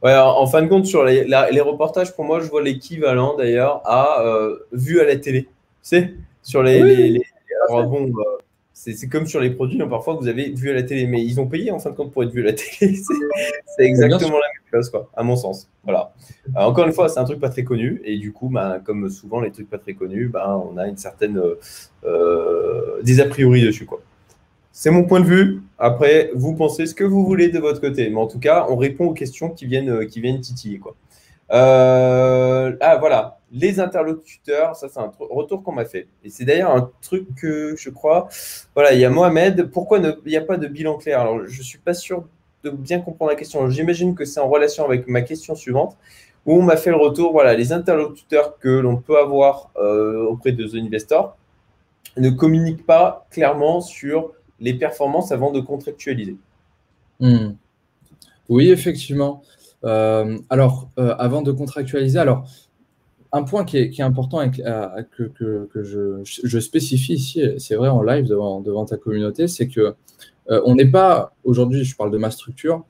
Ouais, 0.03 0.17
en, 0.17 0.47
fin 0.47 0.63
de 0.63 0.69
compte, 0.69 0.87
sur 0.87 1.05
les, 1.05 1.25
les, 1.25 1.61
reportages, 1.61 2.15
pour 2.15 2.25
moi, 2.25 2.41
je 2.41 2.47
vois 2.49 2.63
l'équivalent 2.63 3.37
d'ailleurs 3.37 3.83
à 3.85 4.23
euh, 4.23 4.57
vu 4.73 4.99
à 5.01 5.05
la 5.05 5.17
télé. 5.17 5.43
Tu 5.43 5.49
sais, 5.83 6.15
sur 6.43 6.63
les. 6.63 7.11
les, 7.11 7.23
bon, 7.69 8.07
euh, 8.07 8.39
c'est 8.73 9.09
comme 9.09 9.27
sur 9.27 9.41
les 9.41 9.51
produits, 9.51 9.83
hein, 9.83 9.89
parfois 9.89 10.15
vous 10.15 10.27
avez 10.27 10.51
vu 10.51 10.71
à 10.71 10.73
la 10.73 10.83
télé, 10.83 11.07
mais 11.07 11.23
ils 11.23 11.39
ont 11.39 11.47
payé 11.47 11.71
en 11.71 11.79
fin 11.79 11.91
de 11.91 11.97
compte 11.97 12.13
pour 12.13 12.23
être 12.23 12.31
vu 12.31 12.41
à 12.41 12.47
la 12.47 12.53
télé. 12.55 12.97
c'est 13.77 13.85
exactement 13.85 14.39
la 14.39 14.47
même 14.47 14.71
chose, 14.73 14.89
quoi, 14.89 15.11
à 15.15 15.23
mon 15.23 15.37
sens. 15.37 15.69
Voilà. 15.85 16.15
Euh, 16.57 16.61
encore 16.61 16.87
une 16.87 16.93
fois, 16.95 17.11
c'est 17.11 17.21
un 17.21 17.25
truc 17.25 17.41
pas 17.41 17.51
très 17.51 17.65
connu, 17.65 18.01
et 18.05 18.17
du 18.17 18.33
coup, 18.33 18.49
bah, 18.49 18.81
comme 18.83 19.11
souvent 19.11 19.41
les 19.41 19.51
trucs 19.51 19.69
pas 19.69 19.77
très 19.77 19.93
connus, 19.93 20.29
bah, 20.29 20.59
on 20.73 20.79
a 20.79 20.89
une 20.89 20.97
certaine 20.97 21.39
euh, 22.05 23.03
des 23.03 23.21
a 23.21 23.27
priori 23.27 23.61
dessus, 23.61 23.85
quoi. 23.85 24.01
C'est 24.83 24.91
mon 24.91 25.05
point 25.05 25.21
de 25.21 25.27
vue. 25.27 25.61
Après, 25.79 26.31
vous 26.35 26.55
pensez 26.55 26.87
ce 26.87 26.95
que 26.95 27.05
vous 27.05 27.23
voulez 27.23 27.49
de 27.49 27.59
votre 27.59 27.83
côté, 27.83 28.09
mais 28.09 28.17
en 28.17 28.27
tout 28.27 28.39
cas, 28.39 28.65
on 28.71 28.77
répond 28.77 29.09
aux 29.09 29.13
questions 29.13 29.51
qui 29.51 29.67
viennent, 29.67 30.07
qui 30.07 30.23
viennent 30.23 30.41
titiller, 30.41 30.79
quoi. 30.79 30.95
Euh, 31.53 32.75
ah 32.81 32.97
voilà, 32.97 33.41
les 33.53 33.79
interlocuteurs, 33.79 34.75
ça 34.75 34.89
c'est 34.89 34.99
un 34.99 35.13
retour 35.19 35.63
qu'on 35.63 35.73
m'a 35.73 35.85
fait. 35.85 36.07
Et 36.25 36.31
c'est 36.31 36.47
d'ailleurs 36.47 36.75
un 36.75 36.91
truc 37.03 37.27
que 37.37 37.75
je 37.77 37.91
crois. 37.91 38.31
Voilà, 38.75 38.95
il 38.95 39.01
y 39.01 39.05
a 39.05 39.11
Mohamed. 39.11 39.71
Pourquoi 39.71 39.99
il 39.99 40.17
n'y 40.25 40.37
a 40.39 40.41
pas 40.41 40.57
de 40.57 40.67
bilan 40.67 40.97
clair? 40.97 41.21
Alors 41.21 41.47
je 41.47 41.59
ne 41.59 41.63
suis 41.63 41.79
pas 41.79 41.93
sûr 41.93 42.25
de 42.65 42.71
bien 42.71 43.03
comprendre 43.03 43.33
la 43.33 43.37
question. 43.37 43.69
J'imagine 43.69 44.15
que 44.15 44.25
c'est 44.25 44.41
en 44.41 44.49
relation 44.49 44.87
avec 44.87 45.07
ma 45.09 45.21
question 45.21 45.55
suivante, 45.55 45.99
où 46.47 46.55
on 46.55 46.63
m'a 46.63 46.79
fait 46.79 46.89
le 46.89 46.97
retour. 46.97 47.33
Voilà, 47.33 47.53
les 47.53 47.75
interlocuteurs 47.75 48.59
que 48.59 48.71
l'on 48.71 48.97
peut 48.97 49.19
avoir 49.19 49.73
euh, 49.77 50.25
auprès 50.25 50.53
de 50.53 50.67
The 50.67 50.77
Investor 50.77 51.37
ne 52.17 52.31
communiquent 52.31 52.87
pas 52.87 53.27
clairement 53.31 53.83
sur 53.83 54.33
les 54.61 54.75
performances 54.75 55.33
avant 55.33 55.51
de 55.51 55.61
contractualiser. 55.61 56.37
Hmm. 57.19 57.53
Oui, 58.49 58.71
effectivement. 58.71 59.43
Euh, 59.85 60.39
alors, 60.51 60.91
euh, 60.99 61.15
avant 61.19 61.43
de 61.43 61.53
contractualiser, 61.53 62.19
alors, 62.19 62.47
un 63.33 63.45
point 63.45 63.65
qui 63.65 63.79
est, 63.79 64.01
important 64.01 64.43
et 64.43 64.51
que, 64.51 65.73
je, 65.75 66.61
spécifie 66.61 67.15
ici, 67.15 67.43
c'est 67.59 67.77
vrai 67.77 67.89
en 67.89 68.03
live 68.03 68.27
devant, 68.27 68.61
devant 68.61 68.85
ta 68.85 68.97
communauté, 68.97 69.47
c'est 69.47 69.69
que 69.69 69.95
euh, 70.51 70.61
on 70.65 70.75
n'est 70.75 70.91
pas, 70.91 71.33
aujourd'hui, 71.45 71.85
je 71.85 71.95
parle 71.95 72.11
de 72.11 72.19
ma 72.19 72.33
structure, 72.33 72.85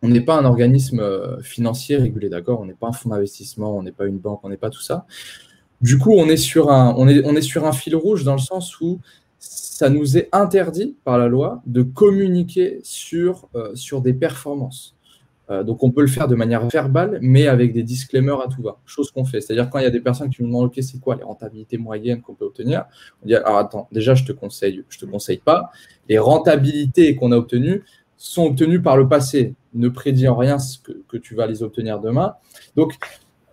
on 0.00 0.08
n'est 0.08 0.20
pas 0.20 0.36
un 0.36 0.44
organisme 0.44 1.02
financier 1.42 1.96
régulé, 1.96 2.28
d'accord? 2.28 2.60
On 2.60 2.66
n'est 2.66 2.74
pas 2.74 2.88
un 2.88 2.92
fonds 2.92 3.08
d'investissement, 3.08 3.76
on 3.76 3.82
n'est 3.82 3.90
pas 3.90 4.06
une 4.06 4.18
banque, 4.18 4.40
on 4.44 4.50
n'est 4.50 4.58
pas 4.58 4.70
tout 4.70 4.82
ça. 4.82 5.06
Du 5.80 5.98
coup, 5.98 6.12
on 6.12 6.28
est, 6.28 6.36
sur 6.36 6.70
un, 6.70 6.94
on, 6.96 7.08
est, 7.08 7.24
on 7.24 7.34
est 7.34 7.42
sur 7.42 7.66
un 7.66 7.72
fil 7.72 7.96
rouge 7.96 8.22
dans 8.22 8.34
le 8.34 8.40
sens 8.40 8.80
où 8.80 9.00
ça 9.46 9.90
nous 9.90 10.16
est 10.16 10.28
interdit 10.32 10.96
par 11.04 11.18
la 11.18 11.28
loi 11.28 11.62
de 11.66 11.82
communiquer 11.82 12.80
sur, 12.82 13.48
sur 13.74 14.00
des 14.00 14.14
performances. 14.14 14.94
Euh, 15.50 15.62
donc 15.62 15.82
on 15.82 15.90
peut 15.90 16.00
le 16.00 16.06
faire 16.06 16.26
de 16.26 16.34
manière 16.34 16.66
verbale, 16.68 17.18
mais 17.20 17.46
avec 17.48 17.72
des 17.72 17.82
disclaimers 17.82 18.40
à 18.40 18.48
tout 18.48 18.62
va. 18.62 18.78
Chose 18.86 19.10
qu'on 19.10 19.24
fait. 19.24 19.40
C'est-à-dire 19.40 19.68
quand 19.68 19.78
il 19.78 19.84
y 19.84 19.86
a 19.86 19.90
des 19.90 20.00
personnes 20.00 20.30
qui 20.30 20.42
nous 20.42 20.48
demandent 20.48 20.66
OK, 20.66 20.78
c'est 20.80 21.00
quoi 21.00 21.16
les 21.16 21.22
rentabilités 21.22 21.76
moyennes 21.76 22.22
qu'on 22.22 22.34
peut 22.34 22.46
obtenir? 22.46 22.84
On 23.22 23.26
dit 23.26 23.34
alors 23.34 23.58
attends, 23.58 23.88
déjà 23.92 24.14
je 24.14 24.24
te 24.24 24.32
conseille, 24.32 24.84
je 24.88 24.98
te 24.98 25.04
conseille 25.04 25.38
pas. 25.38 25.70
Les 26.08 26.18
rentabilités 26.18 27.14
qu'on 27.14 27.32
a 27.32 27.36
obtenues 27.36 27.84
sont 28.16 28.46
obtenues 28.46 28.80
par 28.80 28.96
le 28.96 29.06
passé. 29.06 29.54
Ne 29.74 29.88
prédis 29.88 30.28
en 30.28 30.36
rien 30.36 30.58
ce 30.58 30.78
que, 30.78 31.16
tu 31.18 31.34
vas 31.34 31.46
les 31.46 31.62
obtenir 31.62 32.00
demain. 32.00 32.34
Donc 32.76 32.94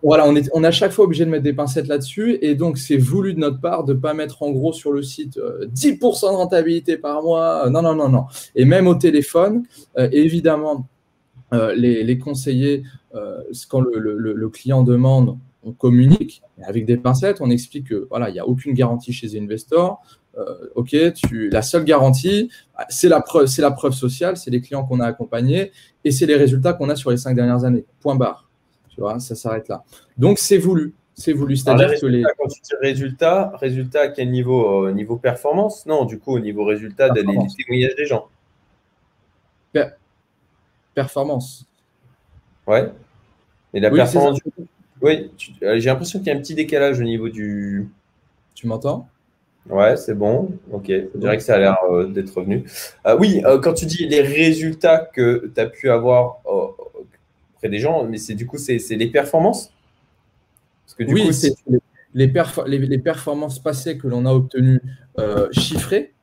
voilà, 0.04 0.28
on 0.28 0.36
est, 0.36 0.50
on 0.54 0.64
à 0.64 0.72
chaque 0.72 0.92
fois 0.92 1.06
obligé 1.06 1.26
de 1.26 1.30
mettre 1.30 1.44
des 1.44 1.54
pincettes 1.54 1.88
là-dessus. 1.88 2.38
Et 2.42 2.56
donc, 2.56 2.78
c'est 2.78 2.98
voulu 2.98 3.34
de 3.34 3.40
notre 3.40 3.60
part 3.60 3.84
de 3.84 3.94
ne 3.94 4.00
pas 4.00 4.14
mettre 4.14 4.44
en 4.44 4.52
gros 4.52 4.74
sur 4.74 4.92
le 4.92 5.04
site 5.04 5.38
10% 5.38 5.40
euh, 5.40 6.32
de 6.32 6.36
rentabilité 6.36 6.98
par 6.98 7.22
mois. 7.22 7.70
non, 7.70 7.82
non, 7.82 7.96
non, 7.96 8.10
non. 8.10 8.26
Et 8.56 8.66
même 8.66 8.88
au 8.88 8.96
téléphone, 8.96 9.64
euh, 9.98 10.10
évidemment, 10.12 10.88
euh, 11.54 11.76
les, 11.76 12.18
conseillers, 12.18 12.84
euh, 13.14 13.42
quand 13.68 13.82
le, 13.82 14.50
client 14.50 14.84
demande, 14.84 15.38
on 15.64 15.74
communique 15.74 16.42
avec 16.64 16.86
des 16.86 16.96
pincettes, 16.96 17.42
on 17.42 17.50
explique 17.50 17.90
que 17.90 18.08
voilà, 18.10 18.30
il 18.30 18.34
n'y 18.34 18.40
a 18.40 18.48
aucune 18.48 18.74
garantie 18.74 19.12
chez 19.12 19.38
Investor. 19.38 20.02
Euh, 20.38 20.70
ok, 20.76 20.96
tu, 21.14 21.50
la 21.50 21.62
seule 21.62 21.84
garantie, 21.84 22.50
c'est 22.88 23.10
la 23.10 23.20
preuve, 23.20 23.48
c'est 23.48 23.62
la 23.62 23.72
preuve 23.72 23.92
sociale, 23.92 24.38
c'est 24.38 24.50
les 24.50 24.62
clients 24.62 24.86
qu'on 24.86 25.02
a 25.02 25.06
accompagnés 25.06 25.72
et 26.06 26.12
c'est 26.12 26.26
les 26.26 26.38
résultats 26.38 26.72
qu'on 26.72 26.90
a 26.90 26.96
sur 26.96 27.12
les 27.12 27.18
cinq 27.18 27.36
dernières 27.36 27.66
années. 27.66 27.86
Point 28.00 28.16
barre. 28.16 28.50
Tu 28.94 29.02
vois, 29.02 29.20
ça 29.20 29.36
s'arrête 29.36 29.68
là. 29.68 29.84
Donc 30.18 30.38
c'est 30.38 30.58
voulu. 30.58 30.94
C'est 31.14 31.34
voulu. 31.34 31.56
C'est-à-dire 31.56 32.00
que 32.00 32.06
les. 32.06 32.24
Quand 32.38 32.48
tu 32.48 32.62
dis 32.62 32.76
résultat, 32.82 33.52
résultat 33.56 34.02
à 34.02 34.08
quel 34.10 34.32
niveau 34.32 34.90
Niveau 34.92 35.18
performance? 35.18 35.86
Non, 35.86 36.06
du 36.06 36.20
coup, 36.20 36.36
au 36.36 36.40
niveau 36.40 36.64
résultat 36.66 37.10
des 37.10 37.24
témoignages 37.24 37.96
des 37.96 38.06
gens 38.06 38.28
performance. 40.94 41.66
Ouais. 42.68 42.92
Et 43.74 43.80
la 43.80 43.90
performance. 43.90 44.40
Oui, 45.02 45.32
euh, 45.64 45.80
j'ai 45.80 45.90
l'impression 45.90 46.20
qu'il 46.20 46.28
y 46.28 46.32
a 46.32 46.36
un 46.36 46.40
petit 46.40 46.54
décalage 46.54 47.00
au 47.00 47.04
niveau 47.04 47.30
du. 47.30 47.90
Tu 48.54 48.68
m'entends? 48.68 49.08
Ouais, 49.70 49.96
c'est 49.98 50.14
bon. 50.14 50.52
Ok, 50.72 50.86
je 50.88 51.18
dirais 51.18 51.38
que 51.38 51.44
ça 51.44 51.56
a 51.56 51.60
l'air 51.60 51.78
euh, 51.90 52.08
d'être 52.08 52.36
revenu. 52.36 52.66
Euh, 53.08 53.18
oui, 53.20 53.42
quand 53.64 53.74
tu 53.74 53.86
dis 53.86 54.08
les 54.08 54.22
résultats 54.22 55.00
que 55.00 55.52
tu 55.54 55.62
as 55.62 55.68
pu 55.68 55.90
avoir 55.90 56.42
auprès 57.62 57.70
des 57.70 57.80
gens, 57.80 58.06
mais 58.06 58.18
c'est 58.18 58.34
du 58.34 58.48
coup, 58.48 58.58
c'est 58.58 58.78
les 58.90 59.08
performances 59.08 59.72
Parce 60.86 60.96
que 60.96 61.04
du 61.04 61.14
oui, 61.14 61.34
c'est 61.34 61.54
les, 62.14 62.28
les, 62.66 62.98
performances 62.98 63.60
passées 63.60 63.98
que 63.98 64.08
l'on 64.08 64.26
a 64.26 64.34
obtenues 64.34 64.82
chiffrées 65.52 66.14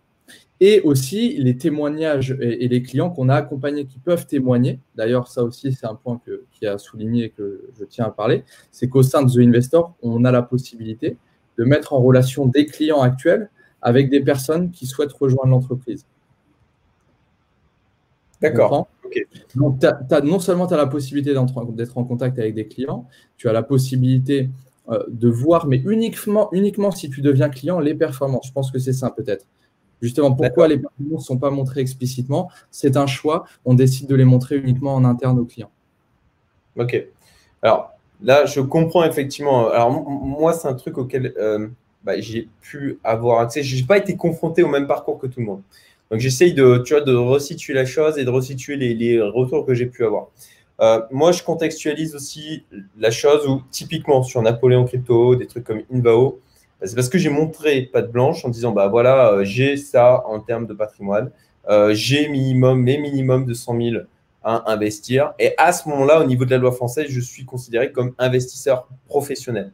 et 0.60 0.80
aussi 0.80 1.36
les 1.38 1.56
témoignages 1.56 2.36
et, 2.40 2.66
les 2.66 2.82
clients 2.82 3.10
qu'on 3.10 3.28
a 3.28 3.36
accompagnés 3.36 3.86
qui 3.86 3.98
peuvent 3.98 4.26
témoigner. 4.26 4.80
D'ailleurs, 4.96 5.28
ça 5.28 5.44
aussi, 5.44 5.72
c'est 5.72 5.86
un 5.86 5.94
point 5.94 6.20
que, 6.26 6.44
qui 6.52 6.66
a 6.66 6.78
souligné 6.78 7.24
et 7.24 7.30
que 7.30 7.68
je 7.78 7.84
tiens 7.84 8.06
à 8.06 8.10
parler, 8.10 8.44
c'est 8.72 8.88
qu'au 8.88 9.02
sein 9.02 9.22
de 9.22 9.30
The 9.30 9.46
Investor, 9.46 9.94
on 10.02 10.24
a 10.24 10.32
la 10.32 10.42
possibilité 10.42 11.16
de 11.58 11.64
mettre 11.64 11.92
en 11.92 12.00
relation 12.00 12.46
des 12.46 12.66
clients 12.66 13.00
actuels 13.00 13.50
avec 13.82 14.10
des 14.10 14.20
personnes 14.20 14.70
qui 14.70 14.86
souhaitent 14.86 15.12
rejoindre 15.12 15.50
l'entreprise. 15.50 16.04
D'accord. 18.40 18.88
Donc, 19.54 19.84
non 20.24 20.38
seulement 20.38 20.66
tu 20.66 20.74
as 20.74 20.76
la 20.76 20.86
possibilité 20.86 21.34
d'être 21.34 21.98
en 21.98 22.04
contact 22.04 22.38
avec 22.38 22.54
des 22.54 22.66
clients, 22.66 23.06
tu 23.36 23.48
as 23.48 23.52
la 23.52 23.62
possibilité 23.62 24.50
euh, 24.90 25.02
de 25.08 25.28
voir, 25.28 25.66
mais 25.66 25.82
uniquement, 25.84 26.48
uniquement 26.52 26.90
si 26.90 27.10
tu 27.10 27.20
deviens 27.20 27.48
client, 27.48 27.78
les 27.78 27.94
performances. 27.94 28.46
Je 28.46 28.52
pense 28.52 28.70
que 28.70 28.78
c'est 28.78 28.92
ça 28.92 29.10
peut-être. 29.10 29.44
Justement, 30.00 30.32
pourquoi 30.32 30.68
les 30.68 30.78
performances 30.78 31.22
ne 31.22 31.26
sont 31.26 31.38
pas 31.38 31.50
montrées 31.50 31.80
explicitement 31.80 32.50
C'est 32.70 32.96
un 32.96 33.06
choix. 33.06 33.44
On 33.64 33.74
décide 33.74 34.08
de 34.08 34.14
les 34.14 34.24
montrer 34.24 34.56
uniquement 34.56 34.94
en 34.94 35.04
interne 35.04 35.38
aux 35.38 35.44
clients. 35.44 35.70
Ok. 36.78 37.06
Alors 37.62 37.90
là, 38.22 38.46
je 38.46 38.60
comprends 38.60 39.04
effectivement. 39.04 39.68
Alors 39.68 39.90
moi, 39.90 40.52
c'est 40.52 40.68
un 40.68 40.74
truc 40.74 40.96
auquel 40.98 41.34
euh, 41.38 41.68
bah, 42.04 42.20
j'ai 42.20 42.48
pu 42.60 42.98
avoir 43.02 43.40
accès. 43.40 43.62
Je 43.62 43.76
n'ai 43.76 43.86
pas 43.86 43.98
été 43.98 44.16
confronté 44.16 44.62
au 44.62 44.68
même 44.68 44.86
parcours 44.86 45.18
que 45.18 45.26
tout 45.26 45.40
le 45.40 45.46
monde. 45.46 45.62
Donc 46.10 46.20
j'essaye 46.20 46.54
de, 46.54 46.78
tu 46.78 46.94
vois, 46.94 47.02
de 47.02 47.14
resituer 47.14 47.74
la 47.74 47.84
chose 47.84 48.18
et 48.18 48.24
de 48.24 48.30
resituer 48.30 48.76
les, 48.76 49.20
retours 49.20 49.66
que 49.66 49.74
j'ai 49.74 49.86
pu 49.86 50.04
avoir. 50.04 50.28
Euh, 50.80 51.00
moi, 51.10 51.32
je 51.32 51.42
contextualise 51.42 52.14
aussi 52.14 52.64
la 52.96 53.10
chose 53.10 53.46
où, 53.46 53.62
typiquement, 53.70 54.22
sur 54.22 54.40
Napoléon 54.42 54.84
Crypto, 54.84 55.34
des 55.34 55.46
trucs 55.46 55.64
comme 55.64 55.82
Invao, 55.92 56.40
c'est 56.82 56.94
parce 56.94 57.08
que 57.08 57.18
j'ai 57.18 57.30
montré 57.30 57.82
patte 57.82 58.12
blanche 58.12 58.44
en 58.44 58.48
disant 58.48 58.70
bah 58.70 58.86
voilà, 58.86 59.32
euh, 59.32 59.44
j'ai 59.44 59.76
ça 59.76 60.22
en 60.26 60.38
termes 60.38 60.66
de 60.66 60.74
patrimoine, 60.74 61.30
euh, 61.68 61.92
j'ai 61.92 62.28
minimum, 62.28 62.80
mes 62.80 62.98
minimums 62.98 63.44
de 63.44 63.54
100 63.54 63.80
000 63.80 64.02
à 64.44 64.70
investir. 64.70 65.34
Et 65.40 65.54
à 65.58 65.72
ce 65.72 65.88
moment-là, 65.88 66.20
au 66.20 66.24
niveau 66.24 66.44
de 66.44 66.50
la 66.50 66.58
loi 66.58 66.70
française, 66.70 67.06
je 67.08 67.20
suis 67.20 67.44
considéré 67.44 67.90
comme 67.90 68.14
investisseur 68.18 68.88
professionnel. 69.06 69.72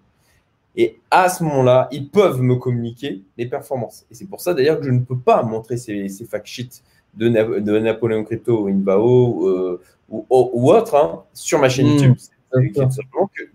Et 0.76 0.98
à 1.10 1.28
ce 1.28 1.44
moment-là, 1.44 1.88
ils 1.92 2.08
peuvent 2.08 2.40
me 2.40 2.56
communiquer 2.56 3.22
les 3.38 3.46
performances. 3.46 4.04
Et 4.10 4.14
c'est 4.14 4.26
pour 4.26 4.40
ça 4.40 4.54
d'ailleurs 4.54 4.78
que 4.80 4.86
je 4.86 4.90
ne 4.90 5.00
peux 5.00 5.18
pas 5.18 5.42
montrer 5.42 5.76
ces, 5.76 6.08
ces 6.08 6.24
fact 6.24 6.46
sheets 6.46 6.82
de, 7.14 7.28
de 7.28 7.78
Napoléon 7.78 8.24
Crypto 8.24 8.64
ou 8.64 8.68
Inbao 8.68 9.48
euh, 9.48 9.80
ou, 10.08 10.26
ou, 10.28 10.72
autre 10.72 10.96
hein, 10.96 11.22
sur 11.32 11.58
ma 11.58 11.68
chaîne 11.68 11.86
hmm. 11.86 12.16
YouTube. 12.52 12.88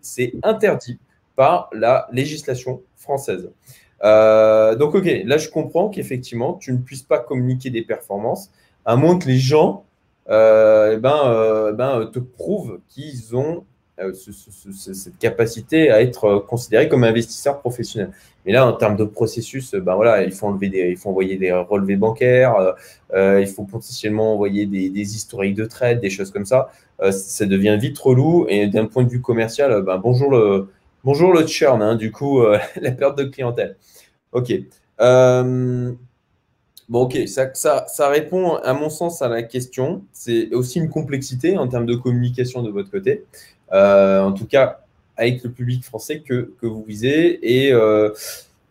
C'est 0.02 0.34
interdit 0.44 0.98
par 1.36 1.70
la 1.74 2.08
législation 2.12 2.82
française. 2.96 3.50
Euh, 4.04 4.76
donc, 4.76 4.96
ok, 4.96 5.10
là, 5.26 5.38
je 5.38 5.50
comprends 5.50 5.90
qu'effectivement, 5.90 6.54
tu 6.54 6.72
ne 6.72 6.78
puisses 6.78 7.04
pas 7.04 7.20
communiquer 7.20 7.70
des 7.70 7.82
performances, 7.82 8.52
à 8.86 8.96
moins 8.96 9.18
que 9.20 9.28
les 9.28 9.38
gens 9.38 9.86
euh, 10.30 10.94
eh 10.96 10.98
ben, 10.98 11.70
eh 11.72 11.76
ben, 11.76 12.06
te 12.12 12.20
prouvent 12.20 12.80
qu'ils 12.88 13.36
ont 13.36 13.66
euh, 14.02 14.14
cette 14.14 15.18
capacité 15.18 15.92
à 15.92 16.02
être 16.02 16.46
considérés 16.48 16.88
comme 16.88 17.04
investisseurs 17.04 17.60
professionnels. 17.60 18.12
Mais 18.46 18.54
là, 18.54 18.66
en 18.66 18.74
termes 18.74 18.96
de 18.96 19.04
processus, 19.04 19.76
ben 19.76 19.96
voilà, 19.96 20.24
il 20.24 20.32
faut 20.32 20.48
enlever 20.48 20.68
il 20.68 20.98
faut 20.98 21.10
envoyer 21.10 21.38
des 21.38 21.52
relevés 21.52 21.98
bancaires, 21.98 22.76
il 23.14 23.48
faut 23.48 23.64
potentiellement 23.64 24.34
envoyer 24.34 24.66
des, 24.66 25.16
historiques 25.16 25.56
de 25.56 25.66
trade, 25.66 26.00
des 26.00 26.10
choses 26.10 26.32
comme 26.32 26.46
ça. 26.46 26.70
ça 27.12 27.46
devient 27.46 27.78
vite 27.80 28.00
relou. 28.00 28.46
Et 28.48 28.68
d'un 28.68 28.86
point 28.86 29.04
de 29.04 29.10
vue 29.10 29.22
commercial, 29.22 29.82
ben 29.84 29.98
bonjour 29.98 30.32
le, 30.32 30.70
bonjour 31.04 31.34
le 31.34 31.46
churn, 31.46 31.82
hein, 31.82 31.96
du 31.96 32.12
coup, 32.12 32.42
la 32.82 32.92
perte 32.92 33.18
de 33.18 33.26
clientèle. 33.26 33.76
Ok. 34.32 34.54
Bon, 36.90 37.04
ok, 37.04 37.28
ça, 37.28 37.54
ça, 37.54 38.10
répond 38.10 38.56
à 38.56 38.74
mon 38.74 38.90
sens 38.90 39.22
à 39.22 39.28
la 39.30 39.44
question. 39.44 40.04
C'est 40.12 40.52
aussi 40.56 40.80
une 40.80 40.90
complexité 40.90 41.56
en 41.56 41.68
termes 41.68 41.86
de 41.86 41.94
communication 41.94 42.64
de 42.64 42.72
votre 42.72 42.90
côté. 42.90 43.26
Euh, 43.72 44.24
en 44.24 44.32
tout 44.32 44.48
cas, 44.48 44.82
avec 45.16 45.44
le 45.44 45.52
public 45.52 45.84
français 45.84 46.22
que, 46.22 46.52
que 46.60 46.66
vous 46.66 46.84
visez. 46.84 47.40
Et, 47.44 47.72
euh, 47.72 48.10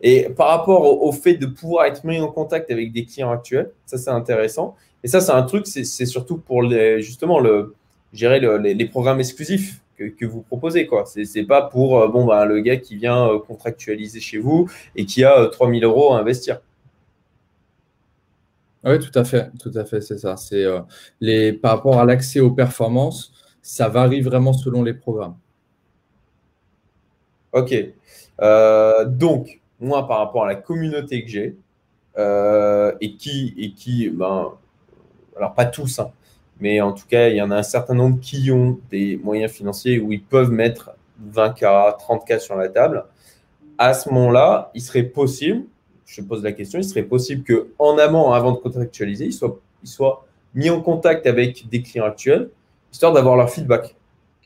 et 0.01 0.29
par 0.35 0.49
rapport 0.49 1.01
au, 1.01 1.11
fait 1.13 1.35
de 1.35 1.45
pouvoir 1.45 1.85
être 1.85 2.03
mis 2.03 2.19
en 2.19 2.27
contact 2.27 2.69
avec 2.71 2.91
des 2.91 3.05
clients 3.05 3.31
actuels, 3.31 3.71
ça 3.85 3.97
c'est 3.97 4.09
intéressant. 4.09 4.75
Et 5.05 5.07
ça, 5.07 5.21
c'est 5.21 5.31
un 5.31 5.43
truc, 5.43 5.65
c'est 5.65 6.05
surtout 6.05 6.37
pour 6.37 6.61
les, 6.61 7.01
justement 7.01 7.39
le, 7.39 7.73
gérer 8.11 8.41
les, 8.41 8.85
programmes 8.85 9.21
exclusifs 9.21 9.79
que, 9.97 10.25
vous 10.25 10.41
proposez. 10.41 10.89
Ce 11.05 11.39
n'est 11.39 11.45
pas 11.45 11.61
pour 11.61 12.01
euh, 12.01 12.09
bon, 12.09 12.25
bah, 12.25 12.43
le 12.43 12.59
gars 12.59 12.75
qui 12.75 12.97
vient 12.97 13.29
contractualiser 13.47 14.19
chez 14.19 14.39
vous 14.39 14.69
et 14.97 15.05
qui 15.05 15.23
a 15.23 15.47
3000 15.47 15.85
euros 15.85 16.13
à 16.13 16.19
investir. 16.19 16.59
Oui, 18.83 18.97
tout 18.99 19.17
à 19.19 19.23
fait, 19.25 19.51
tout 19.59 19.71
à 19.75 19.83
fait, 19.85 20.01
c'est 20.01 20.17
ça. 20.17 20.37
C'est 20.37 20.63
euh, 20.63 20.79
les 21.19 21.53
par 21.53 21.71
rapport 21.77 21.99
à 21.99 22.05
l'accès 22.05 22.39
aux 22.39 22.51
performances, 22.51 23.33
ça 23.61 23.89
varie 23.89 24.21
vraiment 24.21 24.53
selon 24.53 24.83
les 24.83 24.93
programmes. 24.93 25.35
Ok. 27.51 27.73
Euh, 28.41 29.05
donc, 29.05 29.59
moi, 29.79 30.07
par 30.07 30.19
rapport 30.19 30.45
à 30.45 30.47
la 30.47 30.55
communauté 30.55 31.23
que 31.23 31.29
j'ai, 31.29 31.57
euh, 32.17 32.93
et 33.01 33.15
qui, 33.15 33.53
et 33.57 33.71
qui, 33.73 34.09
ben, 34.09 34.53
alors 35.37 35.53
pas 35.55 35.65
tous, 35.65 35.99
hein, 35.99 36.11
mais 36.59 36.81
en 36.81 36.93
tout 36.93 37.07
cas, 37.07 37.29
il 37.29 37.35
y 37.37 37.41
en 37.41 37.51
a 37.51 37.57
un 37.57 37.63
certain 37.63 37.95
nombre 37.95 38.19
qui 38.19 38.51
ont 38.51 38.79
des 38.91 39.17
moyens 39.17 39.51
financiers 39.51 39.99
où 39.99 40.11
ils 40.11 40.23
peuvent 40.23 40.51
mettre 40.51 40.91
20K, 41.33 41.97
30K 41.99 42.39
sur 42.39 42.55
la 42.55 42.69
table. 42.69 43.05
À 43.77 43.93
ce 43.93 44.09
moment-là, 44.09 44.71
il 44.73 44.81
serait 44.81 45.03
possible 45.03 45.63
je 46.09 46.21
pose 46.21 46.43
la 46.43 46.51
question, 46.51 46.79
il 46.79 46.83
serait 46.83 47.03
possible 47.03 47.43
qu'en 47.43 47.97
amont, 47.97 48.31
avant 48.31 48.51
de 48.51 48.57
contractualiser, 48.57 49.25
il 49.25 49.33
soit, 49.33 49.59
il 49.83 49.89
soit 49.89 50.25
mis 50.55 50.69
en 50.69 50.81
contact 50.81 51.27
avec 51.27 51.69
des 51.69 51.83
clients 51.83 52.05
actuels, 52.05 52.49
histoire 52.91 53.13
d'avoir 53.13 53.35
leur 53.35 53.49
feedback. 53.49 53.95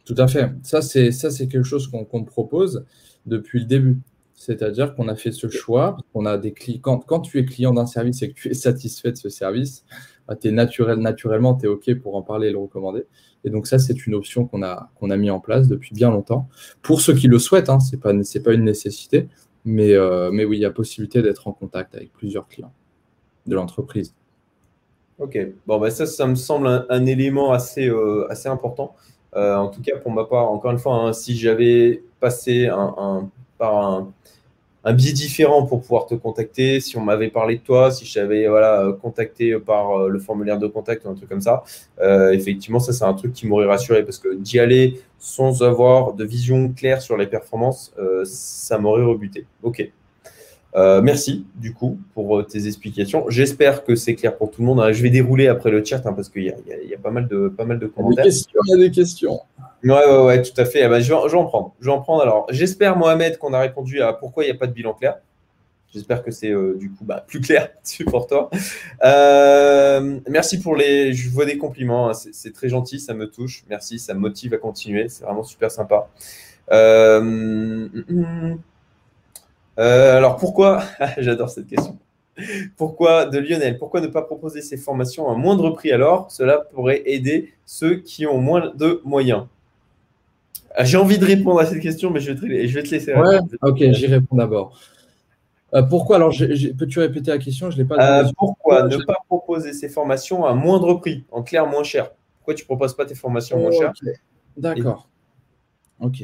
Tout 0.04 0.16
à 0.18 0.28
fait. 0.28 0.52
Ça, 0.64 0.82
c'est, 0.82 1.12
ça, 1.12 1.32
c'est 1.32 1.48
quelque 1.48 1.64
chose 1.64 1.88
qu'on, 1.88 2.24
propose 2.26 2.86
depuis 3.26 3.60
le 3.60 3.66
début. 3.66 4.00
C'est-à-dire 4.36 4.94
qu'on 4.94 5.08
a 5.08 5.16
fait 5.16 5.32
ce 5.32 5.48
choix, 5.48 5.96
on 6.14 6.26
a 6.26 6.38
des 6.38 6.52
clients. 6.52 6.82
Quand, 6.82 7.22
tu 7.22 7.40
es 7.40 7.46
client 7.46 7.74
d'un 7.74 7.86
service 7.86 8.22
et 8.22 8.30
que 8.30 8.34
tu 8.34 8.50
es 8.50 8.54
satisfait 8.54 9.12
de 9.14 9.18
ce 9.18 9.30
service, 9.30 9.86
bah, 10.28 10.36
es 10.44 10.52
naturel, 10.52 10.98
naturellement, 11.00 11.56
tu 11.56 11.66
es 11.66 11.70
OK 11.70 11.94
pour 12.02 12.18
en 12.18 12.24
parler 12.24 12.50
et 12.50 12.52
le 12.52 12.58
recommander. 12.58 13.06
Et 13.46 13.50
donc, 13.50 13.68
ça, 13.68 13.80
c'est 13.80 14.06
une 14.06 14.16
option 14.16 14.46
qu'on 14.46 14.64
a, 14.64 14.92
qu'on 14.96 15.10
a 15.10 15.16
mis 15.16 15.30
en 15.30 15.40
place 15.40 15.70
depuis 15.70 15.96
bien 15.96 16.12
longtemps. 16.12 16.50
Pour 16.82 17.00
ceux 17.00 17.14
qui 17.14 17.28
le 17.28 17.40
souhaitent, 17.40 17.70
hein, 17.70 17.80
ce 17.80 17.96
n'est 17.96 18.44
pas 18.44 18.54
une 18.54 18.66
nécessité. 18.66 19.30
Mais, 19.66 19.94
euh, 19.94 20.30
mais 20.32 20.46
oui, 20.46 20.58
il 20.58 20.62
y 20.62 20.66
a 20.66 20.72
possibilité 20.72 21.22
d'être 21.22 21.48
en 21.48 21.54
contact 21.54 21.96
avec 21.96 22.12
plusieurs 22.12 22.48
clients 22.48 22.74
de 23.46 23.56
l'entreprise. 23.56 24.14
Ok, 25.20 25.38
bon, 25.68 25.80
bah 25.80 25.90
ça, 25.90 26.06
ça 26.06 26.26
me 26.28 26.36
semble 26.36 26.86
un, 26.90 27.06
élément 27.06 27.54
assez, 27.54 27.88
euh, 27.88 28.28
assez 28.30 28.50
important. 28.50 28.96
Euh, 29.36 29.56
en 29.56 29.70
tout 29.70 29.82
cas, 29.82 29.98
pour 29.98 30.12
ma 30.12 30.26
part, 30.26 30.52
encore 30.52 30.72
une 30.72 30.80
fois, 30.80 30.96
hein, 30.96 31.14
si 31.14 31.38
j'avais 31.38 32.04
passé 32.20 32.68
un, 32.68 33.30
par 33.58 33.76
un, 33.78 34.12
un 34.84 34.94
biais 34.94 35.14
différent 35.14 35.66
pour 35.66 35.82
pouvoir 35.82 36.06
te 36.06 36.16
contacter. 36.16 36.80
Si 36.80 36.98
on 36.98 37.02
m'avait 37.02 37.30
parlé 37.30 37.58
de 37.58 37.62
toi, 37.62 37.92
si 37.92 38.06
je 38.06 38.14
t'avais 38.14 38.48
voilà, 38.48 38.96
contacté 39.02 39.58
par 39.60 39.92
euh, 39.92 40.10
le 40.10 40.20
formulaire 40.20 40.60
de 40.60 40.68
contact 40.68 41.06
ou 41.06 41.10
un 41.10 41.16
truc 41.16 41.30
comme 41.30 41.42
ça, 41.42 41.64
euh, 42.02 42.32
effectivement, 42.32 42.80
ça, 42.80 42.94
c'est 42.94 43.06
un 43.06 43.14
truc 43.14 43.34
qui 43.34 43.48
m'aurait 43.48 43.68
rassuré 43.68 44.04
parce 44.04 44.20
que 44.20 44.36
d'y 44.36 44.60
aller 44.60 45.02
sans 45.20 45.64
avoir 45.64 46.14
de 46.14 46.26
vision 46.26 46.70
claire 46.74 47.02
sur 47.02 47.16
les 47.18 47.28
performances, 47.28 47.94
euh, 47.98 48.24
ça 48.26 48.78
m'aurait 48.78 49.04
rebuté. 49.04 49.46
Ok. 49.62 49.90
Merci 50.76 51.46
du 51.56 51.74
coup 51.74 52.00
pour 52.14 52.46
tes 52.46 52.68
explications. 52.68 53.26
J'espère 53.30 53.84
que 53.84 53.96
c'est 53.96 54.16
clair 54.16 54.38
pour 54.38 54.52
tout 54.52 54.62
le 54.62 54.68
monde. 54.68 54.92
Je 54.92 55.02
vais 55.02 55.10
dérouler 55.10 55.48
après 55.48 55.72
le 55.72 55.84
chat 55.84 56.02
hein, 56.06 56.14
parce 56.14 56.30
qu'il 56.30 56.44
y, 56.44 56.48
y, 56.48 56.94
a 56.94 56.98
pas 57.02 57.12
mal 57.12 57.28
de, 57.28 57.48
pas 57.48 57.66
mal 57.66 57.80
de 57.80 57.88
commentaires. 57.88 58.26
Il 58.26 58.72
y 58.72 58.74
a 58.74 58.78
des 58.78 58.92
questions. 58.92 59.40
Ouais, 59.84 59.92
ouais, 59.92 60.24
ouais, 60.24 60.42
tout 60.42 60.60
à 60.60 60.66
fait. 60.66 60.84
Eh 60.84 60.88
ben, 60.88 61.00
je, 61.02 61.10
vais, 61.10 61.14
en 61.14 61.46
prendre. 61.46 61.74
Je 61.82 61.86
vais 61.86 61.92
en 61.92 62.02
prendre. 62.02 62.22
Alors, 62.22 62.48
j'espère, 62.50 62.96
Mohamed, 62.96 63.38
qu'on 63.38 63.54
a 63.54 63.60
répondu 63.60 64.02
à 64.02 64.14
pourquoi 64.14 64.44
il 64.44 64.48
n'y 64.48 64.56
a 64.56 64.58
pas 64.58 64.68
de 64.68 64.72
bilan 64.72 64.94
clair. 64.94 65.18
J'espère 65.94 66.24
que 66.24 66.32
c'est 66.32 66.50
euh, 66.50 66.76
du 66.76 66.90
coup 66.90 67.06
bah, 67.06 67.24
plus 67.28 67.40
clair 67.40 67.70
pour 68.08 68.26
toi. 68.26 68.50
Euh, 69.04 70.20
merci 70.28 70.60
pour 70.60 70.76
les. 70.76 71.14
Je 71.14 71.30
vois 71.30 71.46
des 71.46 71.58
compliments. 71.58 72.10
Hein. 72.10 72.14
C'est 72.14 72.54
très 72.54 72.70
gentil, 72.70 73.00
ça 73.00 73.14
me 73.14 73.30
touche. 73.30 73.64
Merci, 73.70 74.00
ça 74.00 74.14
me 74.14 74.20
motive 74.20 74.54
à 74.54 74.58
continuer. 74.58 75.10
C'est 75.10 75.26
vraiment 75.26 75.44
super 75.44 75.70
sympa. 75.70 76.10
Euh, 76.72 77.90
hum. 79.78 79.84
alors 79.84 80.38
pourquoi 80.38 80.84
J'adore 81.18 81.50
cette 81.50 81.68
question. 81.68 81.98
Pourquoi 82.78 83.26
de 83.26 83.38
Lionel? 83.38 83.78
Pourquoi 83.78 84.02
ne 84.02 84.08
pas 84.08 84.24
proposer 84.24 84.62
ces 84.62 84.78
formations 84.78 85.30
à 85.30 85.36
moindre 85.36 85.70
prix 85.70 85.92
alors? 85.92 86.32
Cela 86.32 86.58
pourrait 86.74 87.04
aider 87.06 87.54
ceux 87.66 87.98
qui 87.98 88.26
ont 88.26 88.40
moins 88.40 88.72
de 88.76 89.02
moyens. 89.06 89.46
Ah, 90.76 90.84
j'ai 90.84 90.98
envie 90.98 91.20
de 91.20 91.26
répondre 91.26 91.60
à 91.60 91.66
cette 91.66 91.82
question, 91.82 92.10
mais 92.10 92.20
je 92.20 92.32
vais 92.32 92.40
te, 92.40 92.68
je 92.68 92.74
vais 92.74 92.84
te 92.84 92.90
laisser 92.90 93.14
répondre. 93.14 93.48
ok, 93.62 93.78
j'y 93.92 94.08
réponds 94.08 94.36
d'abord. 94.36 94.80
Euh, 95.76 95.84
pourquoi? 95.84 96.16
Alors, 96.16 96.34
peux-tu 96.78 97.00
répéter 97.00 97.32
la 97.32 97.38
question? 97.38 97.70
Je 97.70 97.78
l'ai 97.78 97.86
pas. 97.86 98.22
Euh, 98.22 98.30
pourquoi 98.38 98.84
ne 98.84 98.98
pas 98.98 99.18
proposer 99.28 99.74
ces 99.74 99.90
formations 99.90 100.46
à 100.46 100.54
moindre 100.54 100.96
prix, 100.96 101.26
en 101.32 101.44
clair 101.44 101.68
moins 101.68 101.84
cher? 101.84 102.12
Pourquoi 102.38 102.56
tu 102.56 102.64
ne 102.64 102.66
proposes 102.66 102.96
pas 102.96 103.06
tes 103.06 103.16
formations 103.16 103.60
moins 103.60 103.72
chères? 103.72 103.94
D'accord. 104.58 105.10
Ok. 106.00 106.24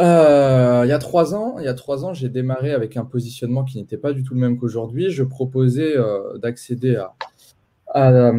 Euh, 0.00 0.82
il 0.84 0.88
y 0.88 0.92
a 0.92 0.98
trois 0.98 1.34
ans, 1.34 1.56
il 1.58 1.64
y 1.64 1.68
a 1.68 1.74
trois 1.74 2.04
ans, 2.04 2.14
j'ai 2.14 2.28
démarré 2.28 2.72
avec 2.72 2.96
un 2.96 3.04
positionnement 3.04 3.64
qui 3.64 3.78
n'était 3.78 3.96
pas 3.96 4.12
du 4.12 4.22
tout 4.22 4.34
le 4.34 4.40
même 4.40 4.58
qu'aujourd'hui. 4.58 5.10
Je 5.10 5.24
proposais 5.24 5.96
d'accéder 6.40 6.96
à, 6.96 7.14
à, 7.94 8.32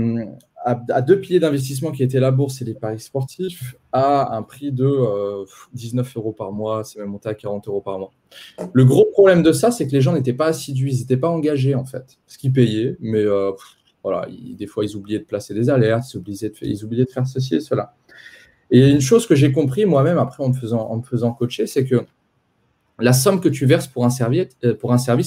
à, 0.65 1.01
deux 1.01 1.19
piliers 1.19 1.39
d'investissement 1.39 1.91
qui 1.91 2.03
étaient 2.03 2.19
la 2.19 2.31
bourse 2.31 2.61
et 2.61 2.65
les 2.65 2.73
paris 2.73 2.99
sportifs 2.99 3.75
à 3.91 4.35
un 4.35 4.43
prix 4.43 4.71
de 4.71 5.45
19 5.73 6.05
euh, 6.05 6.19
euros 6.19 6.31
par 6.31 6.51
mois, 6.51 6.83
c'est 6.83 6.99
même 6.99 7.09
monté 7.09 7.29
à 7.29 7.33
40 7.33 7.67
euros 7.67 7.81
par 7.81 7.97
mois. 7.97 8.11
Le 8.73 8.85
gros 8.85 9.05
problème 9.05 9.41
de 9.41 9.51
ça, 9.51 9.71
c'est 9.71 9.87
que 9.87 9.91
les 9.91 10.01
gens 10.01 10.13
n'étaient 10.13 10.33
pas 10.33 10.47
assidus, 10.47 10.91
ils 10.91 10.99
n'étaient 10.99 11.17
pas 11.17 11.29
engagés 11.29 11.75
en 11.75 11.85
fait. 11.85 12.19
Ce 12.27 12.37
qu'ils 12.37 12.51
payaient, 12.51 12.97
mais 12.99 13.23
euh, 13.23 13.51
voilà, 14.03 14.27
des 14.29 14.67
fois 14.67 14.83
ils 14.83 14.95
oubliaient 14.95 15.19
de 15.19 15.25
placer 15.25 15.53
des 15.53 15.69
alertes, 15.69 16.13
ils 16.13 16.83
oubliaient 16.83 17.05
de 17.05 17.09
faire 17.09 17.27
ceci 17.27 17.55
et 17.55 17.61
cela. 17.61 17.93
Et 18.71 18.89
une 18.89 19.01
chose 19.01 19.25
que 19.25 19.35
j'ai 19.35 19.51
compris 19.51 19.85
moi-même 19.85 20.17
après 20.17 20.43
en 20.43 20.49
me 20.49 20.53
faisant, 20.53 20.89
en 20.89 20.97
me 20.97 21.03
faisant 21.03 21.31
coacher, 21.33 21.67
c'est 21.67 21.85
que 21.85 22.05
la 22.99 23.13
somme 23.13 23.39
que 23.39 23.49
tu 23.49 23.65
verses 23.65 23.87
pour 23.87 24.05
un, 24.05 24.09
service, 24.09 24.55
euh, 24.63 24.77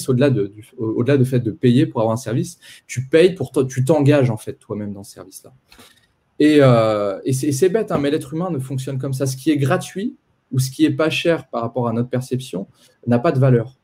au-delà 0.07 0.29
de, 0.29 0.53
au-delà 0.77 1.17
de 1.17 1.23
fait 1.23 1.39
de 1.39 1.51
payer 1.51 1.85
pour 1.85 2.01
avoir 2.01 2.13
un 2.13 2.17
service, 2.17 2.59
tu 2.87 3.07
payes 3.07 3.33
pour 3.33 3.51
toi, 3.51 3.65
tu 3.65 3.83
t'engages 3.83 4.29
en 4.29 4.37
fait 4.37 4.53
toi-même 4.53 4.93
dans 4.93 5.03
ce 5.03 5.13
service-là. 5.13 5.53
Et, 6.39 6.57
euh, 6.61 7.19
et, 7.25 7.33
c'est, 7.33 7.69
bête, 7.69 7.91
hein, 7.91 7.99
mais 7.99 8.11
l'être 8.11 8.33
humain 8.33 8.49
ne 8.51 8.59
fonctionne 8.59 8.97
comme 8.97 9.13
ça. 9.13 9.25
Ce 9.25 9.37
qui 9.37 9.51
est 9.51 9.57
gratuit 9.57 10.15
ou 10.51 10.59
ce 10.59 10.69
qui 10.71 10.85
est 10.85 10.91
pas 10.91 11.09
cher 11.09 11.47
par 11.47 11.61
rapport 11.61 11.87
à 11.87 11.93
notre 11.93 12.09
perception 12.09 12.67
n'a 13.07 13.19
pas 13.19 13.31
de 13.31 13.39
valeur. 13.39 13.77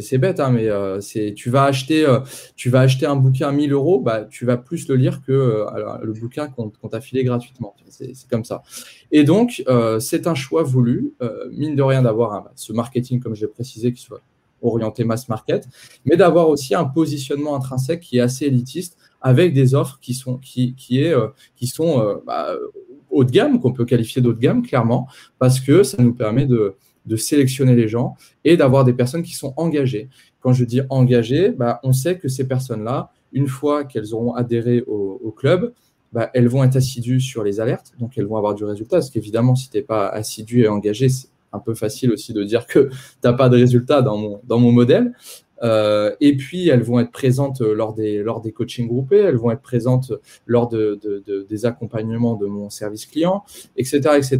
C'est 0.00 0.18
bête, 0.18 0.40
hein, 0.40 0.50
mais 0.50 0.68
euh, 0.68 0.98
tu, 1.36 1.50
vas 1.50 1.64
acheter, 1.64 2.04
euh, 2.04 2.18
tu 2.56 2.68
vas 2.68 2.80
acheter 2.80 3.06
un 3.06 3.14
bouquin 3.14 3.48
à 3.48 3.52
1000 3.52 3.72
euros, 3.72 4.00
bah, 4.00 4.24
tu 4.28 4.44
vas 4.44 4.56
plus 4.56 4.88
le 4.88 4.96
lire 4.96 5.22
que 5.22 5.32
euh, 5.32 5.98
le 6.02 6.12
bouquin 6.12 6.48
qu'on 6.48 6.88
t'a 6.88 7.00
filé 7.00 7.22
gratuitement. 7.22 7.76
C'est 7.88 8.12
comme 8.28 8.44
ça. 8.44 8.62
Et 9.12 9.22
donc, 9.22 9.62
c'est 10.00 10.26
un 10.26 10.34
choix 10.34 10.64
voulu, 10.64 11.14
mine 11.52 11.76
de 11.76 11.82
rien, 11.82 12.02
d'avoir 12.02 12.50
ce 12.56 12.72
marketing, 12.72 13.20
comme 13.20 13.36
j'ai 13.36 13.46
précisé, 13.46 13.92
qui 13.92 14.02
soit 14.02 14.20
orienté 14.62 15.04
mass 15.04 15.28
market, 15.28 15.68
mais 16.04 16.16
d'avoir 16.16 16.48
aussi 16.48 16.74
un 16.74 16.84
positionnement 16.86 17.54
intrinsèque 17.54 18.00
qui 18.00 18.18
est 18.18 18.20
assez 18.20 18.46
élitiste, 18.46 18.96
avec 19.20 19.54
des 19.54 19.74
offres 19.74 19.98
qui 20.00 20.14
sont, 20.14 20.38
qui, 20.38 20.74
qui 20.74 21.66
sont 21.66 22.20
bah, 22.26 22.48
haut 23.10 23.24
de 23.24 23.30
gamme, 23.30 23.60
qu'on 23.60 23.72
peut 23.72 23.84
qualifier 23.84 24.20
d'haut 24.20 24.32
de 24.32 24.40
gamme, 24.40 24.62
clairement, 24.62 25.06
parce 25.38 25.60
que 25.60 25.84
ça 25.84 26.02
nous 26.02 26.14
permet 26.14 26.46
de 26.46 26.74
de 27.06 27.16
sélectionner 27.16 27.74
les 27.74 27.88
gens 27.88 28.16
et 28.44 28.56
d'avoir 28.56 28.84
des 28.84 28.92
personnes 28.92 29.22
qui 29.22 29.34
sont 29.34 29.54
engagées. 29.56 30.08
Quand 30.40 30.52
je 30.52 30.64
dis 30.64 30.80
engagées, 30.90 31.50
bah, 31.50 31.80
on 31.82 31.92
sait 31.92 32.18
que 32.18 32.28
ces 32.28 32.46
personnes-là, 32.46 33.10
une 33.32 33.48
fois 33.48 33.84
qu'elles 33.84 34.14
auront 34.14 34.34
adhéré 34.34 34.82
au, 34.86 35.34
club, 35.36 35.72
bah, 36.12 36.30
elles 36.34 36.48
vont 36.48 36.62
être 36.62 36.76
assidues 36.76 37.20
sur 37.20 37.42
les 37.42 37.60
alertes, 37.60 37.92
donc 37.98 38.16
elles 38.16 38.26
vont 38.26 38.36
avoir 38.36 38.54
du 38.54 38.64
résultat. 38.64 38.96
Parce 38.96 39.10
qu'évidemment, 39.10 39.54
si 39.54 39.70
tu 39.70 39.76
n'es 39.76 39.82
pas 39.82 40.08
assidu 40.08 40.62
et 40.62 40.68
engagé, 40.68 41.08
c'est 41.08 41.28
un 41.52 41.58
peu 41.58 41.74
facile 41.74 42.12
aussi 42.12 42.32
de 42.32 42.44
dire 42.44 42.66
que 42.66 42.88
tu 42.88 42.94
n'as 43.24 43.32
pas 43.32 43.48
de 43.48 43.56
résultat 43.56 44.02
dans 44.02 44.16
mon, 44.16 44.40
dans 44.44 44.58
mon 44.58 44.72
modèle. 44.72 45.12
Euh, 45.62 46.14
et 46.20 46.36
puis, 46.36 46.68
elles 46.68 46.82
vont 46.82 47.00
être 47.00 47.10
présentes 47.12 47.60
lors 47.60 47.94
des, 47.94 48.22
lors 48.22 48.40
des 48.40 48.52
coachings 48.52 48.86
groupés, 48.86 49.18
elles 49.18 49.36
vont 49.36 49.50
être 49.50 49.62
présentes 49.62 50.12
lors 50.46 50.68
de, 50.68 51.00
des 51.48 51.66
accompagnements 51.66 52.34
de 52.34 52.46
mon 52.46 52.70
service 52.70 53.06
client, 53.06 53.44
etc. 53.76 54.00
etc. 54.16 54.38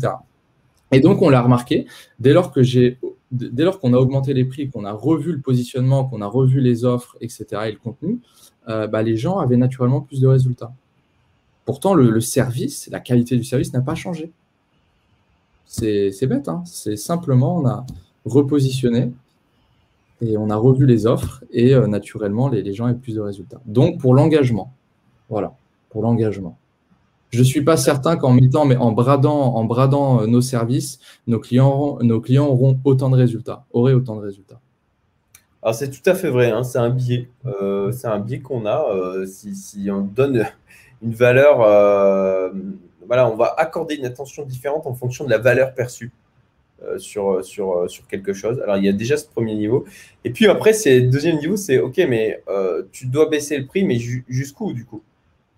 Et 0.95 1.01
donc, 1.01 1.23
on 1.23 1.29
l'a 1.29 1.43
remarqué, 1.43 1.87
dès 2.19 2.33
lors 2.33 2.53
que 2.53 2.63
j'ai, 2.63 2.99
dès 3.33 3.65
lors 3.65 3.81
qu'on 3.81 3.93
a 3.93 3.99
augmenté 3.99 4.33
les 4.35 4.45
prix, 4.45 4.71
qu'on 4.71 4.85
a 4.85 4.93
revu 4.93 5.33
le 5.33 5.41
positionnement, 5.41 6.05
qu'on 6.05 6.21
a 6.21 6.27
revu 6.27 6.61
les 6.61 6.85
offres, 6.85 7.17
etc. 7.21 7.47
et 7.67 7.73
le 7.73 7.79
contenu, 7.79 8.21
euh, 8.69 8.87
bah, 8.87 9.03
les 9.03 9.17
gens 9.17 9.39
avaient 9.39 9.57
naturellement 9.57 10.01
plus 10.01 10.21
de 10.21 10.27
résultats. 10.27 10.73
Pourtant, 11.65 11.95
le, 11.95 12.21
service, 12.21 12.89
la 12.91 13.01
qualité 13.01 13.37
du 13.37 13.45
service 13.45 13.73
n'a 13.73 13.81
pas 13.81 13.95
changé. 13.95 14.33
C'est, 15.67 16.27
bête, 16.27 16.49
hein 16.49 16.63
c'est 16.67 16.97
simplement, 16.97 17.57
on 17.57 17.67
a 17.67 17.85
repositionné 18.25 19.11
et 20.21 20.37
on 20.37 20.49
a 20.51 20.57
revu 20.57 20.87
les 20.87 21.07
offres 21.07 21.43
et 21.51 21.75
euh, 21.75 21.87
naturellement, 21.87 22.49
les, 22.49 22.73
gens 22.75 22.89
ont 22.89 22.95
plus 22.95 23.17
de 23.17 23.21
résultats. 23.21 23.61
Donc, 23.67 23.99
pour 23.99 24.15
l'engagement, 24.15 24.73
voilà, 25.29 25.57
pour 25.91 26.03
l'engagement. 26.03 26.57
Je 27.35 27.41
ne 27.41 27.45
suis 27.45 27.63
pas 27.63 27.77
certain 27.77 28.17
qu'en 28.17 28.33
mettant, 28.33 28.65
mais 28.65 28.77
en 28.77 28.93
bradant, 28.93 29.55
en 29.55 29.65
bradant 29.65 30.23
euh, 30.23 30.27
nos 30.27 30.41
services, 30.41 30.99
nos 31.27 31.39
clients, 31.39 31.99
nos 32.01 32.21
clients 32.21 32.47
auront 32.47 32.79
autant 32.85 33.11
de 33.11 33.17
résultats, 33.17 33.65
auraient 33.73 33.93
autant 33.93 34.17
de 34.17 34.23
résultats. 34.23 34.61
Alors 35.63 35.75
c'est 35.75 35.91
tout 35.91 36.09
à 36.09 36.15
fait 36.15 36.29
vrai, 36.29 36.51
hein, 36.51 36.63
c'est 36.63 36.79
un 36.79 36.91
biais, 36.91 37.31
euh, 37.47 37.91
c'est 37.91 38.07
un 38.07 38.19
biais 38.19 38.41
qu'on 38.41 38.67
a. 38.67 38.87
si, 39.27 39.89
on 39.91 40.03
donne 40.03 40.45
une 41.03 41.15
valeur, 41.15 41.59
voilà, 43.07 43.31
on 43.31 43.37
va 43.37 43.55
accorder 43.57 43.95
une 43.97 44.05
attention 44.05 44.45
différente 44.45 44.87
en 44.87 44.95
fonction 44.95 45.25
de 45.25 45.31
la 45.31 45.39
valeur 45.39 45.75
perçue. 45.75 46.13
Euh, 46.83 46.99
sur, 46.99 47.45
sur, 47.45 47.79
euh, 47.79 47.89
sur 47.89 48.07
quelque 48.09 48.33
chose. 48.33 48.61
Alors, 48.61 48.77
il 48.77 48.85
y 48.85 48.89
a 48.89 48.93
déjà 48.93 49.17
ce 49.17 49.27
premier 49.27 49.55
niveau. 49.55 49.85
Et 50.25 50.31
puis 50.31 50.49
après, 50.49 50.73
c'est 50.73 51.01
deuxième 51.03 51.39
niveau, 51.39 51.57
c'est 51.57 51.79
OK, 51.79 51.99
mais 52.09 52.43
euh, 52.49 52.83
tu 52.91 53.07
dois 53.07 53.29
baisser 53.29 53.57
le 53.59 53.67
prix, 53.67 53.85
mais 53.85 53.97
jusqu'où 54.29 54.73
du 54.73 54.85
coup? 54.85 55.03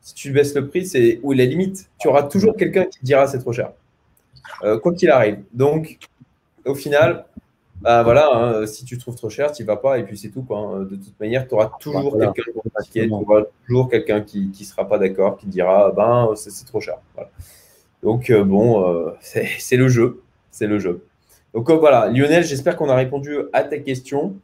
Si 0.06 0.14
tu 0.14 0.30
baisses 0.30 0.54
le 0.54 0.68
prix, 0.68 0.86
c'est 0.86 1.18
où 1.24 1.32
est 1.32 1.36
la 1.36 1.46
limite 1.46 1.90
Tu 1.98 2.06
auras 2.06 2.22
toujours 2.22 2.56
quelqu'un 2.56 2.84
qui 2.84 3.00
te 3.00 3.04
dira 3.04 3.26
c'est 3.26 3.40
trop 3.40 3.52
cher, 3.52 3.72
quoi 4.60 4.94
qu'il 4.94 5.10
arrive. 5.10 5.40
Donc, 5.52 5.98
au 6.64 6.76
final, 6.76 7.26
bah, 7.80 8.04
voilà, 8.04 8.30
hein, 8.32 8.66
si 8.66 8.84
tu 8.84 8.98
trouves 8.98 9.16
trop 9.16 9.30
cher, 9.30 9.50
tu 9.50 9.64
vas 9.64 9.74
pas, 9.74 9.98
et 9.98 10.04
puis 10.04 10.16
c'est 10.16 10.28
tout. 10.28 10.42
Quoi, 10.42 10.58
hein. 10.58 10.82
De 10.82 10.94
toute 10.94 11.18
manière, 11.18 11.48
tu 11.48 11.54
auras 11.54 11.72
toujours 11.80 12.16
quelqu'un 12.16 12.42
qui 12.88 13.10
toujours 13.66 13.90
quelqu'un 13.90 14.20
qui 14.20 14.46
ne 14.46 14.64
sera 14.64 14.86
pas 14.86 14.98
d'accord, 14.98 15.38
qui 15.38 15.48
dira 15.48 15.90
ben 15.90 16.30
c'est 16.36 16.66
trop 16.66 16.80
cher. 16.80 16.98
Donc, 18.00 18.30
bon, 18.30 19.12
c'est 19.20 19.76
le 19.76 19.88
jeu. 19.88 20.22
C'est 20.52 20.68
le 20.68 20.78
jeu. 20.78 21.02
Donc 21.56 21.70
euh, 21.70 21.74
voilà, 21.74 22.08
Lionel, 22.08 22.44
j'espère 22.44 22.76
qu'on 22.76 22.90
a 22.90 22.94
répondu 22.94 23.34
à 23.54 23.64
ta 23.64 23.78
question. 23.78 24.36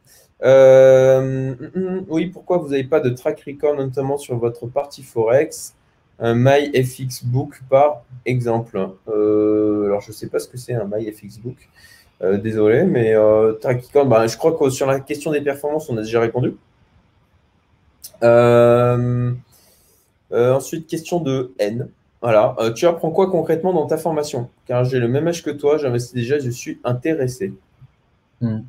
Euh, 0.43 1.55
mm, 1.55 1.79
mm, 1.79 2.05
oui, 2.09 2.27
pourquoi 2.27 2.57
vous 2.57 2.69
n'avez 2.69 2.83
pas 2.83 2.99
de 2.99 3.09
track 3.09 3.43
record, 3.47 3.75
notamment 3.75 4.17
sur 4.17 4.37
votre 4.37 4.67
partie 4.67 5.03
Forex? 5.03 5.75
Un 6.19 6.35
MyFXBook, 6.35 7.61
par 7.69 8.03
exemple. 8.25 8.89
Euh, 9.07 9.85
alors, 9.85 10.01
je 10.01 10.09
ne 10.09 10.13
sais 10.13 10.27
pas 10.27 10.39
ce 10.39 10.47
que 10.47 10.57
c'est 10.57 10.73
un 10.73 10.85
MyFXBook. 10.85 11.57
désolé, 12.41 12.83
mais 12.83 13.13
track 13.61 13.85
record, 13.85 14.05
bah, 14.05 14.27
je 14.27 14.37
crois 14.37 14.53
que 14.57 14.69
sur 14.69 14.87
la 14.87 14.99
question 14.99 15.31
des 15.31 15.41
performances, 15.41 15.89
on 15.89 15.97
a 15.97 16.01
déjà 16.01 16.19
répondu. 16.21 16.55
ensuite, 20.31 20.87
question 20.87 21.19
de 21.19 21.53
N. 21.59 21.89
Voilà. 22.23 22.55
Euh, 22.59 22.71
tu 22.71 22.87
apprends 22.87 23.11
quoi 23.11 23.29
concrètement 23.29 23.73
dans 23.73 23.85
ta 23.85 23.97
formation? 23.97 24.49
Car 24.65 24.85
j'ai 24.85 24.99
le 24.99 25.09
même 25.09 25.27
âge 25.27 25.43
que 25.43 25.49
toi, 25.49 25.77
j'investis 25.77 26.13
déjà, 26.13 26.39
je 26.39 26.49
suis 26.49 26.79
intéressé. 26.85 27.53
Hmm. 28.39 28.61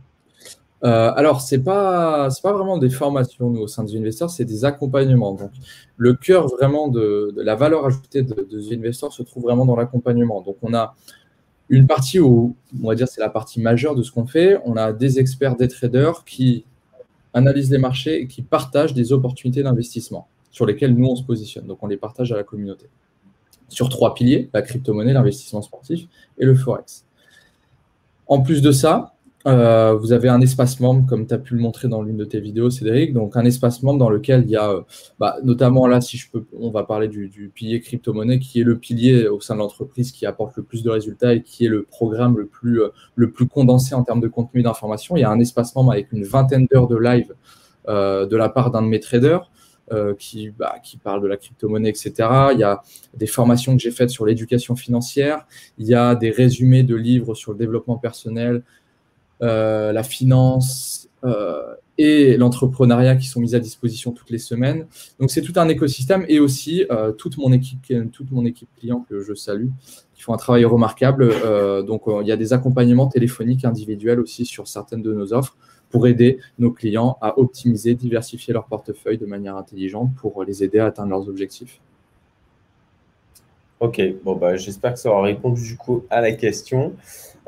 Euh, 0.84 1.12
alors, 1.16 1.40
ce 1.40 1.54
n'est 1.54 1.62
pas, 1.62 2.28
pas 2.42 2.52
vraiment 2.52 2.76
des 2.76 2.90
formations, 2.90 3.48
nous, 3.48 3.62
au 3.62 3.66
sein 3.66 3.84
de 3.84 3.96
Investor, 3.96 4.28
c'est 4.28 4.44
des 4.44 4.64
accompagnements. 4.64 5.32
Donc, 5.32 5.50
le 5.96 6.12
cœur 6.14 6.48
vraiment 6.48 6.88
de, 6.88 7.32
la 7.36 7.54
valeur 7.54 7.86
ajoutée 7.86 8.22
de, 8.22 8.34
de 8.34 8.74
Investor 8.74 9.12
se 9.12 9.22
trouve 9.22 9.44
vraiment 9.44 9.64
dans 9.64 9.76
l'accompagnement. 9.76 10.42
Donc, 10.42 10.56
on 10.62 10.74
a 10.74 10.94
une 11.70 11.86
partie 11.86 12.20
où, 12.20 12.54
on 12.82 12.88
va 12.88 12.94
dire, 12.94 13.08
c'est 13.08 13.22
la 13.22 13.30
partie 13.30 13.60
majeure 13.60 13.94
de 13.94 14.02
ce 14.02 14.12
qu'on 14.12 14.26
fait. 14.26 14.60
On 14.66 14.76
a 14.76 14.92
des 14.92 15.18
experts, 15.18 15.56
des 15.56 15.68
traders 15.68 16.24
qui 16.24 16.66
analysent 17.32 17.70
les 17.70 17.78
marchés 17.78 18.20
et 18.20 18.26
qui 18.26 18.42
partagent 18.42 18.94
des 18.94 19.12
opportunités 19.12 19.62
d'investissement 19.62 20.28
sur 20.50 20.66
lesquelles 20.66 20.94
nous, 20.94 21.08
on 21.08 21.16
se 21.16 21.24
positionne. 21.24 21.66
Donc, 21.66 21.78
on 21.82 21.86
les 21.86 21.96
partage 21.96 22.30
à 22.30 22.36
la 22.36 22.44
communauté 22.44 22.88
sur 23.68 23.88
trois 23.88 24.14
piliers, 24.14 24.50
la 24.52 24.60
crypto-monnaie, 24.60 25.14
l'investissement 25.14 25.62
sportif 25.62 26.06
et 26.38 26.44
le 26.44 26.54
forex. 26.54 27.06
En 28.26 28.42
plus 28.42 28.62
de 28.62 28.70
ça, 28.70 29.13
euh, 29.46 29.94
vous 29.94 30.12
avez 30.12 30.28
un 30.28 30.40
espace 30.40 30.80
membre, 30.80 31.06
comme 31.06 31.26
tu 31.26 31.34
as 31.34 31.38
pu 31.38 31.54
le 31.54 31.60
montrer 31.60 31.88
dans 31.88 32.02
l'une 32.02 32.16
de 32.16 32.24
tes 32.24 32.40
vidéos, 32.40 32.70
Cédric. 32.70 33.12
Donc, 33.12 33.36
un 33.36 33.44
espace 33.44 33.82
membre 33.82 33.98
dans 33.98 34.10
lequel 34.10 34.44
il 34.44 34.50
y 34.50 34.56
a, 34.56 34.70
euh, 34.70 34.80
bah, 35.18 35.36
notamment 35.42 35.86
là, 35.86 36.00
si 36.00 36.16
je 36.16 36.30
peux, 36.30 36.44
on 36.58 36.70
va 36.70 36.84
parler 36.84 37.08
du, 37.08 37.50
pilier 37.54 37.80
crypto-monnaie, 37.80 38.38
qui 38.38 38.60
est 38.60 38.64
le 38.64 38.78
pilier 38.78 39.28
au 39.28 39.40
sein 39.40 39.54
de 39.54 39.60
l'entreprise 39.60 40.12
qui 40.12 40.26
apporte 40.26 40.56
le 40.56 40.62
plus 40.62 40.82
de 40.82 40.90
résultats 40.90 41.34
et 41.34 41.42
qui 41.42 41.66
est 41.66 41.68
le 41.68 41.82
programme 41.82 42.38
le 42.38 42.46
plus, 42.46 42.82
euh, 42.82 42.88
le 43.16 43.30
plus 43.30 43.46
condensé 43.46 43.94
en 43.94 44.02
termes 44.02 44.20
de 44.20 44.28
contenu 44.28 44.62
d'information. 44.62 45.16
Il 45.16 45.20
y 45.20 45.24
a 45.24 45.30
un 45.30 45.40
espace 45.40 45.74
membre 45.74 45.92
avec 45.92 46.12
une 46.12 46.24
vingtaine 46.24 46.66
d'heures 46.70 46.88
de 46.88 46.96
live 46.96 47.34
de 47.86 48.36
la 48.36 48.48
part 48.48 48.70
d'un 48.70 48.80
de 48.80 48.86
mes 48.86 48.98
traders. 48.98 49.50
Euh, 49.92 50.14
qui, 50.14 50.48
bah, 50.48 50.76
qui 50.82 50.96
parle 50.96 51.20
de 51.20 51.26
la 51.26 51.36
crypto-monnaie, 51.36 51.90
etc. 51.90 52.14
Il 52.52 52.58
y 52.58 52.62
a 52.62 52.80
des 53.12 53.26
formations 53.26 53.76
que 53.76 53.82
j'ai 53.82 53.90
faites 53.90 54.08
sur 54.08 54.24
l'éducation 54.24 54.76
financière. 54.76 55.46
Il 55.76 55.86
y 55.86 55.94
a 55.94 56.14
des 56.14 56.30
résumés 56.30 56.84
de 56.84 56.94
livres 56.96 57.34
sur 57.34 57.52
le 57.52 57.58
développement 57.58 57.98
personnel, 57.98 58.62
la 59.40 60.02
finance 60.02 61.08
euh, 61.24 61.74
et 61.96 62.36
l'entrepreneuriat 62.36 63.14
qui 63.14 63.28
sont 63.28 63.40
mis 63.40 63.54
à 63.54 63.60
disposition 63.60 64.10
toutes 64.10 64.30
les 64.30 64.38
semaines. 64.38 64.86
Donc 65.20 65.30
c'est 65.30 65.42
tout 65.42 65.52
un 65.56 65.68
écosystème 65.68 66.24
et 66.28 66.40
aussi 66.40 66.84
toute 67.18 67.38
mon 67.38 67.52
équipe, 67.52 67.80
toute 68.10 68.32
mon 68.32 68.44
équipe 68.44 68.68
client 68.76 69.06
que 69.08 69.20
je 69.20 69.32
salue, 69.32 69.68
qui 70.12 70.22
font 70.22 70.34
un 70.34 70.36
travail 70.36 70.64
remarquable. 70.64 71.32
donc 71.86 72.02
il 72.20 72.26
y 72.26 72.32
a 72.32 72.36
des 72.36 72.52
accompagnements 72.52 73.06
téléphoniques 73.06 73.64
individuels 73.64 74.18
aussi 74.18 74.44
sur 74.44 74.66
certaines 74.66 75.02
de 75.02 75.14
nos 75.14 75.32
offres 75.32 75.56
pour 75.94 76.08
aider 76.08 76.40
nos 76.58 76.72
clients 76.72 77.16
à 77.20 77.38
optimiser, 77.38 77.94
diversifier 77.94 78.52
leur 78.52 78.66
portefeuille 78.66 79.16
de 79.16 79.26
manière 79.26 79.56
intelligente 79.56 80.10
pour 80.16 80.42
les 80.42 80.64
aider 80.64 80.80
à 80.80 80.86
atteindre 80.86 81.10
leurs 81.10 81.28
objectifs. 81.28 81.80
Ok, 83.84 84.00
bon 84.24 84.34
bah, 84.34 84.56
j'espère 84.56 84.94
que 84.94 84.98
ça 84.98 85.10
aura 85.10 85.20
répondu 85.20 85.62
du 85.62 85.76
coup 85.76 86.06
à 86.08 86.22
la 86.22 86.32
question. 86.32 86.94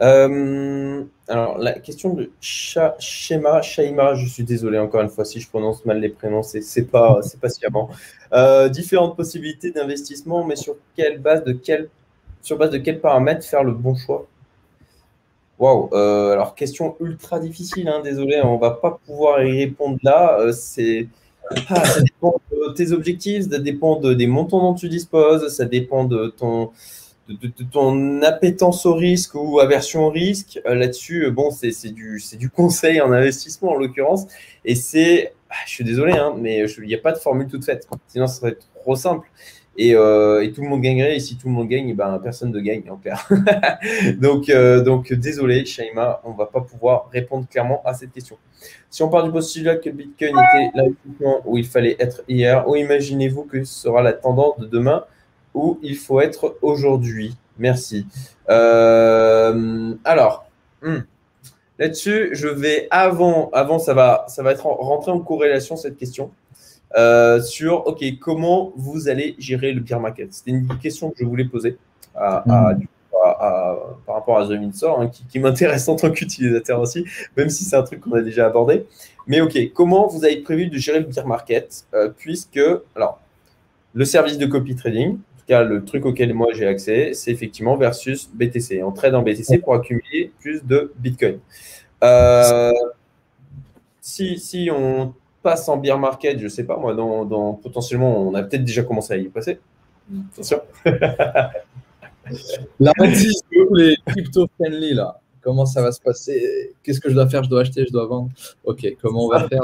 Euh, 0.03 1.03
alors, 1.29 1.57
la 1.57 1.73
question 1.73 2.13
de 2.13 2.31
Shema, 2.43 3.63
Shaima, 3.63 4.15
je 4.17 4.27
suis 4.27 4.45
désolé 4.45 4.79
encore 4.79 5.01
une 5.01 5.09
fois 5.09 5.25
si 5.25 5.41
je 5.41 5.49
prononce 5.49 5.87
mal 5.87 5.99
les 5.99 6.11
prénoms, 6.11 6.43
c'est 6.43 6.91
pas, 6.91 7.23
sciemment. 7.49 7.89
Euh, 8.35 8.69
différentes 8.69 9.17
possibilités 9.17 9.71
d'investissement, 9.71 10.45
mais 10.45 10.57
sur 10.57 10.77
quelle 10.95 11.21
base, 11.21 11.43
de 11.43 11.53
quel, 11.53 11.89
sur 12.43 12.59
base 12.59 12.69
de 12.69 12.77
quels 12.77 13.01
paramètres 13.01 13.47
faire 13.47 13.65
le 13.65 13.73
bon 13.73 13.95
choix? 13.95 14.27
Waouh, 15.59 15.89
euh, 15.95 16.33
alors 16.33 16.55
question 16.55 16.97
ultra 17.01 17.41
difficile, 17.41 17.89
hein, 17.89 18.03
désolé, 18.05 18.43
on 18.43 18.59
va 18.59 18.73
pas 18.73 19.01
pouvoir 19.07 19.43
y 19.43 19.59
répondre 19.65 19.97
là. 20.03 20.53
C'est, 20.53 21.09
ah, 21.69 21.85
ça 21.85 22.01
dépend 22.01 22.41
de 22.51 22.73
tes 22.73 22.93
objectifs, 22.93 23.49
ça 23.51 23.59
dépend 23.59 24.01
des 24.01 24.27
montants 24.27 24.61
dont 24.61 24.75
tu 24.75 24.89
disposes, 24.89 25.49
ça 25.55 25.65
dépend 25.65 26.05
de 26.05 26.29
ton, 26.29 26.71
de, 27.29 27.51
ton 27.71 28.23
appétence 28.23 28.87
au 28.87 28.95
risque 28.95 29.35
ou 29.35 29.61
aversion 29.61 30.07
au 30.07 30.11
risque. 30.11 30.61
Euh, 30.67 30.75
là-dessus, 30.75 31.31
bon, 31.31 31.51
c'est, 31.51 31.93
du, 31.93 32.23
du 32.39 32.51
conseil 32.51 33.01
en 33.01 33.13
investissement 33.13 33.73
en 33.73 33.77
l'occurrence, 33.77 34.27
et 34.65 34.75
c'est, 34.75 35.35
ah, 35.51 35.55
je 35.67 35.73
suis 35.73 35.85
désolé, 35.85 36.13
hein, 36.13 36.35
mais 36.37 36.67
il 36.79 36.87
n'y 36.87 36.95
a 36.95 36.99
pas 36.99 37.13
de 37.13 37.19
formule 37.19 37.49
toute 37.49 37.65
faite, 37.65 37.87
sinon 38.09 38.27
ça 38.27 38.41
serait 38.41 38.57
trop 38.83 38.97
simple. 38.97 39.29
Euh, 39.79 40.41
et, 40.41 40.53
tout 40.53 40.63
le 40.63 40.69
monde 40.69 40.81
gagnerait. 40.81 41.17
Et 41.17 41.21
si 41.21 41.37
tout 41.37 41.49
le 41.49 41.55
monde 41.55 41.69
gagne, 41.69 41.95
ben, 41.95 42.19
personne 42.23 42.51
ne 42.51 42.61
gagne 42.61 42.91
en 42.91 42.97
clair. 42.97 43.29
donc, 44.21 44.49
euh, 44.49 44.83
donc, 44.83 45.13
désolé, 45.13 45.65
Shaima, 45.65 46.21
on 46.25 46.33
ne 46.33 46.37
va 46.37 46.47
pas 46.47 46.61
pouvoir 46.61 47.09
répondre 47.13 47.47
clairement 47.49 47.83
à 47.85 47.95
cette 47.95 48.13
question. 48.13 48.37
Si 48.91 49.03
on 49.03 49.09
part 49.09 49.25
du 49.25 49.31
postulat 49.31 49.77
que 49.77 49.91
Bitcoin 49.91 50.31
était 50.31 50.71
l'investissement 50.75 51.43
où 51.45 51.59
il 51.59 51.67
fallait 51.67 51.97
être 51.99 52.23
hier, 52.29 52.67
où 52.69 52.77
imaginez-vous 52.77 53.45
que 53.45 53.65
ce 53.65 53.83
sera 53.83 54.03
la 54.03 54.13
tendance 54.13 54.59
de 54.59 54.67
demain 54.67 55.05
où 55.55 55.79
il 55.83 55.97
faut 55.97 56.21
être 56.21 56.57
aujourd'hui? 56.63 57.37
Merci. 57.59 58.07
Euh, 58.51 59.95
alors, 60.05 60.47
hmm. 60.83 60.99
là-dessus, 61.79 62.31
je 62.33 62.49
vais 62.49 62.87
avant, 62.91 63.51
avant 63.53 63.79
ça 63.79 63.95
va, 63.95 64.25
ça 64.29 64.43
va 64.43 64.53
être 64.53 64.67
rentrer 64.67 65.11
en 65.11 65.21
corrélation 65.21 65.77
cette 65.77 65.97
question. 65.97 66.31
Euh, 66.97 67.41
sur 67.41 67.87
OK, 67.87 68.05
comment 68.21 68.73
vous 68.77 69.09
allez 69.09 69.35
gérer 69.39 69.73
le 69.73 69.81
beer 69.81 70.01
market? 70.01 70.33
C'était 70.33 70.53
une 70.53 70.67
question 70.79 71.11
que 71.11 71.17
je 71.21 71.25
voulais 71.25 71.45
poser 71.45 71.77
à, 72.15 72.45
par 74.07 74.15
rapport 74.15 74.39
à 74.39 74.47
The 74.47 74.51
Windsor, 74.51 75.01
hein, 75.01 75.11
qui, 75.29 75.39
m'intéresse 75.39 75.89
en 75.89 75.97
tant 75.97 76.11
qu'utilisateur 76.11 76.81
aussi, 76.81 77.05
même 77.37 77.49
si 77.49 77.65
c'est 77.65 77.77
un 77.77 77.83
truc 77.83 78.01
qu'on 78.01 78.13
a 78.13 78.23
déjà 78.23 78.47
abordé. 78.47 78.87
Mais 79.27 79.41
ok, 79.41 79.73
comment 79.75 80.07
vous 80.07 80.25
avez 80.25 80.39
prévu 80.39 80.69
de 80.69 80.79
gérer 80.79 81.01
le 81.01 81.07
beer 81.07 81.27
market 81.27 81.87
euh, 81.95 82.11
Puisque, 82.17 82.61
alors, 82.95 83.21
le 83.95 84.05
service 84.05 84.39
de 84.39 84.47
copy 84.47 84.77
trading, 84.77 85.13
en 85.15 85.39
tout 85.39 85.47
cas 85.49 85.63
le 85.63 85.85
truc 85.85 86.05
auquel 86.07 86.33
moi 86.35 86.49
j'ai 86.53 86.67
accès, 86.67 87.13
c'est 87.15 87.31
effectivement 87.31 87.77
versus 87.77 88.31
BTC. 88.33 88.83
On 88.83 88.93
trade 88.93 89.15
en 89.15 89.23
BTC 89.23 89.59
pour 89.59 89.75
accumuler 89.75 90.33
plus 90.41 90.65
de 90.65 90.93
Bitcoin. 90.99 91.39
Euh, 92.05 92.73
si, 94.01 94.39
si 94.39 94.71
on 94.71 95.15
passe 95.47 95.69
en 95.69 95.77
beer 95.77 95.97
market, 95.97 96.41
je 96.41 96.45
ne 96.45 96.49
sais 96.49 96.65
pas 96.65 96.77
moi, 96.77 96.93
dans, 96.93 97.55
potentiellement, 97.55 98.21
on 98.21 98.35
a 98.35 98.43
peut-être 98.43 98.65
déjà 98.65 98.83
commencé 98.83 99.15
à 99.15 99.17
y 99.17 99.29
passer. 99.29 99.61
Attention. 100.33 100.61
La 102.81 102.93
les 102.99 103.97
crypto-friendly, 104.05 104.95
là. 104.95 105.21
Comment 105.41 105.65
ça 105.65 105.83
va 105.83 105.93
se 105.93 106.01
passer? 106.01 106.75
Qu'est-ce 106.83 107.01
que 107.01 107.09
je 107.09 107.15
dois 107.15 107.29
faire? 107.29 107.45
Je 107.45 107.49
dois 107.49 107.61
acheter, 107.61 107.87
je 107.87 107.93
dois 107.93 108.07
vendre? 108.07 108.31
Ok, 108.65 108.85
comment 109.01 109.27
on 109.27 109.29
va 109.29 109.49
faire? 109.49 109.63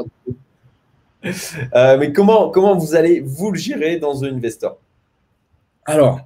Euh, 1.75 1.99
Mais 1.99 2.13
comment, 2.13 2.51
comment 2.51 2.77
vous 2.77 2.95
allez 2.95 3.19
vous 3.19 3.51
le 3.51 3.59
gérer 3.59 3.99
dans 3.99 4.23
un 4.23 4.29
investor? 4.29 4.79
Alors, 5.85 6.21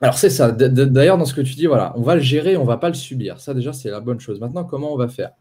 alors 0.00 0.16
c'est 0.16 0.30
ça. 0.30 0.52
D'ailleurs, 0.52 1.18
dans 1.18 1.24
ce 1.24 1.34
que 1.34 1.40
tu 1.40 1.54
dis, 1.54 1.66
voilà, 1.66 1.92
on 1.96 2.02
va 2.02 2.14
le 2.14 2.20
gérer, 2.20 2.56
on 2.56 2.64
va 2.64 2.76
pas 2.76 2.88
le 2.88 2.94
subir. 2.94 3.40
Ça, 3.40 3.54
déjà, 3.54 3.72
c'est 3.72 3.90
la 3.90 3.98
bonne 3.98 4.20
chose. 4.20 4.38
Maintenant, 4.38 4.62
comment 4.62 4.92
on 4.92 4.96
va 4.96 5.08
faire? 5.08 5.32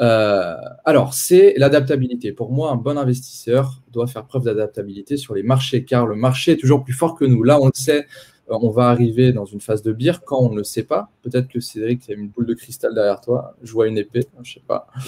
Euh, 0.00 0.56
Alors, 0.84 1.14
c'est 1.14 1.54
l'adaptabilité. 1.56 2.32
Pour 2.32 2.52
moi, 2.52 2.70
un 2.70 2.76
bon 2.76 2.98
investisseur 2.98 3.82
doit 3.92 4.06
faire 4.06 4.24
preuve 4.24 4.44
d'adaptabilité 4.44 5.16
sur 5.16 5.34
les 5.34 5.42
marchés, 5.42 5.84
car 5.84 6.06
le 6.06 6.16
marché 6.16 6.52
est 6.52 6.56
toujours 6.56 6.84
plus 6.84 6.94
fort 6.94 7.16
que 7.16 7.24
nous. 7.24 7.42
Là, 7.42 7.60
on 7.60 7.66
le 7.66 7.72
sait, 7.74 8.06
euh, 8.50 8.58
on 8.60 8.70
va 8.70 8.88
arriver 8.88 9.32
dans 9.32 9.44
une 9.44 9.60
phase 9.60 9.82
de 9.82 9.92
bière 9.92 10.22
quand 10.22 10.38
on 10.38 10.50
ne 10.50 10.56
le 10.56 10.64
sait 10.64 10.84
pas. 10.84 11.10
Peut-être 11.22 11.48
que 11.48 11.60
Cédric, 11.60 12.02
tu 12.06 12.12
as 12.12 12.14
une 12.14 12.28
boule 12.28 12.46
de 12.46 12.54
cristal 12.54 12.94
derrière 12.94 13.20
toi. 13.20 13.54
Je 13.62 13.72
vois 13.72 13.88
une 13.88 13.98
épée, 13.98 14.26
je 14.42 14.54
sais 14.54 14.62
pas. 14.66 14.86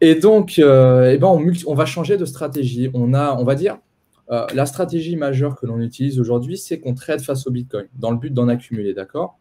Et 0.00 0.16
donc, 0.16 0.58
euh, 0.58 1.12
eh 1.14 1.18
ben 1.18 1.28
on, 1.28 1.74
va 1.74 1.86
changer 1.86 2.16
de 2.16 2.24
stratégie. 2.24 2.90
On 2.92 3.14
a, 3.14 3.36
on 3.38 3.44
va 3.44 3.54
dire, 3.54 3.78
euh, 4.32 4.46
la 4.52 4.66
stratégie 4.66 5.14
majeure 5.14 5.54
que 5.54 5.64
l'on 5.64 5.78
utilise 5.80 6.18
aujourd'hui, 6.18 6.58
c'est 6.58 6.80
qu'on 6.80 6.94
trade 6.94 7.20
face 7.20 7.46
au 7.46 7.52
Bitcoin 7.52 7.86
dans 7.94 8.10
le 8.10 8.16
but 8.16 8.34
d'en 8.34 8.48
accumuler, 8.48 8.94
d'accord? 8.94 9.38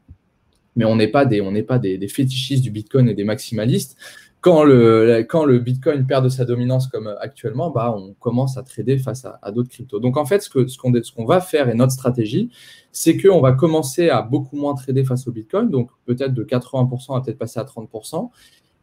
Mais 0.76 0.86
on 0.86 0.96
n'est 0.96 1.08
pas, 1.08 1.26
des, 1.26 1.42
on 1.42 1.54
pas 1.64 1.80
des, 1.80 2.08
fétichistes 2.08 2.64
du 2.64 2.72
Bitcoin 2.72 3.10
et 3.10 3.14
des 3.14 3.24
maximalistes. 3.24 3.98
Quand 4.40 4.64
le, 4.64 5.24
quand 5.30 5.46
le 5.46 5.60
Bitcoin 5.60 6.08
perd 6.08 6.24
de 6.24 6.30
sa 6.30 6.46
dominance 6.46 6.88
comme 6.88 7.14
actuellement, 7.20 7.70
bah, 7.70 7.94
on 7.96 8.14
commence 8.14 8.58
à 8.58 8.64
trader 8.64 8.98
face 8.98 9.26
à, 9.26 9.52
d'autres 9.52 9.70
cryptos. 9.70 10.00
Donc 10.00 10.18
en 10.18 10.26
fait, 10.26 10.42
ce 10.42 10.50
qu'on 10.50 10.68
ce 10.68 11.28
va 11.28 11.42
faire 11.42 11.70
et 11.70 11.76
notre 11.76 11.92
stratégie, 11.92 12.50
c'est 12.92 13.18
qu'on 13.18 13.40
va 13.40 13.52
commencer 13.52 14.10
à 14.10 14.24
beaucoup 14.24 14.56
moins 14.56 14.74
trader 14.74 15.04
face 15.04 15.28
au 15.28 15.32
Bitcoin, 15.32 15.70
donc 15.70 15.92
peut-être 16.06 16.34
de 16.34 16.44
80% 16.44 17.18
à 17.18 17.22
peut-être 17.22 17.38
passer 17.38 17.60
à 17.60 17.64
30%, 17.64 18.32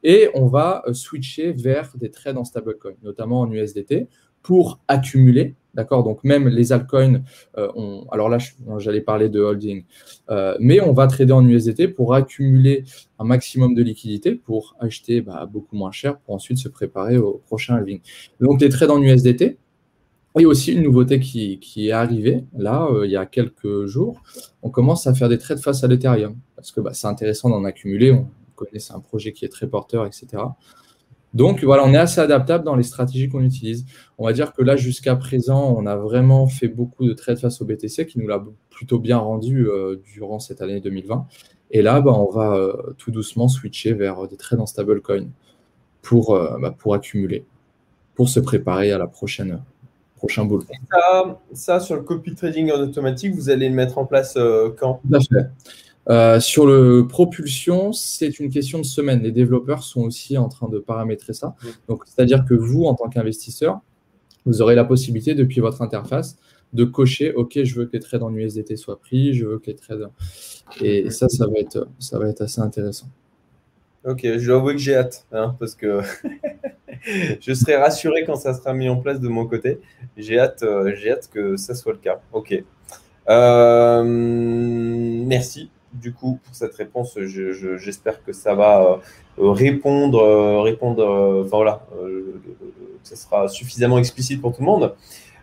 et 0.05 0.29
on 0.35 0.47
va 0.47 0.85
euh, 0.87 0.95
switcher 0.95 1.53
vers 1.53 1.93
des 1.97 2.11
trades 2.11 2.39
en 2.39 2.45
stablecoin, 2.45 2.93
notamment 3.03 3.41
en 3.41 3.51
USDT, 3.51 4.09
pour 4.43 4.81
accumuler 4.89 5.57
D'accord? 5.79 6.03
Donc, 6.03 6.25
même 6.25 6.49
les 6.49 6.73
altcoins, 6.73 7.23
euh, 7.57 7.69
alors 8.11 8.29
là, 8.29 8.39
j'allais 8.79 9.01
parler 9.01 9.29
de 9.29 9.39
holding, 9.39 9.85
euh, 10.29 10.57
mais 10.59 10.81
on 10.81 10.93
va 10.93 11.07
trader 11.07 11.33
en 11.33 11.47
USDT 11.47 11.87
pour 11.95 12.15
accumuler 12.15 12.83
un 13.21 13.25
maximum 13.25 13.77
de 13.77 13.83
liquidité 13.85 14.35
pour 14.35 14.75
acheter 14.81 15.21
bah, 15.21 15.49
beaucoup 15.49 15.77
moins 15.77 15.93
cher 15.93 16.19
pour 16.19 16.35
ensuite 16.35 16.59
se 16.59 16.69
préparer 16.69 17.17
au 17.17 17.41
prochain 17.47 17.77
halving. 17.77 18.01
Donc, 18.41 18.61
les 18.61 18.71
trades 18.71 18.91
en 18.91 19.01
USDT. 19.01 19.57
Et 20.41 20.47
aussi 20.47 20.73
une 20.73 20.83
nouveauté 20.83 21.21
qui, 21.21 21.61
est 21.77 21.93
arrivée 21.93 22.45
là, 22.57 22.89
euh, 22.91 23.07
il 23.07 23.13
y 23.13 23.17
a 23.17 23.25
quelques 23.25 23.87
jours, 23.87 24.21
on 24.63 24.71
commence 24.71 25.07
à 25.07 25.15
faire 25.15 25.29
des 25.29 25.39
trades 25.39 25.61
face 25.61 25.85
à 25.85 25.87
l'Ethereum 25.87 26.37
parce 26.57 26.73
que 26.73 26.81
bah, 26.81 26.93
c'est 26.93 27.07
intéressant 27.07 27.51
d'en 27.51 27.65
accumuler. 27.65 28.11
On 28.11 28.27
connaît, 28.57 28.81
c'est 28.81 28.95
un 28.95 29.01
projet 29.01 29.33
qui 29.33 29.45
est 29.45 29.49
très 29.49 29.69
porteur, 29.69 30.07
etc. 30.07 30.43
Donc 31.35 31.63
voilà, 31.63 31.85
on 31.85 31.93
est 31.93 31.99
assez 31.99 32.21
adaptable 32.21 32.65
dans 32.65 32.75
les 32.75 32.83
stratégies 32.83 33.29
qu'on 33.29 33.43
utilise. 33.43 33.85
On 34.17 34.25
va 34.25 34.33
dire 34.33 34.53
que 34.53 34.63
là, 34.63 34.77
jusqu'à 34.77 35.15
présent, 35.15 35.75
on 35.77 35.87
a 35.87 35.97
vraiment 35.97 36.47
fait 36.47 36.69
beaucoup 36.69 37.07
de 37.07 37.13
trades 37.13 37.39
face 37.39 37.61
au 37.61 37.67
BTC 37.67 38.07
qui 38.07 38.19
nous 38.19 38.27
l'a 38.27 38.43
plutôt 38.71 38.99
bien 38.99 39.19
rendu 39.19 39.69
euh, 39.69 39.97
durant 40.15 40.39
cette 40.39 40.63
année 40.63 40.81
2020. 40.81 41.27
Et 41.71 41.83
là, 41.83 42.01
bah, 42.01 42.13
on 42.13 42.31
va 42.31 42.55
euh, 42.55 42.95
tout 42.97 43.11
doucement 43.11 43.49
switcher 43.49 43.93
vers 43.93 44.27
des 44.27 44.37
trades 44.37 44.61
en 44.61 44.67
stablecoin 44.67 45.27
pour, 46.01 46.35
euh, 46.35 46.57
bah, 46.61 46.75
pour 46.77 46.95
accumuler, 46.95 47.45
pour 48.15 48.29
se 48.31 48.41
préparer 48.41 48.91
à 48.91 48.99
la 48.99 49.07
prochaine 49.07 49.61
prochain. 50.17 50.49
Ça, 50.91 51.41
ça, 51.53 51.81
sur 51.81 51.95
le 51.95 52.03
copy 52.03 52.35
trading 52.35 52.73
en 52.73 52.81
automatique, 52.81 53.35
vous 53.35 53.51
allez 53.51 53.69
le 53.69 53.75
mettre 53.75 53.99
en 53.99 54.07
place 54.07 54.37
quand? 54.79 55.01
Tout 55.09 55.15
à 55.15 55.21
fait. 55.21 55.51
Euh, 56.11 56.41
sur 56.41 56.67
le 56.67 57.07
propulsion, 57.07 57.93
c'est 57.93 58.39
une 58.39 58.51
question 58.51 58.79
de 58.79 58.85
semaine. 58.85 59.23
Les 59.23 59.33
développeurs 59.33 59.83
sont 59.83 60.03
aussi 60.03 60.39
en 60.39 60.49
train 60.49 60.69
de 60.69 60.79
paramétrer 60.79 61.35
ça. 61.35 61.55
Donc, 61.87 62.05
c'est-à-dire 62.07 62.45
que 62.47 62.55
vous, 62.55 62.85
en 62.85 62.95
tant 62.95 63.09
qu'investisseur, 63.09 63.81
vous 64.47 64.63
aurez 64.63 64.75
la 64.75 64.85
possibilité, 64.85 65.35
depuis 65.35 65.61
votre 65.61 65.83
interface, 65.83 66.39
de 66.73 66.85
cocher 66.85 67.33
OK, 67.35 67.63
je 67.63 67.75
veux 67.75 67.87
que 67.87 67.93
les 67.93 68.01
trades 68.01 68.23
en 68.23 68.35
USDT 68.35 68.77
soient 68.77 68.99
pris, 68.99 69.35
je 69.35 69.45
veux 69.45 69.59
que 69.59 69.67
les 69.67 69.77
trades. 69.77 70.09
Et 70.81 71.11
ça, 71.11 71.29
ça 71.29 71.47
va 71.47 71.59
être, 71.59 71.89
ça 71.99 72.19
va 72.19 72.29
être 72.29 72.43
assez 72.43 72.61
intéressant. 72.61 73.09
Ok, 74.05 74.21
je 74.23 74.47
dois 74.47 74.57
avouer 74.57 74.75
que 74.75 74.81
j'ai 74.81 74.97
hâte, 74.97 75.27
hein, 75.33 75.57
parce 75.59 75.75
que 75.75 76.01
je 77.41 77.53
serai 77.53 77.77
rassuré 77.77 78.25
quand 78.25 78.37
ça 78.37 78.55
sera 78.55 78.73
mis 78.73 78.89
en 78.89 78.97
place 78.97 79.21
de 79.21 79.29
mon 79.29 79.47
côté. 79.47 79.81
J'ai 80.17 80.39
hâte, 80.39 80.63
euh, 80.63 80.95
j'ai 80.97 81.11
hâte 81.11 81.29
que 81.31 81.57
ça 81.57 81.75
soit 81.75 81.93
le 81.93 81.99
cas. 81.99 82.21
Ok. 82.33 82.63
Euh, 83.29 84.03
merci 84.05 85.71
du 85.93 86.13
coup 86.13 86.39
pour 86.45 86.55
cette 86.55 86.75
réponse. 86.75 87.19
J'espère 87.19 88.23
que 88.25 88.33
ça 88.33 88.55
va 88.55 89.01
euh, 89.39 89.51
répondre, 89.51 90.21
euh, 90.21 90.61
répondre, 90.63 91.03
euh, 91.03 91.45
enfin 91.45 91.57
voilà, 91.57 91.87
ça 93.03 93.17
sera 93.17 93.49
suffisamment 93.49 93.99
explicite 93.99 94.41
pour 94.41 94.55
tout 94.55 94.61
le 94.61 94.67
monde. 94.67 94.95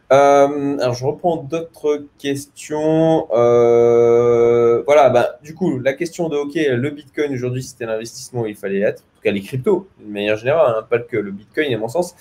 alors, 0.09 0.93
je 0.93 1.05
reprends 1.05 1.37
d'autres 1.37 2.05
questions. 2.17 3.27
voilà, 3.31 5.09
bah, 5.09 5.39
du 5.43 5.55
coup, 5.55 5.79
la 5.79 5.93
question 5.93 6.29
de 6.29 6.37
OK, 6.37 6.55
le 6.55 6.89
Bitcoin 6.89 7.33
aujourd'hui, 7.33 7.63
c'était 7.63 7.85
l'investissement 7.85 8.41
où 8.41 8.45
il 8.47 8.55
fallait 8.55 8.81
être, 8.81 8.99
en 8.99 9.15
tout 9.15 9.23
cas 9.23 9.31
les 9.31 9.41
cryptos, 9.41 9.87
de 9.99 10.11
manière 10.11 10.37
générale, 10.37 10.75
hein, 10.77 10.85
pas 10.89 10.99
que 10.99 11.17
le 11.17 11.31
Bitcoin, 11.31 11.73
à 11.73 11.77
mon 11.77 11.87
sens. 11.87 12.15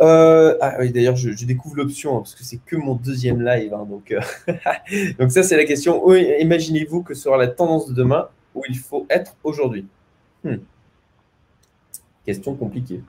Euh, 0.00 0.56
ah 0.60 0.84
d'ailleurs, 0.86 1.16
je, 1.16 1.44
découvre 1.44 1.76
l'option 1.76 2.16
hein, 2.16 2.20
parce 2.20 2.34
que 2.34 2.44
c'est 2.44 2.58
que 2.64 2.76
mon 2.76 2.94
deuxième 2.94 3.42
live. 3.42 3.74
Hein, 3.74 3.86
donc, 3.88 4.10
euh, 4.12 4.20
donc, 5.18 5.30
ça, 5.30 5.42
c'est 5.42 5.56
la 5.56 5.64
question. 5.64 6.02
Imaginez-vous 6.14 7.02
que 7.02 7.14
sera 7.14 7.36
la 7.36 7.48
tendance 7.48 7.88
de 7.88 7.94
demain 7.94 8.28
où 8.54 8.62
il 8.68 8.76
faut 8.78 9.06
être 9.10 9.36
aujourd'hui 9.44 9.86
hmm. 10.44 10.56
Question 12.24 12.54
compliquée. 12.54 13.00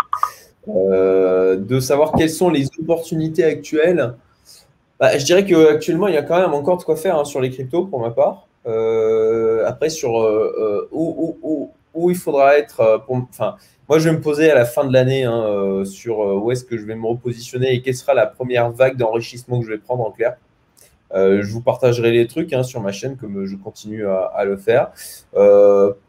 Euh, 0.67 1.57
de 1.57 1.79
savoir 1.79 2.13
quelles 2.13 2.29
sont 2.29 2.49
les 2.49 2.67
opportunités 2.79 3.43
actuelles. 3.43 4.15
Bah, 4.99 5.17
je 5.17 5.25
dirais 5.25 5.45
qu'actuellement, 5.45 6.07
il 6.07 6.13
y 6.13 6.17
a 6.17 6.23
quand 6.23 6.39
même 6.39 6.53
encore 6.53 6.77
de 6.77 6.83
quoi 6.83 6.95
faire 6.95 7.19
hein, 7.19 7.25
sur 7.25 7.41
les 7.41 7.49
cryptos 7.49 7.85
pour 7.85 7.99
ma 7.99 8.11
part. 8.11 8.47
après, 9.65 9.89
sur 9.89 10.13
où, 10.91 11.71
il 11.95 12.15
faudra 12.15 12.57
être. 12.57 13.03
Pour, 13.05 13.17
enfin, 13.29 13.55
moi, 13.89 13.99
je 13.99 14.07
vais 14.09 14.15
me 14.15 14.21
poser 14.21 14.49
à 14.49 14.55
la 14.55 14.63
fin 14.63 14.85
de 14.85 14.93
l'année 14.93 15.23
hein, 15.23 15.43
euh, 15.43 15.83
sur 15.83 16.21
euh, 16.21 16.39
où 16.39 16.51
est-ce 16.51 16.63
que 16.63 16.77
je 16.77 16.85
vais 16.85 16.95
me 16.95 17.05
repositionner 17.05 17.73
et 17.73 17.81
quelle 17.81 17.95
sera 17.95 18.13
la 18.13 18.25
première 18.25 18.71
vague 18.71 18.95
d'enrichissement 18.95 19.59
que 19.59 19.65
je 19.65 19.71
vais 19.71 19.77
prendre 19.77 20.05
en 20.05 20.11
clair. 20.11 20.37
Euh, 21.13 21.43
je 21.43 21.51
vous 21.51 21.61
partagerai 21.61 22.11
les 22.11 22.25
trucs 22.25 22.53
hein, 22.53 22.63
sur 22.63 22.79
ma 22.79 22.93
chaîne 22.93 23.17
comme 23.17 23.45
je 23.45 23.55
continue 23.57 24.07
à, 24.07 24.45
le 24.45 24.55
faire. 24.55 24.91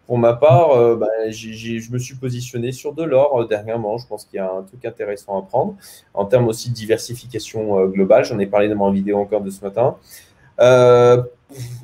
pour 0.07 0.19
ma 0.19 0.35
part, 0.35 0.97
bah, 0.97 1.09
je 1.29 1.93
me 1.93 1.99
suis 1.99 2.15
positionné 2.15 2.71
sur 2.71 2.95
de 2.95 3.03
l'or 3.03 3.47
dernièrement. 3.49 3.99
Je 3.99 4.07
pense 4.07 4.25
qu'il 4.25 4.37
y 4.37 4.41
a 4.41 4.51
un 4.51 4.63
truc 4.63 4.85
intéressant 4.85 5.39
à 5.39 5.43
prendre. 5.43 5.75
En 6.15 6.27
termes 6.27 6.47
aussi 6.47 6.71
de 6.71 6.75
diversification 6.75 7.87
globale, 7.87 8.25
j'en 8.25 8.39
ai 8.39 8.47
parlé 8.47 8.69
dans 8.69 8.77
ma 8.77 8.91
vidéo 8.93 9.19
encore 9.19 9.41
de 9.41 9.51
ce 9.51 9.63
matin. 9.65 9.97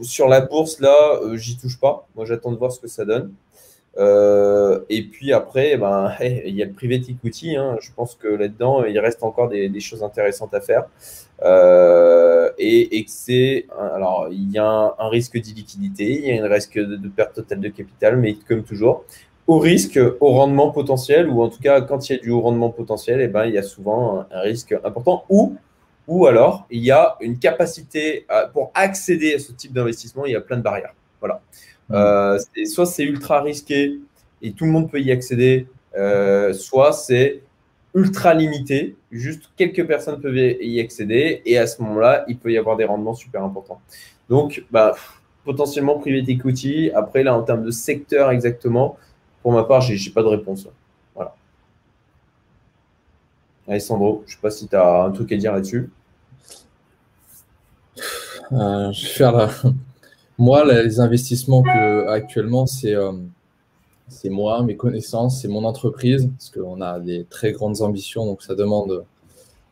sur 0.02 0.28
la 0.28 0.40
bourse, 0.40 0.78
là, 0.80 1.20
j'y 1.34 1.58
touche 1.58 1.80
pas. 1.80 2.06
Moi, 2.14 2.24
j'attends 2.26 2.52
de 2.52 2.56
voir 2.56 2.70
ce 2.70 2.80
que 2.80 2.88
ça 2.88 3.04
donne. 3.04 3.32
Euh, 3.98 4.80
et 4.88 5.02
puis 5.02 5.32
après, 5.32 5.76
ben, 5.76 6.14
il 6.20 6.54
y 6.54 6.62
a 6.62 6.66
le 6.66 6.72
private 6.72 7.08
equity. 7.08 7.56
Hein. 7.56 7.76
Je 7.80 7.90
pense 7.94 8.14
que 8.14 8.28
là-dedans, 8.28 8.84
il 8.84 8.98
reste 8.98 9.22
encore 9.22 9.48
des, 9.48 9.80
choses 9.80 10.02
intéressantes 10.02 10.54
à 10.54 10.60
faire. 10.60 10.84
Euh, 11.42 12.50
et, 12.58 13.04
que 13.04 13.10
c'est. 13.10 13.66
Alors, 13.94 14.28
il 14.30 14.50
y 14.50 14.58
a 14.58 14.94
un, 14.98 15.08
risque 15.08 15.38
d'illiquidité, 15.38 16.20
il 16.20 16.36
y 16.36 16.38
a 16.38 16.44
un 16.44 16.48
risque 16.48 16.78
de, 16.78 17.08
perte 17.08 17.34
totale 17.34 17.60
de 17.60 17.68
capital, 17.68 18.16
mais 18.16 18.34
comme 18.34 18.62
toujours, 18.62 19.04
au 19.46 19.58
risque, 19.58 19.98
au 20.20 20.32
rendement 20.32 20.70
potentiel, 20.70 21.28
ou 21.28 21.42
en 21.42 21.48
tout 21.48 21.60
cas, 21.60 21.80
quand 21.80 22.08
il 22.08 22.16
y 22.16 22.18
a 22.18 22.22
du 22.22 22.30
haut 22.30 22.40
rendement 22.40 22.70
potentiel, 22.70 23.20
et 23.20 23.24
eh 23.24 23.28
ben, 23.28 23.46
il 23.46 23.54
y 23.54 23.58
a 23.58 23.62
souvent 23.62 24.26
un, 24.30 24.40
risque 24.40 24.74
important. 24.84 25.24
Ou, 25.28 25.56
ou 26.06 26.26
alors, 26.26 26.66
il 26.70 26.84
y 26.84 26.90
a 26.90 27.16
une 27.20 27.38
capacité 27.38 28.26
pour 28.52 28.70
accéder 28.74 29.34
à 29.34 29.38
ce 29.38 29.52
type 29.52 29.72
d'investissement, 29.72 30.26
il 30.26 30.32
y 30.32 30.36
a 30.36 30.40
plein 30.40 30.56
de 30.56 30.62
barrières. 30.62 30.94
Voilà. 31.20 31.40
Euh, 31.92 32.38
soit 32.66 32.86
c'est 32.86 33.04
ultra 33.04 33.42
risqué 33.42 33.98
et 34.42 34.52
tout 34.52 34.64
le 34.64 34.70
monde 34.70 34.90
peut 34.90 35.00
y 35.00 35.10
accéder, 35.10 35.66
euh, 35.96 36.52
soit 36.52 36.92
c'est 36.92 37.42
ultra 37.94 38.32
limité, 38.34 38.96
juste 39.10 39.50
quelques 39.56 39.84
personnes 39.86 40.20
peuvent 40.20 40.36
y 40.36 40.80
accéder 40.80 41.42
et 41.44 41.58
à 41.58 41.66
ce 41.66 41.82
moment-là, 41.82 42.24
il 42.28 42.38
peut 42.38 42.52
y 42.52 42.58
avoir 42.58 42.76
des 42.76 42.84
rendements 42.84 43.14
super 43.14 43.42
importants. 43.42 43.80
Donc, 44.28 44.64
bah, 44.70 44.94
potentiellement 45.44 45.98
private 45.98 46.28
equity. 46.28 46.90
Après, 46.94 47.22
là, 47.22 47.36
en 47.36 47.42
termes 47.42 47.64
de 47.64 47.70
secteur 47.70 48.30
exactement, 48.30 48.96
pour 49.42 49.52
ma 49.52 49.64
part, 49.64 49.80
je 49.80 49.92
n'ai 49.92 50.14
pas 50.14 50.22
de 50.22 50.28
réponse. 50.28 50.68
Voilà. 51.14 51.34
Alessandro, 53.66 54.22
je 54.26 54.32
ne 54.32 54.34
sais 54.36 54.40
pas 54.40 54.50
si 54.50 54.68
tu 54.68 54.76
as 54.76 55.02
un 55.04 55.10
truc 55.10 55.32
à 55.32 55.36
dire 55.36 55.52
là-dessus. 55.52 55.90
Euh, 58.52 58.92
je 58.92 59.06
vais 59.06 59.12
faire 59.12 59.32
la... 59.32 59.50
Moi, 60.40 60.64
les 60.64 61.00
investissements 61.00 61.62
que 61.62 62.06
actuellement, 62.06 62.64
c'est 62.64 62.94
euh, 62.94 63.12
c'est 64.08 64.30
moi, 64.30 64.62
mes 64.62 64.74
connaissances, 64.74 65.42
c'est 65.42 65.48
mon 65.48 65.64
entreprise, 65.64 66.30
parce 66.38 66.48
qu'on 66.48 66.80
a 66.80 66.98
des 66.98 67.26
très 67.28 67.52
grandes 67.52 67.82
ambitions, 67.82 68.24
donc 68.24 68.40
ça 68.42 68.54
demande, 68.54 69.04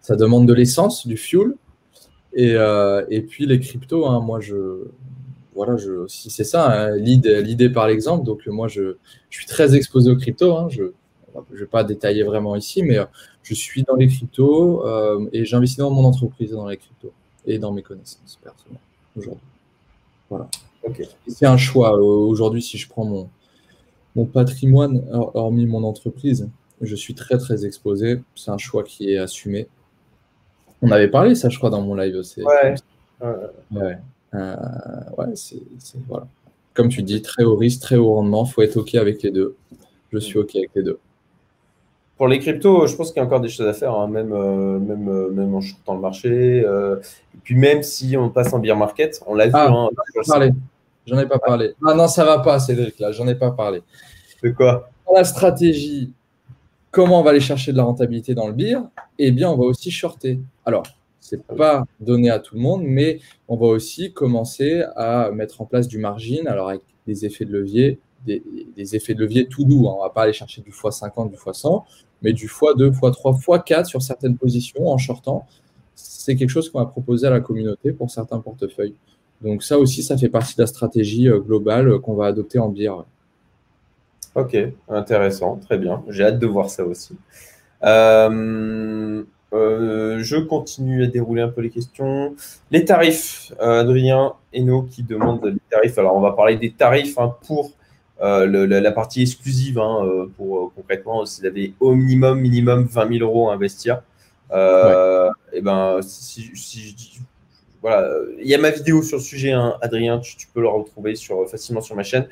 ça 0.02 0.14
demande 0.14 0.46
de 0.46 0.52
l'essence, 0.52 1.06
du 1.06 1.16
fuel. 1.16 1.54
Et, 2.34 2.52
euh, 2.54 3.02
et 3.08 3.22
puis 3.22 3.46
les 3.46 3.58
cryptos, 3.60 4.06
hein, 4.06 4.20
moi, 4.20 4.40
je, 4.40 4.84
voilà, 5.54 5.78
je, 5.78 6.06
si 6.06 6.28
c'est 6.28 6.44
ça, 6.44 6.70
hein, 6.70 6.96
l'idée 6.96 7.70
par 7.70 7.88
l'exemple. 7.88 8.26
Donc 8.26 8.46
moi, 8.46 8.68
je, 8.68 8.96
je, 9.30 9.38
suis 9.38 9.46
très 9.46 9.74
exposé 9.74 10.10
aux 10.10 10.16
cryptos. 10.16 10.54
Hein, 10.54 10.68
je 10.68 10.82
ne 11.34 11.58
vais 11.58 11.64
pas 11.64 11.82
détailler 11.82 12.24
vraiment 12.24 12.54
ici, 12.56 12.82
mais 12.82 12.98
je 13.42 13.54
suis 13.54 13.84
dans 13.84 13.96
les 13.96 14.06
cryptos 14.06 14.84
et 15.32 15.46
j'investis 15.46 15.78
dans 15.78 15.90
mon 15.90 16.04
entreprise 16.04 16.50
dans 16.50 16.68
les 16.68 16.76
cryptos 16.76 17.12
et 17.46 17.58
dans 17.58 17.72
mes 17.72 17.82
connaissances 17.82 18.38
personnelles 18.42 18.80
aujourd'hui. 19.16 19.40
Voilà. 20.30 20.48
C'est 21.26 21.46
un 21.46 21.56
choix. 21.56 21.96
Euh, 21.96 22.02
aujourd'hui, 22.02 22.62
si 22.62 22.78
je 22.78 22.88
prends 22.88 23.04
mon, 23.04 23.28
mon 24.16 24.24
patrimoine, 24.24 25.04
hormis 25.34 25.66
mon 25.66 25.84
entreprise, 25.84 26.48
je 26.80 26.94
suis 26.94 27.14
très 27.14 27.38
très 27.38 27.66
exposé. 27.66 28.20
C'est 28.34 28.50
un 28.50 28.58
choix 28.58 28.82
qui 28.84 29.12
est 29.12 29.18
assumé. 29.18 29.68
On 30.80 30.90
avait 30.90 31.08
parlé 31.08 31.34
ça, 31.34 31.48
je 31.48 31.58
crois, 31.58 31.70
dans 31.70 31.82
mon 31.82 31.94
live. 31.94 32.16
Ouais. 32.38 32.74
Ouais. 33.72 33.98
Euh, 34.34 34.56
ouais 35.16 35.34
c'est, 35.34 35.62
voilà. 36.06 36.28
Comme 36.74 36.88
tu 36.88 37.02
dis, 37.02 37.20
très 37.22 37.42
haut 37.42 37.56
risque, 37.56 37.80
très 37.80 37.96
haut 37.96 38.14
rendement. 38.14 38.44
Il 38.44 38.52
faut 38.52 38.62
être 38.62 38.76
OK 38.76 38.94
avec 38.94 39.22
les 39.22 39.30
deux. 39.30 39.56
Je 40.12 40.18
suis 40.18 40.38
OK 40.38 40.54
avec 40.54 40.70
les 40.74 40.82
deux. 40.82 40.98
Pour 42.18 42.26
les 42.26 42.40
cryptos, 42.40 42.88
je 42.88 42.96
pense 42.96 43.12
qu'il 43.12 43.18
y 43.18 43.22
a 43.22 43.26
encore 43.26 43.40
des 43.40 43.48
choses 43.48 43.68
à 43.68 43.72
faire, 43.72 43.94
hein, 43.94 44.08
même, 44.08 44.32
euh, 44.32 44.80
même, 44.80 45.08
euh, 45.08 45.30
même 45.30 45.54
en 45.54 45.60
shortant 45.60 45.94
le 45.94 46.00
marché. 46.00 46.64
Euh, 46.66 46.96
et 46.96 47.38
puis 47.44 47.54
même 47.54 47.84
si 47.84 48.16
on 48.16 48.28
passe 48.28 48.52
en 48.52 48.58
beer 48.58 48.74
market, 48.74 49.22
on 49.28 49.34
l'a 49.34 49.46
vu. 49.46 49.52
Ah, 49.54 49.68
hein, 49.70 49.88
J'en 51.06 51.18
ai 51.18 51.26
pas 51.26 51.38
parlé. 51.38 51.74
Ah 51.86 51.94
non, 51.94 52.08
ça 52.08 52.24
va 52.24 52.40
pas, 52.40 52.58
Cédric, 52.58 52.98
là, 52.98 53.12
j'en 53.12 53.26
ai 53.28 53.36
pas 53.36 53.52
parlé. 53.52 53.82
De 54.42 54.50
quoi? 54.50 54.90
La 55.14 55.22
stratégie, 55.22 56.12
comment 56.90 57.20
on 57.20 57.22
va 57.22 57.30
aller 57.30 57.40
chercher 57.40 57.70
de 57.70 57.76
la 57.76 57.84
rentabilité 57.84 58.34
dans 58.34 58.48
le 58.48 58.52
beer 58.52 58.80
Eh 59.18 59.30
bien, 59.30 59.48
on 59.48 59.56
va 59.56 59.64
aussi 59.64 59.92
shorter. 59.92 60.40
Alors, 60.66 60.82
c'est 61.20 61.46
pas 61.46 61.84
donné 62.00 62.30
à 62.30 62.40
tout 62.40 62.56
le 62.56 62.60
monde, 62.60 62.82
mais 62.84 63.20
on 63.46 63.56
va 63.56 63.66
aussi 63.66 64.12
commencer 64.12 64.82
à 64.96 65.30
mettre 65.30 65.62
en 65.62 65.66
place 65.66 65.86
du 65.86 65.98
margin, 65.98 66.48
alors 66.48 66.68
avec 66.68 66.82
des 67.06 67.24
effets 67.24 67.44
de 67.44 67.52
levier, 67.52 68.00
des, 68.26 68.96
effets 68.96 69.14
de 69.14 69.20
levier 69.20 69.46
tout 69.46 69.64
doux. 69.64 69.88
Hein. 69.88 69.94
On 69.98 70.02
va 70.02 70.10
pas 70.10 70.22
aller 70.22 70.32
chercher 70.32 70.62
du 70.62 70.70
x50, 70.70 71.30
du 71.30 71.36
x100, 71.36 71.84
mais 72.22 72.32
du 72.32 72.46
x2, 72.46 72.90
x3, 72.90 73.40
x4 73.40 73.84
sur 73.84 74.02
certaines 74.02 74.36
positions 74.36 74.88
en 74.88 74.98
shortant, 74.98 75.46
c'est 75.94 76.36
quelque 76.36 76.50
chose 76.50 76.70
qu'on 76.70 76.78
va 76.78 76.86
proposer 76.86 77.26
à 77.26 77.30
la 77.30 77.40
communauté 77.40 77.92
pour 77.92 78.10
certains 78.10 78.38
portefeuilles. 78.38 78.94
Donc 79.40 79.62
ça 79.62 79.78
aussi, 79.78 80.02
ça 80.02 80.16
fait 80.16 80.28
partie 80.28 80.56
de 80.56 80.62
la 80.62 80.66
stratégie 80.66 81.28
euh, 81.28 81.38
globale 81.38 81.88
euh, 81.88 81.98
qu'on 81.98 82.14
va 82.14 82.26
adopter 82.26 82.58
en 82.58 82.68
bière. 82.68 83.04
Ok, 84.34 84.56
intéressant, 84.88 85.56
très 85.56 85.78
bien. 85.78 86.02
J'ai 86.08 86.24
hâte 86.24 86.38
de 86.38 86.46
voir 86.46 86.70
ça 86.70 86.84
aussi. 86.84 87.16
Euh, 87.82 89.24
je 89.50 90.36
continue 90.36 91.04
à 91.04 91.06
dérouler 91.06 91.42
un 91.42 91.48
peu 91.48 91.62
les 91.62 91.70
questions. 91.70 92.34
Les 92.70 92.84
tarifs, 92.84 93.52
Adrien 93.58 94.34
Hainaut 94.52 94.82
qui 94.82 95.02
demande 95.02 95.44
les 95.44 95.60
tarifs. 95.70 95.96
Alors 95.98 96.14
on 96.14 96.20
va 96.20 96.32
parler 96.32 96.56
des 96.56 96.72
tarifs 96.72 97.18
hein, 97.18 97.34
pour 97.46 97.72
euh, 98.20 98.66
la, 98.66 98.92
partie 98.92 99.22
exclusive, 99.22 99.78
hein, 99.78 100.04
euh, 100.04 100.26
pour 100.36 100.56
euh, 100.56 100.72
concrètement, 100.74 101.24
s'il 101.24 101.46
avait 101.46 101.72
au 101.78 101.94
minimum, 101.94 102.40
minimum 102.40 102.84
20 102.84 103.18
000 103.18 103.24
euros 103.24 103.50
à 103.50 103.54
investir, 103.54 104.02
et 104.52 105.60
ben, 105.60 106.00
si, 106.02 106.50
je 106.52 106.94
dis, 106.94 107.20
voilà, 107.80 108.08
il 108.40 108.48
y 108.48 108.54
a 108.54 108.58
ma 108.58 108.70
vidéo 108.70 109.02
sur 109.02 109.18
le 109.18 109.22
sujet, 109.22 109.52
hein, 109.52 109.76
Adrien, 109.82 110.18
tu, 110.18 110.48
peux 110.52 110.60
le 110.60 110.68
retrouver 110.68 111.14
sur, 111.14 111.48
facilement 111.48 111.80
sur 111.80 111.94
ma 111.94 112.02
chaîne. 112.02 112.26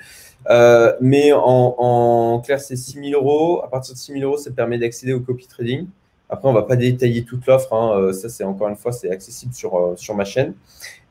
mais 1.01 1.33
en, 1.33 2.43
clair, 2.45 2.61
c'est 2.61 2.77
6 2.77 3.11
000 3.11 3.23
euros. 3.23 3.63
À 3.63 3.69
partir 3.69 3.95
de 3.95 3.99
6 3.99 4.13
000 4.15 4.25
euros, 4.25 4.39
ça 4.39 4.51
permet 4.51 4.79
d'accéder 4.79 5.13
au 5.13 5.21
copy 5.21 5.47
trading. 5.47 5.87
Après, 6.29 6.49
on 6.49 6.53
va 6.53 6.63
pas 6.63 6.75
détailler 6.75 7.25
toute 7.25 7.47
l'offre. 7.47 7.73
Hein. 7.73 8.13
ça, 8.13 8.29
c'est 8.29 8.45
encore 8.45 8.69
une 8.69 8.77
fois, 8.77 8.91
c'est 8.91 9.11
accessible 9.11 9.55
sur, 9.55 9.93
sur 9.97 10.17
ma 10.17 10.25
chaîne. 10.25 10.55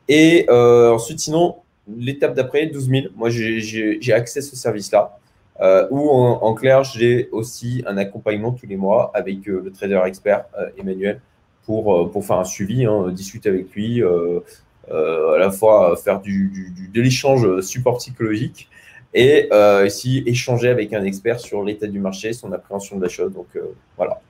Et 0.08 0.46
ensuite, 0.50 1.20
sinon, 1.20 1.56
l'étape 1.88 2.34
d'après, 2.34 2.66
12 2.66 2.88
000. 2.88 3.06
Moi, 3.14 3.30
j'ai 3.30 4.12
accès 4.12 4.40
à 4.40 4.42
ce 4.42 4.56
service-là. 4.56 5.18
Euh, 5.60 5.86
ou 5.90 6.10
en, 6.10 6.54
clair, 6.54 6.84
j'ai 6.84 7.28
aussi 7.32 7.82
un 7.86 7.96
accompagnement 7.96 8.52
tous 8.52 8.66
les 8.66 8.76
mois 8.76 9.10
avec 9.14 9.48
euh, 9.48 9.62
le 9.64 9.72
trader 9.72 10.02
expert 10.04 10.44
euh, 10.58 10.68
Emmanuel 10.76 11.20
pour, 11.64 12.10
pour 12.10 12.24
faire 12.24 12.38
un 12.38 12.44
suivi, 12.44 12.84
hein, 12.84 13.08
discuter 13.10 13.48
avec 13.48 13.72
lui, 13.72 14.00
à 14.02 15.38
la 15.38 15.50
fois 15.50 15.96
faire 15.96 16.20
du, 16.20 16.72
de 16.94 17.00
l'échange 17.00 17.60
support 17.60 17.98
psychologique 17.98 18.68
et 19.12 19.48
ici 19.84 20.22
échanger 20.26 20.68
avec 20.68 20.92
un 20.92 21.02
expert 21.02 21.40
sur 21.40 21.64
l'état 21.64 21.88
du 21.88 21.98
marché, 21.98 22.32
son 22.34 22.52
appréhension 22.52 22.98
de 22.98 23.02
la 23.02 23.08
chose. 23.08 23.32
Donc 23.32 23.48
voilà. 23.96 24.20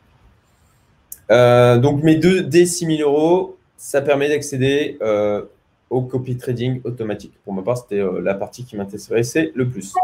donc 1.76 2.02
mes 2.02 2.16
deux 2.16 2.42
des 2.42 2.64
6 2.64 2.96
000 2.96 3.10
euros, 3.10 3.58
ça 3.76 4.00
permet 4.00 4.30
d'accéder 4.30 4.96
au 5.90 6.02
copy 6.02 6.36
trading 6.36 6.80
automatique. 6.84 7.34
Pour 7.44 7.52
ma 7.52 7.62
part, 7.62 7.78
c'était 7.78 8.00
euh, 8.00 8.20
la 8.20 8.34
partie 8.34 8.64
qui 8.64 8.76
m'intéressait 8.76 9.52
le 9.54 9.68
plus. 9.68 9.94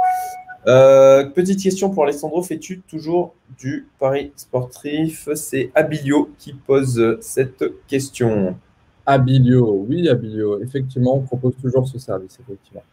Euh, 0.69 1.25
petite 1.25 1.61
question 1.61 1.91
pour 1.91 2.05
Alessandro, 2.05 2.43
fais-tu 2.43 2.81
toujours 2.81 3.35
du 3.59 3.89
pari 3.99 4.33
sportif 4.37 5.29
C'est 5.35 5.73
Abilio 5.75 6.31
qui 6.39 6.53
pose 6.53 7.19
cette 7.21 7.65
question. 7.89 8.57
Abilio, 9.05 9.85
oui, 9.89 10.09
Abilio. 10.09 10.63
Effectivement, 10.63 11.17
on 11.17 11.23
propose 11.23 11.55
toujours 11.61 11.89
ce 11.89 11.99
service, 11.99 12.39
effectivement. 12.41 12.85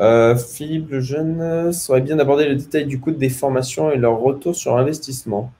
Euh, 0.00 0.34
Philippe 0.34 0.90
le 0.90 1.00
jeune 1.00 1.72
serait 1.74 2.00
bien 2.00 2.16
d'aborder 2.16 2.48
le 2.48 2.56
détail 2.56 2.86
du 2.86 2.98
coût 2.98 3.10
des 3.10 3.28
formations 3.28 3.90
et 3.90 3.98
leur 3.98 4.18
retour 4.18 4.56
sur 4.56 4.78
investissement. 4.78 5.52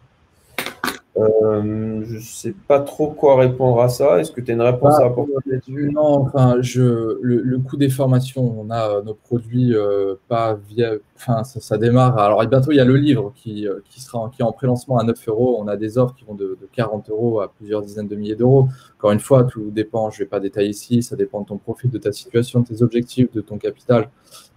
Euh, 1.17 2.03
je 2.05 2.15
ne 2.15 2.21
sais 2.21 2.55
pas 2.69 2.81
trop 2.81 3.09
quoi 3.09 3.37
répondre 3.37 3.81
à 3.81 3.89
ça. 3.89 4.21
Est-ce 4.21 4.31
que 4.31 4.41
tu 4.41 4.53
as 4.53 4.55
une 4.55 4.63
réponse 4.63 4.95
à 5.01 5.07
apporter? 5.07 5.33
Là-dessus 5.45 5.91
Non, 5.93 6.21
enfin, 6.21 6.57
je, 6.61 7.19
le, 7.21 7.59
coût 7.59 7.77
des 7.77 7.89
formations, 7.89 8.61
on 8.61 8.71
a 8.71 8.89
euh, 8.89 9.03
nos 9.03 9.15
produits 9.15 9.75
euh, 9.75 10.15
pas 10.29 10.55
via. 10.69 10.95
Enfin, 11.17 11.43
ça, 11.45 11.79
démarre. 11.79 12.17
Alors, 12.19 12.47
bientôt, 12.47 12.71
il 12.71 12.77
y 12.77 12.81
a 12.81 12.85
le 12.85 12.97
livre 12.97 13.33
qui, 13.35 13.67
qui 13.91 14.01
sera 14.01 14.31
qui 14.35 14.41
est 14.41 14.45
en 14.45 14.53
pré-lancement 14.53 14.99
à 14.99 15.05
9 15.05 15.29
euros. 15.29 15.59
On 15.61 15.69
a 15.69 15.77
des 15.77 15.99
offres 15.99 16.15
qui 16.15 16.25
vont 16.25 16.35
de, 16.35 16.57
40 16.73 17.11
euros 17.11 17.41
à 17.41 17.53
plusieurs 17.53 17.83
dizaines 17.83 18.09
de 18.09 18.17
milliers 18.17 18.37
d'euros. 18.37 18.69
Encore 18.97 19.13
une 19.13 19.21
fois, 19.21 19.45
tout 19.45 19.71
dépend. 19.71 20.11
Je 20.11 20.21
ne 20.21 20.25
vais 20.25 20.29
pas 20.29 20.41
détailler 20.41 20.71
ici. 20.71 21.03
Ça 21.03 21.17
dépend 21.17 21.41
de 21.41 21.47
ton 21.47 21.59
profil, 21.59 21.91
de 21.91 21.99
ta 21.99 22.13
situation, 22.13 22.61
de 22.61 22.69
tes 22.69 22.83
objectifs, 22.83 23.31
de 23.33 23.41
ton 23.41 23.59
capital. 23.59 24.09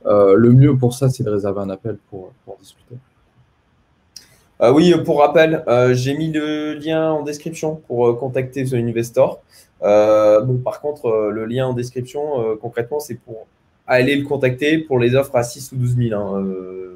le 0.05 0.51
mieux 0.51 0.77
pour 0.77 0.93
ça, 0.93 1.09
c'est 1.09 1.23
de 1.23 1.29
réserver 1.29 1.61
un 1.61 1.69
appel 1.69 1.97
pour, 2.09 2.31
pour 2.45 2.57
discuter. 2.57 2.95
Euh, 4.61 4.71
oui, 4.71 4.93
pour 5.03 5.19
rappel, 5.19 5.63
euh, 5.67 5.93
j'ai 5.93 6.13
mis 6.13 6.31
le 6.31 6.73
lien 6.73 7.11
en 7.11 7.23
description 7.23 7.75
pour 7.87 8.07
euh, 8.07 8.13
contacter 8.13 8.63
The 8.63 8.75
Investor. 8.75 9.41
par 9.81 10.81
contre, 10.81 11.29
le 11.31 11.45
lien 11.45 11.67
en 11.67 11.73
description, 11.73 12.57
concrètement, 12.61 12.99
c'est 12.99 13.15
pour 13.15 13.47
aller 13.85 14.15
le 14.15 14.25
contacter 14.25 14.77
pour 14.77 14.97
les 14.99 15.13
offres 15.15 15.35
à 15.35 15.43
6 15.43 15.73
ou 15.73 15.75
12 15.77 15.97
000. 16.09 16.19
Hein. 16.19 16.45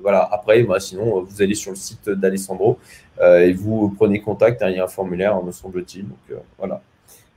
voilà. 0.02 0.28
Après, 0.32 0.64
bah, 0.64 0.80
sinon, 0.80 1.22
vous 1.22 1.42
allez 1.42 1.56
sur 1.56 1.72
le 1.72 1.78
site 1.78 2.10
d'Alessandro 2.10 2.78
et 3.22 3.52
vous 3.52 3.90
prenez 3.98 4.22
contact. 4.22 4.62
Hein, 4.62 4.70
il 4.70 4.78
y 4.78 4.80
a 4.80 4.86
un 4.86 4.88
formulaire, 4.88 5.44
me 5.44 5.52
semble-t-il. 5.52 6.06
Donc, 6.08 6.40
voilà. 6.58 6.82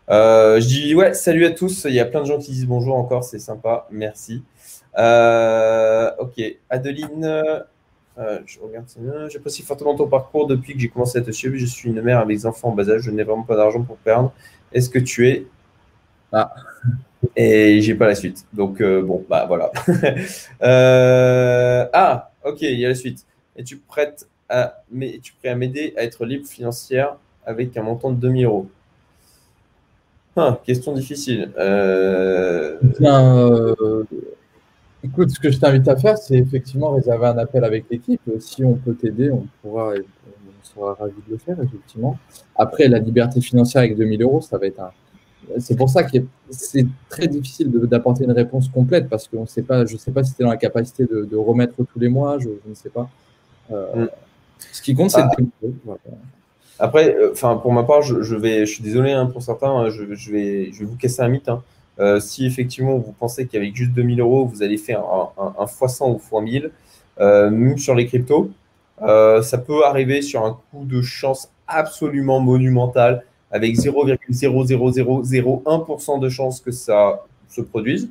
je 0.08 0.66
dis 0.66 0.94
ouais, 0.94 1.14
salut 1.14 1.46
à 1.46 1.50
tous. 1.50 1.84
Il 1.88 1.94
y 1.94 2.00
a 2.00 2.04
plein 2.04 2.20
de 2.20 2.26
gens 2.26 2.38
qui 2.38 2.52
disent 2.52 2.66
bonjour 2.66 2.94
encore, 2.94 3.24
c'est 3.24 3.40
sympa, 3.40 3.88
merci. 3.90 4.44
ok, 4.96 6.40
Adeline, 6.68 7.64
euh, 8.20 8.40
je 8.44 8.60
regarde 8.60 8.86
J'apprécie 9.30 9.62
fortement 9.62 9.94
ton 9.94 10.06
parcours 10.06 10.46
depuis 10.46 10.74
que 10.74 10.80
j'ai 10.80 10.88
commencé 10.88 11.18
à 11.18 11.22
te 11.22 11.30
suivre. 11.30 11.56
Je 11.56 11.64
suis 11.64 11.88
une 11.88 12.02
mère 12.02 12.18
avec 12.18 12.36
des 12.36 12.46
enfants 12.46 12.68
en 12.68 12.74
bas 12.74 12.88
âge. 12.90 13.02
Je 13.02 13.10
n'ai 13.10 13.22
vraiment 13.22 13.44
pas 13.44 13.56
d'argent 13.56 13.82
pour 13.82 13.96
perdre. 13.96 14.32
Est-ce 14.72 14.90
que 14.90 14.98
tu 14.98 15.28
es? 15.28 15.46
Ah. 16.32 16.54
Et 17.36 17.80
j'ai 17.80 17.94
pas 17.94 18.06
la 18.06 18.14
suite. 18.14 18.46
Donc, 18.52 18.80
euh, 18.80 19.02
bon, 19.02 19.24
bah 19.28 19.46
voilà. 19.46 19.70
Euh, 20.62 21.86
ah, 21.92 22.30
ok, 22.44 22.60
il 22.62 22.78
y 22.78 22.84
a 22.84 22.88
la 22.88 22.94
suite. 22.94 23.24
Es-tu 23.56 23.80
à, 24.48 24.82
mais 24.90 25.20
prêt 25.40 25.48
à 25.48 25.54
m'aider 25.54 25.94
à 25.96 26.02
être 26.02 26.26
libre 26.26 26.46
financière 26.46 27.16
avec 27.46 27.76
un 27.76 27.82
montant 27.82 28.10
de 28.10 28.16
2000 28.16 28.44
euros? 28.44 28.68
Ah, 30.36 30.60
Question 30.64 30.92
difficile. 30.92 31.52
Écoute, 35.02 35.30
ce 35.30 35.40
que 35.40 35.50
je 35.50 35.58
t'invite 35.58 35.88
à 35.88 35.96
faire, 35.96 36.18
c'est 36.18 36.36
effectivement 36.36 36.90
réserver 36.90 37.26
un 37.26 37.38
appel 37.38 37.64
avec 37.64 37.86
l'équipe. 37.90 38.20
Si 38.38 38.64
on 38.64 38.74
peut 38.74 38.94
t'aider, 38.94 39.30
on 39.30 39.46
pourra, 39.62 39.92
on 39.94 40.64
sera 40.64 40.94
ravi 40.94 41.14
de 41.26 41.32
le 41.32 41.38
faire, 41.38 41.56
effectivement. 41.62 42.18
Après, 42.54 42.86
la 42.88 42.98
liberté 42.98 43.40
financière 43.40 43.82
avec 43.82 43.96
2000 43.96 44.22
euros, 44.22 44.40
ça 44.40 44.58
va 44.58 44.66
être 44.66 44.80
c'est 45.58 45.76
pour 45.76 45.88
ça 45.88 46.04
que 46.04 46.18
c'est 46.50 46.86
très 47.08 47.26
difficile 47.26 47.70
d'apporter 47.70 48.24
une 48.24 48.32
réponse 48.32 48.68
complète 48.68 49.08
parce 49.08 49.26
que 49.26 49.36
sait 49.46 49.62
pas, 49.62 49.86
je 49.86 49.94
ne 49.94 49.98
sais 49.98 50.12
pas 50.12 50.22
si 50.22 50.34
tu 50.34 50.42
es 50.42 50.44
dans 50.44 50.50
la 50.50 50.56
capacité 50.56 51.04
de, 51.04 51.36
remettre 51.36 51.74
tous 51.76 51.98
les 51.98 52.08
mois, 52.08 52.38
je, 52.38 52.48
ne 52.48 52.74
sais 52.74 52.90
pas. 52.90 53.08
Euh, 53.72 54.04
mm. 54.04 54.08
Ce 54.72 54.82
qui 54.82 54.94
compte, 54.94 55.10
c'est 55.10 55.22
ah. 55.22 55.30
de 55.62 55.70
Après, 56.78 57.14
euh, 57.14 57.32
pour 57.34 57.72
ma 57.72 57.82
part, 57.82 58.02
je, 58.02 58.36
vais, 58.36 58.66
je 58.66 58.72
suis 58.74 58.82
désolé 58.82 59.12
hein, 59.12 59.26
pour 59.26 59.42
certains, 59.42 59.70
hein, 59.70 59.90
je, 59.90 60.02
vais, 60.04 60.72
je 60.72 60.80
vais 60.80 60.84
vous 60.84 60.96
casser 60.96 61.22
un 61.22 61.28
mythe. 61.28 61.48
Hein. 61.48 61.62
Euh, 61.98 62.20
si 62.20 62.46
effectivement 62.46 62.96
vous 62.96 63.12
pensez 63.12 63.46
qu'avec 63.46 63.74
juste 63.74 63.92
2000 63.92 64.20
euros, 64.20 64.46
vous 64.46 64.62
allez 64.62 64.78
faire 64.78 65.00
un, 65.00 65.32
un, 65.36 65.64
x100 65.64 66.12
ou 66.12 66.18
x1000, 66.18 66.70
même 67.50 67.78
sur 67.78 67.94
les 67.94 68.06
cryptos, 68.06 68.50
ça 68.98 69.58
peut 69.58 69.84
arriver 69.84 70.22
sur 70.22 70.44
un 70.44 70.58
coup 70.70 70.84
de 70.84 71.02
chance 71.02 71.50
absolument 71.66 72.40
monumental 72.40 73.24
avec 73.50 73.76
0,00001% 73.76 76.20
de 76.20 76.28
chances 76.28 76.60
que 76.60 76.70
ça 76.70 77.24
se 77.48 77.60
produise. 77.60 78.08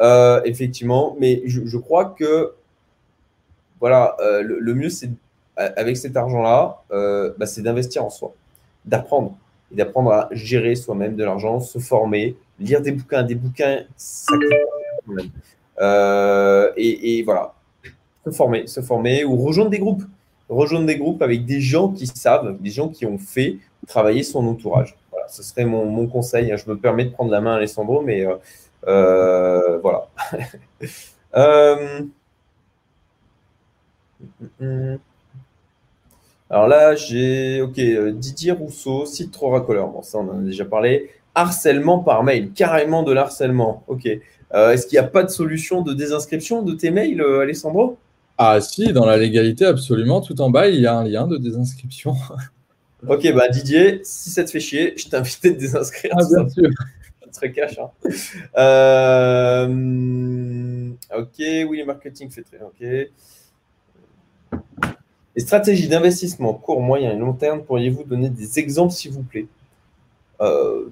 Euh, 0.00 0.42
effectivement, 0.44 1.16
mais 1.20 1.42
je, 1.46 1.78
crois 1.78 2.06
que 2.06 2.54
voilà, 3.78 4.16
euh, 4.20 4.42
le, 4.42 4.74
mieux, 4.74 4.90
c'est 4.90 5.10
avec 5.56 5.96
cet 5.96 6.16
argent-là, 6.16 6.82
euh, 6.92 7.32
bah, 7.38 7.46
c'est 7.46 7.62
d'investir 7.62 8.04
en 8.04 8.10
soi, 8.10 8.34
d'apprendre 8.84 9.36
et 9.70 9.76
d'apprendre 9.76 10.10
à 10.12 10.28
gérer 10.32 10.74
soi-même 10.74 11.14
de 11.14 11.22
l'argent, 11.24 11.60
se 11.60 11.78
former, 11.78 12.36
lire 12.66 12.80
des 12.80 12.92
bouquins, 12.92 13.22
des 13.22 13.34
bouquins, 13.34 13.84
ça 13.96 14.32
coûte 15.06 15.30
et, 16.76 17.22
voilà, 17.24 17.54
se 18.24 18.30
former, 18.30 18.66
se 18.66 18.80
former 18.80 19.24
ou 19.24 19.36
rejoindre 19.36 19.70
des 19.70 19.78
groupes, 19.78 20.04
rejoindre 20.48 20.86
des 20.86 20.96
groupes 20.96 21.22
avec 21.22 21.44
des 21.44 21.60
gens 21.60 21.88
qui 21.88 22.06
savent, 22.06 22.56
des 22.60 22.70
gens 22.70 22.88
qui 22.88 23.06
ont 23.06 23.18
fait 23.18 23.58
travailler 23.86 24.22
son 24.22 24.46
entourage. 24.46 24.96
Voilà, 25.10 25.28
ce 25.28 25.42
serait 25.42 25.64
mon, 25.64 26.06
conseil. 26.06 26.54
Je 26.56 26.70
me 26.70 26.76
permets 26.76 27.04
de 27.04 27.10
prendre 27.10 27.30
la 27.30 27.40
main, 27.40 27.54
Alessandro, 27.56 28.02
mais 28.02 28.24
euh, 28.24 28.36
euh, 28.86 29.78
voilà. 29.78 30.08
Euh, 31.34 32.02
alors 36.50 36.68
là, 36.68 36.94
j'ai 36.94 37.62
ok 37.62 37.80
Didier 38.12 38.52
Rousseau, 38.52 39.06
site 39.06 39.32
trop 39.32 39.48
racoleur. 39.48 39.88
Bon, 39.88 40.02
ça, 40.02 40.18
on 40.18 40.28
en 40.28 40.38
a 40.40 40.42
déjà 40.42 40.66
parlé. 40.66 41.10
Harcèlement 41.34 42.00
par 42.00 42.24
mail, 42.24 42.52
carrément 42.52 43.02
de 43.02 43.12
l'harcèlement. 43.12 43.84
Ok. 43.86 44.06
Est-ce 44.06 44.86
qu'il 44.86 44.98
n'y 44.98 45.04
a 45.04 45.08
pas 45.08 45.22
de 45.22 45.30
solution 45.30 45.80
de 45.80 45.94
désinscription 45.94 46.62
de 46.62 46.74
tes 46.74 46.90
mails, 46.90 47.22
Alessandro? 47.22 47.96
Ah 48.36 48.60
si, 48.60 48.92
dans 48.92 49.06
la 49.06 49.16
légalité, 49.16 49.64
absolument. 49.64 50.20
Tout 50.20 50.40
en 50.42 50.50
bas, 50.50 50.68
il 50.68 50.80
y 50.80 50.86
a 50.86 50.94
un 50.94 51.04
lien 51.04 51.26
de 51.26 51.38
désinscription. 51.38 52.14
Ok, 53.08 53.32
bah 53.34 53.48
Didier, 53.48 54.00
si 54.04 54.30
ça 54.30 54.44
te 54.44 54.50
fait 54.50 54.60
chier, 54.60 54.94
je 54.96 55.08
t'invite 55.08 55.44
à 55.44 55.48
te 55.48 55.58
désinscrire. 55.58 56.12
Ah, 56.14 56.22
bien 56.24 56.48
sûr. 56.48 56.70
Très 57.32 57.50
cash. 57.50 57.76
Hein. 57.78 57.90
Euh, 58.56 59.66
ok, 61.18 61.38
oui, 61.38 61.78
le 61.78 61.84
marketing 61.84 62.30
fait 62.30 62.42
très. 62.42 62.60
Ok. 62.60 62.80
Les 65.34 65.42
stratégies 65.42 65.88
d'investissement 65.88 66.52
court, 66.52 66.80
moyen 66.80 67.10
et 67.10 67.16
long 67.16 67.32
terme, 67.32 67.64
pourriez-vous 67.64 68.04
donner 68.04 68.28
des 68.28 68.58
exemples, 68.58 68.92
s'il 68.92 69.12
vous 69.12 69.22
plaît? 69.22 69.46
Euh, 70.42 70.90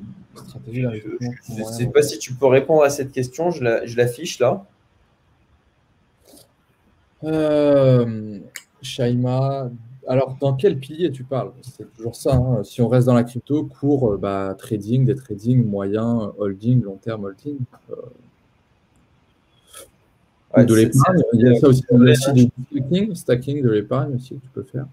Je 0.73 1.61
ne 1.61 1.65
sais 1.65 1.87
pas 1.87 2.03
si 2.03 2.19
tu 2.19 2.35
peux 2.35 2.47
répondre 2.47 2.83
à 2.83 2.91
cette 2.91 3.13
question. 3.13 3.51
Je 3.51 3.97
l'affiche 3.97 4.39
là. 4.39 4.65
Euh, 7.25 8.39
Shaima, 8.81 9.71
alors, 10.11 10.37
dans 10.41 10.55
quel 10.55 10.79
pilier 10.79 11.13
tu 11.13 11.23
parles? 11.23 11.53
C'est 11.63 11.89
toujours 11.95 12.17
ça. 12.17 12.35
Hein. 12.35 12.65
Si 12.65 12.83
on 12.83 12.89
reste 12.89 13.07
dans 13.07 13.15
la 13.15 13.23
crypto, 13.23 13.65
court, 13.65 14.15
euh, 14.15 14.17
bah, 14.17 14.57
trading, 14.59 15.05
des 15.05 15.15
trading, 15.15 15.65
moyen, 15.65 16.33
holding, 16.37 16.83
long 16.83 16.97
terme 16.97 17.27
holding. 17.27 17.59
Euh. 17.91 17.95
de 20.65 20.75
l'épargne. 20.75 21.23
Il 21.35 21.43
y 21.43 21.49
a 21.49 21.55
ça 21.61 21.69
aussi, 21.69 21.85
du 22.35 22.47
stacking, 22.71 23.15
stacking 23.15 23.63
de 23.63 23.71
l'épargne 23.71 24.17
aussi 24.17 24.35
que 24.35 24.41
tu 24.41 24.49
peux 24.53 24.65
faire. 24.65 24.87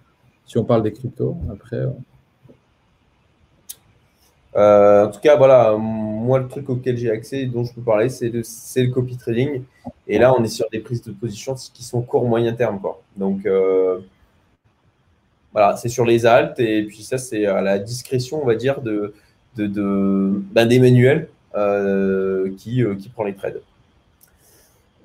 Si 0.46 0.60
on 0.60 0.66
parle 0.66 0.84
des 0.84 0.94
cryptos, 0.94 1.36
après. 1.52 1.78
Euh. 1.78 1.90
En 4.58 5.10
tout 5.12 5.20
cas, 5.20 5.36
voilà, 5.36 5.76
moi, 5.78 6.40
le 6.40 6.48
truc 6.48 6.70
auquel 6.70 6.98
j'ai 6.98 7.12
accès, 7.12 7.46
dont 7.46 7.64
je 7.64 7.74
peux 7.74 7.82
parler, 7.82 8.10
c'est 8.10 8.30
le, 8.30 8.88
copy 8.88 9.18
trading. 9.18 9.64
Et 10.08 10.18
là, 10.18 10.34
on 10.34 10.44
est 10.44 10.48
sur 10.48 10.68
des 10.72 10.80
prises 10.80 11.04
de 11.04 11.12
position 11.12 11.56
qui 11.74 11.84
sont 11.84 12.02
court, 12.02 12.26
moyen 12.28 12.54
terme. 12.54 12.80
Donc, 13.16 13.48
voilà, 15.54 15.76
c'est 15.78 15.90
sur 15.90 16.06
les 16.06 16.26
altes 16.26 16.60
et 16.60 16.84
puis 16.84 17.04
ça, 17.04 17.18
c'est 17.18 17.46
à 17.46 17.62
la 17.62 17.80
discrétion, 17.80 18.42
on 18.42 18.46
va 18.46 18.56
dire, 18.56 18.82
de, 18.82 19.14
de, 19.56 20.42
ben, 20.52 20.68
des 20.68 20.80
manuels 20.80 21.30
euh, 21.56 22.54
qui, 22.58 22.84
euh, 22.84 22.96
prend 23.14 23.24
les 23.24 23.34
trades. 23.34 23.62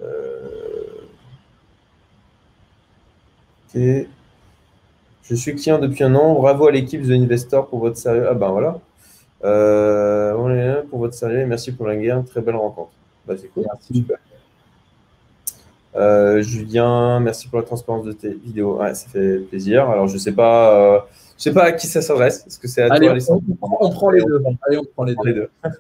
Euh. 0.03 0.85
Je 3.75 5.35
suis 5.35 5.55
client 5.55 5.79
depuis 5.79 6.05
un 6.05 6.15
an. 6.15 6.35
Bravo 6.35 6.67
à 6.67 6.73
l'équipe 6.73 7.03
The 7.03 7.13
Investor 7.13 7.69
pour 7.69 7.79
votre 7.79 7.97
sérieux. 7.97 8.27
Ah 8.29 8.35
ben 8.35 8.51
voilà. 8.51 8.79
Pour 9.43 10.99
votre 10.99 11.15
sérieux 11.15 11.47
merci 11.47 11.73
pour 11.73 11.87
la 11.87 11.97
guerre. 11.97 12.25
Très 12.25 12.41
belle 12.41 12.57
rencontre. 12.57 12.93
Bah, 13.27 13.35
c'est 13.39 13.49
cool. 13.49 13.65
Merci. 13.67 13.95
Super. 13.95 14.19
Euh, 15.95 16.41
Julien, 16.41 17.21
merci 17.21 17.49
pour 17.49 17.59
la 17.59 17.65
transparence 17.65 18.05
de 18.05 18.13
tes 18.13 18.33
vidéos. 18.33 18.79
ça 18.95 19.09
fait 19.09 19.39
plaisir. 19.39 19.89
Alors, 19.91 20.09
je 20.09 20.17
sais 20.17 20.33
pas, 20.33 20.95
euh, 20.95 21.01
je 21.37 21.43
sais 21.43 21.53
pas 21.53 21.65
à 21.65 21.73
qui 21.73 21.87
ça 21.87 22.01
s'adresse. 22.01 22.47
Est-ce 22.47 22.59
que 22.59 22.69
c'est 22.69 22.83
à 22.83 22.89
toi, 22.89 23.15
on, 23.81 23.91
prend 23.91 24.11
les 24.11 24.23
deux. 24.25 24.43
Allez, 24.67 24.79
on 24.79 24.85
prend 24.85 25.05
les 25.05 25.15
deux. 25.15 25.51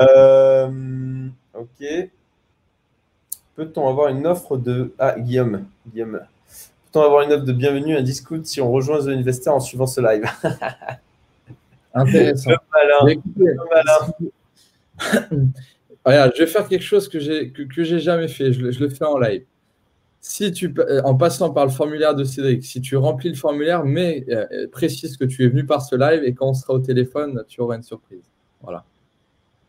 Euh, 0.00 1.28
ok. 1.54 2.10
Peut-on 3.56 3.88
avoir 3.88 4.08
une 4.08 4.26
offre 4.26 4.56
de 4.56 4.92
ah 4.98 5.18
Guillaume, 5.18 5.64
Guillaume. 5.90 6.20
Peut-on 6.92 7.00
avoir 7.00 7.22
une 7.22 7.32
offre 7.32 7.44
de 7.44 7.52
bienvenue 7.52 7.96
à 7.96 8.02
Discord 8.02 8.44
si 8.44 8.60
on 8.60 8.70
rejoint 8.70 9.00
The 9.00 9.08
Investor 9.08 9.56
en 9.56 9.60
suivant 9.60 9.88
ce 9.88 10.00
live? 10.00 10.30
Intéressant. 11.94 12.50
Le 12.50 12.56
malin. 13.06 13.22
malin. 13.70 15.48
Regarde, 16.04 16.32
je 16.36 16.42
vais 16.42 16.46
faire 16.46 16.68
quelque 16.68 16.84
chose 16.84 17.08
que 17.08 17.18
j'ai 17.18 17.50
que, 17.50 17.62
que 17.62 17.84
jamais 17.98 18.28
fait. 18.28 18.52
Je, 18.52 18.62
le 18.62 18.88
fais 18.88 19.04
en 19.04 19.18
live. 19.18 19.44
Si 20.20 20.50
tu, 20.52 20.74
euh, 20.78 21.00
en 21.04 21.14
passant 21.14 21.50
par 21.50 21.66
le 21.66 21.70
formulaire 21.70 22.14
de 22.14 22.24
Cédric, 22.24 22.64
si 22.64 22.80
tu 22.80 22.96
remplis 22.96 23.28
le 23.28 23.36
formulaire, 23.36 23.84
mais 23.84 24.24
euh, 24.30 24.66
précise 24.72 25.16
que 25.16 25.24
tu 25.24 25.44
es 25.44 25.48
venu 25.48 25.64
par 25.64 25.82
ce 25.82 25.96
live 25.96 26.24
et 26.24 26.34
quand 26.34 26.48
on 26.48 26.54
sera 26.54 26.74
au 26.74 26.78
téléphone, 26.78 27.44
tu 27.48 27.60
auras 27.60 27.76
une 27.76 27.82
surprise. 27.82 28.24
Voilà. 28.62 28.84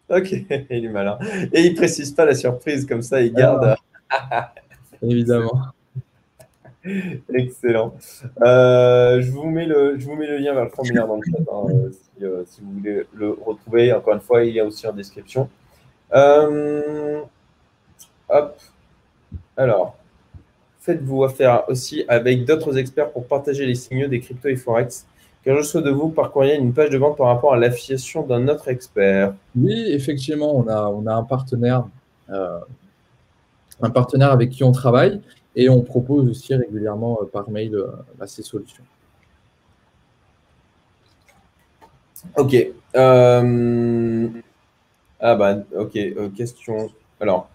Ok, 0.10 0.32
il 0.70 0.86
est 0.86 0.90
malin. 0.90 1.20
Et 1.54 1.66
il 1.66 1.76
précise 1.76 2.12
pas 2.12 2.26
la 2.26 2.36
surprise, 2.36 2.86
comme 2.86 3.02
ça, 3.02 3.22
il 3.22 3.34
garde. 3.34 3.76
Évidemment. 5.02 5.68
Excellent. 7.34 7.94
Euh, 8.42 9.22
je, 9.22 9.32
vous 9.32 9.46
mets 9.46 9.66
le, 9.66 10.00
je 10.00 10.06
vous 10.06 10.16
mets 10.16 10.28
le 10.28 10.38
lien 10.38 10.54
vers 10.54 10.64
le 10.64 10.70
formulaire 10.70 11.08
dans 11.08 11.18
le 11.18 11.24
chat 11.24 11.38
hein, 11.52 11.92
si, 11.92 12.26
si, 12.54 12.62
vous 12.62 12.72
voulez 12.74 13.06
le 13.14 13.32
retrouver. 13.32 13.92
Encore 13.94 14.14
une 14.14 14.22
fois, 14.22 14.44
il 14.44 14.58
a 14.60 14.66
aussi 14.66 14.88
en 14.88 14.94
description. 14.94 15.50
Euh, 16.14 17.22
hop. 18.30 18.58
Alors, 19.58 19.98
faites-vous 20.80 21.24
affaire 21.24 21.64
aussi 21.68 22.06
avec 22.08 22.46
d'autres 22.46 22.78
experts 22.78 23.12
pour 23.12 23.28
partager 23.28 23.66
les 23.66 23.76
signaux 23.76 24.08
des 24.08 24.22
cryptos 24.22 24.50
et 24.50 24.56
forex. 24.56 25.06
Car 25.44 25.56
je 25.56 25.60
reçois 25.60 25.82
de 25.82 25.90
vous 25.90 26.10
par 26.10 26.32
une 26.42 26.74
page 26.74 26.90
de 26.90 26.98
vente 26.98 27.18
par 27.18 27.28
rapport 27.28 27.54
à 27.54 27.58
l'affiliation 27.58 28.26
d'un 28.26 28.48
autre 28.48 28.68
expert. 28.70 29.34
Oui, 29.56 29.86
effectivement, 29.90 30.56
on 30.56 30.68
a, 30.68 30.88
on 30.88 31.06
a 31.08 31.14
un 31.14 31.24
partenaire, 31.24 31.86
euh, 32.30 32.60
un 33.82 33.90
partenaire 33.90 34.32
avec 34.32 34.50
qui 34.50 34.64
on 34.64 34.72
travaille 34.72 35.22
et 35.56 35.70
on 35.70 35.82
propose 35.82 36.30
aussi 36.30 36.54
régulièrement 36.56 37.20
euh, 37.22 37.26
par 37.26 37.50
mail 37.50 37.76
bah, 38.18 38.28
ces 38.28 38.44
solutions. 38.44 38.84
Ok. 42.38 42.56
Euh, 42.96 44.28
ah 45.20 45.36
bah 45.36 45.58
ok, 45.78 45.96
euh, 45.96 46.30
question. 46.30 46.90
Alors, 47.20 47.50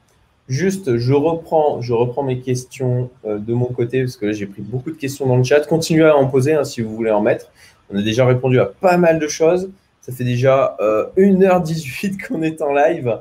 juste, 0.49 0.97
je 0.97 1.13
reprends, 1.13 1.81
je 1.81 1.93
reprends 1.93 2.23
mes 2.23 2.41
questions 2.41 3.11
euh, 3.25 3.39
de 3.39 3.53
mon 3.53 3.67
côté 3.67 4.03
parce 4.03 4.17
que 4.17 4.27
là 4.27 4.33
j'ai 4.33 4.47
pris 4.47 4.63
beaucoup 4.63 4.91
de 4.91 4.97
questions 4.97 5.27
dans 5.27 5.37
le 5.37 5.45
chat. 5.45 5.67
Continuez 5.67 6.05
à 6.05 6.17
en 6.17 6.27
poser 6.27 6.55
hein, 6.55 6.65
si 6.65 6.83
vous 6.83 6.95
voulez 6.95 7.11
en 7.11 7.21
mettre. 7.21 7.51
On 7.91 7.99
a 7.99 8.03
déjà 8.03 8.27
répondu 8.27 8.59
à 8.61 8.67
pas 8.67 8.97
mal 8.97 9.19
de 9.19 9.29
choses. 9.29 9.71
Ça 10.01 10.13
fait 10.13 10.25
déjà 10.25 10.77
1h18 11.17 12.15
euh, 12.15 12.17
qu'on 12.29 12.43
est 12.43 12.61
en 12.61 12.73
live. 12.73 13.19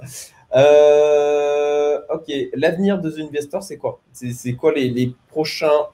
Ok, 0.54 2.34
l'avenir 2.56 3.00
de 3.00 3.10
The 3.10 3.20
Investor, 3.20 3.64
c'est 3.64 3.78
quoi? 3.78 4.00
C'est 4.14 4.54
quoi 4.54 4.74
les, 4.74 5.14
prochains, 5.30 5.88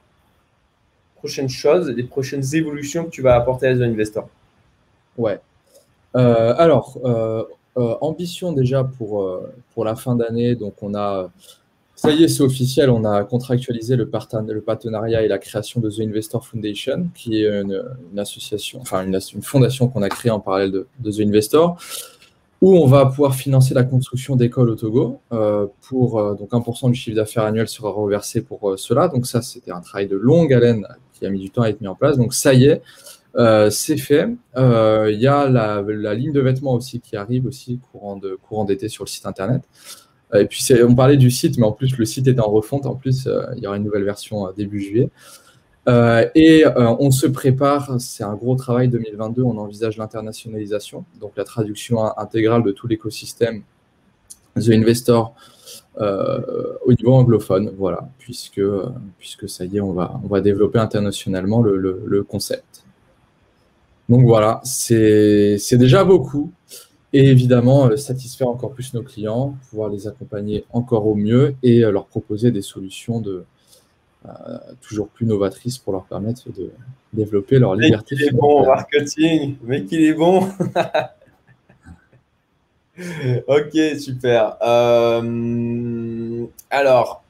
prochaines 1.16 1.48
choses, 1.48 1.88
les 1.88 2.04
prochaines 2.04 2.44
évolutions 2.54 3.04
que 3.04 3.10
tu 3.10 3.22
vas 3.22 3.36
apporter 3.36 3.68
à 3.68 3.74
The 3.74 3.82
Investor 3.82 4.28
Ouais. 5.18 5.40
alors, 6.14 6.98
euh, 7.76 7.94
ambition 8.00 8.52
déjà 8.52 8.82
pour, 8.82 9.22
euh, 9.22 9.52
pour 9.74 9.84
la 9.84 9.94
fin 9.94 10.16
d'année. 10.16 10.56
Donc, 10.56 10.82
on 10.82 10.94
a 10.94 11.30
Ça 11.94 12.10
y 12.10 12.24
est, 12.24 12.28
c'est 12.28 12.42
officiel. 12.42 12.90
On 12.90 13.04
a 13.04 13.22
contractualisé 13.24 13.94
le, 13.94 14.08
partenariat 14.08 15.22
et 15.22 15.28
la 15.28 15.38
création 15.38 15.80
de 15.80 15.90
The 15.90 16.00
Investor 16.00 16.46
Foundation, 16.46 17.08
qui 17.14 17.42
est 17.42 17.48
une, 17.48 18.18
association, 18.18 18.80
enfin 18.80 19.04
une, 19.04 19.20
fondation 19.42 19.88
qu'on 19.88 20.02
a 20.02 20.08
créée 20.08 20.32
en 20.32 20.40
parallèle 20.40 20.72
de, 20.72 20.86
The 21.04 21.20
Investor, 21.20 21.78
où 22.60 22.76
on 22.76 22.86
va 22.86 23.06
pouvoir 23.06 23.34
financer 23.34 23.72
la 23.74 23.84
construction 23.84 24.36
d'écoles 24.36 24.70
au 24.70 24.74
Togo. 24.74 25.20
Euh, 25.32 25.66
pour 25.88 26.18
euh, 26.18 26.34
donc 26.34 26.50
1% 26.50 26.90
du 26.90 26.94
chiffre 26.94 27.16
d'affaires 27.16 27.44
annuel 27.44 27.68
sera 27.68 27.90
reversé 27.90 28.42
pour 28.42 28.70
euh, 28.70 28.76
cela. 28.76 29.08
Donc 29.08 29.26
ça, 29.26 29.42
c'était 29.42 29.70
un 29.70 29.80
travail 29.80 30.08
de 30.08 30.16
longue 30.16 30.52
haleine 30.52 30.86
qui 31.12 31.24
a 31.26 31.30
mis 31.30 31.40
du 31.40 31.50
temps 31.50 31.62
à 31.62 31.68
être 31.68 31.80
mis 31.80 31.88
en 31.88 31.94
place. 31.94 32.16
Donc 32.16 32.34
ça 32.34 32.52
y 32.54 32.64
est, 32.64 32.82
c'est 33.70 33.96
fait. 33.96 34.28
Il 34.56 35.18
y 35.20 35.26
a 35.26 35.48
la, 35.48 35.82
la, 35.82 36.14
ligne 36.14 36.32
de 36.32 36.40
vêtements 36.40 36.74
aussi 36.74 37.00
qui 37.00 37.16
arrive 37.16 37.46
aussi 37.46 37.78
courant 37.92 38.16
de 38.16 38.36
courant 38.48 38.64
d'été 38.64 38.88
sur 38.88 39.04
le 39.04 39.08
site 39.08 39.26
internet. 39.26 39.62
Et 40.34 40.46
puis, 40.46 40.64
on 40.86 40.94
parlait 40.94 41.16
du 41.16 41.30
site, 41.30 41.58
mais 41.58 41.64
en 41.64 41.72
plus, 41.72 41.96
le 41.96 42.04
site 42.04 42.28
est 42.28 42.38
en 42.38 42.50
refonte. 42.50 42.86
En 42.86 42.94
plus, 42.94 43.26
euh, 43.26 43.46
il 43.56 43.62
y 43.62 43.66
aura 43.66 43.76
une 43.76 43.84
nouvelle 43.84 44.04
version 44.04 44.46
euh, 44.46 44.52
début 44.56 44.80
juillet. 44.80 45.10
Euh, 45.88 46.28
et 46.34 46.64
on 46.76 47.10
se 47.10 47.26
prépare, 47.26 48.00
c'est 48.00 48.22
un 48.22 48.34
gros 48.34 48.54
travail 48.54 48.88
2022, 48.88 49.42
on 49.42 49.56
envisage 49.58 49.96
l'internationalisation, 49.96 51.04
donc 51.20 51.32
la 51.36 51.44
traduction 51.44 52.04
intégrale 52.18 52.62
de 52.62 52.70
tout 52.70 52.86
l'écosystème 52.86 53.62
The 54.56 54.70
Investor 54.70 55.34
au 55.98 56.92
niveau 56.92 57.12
anglophone, 57.12 57.72
voilà, 57.76 58.08
puisque, 58.18 58.62
puisque 59.18 59.48
ça 59.48 59.64
y 59.64 59.78
est, 59.78 59.80
on 59.80 59.92
va, 59.92 60.20
on 60.22 60.28
va 60.28 60.40
développer 60.40 60.78
internationalement 60.78 61.62
le, 61.62 61.76
le 61.76 62.22
concept. 62.22 62.84
Donc 64.10 64.24
voilà, 64.26 64.60
c'est 64.64 65.76
déjà 65.78 66.04
beaucoup. 66.04 66.52
Et 67.12 67.28
évidemment, 67.28 67.86
euh, 67.86 67.96
satisfaire 67.96 68.48
encore 68.48 68.72
plus 68.72 68.94
nos 68.94 69.02
clients, 69.02 69.56
pouvoir 69.68 69.88
les 69.88 70.06
accompagner 70.06 70.64
encore 70.72 71.06
au 71.06 71.14
mieux 71.14 71.54
et 71.62 71.84
euh, 71.84 71.90
leur 71.90 72.06
proposer 72.06 72.50
des 72.52 72.62
solutions 72.62 73.20
de, 73.20 73.30
euh, 73.30 73.44
toujours 74.80 75.08
plus 75.08 75.26
novatrices 75.26 75.78
pour 75.78 75.92
leur 75.92 76.04
permettre 76.04 76.50
de 76.52 76.70
développer 77.12 77.58
leur 77.58 77.74
liberté. 77.74 78.14
Mais 78.14 78.18
qu'il 78.18 78.28
est 78.28 78.32
bon 78.38 78.66
marketing, 78.66 79.56
mais 79.62 79.84
qu'il 79.84 80.02
est 80.02 80.14
bon. 80.14 80.48
ok, 83.48 83.98
super. 83.98 84.56
alors, 86.70 87.22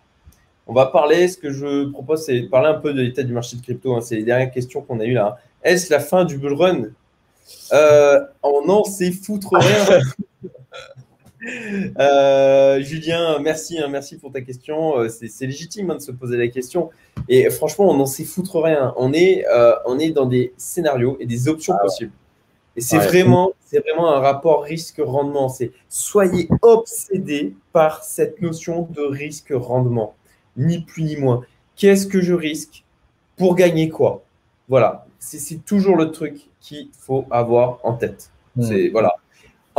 on 0.70 0.72
va 0.72 0.86
parler, 0.86 1.26
ce 1.26 1.36
que 1.36 1.50
je 1.50 1.90
propose, 1.90 2.24
c'est 2.24 2.42
parler 2.42 2.68
un 2.68 2.78
peu 2.78 2.92
de 2.92 3.02
l'état 3.02 3.24
du 3.24 3.32
marché 3.32 3.56
de 3.56 3.62
crypto. 3.62 3.94
Hein. 3.96 4.00
C'est 4.02 4.14
les 4.14 4.22
dernières 4.22 4.52
questions 4.52 4.82
qu'on 4.82 5.00
a 5.00 5.04
eues 5.04 5.14
là. 5.14 5.38
Est-ce 5.64 5.92
la 5.92 5.98
fin 5.98 6.24
du 6.24 6.38
bull 6.38 6.54
run? 6.54 6.82
Euh, 7.72 8.20
on 8.44 8.64
n'en 8.64 8.84
sait 8.84 9.10
foutre 9.10 9.48
rien. 9.52 10.00
Euh, 11.98 12.82
Julien, 12.82 13.38
merci, 13.38 13.78
hein, 13.78 13.88
merci 13.88 14.18
pour 14.18 14.30
ta 14.30 14.42
question. 14.42 14.98
Euh, 14.98 15.08
c'est 15.08 15.46
légitime 15.46 15.90
hein, 15.90 15.94
de 15.94 16.00
se 16.00 16.12
poser 16.12 16.36
la 16.36 16.48
question. 16.48 16.90
Et 17.28 17.48
franchement, 17.48 17.90
on 17.90 17.96
n'en 17.96 18.06
sait 18.06 18.24
foutre 18.24 18.60
rien. 18.60 18.92
On 18.96 19.12
est, 19.14 19.44
on 19.86 19.98
est 19.98 20.10
dans 20.10 20.26
des 20.26 20.52
scénarios 20.58 21.16
et 21.18 21.26
des 21.26 21.48
options 21.48 21.74
ah 21.78 21.82
possibles. 21.82 22.12
Et 22.76 22.80
c'est 22.80 22.98
vraiment, 22.98 23.52
c'est 23.64 23.80
vraiment 23.80 24.14
un 24.14 24.20
rapport 24.20 24.62
risque-rendement. 24.62 25.48
C'est 25.48 25.72
soyez 25.88 26.48
obsédés 26.62 27.54
par 27.72 28.04
cette 28.04 28.40
notion 28.40 28.88
de 28.90 29.02
risque-rendement, 29.02 30.14
ni 30.56 30.80
plus 30.80 31.02
ni 31.02 31.16
moins. 31.16 31.42
Qu'est-ce 31.76 32.06
que 32.06 32.20
je 32.20 32.34
risque 32.34 32.84
pour 33.36 33.54
gagner 33.56 33.88
quoi? 33.88 34.22
Voilà, 34.68 35.06
c'est 35.18 35.64
toujours 35.64 35.96
le 35.96 36.12
truc 36.12 36.48
qu'il 36.60 36.88
faut 36.92 37.26
avoir 37.30 37.80
en 37.82 37.94
tête. 37.94 38.30
Hmm. 38.56 38.62
C'est 38.62 38.88
voilà. 38.88 39.14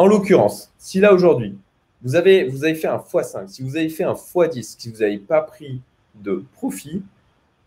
En 0.02 0.08
l'occurrence, 0.08 0.74
si 0.80 1.00
là 1.00 1.14
aujourd'hui, 1.14 1.56
vous 2.02 2.16
avez, 2.16 2.46
vous 2.46 2.64
avez 2.64 2.74
fait 2.74 2.88
un 2.88 2.98
x5, 2.98 3.48
si 3.48 3.62
vous 3.62 3.78
avez 3.78 3.88
fait 3.88 4.04
un 4.04 4.14
x10, 4.14 4.76
si 4.80 4.90
vous 4.90 4.98
n'avez 4.98 5.20
pas 5.20 5.44
pris 5.44 5.80
de 6.16 6.44
profit, 6.54 7.04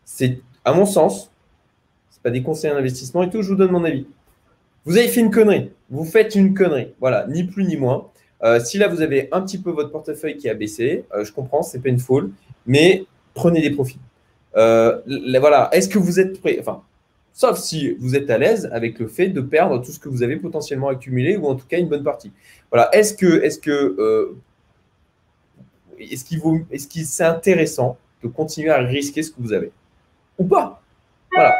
c'est, 0.04 0.40
à 0.64 0.72
mon 0.72 0.84
sens, 0.84 1.30
ce 2.10 2.18
pas 2.18 2.32
des 2.32 2.42
conseils 2.42 2.72
d'investissement 2.72 3.22
et 3.22 3.30
tout, 3.30 3.40
je 3.40 3.50
vous 3.50 3.54
donne 3.54 3.70
mon 3.70 3.84
avis. 3.84 4.08
Vous 4.84 4.98
avez 4.98 5.06
fait 5.06 5.20
une 5.20 5.30
connerie. 5.30 5.70
Vous 5.90 6.04
faites 6.04 6.34
une 6.34 6.54
connerie. 6.54 6.92
Voilà, 6.98 7.24
ni 7.28 7.44
plus 7.44 7.62
ni 7.66 7.76
moins. 7.76 8.08
Euh, 8.42 8.58
si 8.58 8.78
là, 8.78 8.88
vous 8.88 9.00
avez 9.00 9.28
un 9.30 9.40
petit 9.40 9.58
peu 9.58 9.70
votre 9.70 9.92
portefeuille 9.92 10.36
qui 10.36 10.48
a 10.48 10.54
baissé, 10.54 11.04
euh, 11.14 11.24
je 11.24 11.30
comprends, 11.30 11.62
c'est 11.62 11.78
painful, 11.78 12.32
mais 12.66 13.06
prenez 13.34 13.60
des 13.60 13.70
profits. 13.70 14.00
Euh, 14.56 15.00
voilà, 15.38 15.68
est-ce 15.70 15.88
que 15.88 15.98
vous 15.98 16.18
êtes 16.18 16.40
prêt 16.40 16.56
Enfin, 16.58 16.82
Sauf 17.36 17.58
si 17.58 17.96
vous 17.98 18.14
êtes 18.14 18.30
à 18.30 18.38
l'aise 18.38 18.70
avec 18.72 19.00
le 19.00 19.08
fait 19.08 19.28
de 19.28 19.40
perdre 19.40 19.82
tout 19.82 19.90
ce 19.90 19.98
que 19.98 20.08
vous 20.08 20.22
avez 20.22 20.36
potentiellement 20.36 20.88
accumulé 20.88 21.36
ou 21.36 21.46
en 21.46 21.56
tout 21.56 21.66
cas 21.66 21.78
une 21.78 21.88
bonne 21.88 22.04
partie. 22.04 22.30
Voilà. 22.70 22.88
Est-ce 22.94 23.12
que, 23.12 23.42
est-ce 23.42 23.58
que, 23.58 23.96
euh, 23.98 24.36
est-ce 25.98 26.24
qu'il 26.24 26.40
est-ce 26.70 26.86
c'est 27.04 27.24
intéressant 27.24 27.98
de 28.22 28.28
continuer 28.28 28.70
à 28.70 28.78
risquer 28.78 29.24
ce 29.24 29.32
que 29.32 29.40
vous 29.40 29.52
avez? 29.52 29.72
Ou 30.38 30.44
pas? 30.44 30.80
Voilà. 31.34 31.56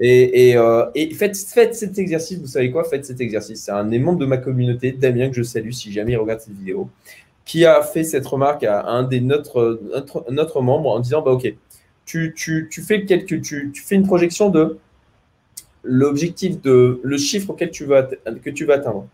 Et, 0.00 0.48
et, 0.48 0.56
euh, 0.56 0.86
et 0.94 1.12
faites, 1.12 1.36
faites, 1.36 1.74
cet 1.74 1.98
exercice. 1.98 2.38
Vous 2.38 2.46
savez 2.46 2.70
quoi? 2.70 2.82
Faites 2.82 3.04
cet 3.04 3.20
exercice. 3.20 3.64
C'est 3.64 3.70
un 3.70 3.84
des 3.84 3.98
membres 3.98 4.18
de 4.18 4.26
ma 4.26 4.38
communauté, 4.38 4.92
Damien, 4.92 5.28
que 5.28 5.36
je 5.36 5.42
salue 5.42 5.72
si 5.72 5.92
jamais 5.92 6.12
il 6.12 6.16
regarde 6.16 6.40
cette 6.40 6.56
vidéo, 6.56 6.88
qui 7.44 7.66
a 7.66 7.82
fait 7.82 8.02
cette 8.02 8.26
remarque 8.26 8.64
à 8.64 8.86
un 8.86 9.02
des 9.02 9.20
notre, 9.20 9.78
notre, 10.30 10.62
membres 10.62 10.88
en 10.88 11.00
disant 11.00 11.20
bah 11.20 11.32
ok, 11.32 11.54
tu, 12.06 12.32
tu, 12.34 12.68
tu 12.70 12.80
fais 12.80 13.04
tu, 13.04 13.42
tu 13.42 13.72
fais 13.74 13.94
une 13.94 14.06
projection 14.06 14.48
de 14.48 14.78
l'objectif 15.82 16.60
de 16.60 17.00
le 17.02 17.18
chiffre 17.18 17.50
auquel 17.50 17.70
tu 17.70 17.84
vas 17.84 18.02
que 18.02 18.50
tu 18.50 18.64
vas 18.64 18.74
atteindre. 18.74 19.06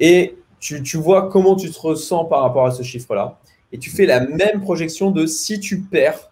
Et 0.00 0.36
tu, 0.60 0.96
vois 0.96 1.28
comment 1.28 1.56
tu 1.56 1.70
te 1.70 1.78
ressens 1.78 2.24
par 2.24 2.42
rapport 2.42 2.66
à 2.66 2.72
ce 2.72 2.82
chiffre-là. 2.82 3.38
Et 3.72 3.78
tu 3.78 3.90
fais 3.90 4.06
la 4.06 4.20
même 4.20 4.60
projection 4.60 5.10
de 5.10 5.26
si 5.26 5.60
tu 5.60 5.80
perds 5.80 6.30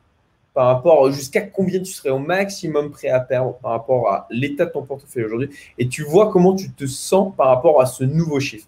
par 0.55 0.67
rapport 0.67 1.13
jusqu'à 1.13 1.43
combien 1.43 1.81
tu 1.81 1.93
serais 1.93 2.11
au 2.11 2.19
maximum 2.19 2.91
prêt 2.91 3.09
à 3.09 3.21
perdre 3.21 3.55
par 3.59 3.73
rapport 3.73 4.11
à 4.11 4.27
l'état 4.31 4.65
de 4.65 4.71
ton 4.71 4.83
portefeuille 4.83 5.25
aujourd'hui. 5.25 5.51
Et 5.79 5.89
tu 5.89 6.03
vois 6.03 6.31
comment 6.31 6.55
tu 6.55 6.73
te 6.73 6.87
sens 6.87 7.35
par 7.37 7.49
rapport 7.49 7.81
à 7.81 7.87
ce 7.87 8.05
nouveau 8.05 8.41
chiffre. 8.41 8.67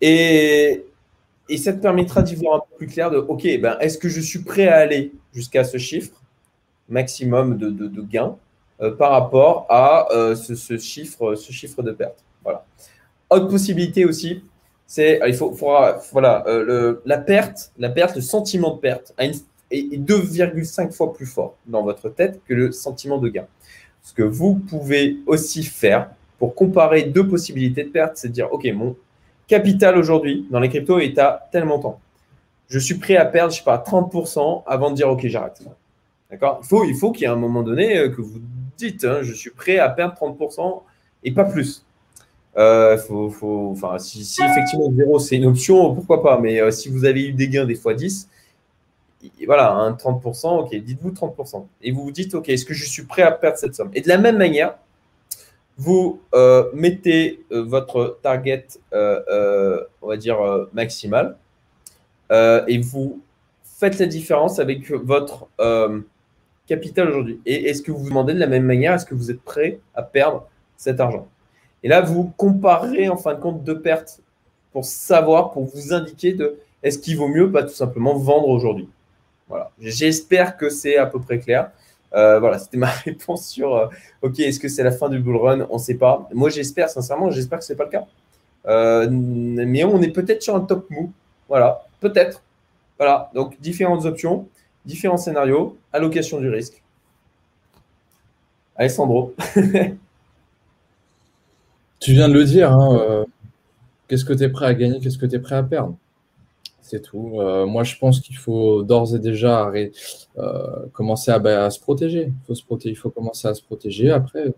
Et, 0.00 0.84
et 1.48 1.56
ça 1.56 1.72
te 1.72 1.78
permettra 1.78 2.22
d'y 2.22 2.34
voir 2.34 2.56
un 2.56 2.60
peu 2.60 2.76
plus 2.78 2.86
clair 2.88 3.10
de, 3.10 3.18
OK, 3.18 3.46
ben, 3.60 3.76
est-ce 3.80 3.96
que 3.96 4.08
je 4.08 4.20
suis 4.20 4.40
prêt 4.40 4.66
à 4.66 4.76
aller 4.76 5.12
jusqu'à 5.32 5.64
ce 5.64 5.78
chiffre 5.78 6.20
maximum 6.88 7.56
de, 7.56 7.70
de, 7.70 8.02
gains 8.02 8.36
par 8.98 9.12
rapport 9.12 9.66
à 9.68 10.08
euh, 10.12 10.34
ce, 10.34 10.76
chiffre, 10.78 11.34
ce 11.34 11.52
chiffre 11.52 11.82
de 11.82 11.92
perte. 11.92 12.24
Voilà. 12.42 12.64
Autre 13.30 13.48
possibilité 13.48 14.04
aussi, 14.04 14.42
c'est 14.86 15.20
il 15.26 15.34
faut, 15.34 15.50
voilà, 15.50 16.44
euh, 16.46 17.00
la 17.04 17.18
perte, 17.18 17.72
la 17.78 17.88
perte, 17.88 18.16
le 18.16 18.22
sentiment 18.22 18.74
de 18.74 18.80
perte 18.80 19.14
est 19.18 19.44
2,5 19.72 20.92
fois 20.92 21.12
plus 21.12 21.26
fort 21.26 21.56
dans 21.66 21.82
votre 21.82 22.08
tête 22.08 22.40
que 22.46 22.54
le 22.54 22.72
sentiment 22.72 23.18
de 23.18 23.28
gain. 23.28 23.46
Ce 24.02 24.12
que 24.12 24.22
vous 24.22 24.56
pouvez 24.56 25.16
aussi 25.26 25.62
faire 25.62 26.10
pour 26.38 26.54
comparer 26.54 27.04
deux 27.04 27.26
possibilités 27.26 27.84
de 27.84 27.88
perte, 27.88 28.16
c'est 28.16 28.28
de 28.28 28.34
dire, 28.34 28.52
OK, 28.52 28.66
mon 28.74 28.96
capital 29.46 29.96
aujourd'hui 29.96 30.46
dans 30.50 30.60
les 30.60 30.68
cryptos 30.68 30.98
est 30.98 31.18
à 31.18 31.48
tel 31.50 31.64
montant. 31.64 32.00
Je 32.68 32.78
suis 32.78 32.96
prêt 32.96 33.16
à 33.16 33.24
perdre, 33.24 33.52
je 33.52 33.58
sais 33.58 33.64
pas, 33.64 33.82
30% 33.84 34.64
avant 34.66 34.90
de 34.90 34.96
dire, 34.96 35.08
OK, 35.08 35.26
j'arrête. 35.26 35.62
D'accord? 36.30 36.60
Il 36.62 36.66
faut, 36.66 36.84
il 36.84 36.94
faut 36.94 37.12
qu'il 37.12 37.22
y 37.22 37.24
ait 37.24 37.32
un 37.32 37.36
moment 37.36 37.62
donné 37.62 37.94
que 38.10 38.20
vous 38.20 38.40
dites, 38.76 39.04
hein, 39.04 39.20
je 39.22 39.32
suis 39.32 39.50
prêt 39.50 39.78
à 39.78 39.88
perdre 39.88 40.14
30% 40.14 40.82
et 41.24 41.32
pas 41.32 41.44
plus. 41.44 41.84
Euh, 42.56 42.96
faut, 42.98 43.30
faut, 43.30 43.70
enfin, 43.72 43.98
si, 43.98 44.20
effectivement 44.20 44.92
zéro 44.96 45.18
c'est 45.18 45.36
une 45.36 45.46
option, 45.46 45.92
pourquoi 45.94 46.22
pas. 46.22 46.38
Mais 46.38 46.60
euh, 46.60 46.70
si 46.70 46.88
vous 46.88 47.04
avez 47.04 47.28
eu 47.28 47.32
des 47.32 47.48
gains 47.48 47.64
des 47.64 47.74
fois 47.74 47.94
10, 47.94 48.28
voilà, 49.46 49.72
un 49.72 49.92
30%, 49.92 50.60
ok, 50.60 50.74
dites-vous 50.76 51.10
30%. 51.10 51.66
Et 51.82 51.90
vous 51.90 52.04
vous 52.04 52.12
dites, 52.12 52.34
ok, 52.34 52.48
est-ce 52.48 52.64
que 52.64 52.74
je 52.74 52.84
suis 52.84 53.04
prêt 53.04 53.22
à 53.22 53.32
perdre 53.32 53.58
cette 53.58 53.74
somme? 53.74 53.90
Et 53.94 54.02
de 54.02 54.08
la 54.08 54.18
même 54.18 54.36
manière, 54.36 54.76
vous 55.76 56.20
euh, 56.34 56.70
mettez 56.74 57.44
votre 57.50 58.18
target, 58.22 58.66
on 58.92 60.08
va 60.08 60.16
dire, 60.16 60.38
maximal, 60.72 61.36
et 62.30 62.78
vous 62.78 63.20
faites 63.64 63.98
la 63.98 64.06
différence 64.06 64.58
avec 64.58 64.90
votre 64.90 65.48
capital 66.66 67.08
aujourd'hui 67.08 67.40
Et 67.46 67.68
est-ce 67.68 67.82
que 67.82 67.92
vous 67.92 67.98
vous 67.98 68.08
demandez 68.08 68.34
de 68.34 68.38
la 68.38 68.46
même 68.46 68.64
manière, 68.64 68.94
est-ce 68.94 69.06
que 69.06 69.14
vous 69.14 69.30
êtes 69.30 69.42
prêt 69.42 69.80
à 69.94 70.02
perdre 70.02 70.46
cet 70.76 71.00
argent? 71.00 71.28
Et 71.82 71.88
là, 71.88 72.00
vous 72.00 72.32
comparez 72.36 73.08
en 73.08 73.16
fin 73.16 73.34
de 73.34 73.40
compte 73.40 73.62
deux 73.62 73.80
pertes 73.80 74.20
pour 74.72 74.84
savoir, 74.84 75.52
pour 75.52 75.64
vous 75.64 75.92
indiquer 75.92 76.32
de 76.32 76.58
est-ce 76.82 76.98
qu'il 76.98 77.16
vaut 77.16 77.28
mieux 77.28 77.50
pas 77.50 77.62
tout 77.62 77.74
simplement 77.74 78.14
vendre 78.14 78.48
aujourd'hui? 78.48 78.88
Voilà. 79.48 79.70
J'espère 79.78 80.56
que 80.56 80.68
c'est 80.68 80.96
à 80.96 81.06
peu 81.06 81.20
près 81.20 81.38
clair. 81.38 81.70
Euh, 82.14 82.38
voilà, 82.40 82.58
c'était 82.58 82.76
ma 82.78 82.90
réponse 82.90 83.48
sur 83.48 83.74
euh, 83.74 83.86
OK, 84.22 84.38
est-ce 84.40 84.60
que 84.60 84.68
c'est 84.68 84.82
la 84.82 84.92
fin 84.92 85.08
du 85.08 85.18
bull 85.18 85.36
run? 85.36 85.66
On 85.70 85.74
ne 85.74 85.78
sait 85.78 85.94
pas. 85.94 86.28
Moi, 86.32 86.50
j'espère, 86.50 86.88
sincèrement, 86.88 87.30
j'espère 87.30 87.58
que 87.58 87.64
ce 87.64 87.72
n'est 87.72 87.76
pas 87.76 87.84
le 87.84 87.90
cas. 87.90 88.06
Euh, 88.66 89.08
mais 89.10 89.84
on 89.84 90.00
est 90.00 90.10
peut-être 90.10 90.42
sur 90.42 90.56
un 90.56 90.60
top 90.60 90.88
move. 90.90 91.10
Voilà, 91.48 91.84
peut-être. 92.00 92.42
Voilà, 92.98 93.30
donc 93.34 93.60
différentes 93.60 94.04
options 94.06 94.48
différents 94.84 95.16
scénarios, 95.16 95.76
allocation 95.92 96.40
du 96.40 96.48
risque. 96.48 96.82
Alessandro. 98.76 99.34
tu 102.00 102.12
viens 102.12 102.28
de 102.28 102.34
le 102.34 102.44
dire, 102.44 102.72
hein, 102.72 102.98
euh, 103.00 103.24
qu'est-ce 104.08 104.24
que 104.24 104.32
tu 104.32 104.42
es 104.42 104.48
prêt 104.48 104.66
à 104.66 104.74
gagner, 104.74 105.00
qu'est-ce 105.00 105.18
que 105.18 105.26
tu 105.26 105.36
es 105.36 105.38
prêt 105.38 105.56
à 105.56 105.62
perdre? 105.62 105.96
C'est 106.82 107.00
tout. 107.00 107.40
moi, 107.66 107.82
je 107.82 107.96
pense 107.96 108.20
qu'il 108.20 108.36
faut 108.36 108.82
d'ores 108.82 109.16
et 109.16 109.18
déjà 109.18 109.72
commencer 110.92 111.30
à, 111.30 111.70
se 111.70 111.80
protéger. 111.80 112.26
Il 112.26 112.46
faut 112.46 112.54
se 112.54 112.62
protéger. 112.62 112.92
Il 112.92 112.96
faut 112.96 113.08
commencer 113.08 113.48
à 113.48 113.54
se 113.54 113.62
protéger. 113.62 114.10
Après, 114.10 114.52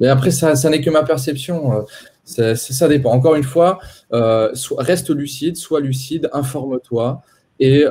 mais 0.00 0.08
après, 0.08 0.32
ça, 0.32 0.56
ça 0.56 0.68
n'est 0.70 0.80
que 0.80 0.90
ma 0.90 1.04
perception. 1.04 1.86
ça 2.24 2.88
dépend. 2.88 3.12
Encore 3.12 3.36
une 3.36 3.44
fois, 3.44 3.78
reste 4.10 5.10
lucide, 5.10 5.56
sois 5.56 5.78
lucide, 5.80 6.28
informe-toi 6.32 7.22
et, 7.58 7.84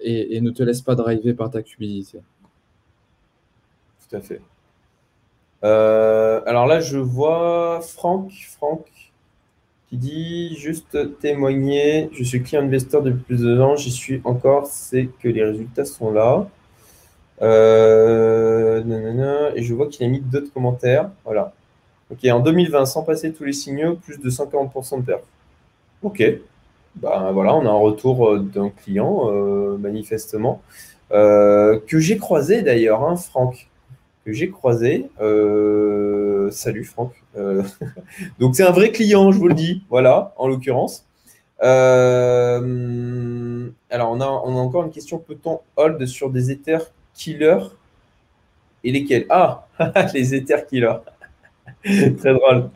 et, 0.00 0.40
ne 0.40 0.50
te 0.50 0.62
laisse 0.62 0.80
pas 0.80 0.94
driver 0.94 1.34
par 1.34 1.50
ta 1.50 1.62
cupidité. 1.62 2.20
Tout 4.08 4.16
à 4.16 4.20
fait. 4.20 4.40
Euh, 5.64 6.40
alors 6.46 6.66
là, 6.66 6.80
je 6.80 6.98
vois 6.98 7.80
Franck, 7.82 8.30
Franck 8.46 8.86
qui 9.88 9.96
dit 9.96 10.56
juste 10.56 11.18
témoigner. 11.20 12.08
Je 12.12 12.24
suis 12.24 12.42
client 12.42 12.62
investeur 12.62 13.02
depuis 13.02 13.22
plus 13.24 13.42
de 13.42 13.60
ans, 13.60 13.76
j'y 13.76 13.90
suis 13.90 14.20
encore, 14.24 14.66
c'est 14.66 15.08
que 15.20 15.28
les 15.28 15.44
résultats 15.44 15.84
sont 15.84 16.10
là. 16.10 16.48
Euh, 17.42 18.82
et 19.54 19.62
je 19.62 19.74
vois 19.74 19.88
qu'il 19.88 20.06
a 20.06 20.08
mis 20.08 20.20
d'autres 20.20 20.52
commentaires. 20.52 21.10
Voilà. 21.24 21.52
Ok, 22.10 22.24
en 22.24 22.40
2020, 22.40 22.86
sans 22.86 23.02
passer 23.02 23.32
tous 23.32 23.44
les 23.44 23.52
signaux, 23.52 23.96
plus 23.96 24.18
de 24.18 24.30
140% 24.30 25.00
de 25.00 25.04
perte. 25.04 25.24
Ok. 26.02 26.22
Ben 26.96 27.30
voilà, 27.32 27.54
on 27.54 27.66
a 27.66 27.70
un 27.70 27.78
retour 27.78 28.28
euh, 28.28 28.38
d'un 28.40 28.70
client, 28.70 29.30
manifestement, 29.78 30.62
que 31.10 31.98
j'ai 31.98 32.16
croisé 32.16 32.62
d'ailleurs, 32.62 33.04
hein, 33.04 33.16
Franck 33.16 33.68
que 34.26 34.32
j'ai 34.32 34.50
croisé. 34.50 35.08
Euh, 35.20 36.50
salut 36.50 36.84
Franck. 36.84 37.12
Euh, 37.36 37.62
donc 38.40 38.56
c'est 38.56 38.64
un 38.64 38.72
vrai 38.72 38.90
client, 38.90 39.30
je 39.30 39.38
vous 39.38 39.46
le 39.48 39.54
dis, 39.54 39.84
voilà, 39.88 40.34
en 40.36 40.48
l'occurrence. 40.48 41.06
Euh, 41.62 42.60
alors 43.88 44.10
on 44.10 44.20
a, 44.20 44.26
on 44.26 44.56
a 44.56 44.60
encore 44.60 44.84
une 44.84 44.90
question, 44.90 45.18
peut-on 45.18 45.60
hold 45.76 46.04
sur 46.06 46.28
des 46.30 46.50
Ethers 46.50 46.92
killers 47.14 47.68
et 48.84 48.90
lesquels? 48.90 49.26
Ah, 49.30 49.68
les 50.12 50.34
Ethers 50.34 50.66
killers. 50.66 50.98
Très 52.18 52.34
drôle. 52.34 52.70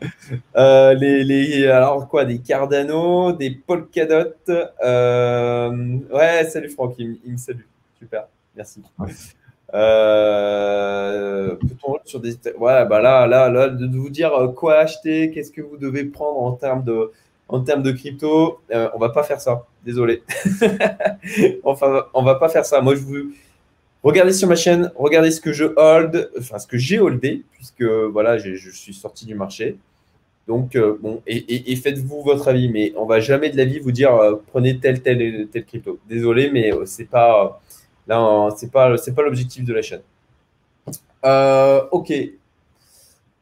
les, 0.55 1.23
les, 1.23 1.67
alors 1.67 2.07
quoi, 2.07 2.25
des 2.25 2.39
Cardano, 2.39 3.33
des 3.33 3.51
Polkadot. 3.51 4.33
ouais, 4.47 6.45
salut 6.49 6.69
Franck, 6.69 6.95
il, 6.97 7.19
il, 7.25 7.33
me 7.33 7.37
salue. 7.37 7.65
Super, 7.99 8.27
merci. 8.55 8.81
Euh, 9.73 11.55
peut-on 11.55 11.97
sur 12.03 12.19
des. 12.19 12.33
Ouais, 12.57 12.85
bah 12.85 12.99
là, 13.01 13.27
là, 13.27 13.49
là, 13.49 13.69
de 13.69 13.97
vous 13.97 14.09
dire 14.09 14.33
euh, 14.33 14.47
quoi 14.49 14.75
acheter, 14.75 15.31
qu'est-ce 15.31 15.51
que 15.51 15.61
vous 15.61 15.77
devez 15.77 16.03
prendre 16.05 16.41
en 16.41 16.51
termes 16.53 16.83
de, 16.83 17.11
en 17.47 17.61
termes 17.61 17.83
de 17.83 17.91
crypto, 17.91 18.59
euh, 18.73 18.89
on 18.93 18.99
va 18.99 19.09
pas 19.09 19.23
faire 19.23 19.39
ça. 19.39 19.65
Désolé. 19.85 20.23
enfin, 21.63 22.05
on 22.13 22.23
va 22.23 22.35
pas 22.35 22.49
faire 22.49 22.65
ça. 22.65 22.81
Moi, 22.81 22.95
je 22.95 23.01
vous. 23.01 23.31
Regardez 24.03 24.33
sur 24.33 24.47
ma 24.47 24.55
chaîne, 24.55 24.91
regardez 24.95 25.31
ce 25.31 25.41
que 25.41 25.53
je 25.53 25.65
hold, 25.75 26.31
enfin 26.39 26.57
ce 26.57 26.67
que 26.67 26.77
j'ai 26.77 26.99
holdé, 26.99 27.43
puisque 27.51 27.83
voilà, 27.83 28.37
je 28.37 28.69
suis 28.69 28.93
sorti 28.93 29.25
du 29.25 29.35
marché. 29.35 29.77
Donc, 30.47 30.75
bon, 30.75 31.21
et, 31.27 31.75
faites-vous 31.75 32.23
votre 32.23 32.47
avis, 32.47 32.67
mais 32.67 32.93
on 32.97 33.05
va 33.05 33.19
jamais 33.19 33.51
de 33.51 33.57
la 33.57 33.65
vie 33.65 33.77
vous 33.79 33.91
dire 33.91 34.39
prenez 34.47 34.79
tel, 34.79 35.01
tel, 35.01 35.47
tel 35.51 35.65
crypto. 35.65 35.99
Désolé, 36.09 36.49
mais 36.49 36.71
c'est 36.85 37.09
pas 37.09 37.61
Là, 38.07 38.49
ce 38.57 38.65
n'est 38.65 38.71
pas, 38.71 38.95
pas 39.15 39.21
l'objectif 39.21 39.63
de 39.63 39.73
la 39.73 39.81
chaîne. 39.81 40.01
Euh, 41.23 41.81
ok. 41.91 42.13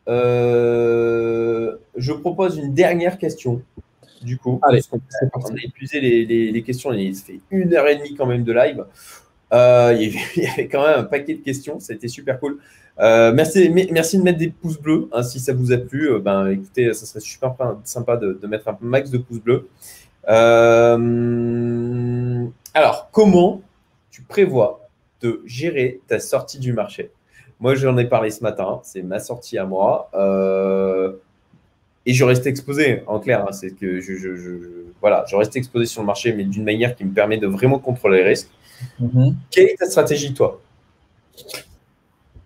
Euh, 0.08 1.76
je 1.96 2.14
propose 2.14 2.58
une 2.58 2.74
dernière 2.74 3.18
question. 3.18 3.62
Du 4.22 4.38
coup, 4.38 4.60
Allez, 4.64 4.82
on, 4.92 4.98
a 4.98 5.64
épuisé 5.64 6.02
les, 6.02 6.64
questions. 6.64 6.92
Il 6.92 7.16
se 7.16 7.24
fait 7.26 7.40
une 7.52 7.74
heure 7.74 7.88
et 7.88 7.96
demie 7.96 8.16
quand 8.16 8.26
même 8.26 8.44
de 8.44 8.52
live. 8.52 8.86
Euh, 9.54 9.96
il, 10.00 10.14
y 10.36 10.48
avait, 10.48 10.68
quand 10.68 10.86
même 10.86 11.00
un 11.00 11.04
paquet 11.04 11.36
de 11.36 11.42
questions. 11.42 11.80
Ça 11.80 11.94
a 11.94 11.96
été 11.96 12.08
super 12.08 12.40
cool. 12.40 12.58
merci, 12.98 13.70
merci 13.92 14.18
de 14.18 14.24
mettre 14.24 14.40
des 14.40 14.50
pouces 14.50 14.80
bleus. 14.80 15.10
Hein, 15.12 15.24
si 15.24 15.40
ça 15.40 15.54
vous 15.54 15.72
a 15.72 15.78
plu, 15.78 16.20
ben, 16.20 16.48
écoutez, 16.50 16.94
ça 16.94 17.06
serait 17.06 17.20
super 17.20 17.56
sympa 17.84 18.18
de, 18.18 18.40
mettre 18.48 18.68
un 18.68 18.78
max 18.82 19.10
de 19.10 19.18
pouces 19.18 19.42
bleus. 19.42 19.68
alors, 22.74 23.10
comment 23.12 23.62
tu 24.12 24.22
prévois 24.24 24.88
de 25.22 25.42
gérer 25.46 26.02
ta 26.08 26.20
sortie 26.20 26.60
du 26.60 26.74
marché? 26.74 27.12
Moi, 27.60 27.76
j'en 27.76 27.98
ai 27.98 28.06
parlé 28.06 28.32
ce 28.32 28.42
matin, 28.42 28.80
c'est 28.84 29.02
ma 29.02 29.20
sortie 29.20 29.58
à 29.58 29.66
moi. 29.66 30.10
Euh, 30.14 31.12
et 32.06 32.14
je 32.14 32.24
reste 32.24 32.48
exposé, 32.48 33.04
en 33.06 33.20
clair. 33.20 33.46
Hein, 33.46 33.52
c'est 33.52 33.72
que 33.72 34.00
voilà, 35.02 35.26
je 35.28 35.36
reste 35.36 35.56
exposé 35.58 35.86
sur 35.86 36.02
le 36.02 36.08
marché, 36.08 36.32
mais 36.32 36.46
d'une 36.46 36.64
manière 36.64 36.96
qui 36.96 37.04
me 37.04 37.14
permet 37.14 37.38
de 37.38 37.48
vraiment 37.48 37.80
contrôler 37.80 38.20
les 38.20 38.30
risques. 38.30 38.50
Mhm. 39.00 39.36
Quelle 39.52 39.68
est 39.68 39.78
ta 39.78 39.90
stratégie, 39.90 40.34
toi? 40.34 40.60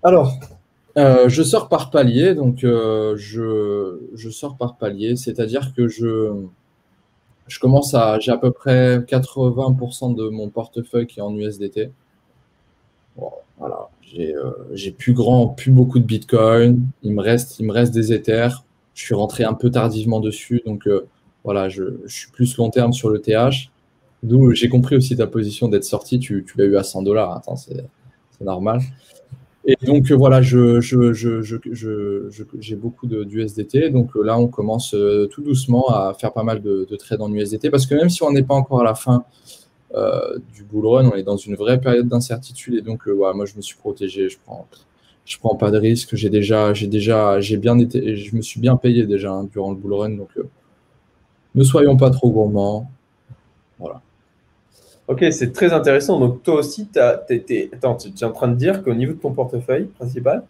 Alors, 0.03 0.33
euh, 0.97 1.27
je 1.29 1.43
sors 1.43 1.69
par 1.69 1.89
palier. 1.89 2.35
Donc, 2.35 2.63
euh, 2.63 3.15
je, 3.17 3.99
je, 4.15 4.29
sors 4.29 4.57
par 4.57 4.75
palier, 4.75 5.15
c'est-à-dire 5.15 5.73
que 5.75 5.87
je, 5.87 6.33
je 7.47 7.59
commence 7.59 7.93
à, 7.93 8.19
j'ai 8.19 8.31
à 8.31 8.37
peu 8.37 8.51
près 8.51 8.99
80% 8.99 10.15
de 10.15 10.29
mon 10.29 10.49
portefeuille 10.49 11.07
qui 11.07 11.19
est 11.19 11.23
en 11.23 11.35
USDT. 11.35 11.91
voilà, 13.57 13.89
j'ai, 14.01 14.35
euh, 14.35 14.51
j'ai 14.73 14.91
plus 14.91 15.13
grand, 15.13 15.47
plus 15.47 15.71
beaucoup 15.71 15.99
de 15.99 16.05
Bitcoin. 16.05 16.85
Il 17.01 17.13
me 17.13 17.21
reste, 17.21 17.59
il 17.59 17.65
me 17.65 17.71
reste 17.71 17.93
des 17.93 18.13
Ethers. 18.13 18.63
Je 18.93 19.03
suis 19.03 19.15
rentré 19.15 19.43
un 19.43 19.53
peu 19.55 19.71
tardivement 19.71 20.19
dessus, 20.19 20.61
donc 20.67 20.87
voilà, 21.43 21.67
je, 21.67 21.83
je, 22.05 22.15
suis 22.15 22.31
plus 22.31 22.57
long 22.57 22.69
terme 22.69 22.93
sur 22.93 23.09
le 23.09 23.19
TH. 23.19 23.71
D'où 24.23 24.53
j'ai 24.53 24.69
compris 24.69 24.95
aussi 24.95 25.17
ta 25.17 25.27
position 25.27 25.67
d'être 25.67 25.83
sorti. 25.83 26.17
Tu, 26.17 26.45
l'as 26.55 26.63
eu 26.63 26.77
à 26.77 26.83
100 26.83 27.03
dollars. 27.03 27.41
C'est, 27.57 27.83
normal. 28.41 28.79
Et 29.65 29.77
donc 29.85 30.11
euh, 30.11 30.15
voilà, 30.15 30.41
j'ai 30.41 30.79
beaucoup 32.75 33.07
d'USDT. 33.07 33.89
Donc 33.89 34.15
euh, 34.15 34.23
là, 34.23 34.37
on 34.37 34.47
commence 34.47 34.93
euh, 34.93 35.27
tout 35.27 35.41
doucement 35.41 35.87
à 35.89 36.13
faire 36.13 36.33
pas 36.33 36.43
mal 36.43 36.61
de, 36.61 36.87
trades 36.97 37.21
en 37.21 37.31
USDT 37.31 37.69
parce 37.69 37.85
que 37.85 37.95
même 37.95 38.09
si 38.09 38.23
on 38.23 38.31
n'est 38.31 38.43
pas 38.43 38.55
encore 38.55 38.81
à 38.81 38.83
la 38.83 38.95
fin 38.95 39.23
du 40.55 40.63
bull 40.63 40.87
run, 40.87 41.11
on 41.13 41.15
est 41.15 41.23
dans 41.23 41.37
une 41.37 41.55
vraie 41.55 41.79
période 41.79 42.07
d'incertitude. 42.07 42.73
Et 42.73 42.81
donc, 42.81 43.05
moi, 43.07 43.45
je 43.45 43.55
me 43.55 43.61
suis 43.61 43.77
protégé. 43.77 44.27
Je 44.27 44.37
prends, 44.43 44.67
je 45.25 45.37
prends 45.37 45.55
pas 45.55 45.69
de 45.69 45.77
risque. 45.77 46.15
J'ai 46.15 46.29
déjà, 46.29 46.73
j'ai 46.73 46.87
déjà, 46.87 47.39
j'ai 47.39 47.57
bien 47.57 47.77
été, 47.77 48.15
je 48.15 48.35
me 48.35 48.41
suis 48.41 48.59
bien 48.59 48.75
payé 48.75 49.05
déjà 49.05 49.31
hein, 49.31 49.47
durant 49.51 49.69
le 49.71 49.77
bull 49.77 49.93
run. 49.93 50.09
Donc, 50.11 50.29
ne 51.55 51.63
soyons 51.63 51.95
pas 51.95 52.09
trop 52.09 52.31
gourmands. 52.31 52.89
Voilà. 53.77 54.01
Ok, 55.07 55.25
c'est 55.31 55.51
très 55.51 55.73
intéressant. 55.73 56.19
Donc, 56.19 56.43
toi 56.43 56.55
aussi, 56.55 56.87
tu 56.87 56.99
es, 56.99 57.69
en 57.83 58.31
train 58.31 58.47
de 58.47 58.55
dire 58.55 58.83
qu'au 58.83 58.93
niveau 58.93 59.13
de 59.13 59.19
ton 59.19 59.31
portefeuille 59.31 59.85
principal, 59.85 60.43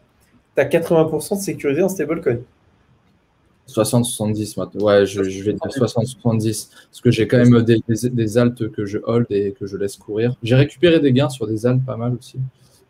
tu 0.55 0.61
as 0.61 0.65
80% 0.65 1.37
de 1.37 1.41
sécurité 1.41 1.81
en 1.81 1.89
stablecoin. 1.89 2.37
60-70 3.67 4.59
maintenant. 4.59 4.85
Ouais, 4.85 5.05
je, 5.05 5.21
vais 5.21 5.53
dire 5.53 5.55
60-70. 5.55 6.69
Parce 6.69 7.01
que 7.01 7.11
j'ai 7.11 7.27
quand 7.27 7.37
même 7.37 7.61
des, 7.63 7.81
des, 7.87 8.37
altes 8.37 8.69
que 8.71 8.85
je 8.85 8.99
hold 9.03 9.25
et 9.29 9.53
que 9.57 9.65
je 9.65 9.77
laisse 9.77 9.95
courir. 9.95 10.35
J'ai 10.43 10.55
récupéré 10.55 10.99
des 10.99 11.13
gains 11.13 11.29
sur 11.29 11.47
des 11.47 11.65
altes 11.65 11.83
pas 11.85 11.95
mal 11.95 12.13
aussi 12.15 12.37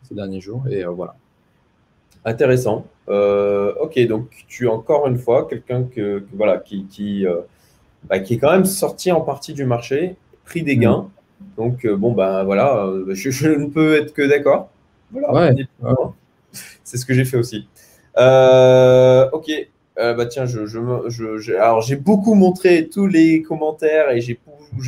ces 0.06 0.14
derniers 0.14 0.40
jours. 0.40 0.64
Et 0.68 0.84
euh, 0.84 0.90
voilà. 0.90 1.14
Intéressant. 2.24 2.86
Euh, 3.08 3.74
ok, 3.80 3.98
donc 4.06 4.28
tu 4.48 4.64
es 4.64 4.68
encore 4.68 5.06
une 5.06 5.18
fois 5.18 5.46
quelqu'un 5.48 5.84
que, 5.84 6.24
voilà, 6.32 6.58
qui, 6.58 6.86
qui, 6.86 7.26
euh, 7.26 7.40
bah, 8.08 8.18
qui 8.18 8.34
est 8.34 8.38
quand 8.38 8.52
même 8.52 8.64
sorti 8.64 9.12
en 9.12 9.20
partie 9.20 9.52
du 9.52 9.64
marché, 9.64 10.16
pris 10.44 10.62
des 10.62 10.76
mm. 10.76 10.80
gains. 10.80 11.10
Donc, 11.56 11.84
euh, 11.84 11.96
bon, 11.96 12.12
ben 12.12 12.44
voilà, 12.44 12.84
euh, 12.86 13.14
je, 13.14 13.48
ne 13.48 13.66
peux 13.66 13.94
être 13.96 14.12
que 14.12 14.22
d'accord. 14.22 14.70
Voilà, 15.12 15.54
c'est 16.82 16.96
ce 16.96 17.06
que 17.06 17.14
j'ai 17.14 17.24
fait 17.24 17.36
aussi. 17.36 17.68
Euh, 18.16 19.28
ok, 19.32 19.50
bah 19.96 20.26
tiens, 20.26 20.46
je, 20.46 20.66
je, 20.66 21.54
alors 21.54 21.82
j'ai 21.82 21.96
beaucoup 21.96 22.34
montré 22.34 22.88
tous 22.88 23.06
les 23.06 23.42
commentaires 23.42 24.10
et 24.10 24.20
j'ai 24.20 24.38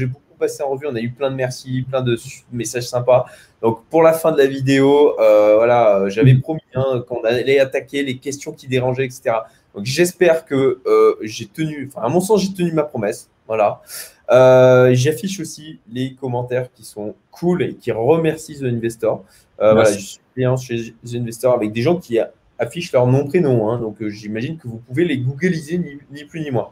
beaucoup 0.07 0.21
passé 0.39 0.63
en 0.63 0.71
revue. 0.71 0.87
On 0.89 0.97
a 0.97 1.01
eu 1.01 1.11
plein 1.11 1.31
de 1.31 1.37
merci, 1.37 1.85
plein 1.89 2.03
de 2.03 2.19
messages 2.53 2.89
sympas. 2.89 3.27
Donc 3.63 3.85
pour 3.89 4.03
la 4.03 4.13
fin 4.13 4.33
de 4.33 4.39
la 4.39 4.47
vidéo, 4.47 5.15
voilà, 5.17 6.09
j'avais 6.09 6.35
mm. 6.35 6.41
promis 6.41 6.61
hein, 6.75 7.05
qu'on 7.07 7.23
allait 7.23 7.61
attaquer 7.61 8.03
les 8.03 8.19
questions 8.19 8.53
qui 8.53 8.67
dérangeaient, 8.67 9.05
etc. 9.05 9.37
Donc 9.75 9.85
j'espère 9.85 10.45
que 10.45 10.81
j'ai 11.23 11.47
tenu, 11.47 11.89
enfin 11.93 12.05
à 12.05 12.09
mon 12.09 12.21
sens 12.21 12.43
j'ai 12.43 12.53
tenu 12.53 12.73
ma 12.73 12.83
promesse. 12.83 13.29
Voilà. 13.47 13.83
Euh, 14.31 14.91
j'affiche 14.95 15.39
aussi 15.41 15.79
les 15.93 16.15
commentaires 16.15 16.73
qui 16.73 16.85
sont 16.85 17.15
cool 17.31 17.63
et 17.63 17.75
qui 17.75 17.93
remercient 17.93 18.61
The 18.61 18.65
Investor. 18.65 19.25
Euh, 19.61 19.73
voilà, 19.73 19.93
je 19.93 19.99
suis 19.99 20.21
client 20.35 20.57
chez 20.57 20.95
The 21.05 21.15
Investor 21.15 21.55
avec 21.55 21.73
des 21.73 21.83
gens 21.83 21.97
qui 21.97 22.19
affichent 22.59 22.93
leur 22.93 23.07
nom 23.07 23.27
prénom. 23.27 23.71
Hein, 23.71 23.79
donc 23.79 24.03
euh, 24.03 24.09
j'imagine 24.09 24.59
que 24.59 24.69
vous 24.69 24.79
pouvez 24.79 25.05
les 25.05 25.19
googliser 25.19 25.79
ni, 26.11 26.25
plus 26.25 26.41
ni 26.41 26.51
moins. 26.51 26.71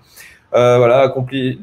voilà, 0.52 1.00
accompli. 1.00 1.60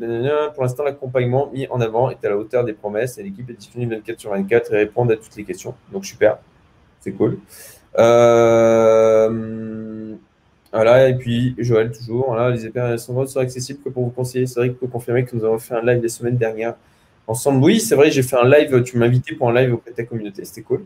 Pour 0.54 0.64
l'instant, 0.64 0.84
l'accompagnement 0.84 1.50
mis 1.52 1.68
en 1.68 1.82
avant 1.82 2.10
est 2.10 2.24
à 2.26 2.30
la 2.30 2.38
hauteur 2.38 2.64
des 2.64 2.74
promesses 2.74 3.18
et 3.18 3.24
l'équipe 3.24 3.50
est 3.50 3.54
disponible 3.54 3.96
24 3.96 4.20
sur 4.20 4.32
24 4.32 4.74
et 4.74 4.78
répond 4.78 5.08
à 5.10 5.16
toutes 5.16 5.36
les 5.36 5.44
questions. 5.44 5.76
Donc 5.92 6.06
super, 6.06 6.38
c'est 7.02 7.12
cool. 7.12 7.40
Euh, 7.98 9.30
voilà, 10.74 11.10
et 11.10 11.16
puis 11.16 11.56
Joël, 11.58 11.92
toujours. 11.92 12.28
Voilà, 12.28 12.50
les 12.50 12.66
opérations 12.66 13.26
sont 13.26 13.40
accessibles 13.40 13.80
que 13.84 13.90
pour 13.90 14.06
vous 14.06 14.10
conseiller. 14.10 14.46
C'est 14.46 14.60
vrai 14.60 14.70
que 14.70 14.78
vous 14.80 14.88
confirmer 14.88 15.26
que 15.26 15.36
nous 15.36 15.44
avons 15.44 15.60
fait 15.60 15.76
un 15.76 15.82
live 15.82 16.02
les 16.02 16.10
semaines 16.10 16.38
dernières 16.38 16.76
ensemble. 17.28 17.64
Oui, 17.64 17.80
c'est 17.80 17.96
vrai, 17.96 18.12
j'ai 18.12 18.24
fait 18.24 18.38
un 18.38 18.48
live. 18.48 18.84
Tu 18.84 18.98
m'as 18.98 19.06
invité 19.06 19.36
pour 19.36 19.50
un 19.50 19.54
live 19.54 19.74
auprès 19.74 19.92
de 19.92 19.96
ta 19.96 20.04
communauté. 20.04 20.46
C'était 20.46 20.62
cool. 20.62 20.86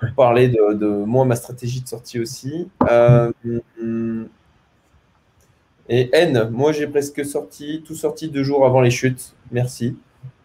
Pour 0.00 0.14
parler 0.14 0.48
de, 0.48 0.72
de, 0.72 0.86
moi, 0.86 1.26
ma 1.26 1.36
stratégie 1.36 1.82
de 1.82 1.88
sortie 1.88 2.18
aussi. 2.18 2.68
Euh, 2.90 3.30
et 5.92 6.08
N, 6.12 6.48
moi 6.52 6.70
j'ai 6.70 6.86
presque 6.86 7.24
sorti, 7.24 7.82
tout 7.84 7.96
sorti 7.96 8.28
deux 8.28 8.44
jours 8.44 8.64
avant 8.64 8.80
les 8.80 8.92
chutes. 8.92 9.34
Merci. 9.50 9.96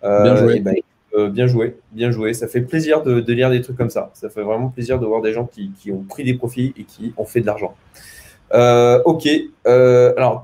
Euh, 0.03 0.23
bien 0.23 0.35
joué. 0.35 0.59
Ben, 0.59 0.75
euh, 1.13 1.29
bien 1.29 1.45
joué, 1.45 1.77
bien 1.91 2.09
joué. 2.09 2.33
Ça 2.33 2.47
fait 2.47 2.61
plaisir 2.61 3.03
de, 3.03 3.31
lire 3.31 3.51
des 3.51 3.61
trucs 3.61 3.77
comme 3.77 3.91
ça. 3.91 4.09
Ça 4.15 4.27
fait 4.29 4.41
vraiment 4.41 4.69
plaisir 4.69 4.99
de 4.99 5.05
voir 5.05 5.21
des 5.21 5.33
gens 5.33 5.45
qui, 5.45 5.71
ont 5.91 6.01
pris 6.01 6.23
des 6.23 6.33
profits 6.33 6.73
et 6.75 6.83
qui 6.83 7.13
ont 7.15 7.25
fait 7.25 7.41
de 7.41 7.45
l'argent. 7.45 7.75
Euh, 8.53 9.01
ok. 9.05 9.27
alors, 9.65 10.43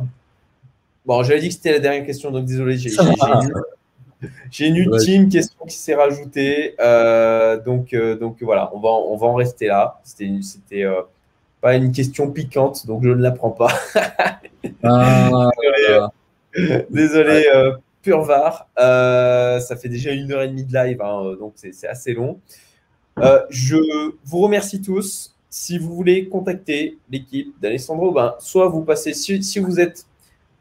bon, 1.06 1.24
j'avais 1.24 1.40
dit 1.40 1.48
que 1.50 1.54
c'était 1.54 1.74
la 1.74 1.80
dernière 1.80 2.06
question, 2.06 2.32
donc 2.32 2.46
désolé. 2.46 2.78
J'ai 2.78 4.68
une 4.68 4.76
ultime 4.78 5.30
question 5.30 5.66
qui 5.66 5.76
s'est 5.76 5.96
rajoutée. 5.96 6.76
donc, 7.66 7.96
donc 8.20 8.38
voilà, 8.42 8.72
on 8.74 8.80
va, 8.80 8.90
on 8.90 9.18
va 9.18 9.28
en 9.28 9.36
rester 9.36 9.68
là. 9.68 10.00
C'était 10.04 10.86
pas 11.62 11.76
une 11.76 11.92
question 11.92 12.32
piquante, 12.32 12.88
donc 12.88 13.04
je 13.04 13.10
ne 13.10 13.22
la 13.22 13.32
prends 13.32 13.52
pas. 13.52 13.72
Ah, 14.84 15.50
désolé, 16.90 17.46
euh, 17.54 17.74
Purvar. 18.02 18.68
Euh, 18.80 19.60
ça 19.60 19.76
fait 19.76 19.90
déjà 19.90 20.12
une 20.12 20.32
heure 20.32 20.42
et 20.42 20.48
demie 20.48 20.66
de 20.66 20.74
live, 20.74 21.02
hein, 21.02 21.24
euh, 21.24 21.36
donc 21.36 21.54
c'est 21.56 21.88
assez 21.88 22.14
long. 22.14 22.40
je 23.50 23.78
vous 24.26 24.40
remercie 24.40 24.82
tous. 24.82 25.36
Si 25.54 25.78
vous 25.78 25.94
voulez 25.94 26.30
contacter 26.30 26.98
l'équipe 27.12 27.54
d'Alessandro, 27.62 28.12
ben, 28.12 28.36
soit 28.40 28.70
vous 28.70 28.82
passez, 28.84 29.14
si, 29.14 29.60
vous 29.60 29.80
êtes, 29.80 30.06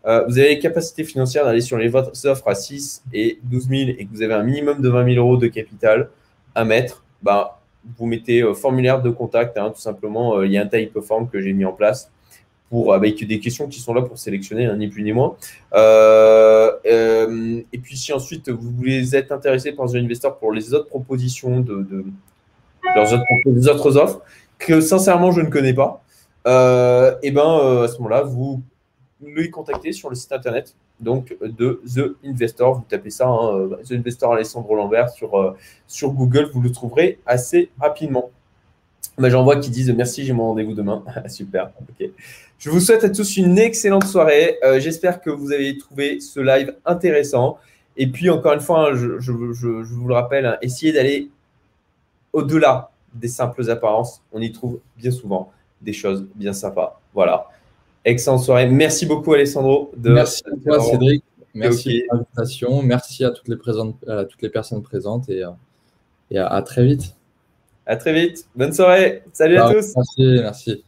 vous 0.05 0.39
avez 0.39 0.49
les 0.49 0.59
capacités 0.59 1.05
financières 1.05 1.45
d'aller 1.45 1.61
sur 1.61 1.79
les 1.79 1.95
offres 1.95 2.49
à 2.49 2.55
6 2.57 3.05
et 3.13 3.39
12 3.45 3.69
000 3.69 3.91
et 3.97 4.05
que 4.05 4.11
vous 4.11 4.23
avez 4.23 4.35
un 4.35 4.43
minimum 4.43 4.83
de 4.83 4.89
20 4.89 5.15
000 5.15 5.25
euros 5.25 5.37
de 5.37 5.47
capital 5.47 6.11
à 6.57 6.65
mettre, 6.65 7.05
ben, 7.23 7.51
vous 7.97 8.07
mettez 8.07 8.43
formulaire 8.53 9.01
de 9.01 9.11
contact, 9.11 9.57
hein, 9.57 9.71
tout 9.71 9.81
simplement. 9.81 10.43
il 10.43 10.51
y 10.51 10.59
a 10.59 10.63
un 10.63 10.67
type 10.67 10.99
form 11.01 11.29
que 11.29 11.41
j'ai 11.41 11.53
mis 11.53 11.65
en 11.65 11.73
place 11.73 12.11
pour, 12.71 12.95
avec 12.95 13.27
des 13.27 13.41
questions 13.41 13.69
qui 13.69 13.81
sont 13.81 13.93
là 13.93 14.03
pour 14.03 14.17
sélectionner, 14.17 14.67
hein, 14.67 14.77
ni 14.77 14.89
plus 14.89 15.03
ni 15.03 15.13
moins. 15.13 15.37
Euh, 15.75 16.71
euh, 16.87 17.61
et 17.73 17.79
puis, 17.79 17.97
si 17.97 18.13
ensuite 18.13 18.49
vous 18.49 18.71
voulez 18.71 19.15
être 19.15 19.33
intéressé 19.33 19.73
par 19.73 19.91
The 19.91 19.97
Investor 19.97 20.39
pour 20.39 20.53
les 20.53 20.73
autres 20.73 20.89
propositions 20.89 21.61
de, 21.61 22.05
leurs 22.95 23.13
autres, 23.13 23.25
des 23.45 23.69
autres 23.69 23.97
offres, 23.97 24.23
que 24.61 24.81
sincèrement 24.81 25.33
je 25.33 25.41
ne 25.41 25.49
connais 25.49 25.75
pas, 25.75 26.05
euh, 26.47 27.17
et 27.23 27.33
ben 27.33 27.83
à 27.83 27.89
ce 27.89 27.99
moment-là, 27.99 28.23
vous 28.23 28.63
les 29.21 29.51
contactez 29.51 29.93
sur 29.93 30.09
le 30.09 30.15
site 30.15 30.33
internet 30.33 30.77
donc 31.01 31.37
de 31.43 31.81
The 31.95 32.15
Investor. 32.25 32.75
Vous 32.75 32.85
tapez 32.89 33.11
ça, 33.11 33.27
hein, 33.27 33.69
The 33.89 33.93
Investor 33.93 34.35
Alessandro 34.35 34.77
Lambert 34.77 35.09
sur, 35.09 36.13
Google, 36.13 36.51
vous 36.53 36.61
le 36.61 36.71
trouverez 36.71 37.19
assez 37.27 37.71
rapidement. 37.81 38.31
Bah, 39.19 39.29
J'en 39.29 39.45
vois 39.45 39.57
qui 39.57 39.71
disent 39.71 39.91
merci, 39.91 40.25
j'ai 40.25 40.33
mon 40.33 40.49
rendez-vous 40.49 40.75
demain. 40.75 41.03
Super. 41.29 41.71
ok. 41.81 42.09
Je 42.59 42.69
vous 42.69 42.81
souhaite 42.81 43.05
à 43.05 43.09
tous 43.09 43.37
une 43.37 43.59
excellente 43.59 44.05
soirée. 44.05 44.59
Euh, 44.65 44.81
j'espère 44.81 45.21
que 45.21 45.31
vous 45.31 45.53
avez 45.53 45.79
trouvé 45.79 46.21
ce 46.21 46.41
live 46.41 46.75
intéressant. 46.85 47.59
Et 47.97 48.07
puis, 48.07 48.29
encore 48.31 48.53
une 48.53 48.61
fois, 48.61 48.91
hein, 48.91 48.95
je, 48.95 49.33
vous 49.33 50.09
le 50.09 50.15
rappelle, 50.15 50.47
hein, 50.47 50.59
essayez 50.63 50.93
d'aller 50.93 51.31
au-delà 52.33 52.91
des 53.15 53.29
simples 53.29 53.69
apparences. 53.71 54.23
On 54.33 54.41
y 54.41 54.53
trouve 54.53 54.81
bien 54.97 55.11
souvent 55.11 55.53
des 55.81 55.93
choses 55.93 56.27
bien 56.35 56.53
sympas. 56.53 57.01
Voilà. 57.15 57.49
Excellente 58.05 58.43
soirée. 58.43 58.69
Merci 58.69 59.07
beaucoup, 59.07 59.33
Alessandro. 59.33 59.93
Merci 59.97 60.43
à 60.47 60.57
toi, 60.65 60.81
Cédric. 60.81 61.25
Merci 61.55 62.05
pour 62.09 62.19
l'invitation. 62.19 62.83
Merci 62.83 63.25
à 63.25 63.31
toutes 63.31 63.49
les, 63.49 63.57
présentes, 63.57 63.97
à 64.09 64.25
toutes 64.25 64.43
les 64.43 64.51
personnes 64.51 64.83
présentes 64.83 65.29
et, 65.29 65.43
à, 66.37 66.63
très 66.63 66.85
vite. 66.85 67.17
À 67.87 67.97
très 67.97 68.13
vite. 68.13 68.47
Bonne 68.55 68.73
soirée. 68.73 69.23
Salut 69.33 69.57
à 69.57 69.73
tous. 69.73 69.95
Merci, 69.97 70.41
merci. 70.43 70.85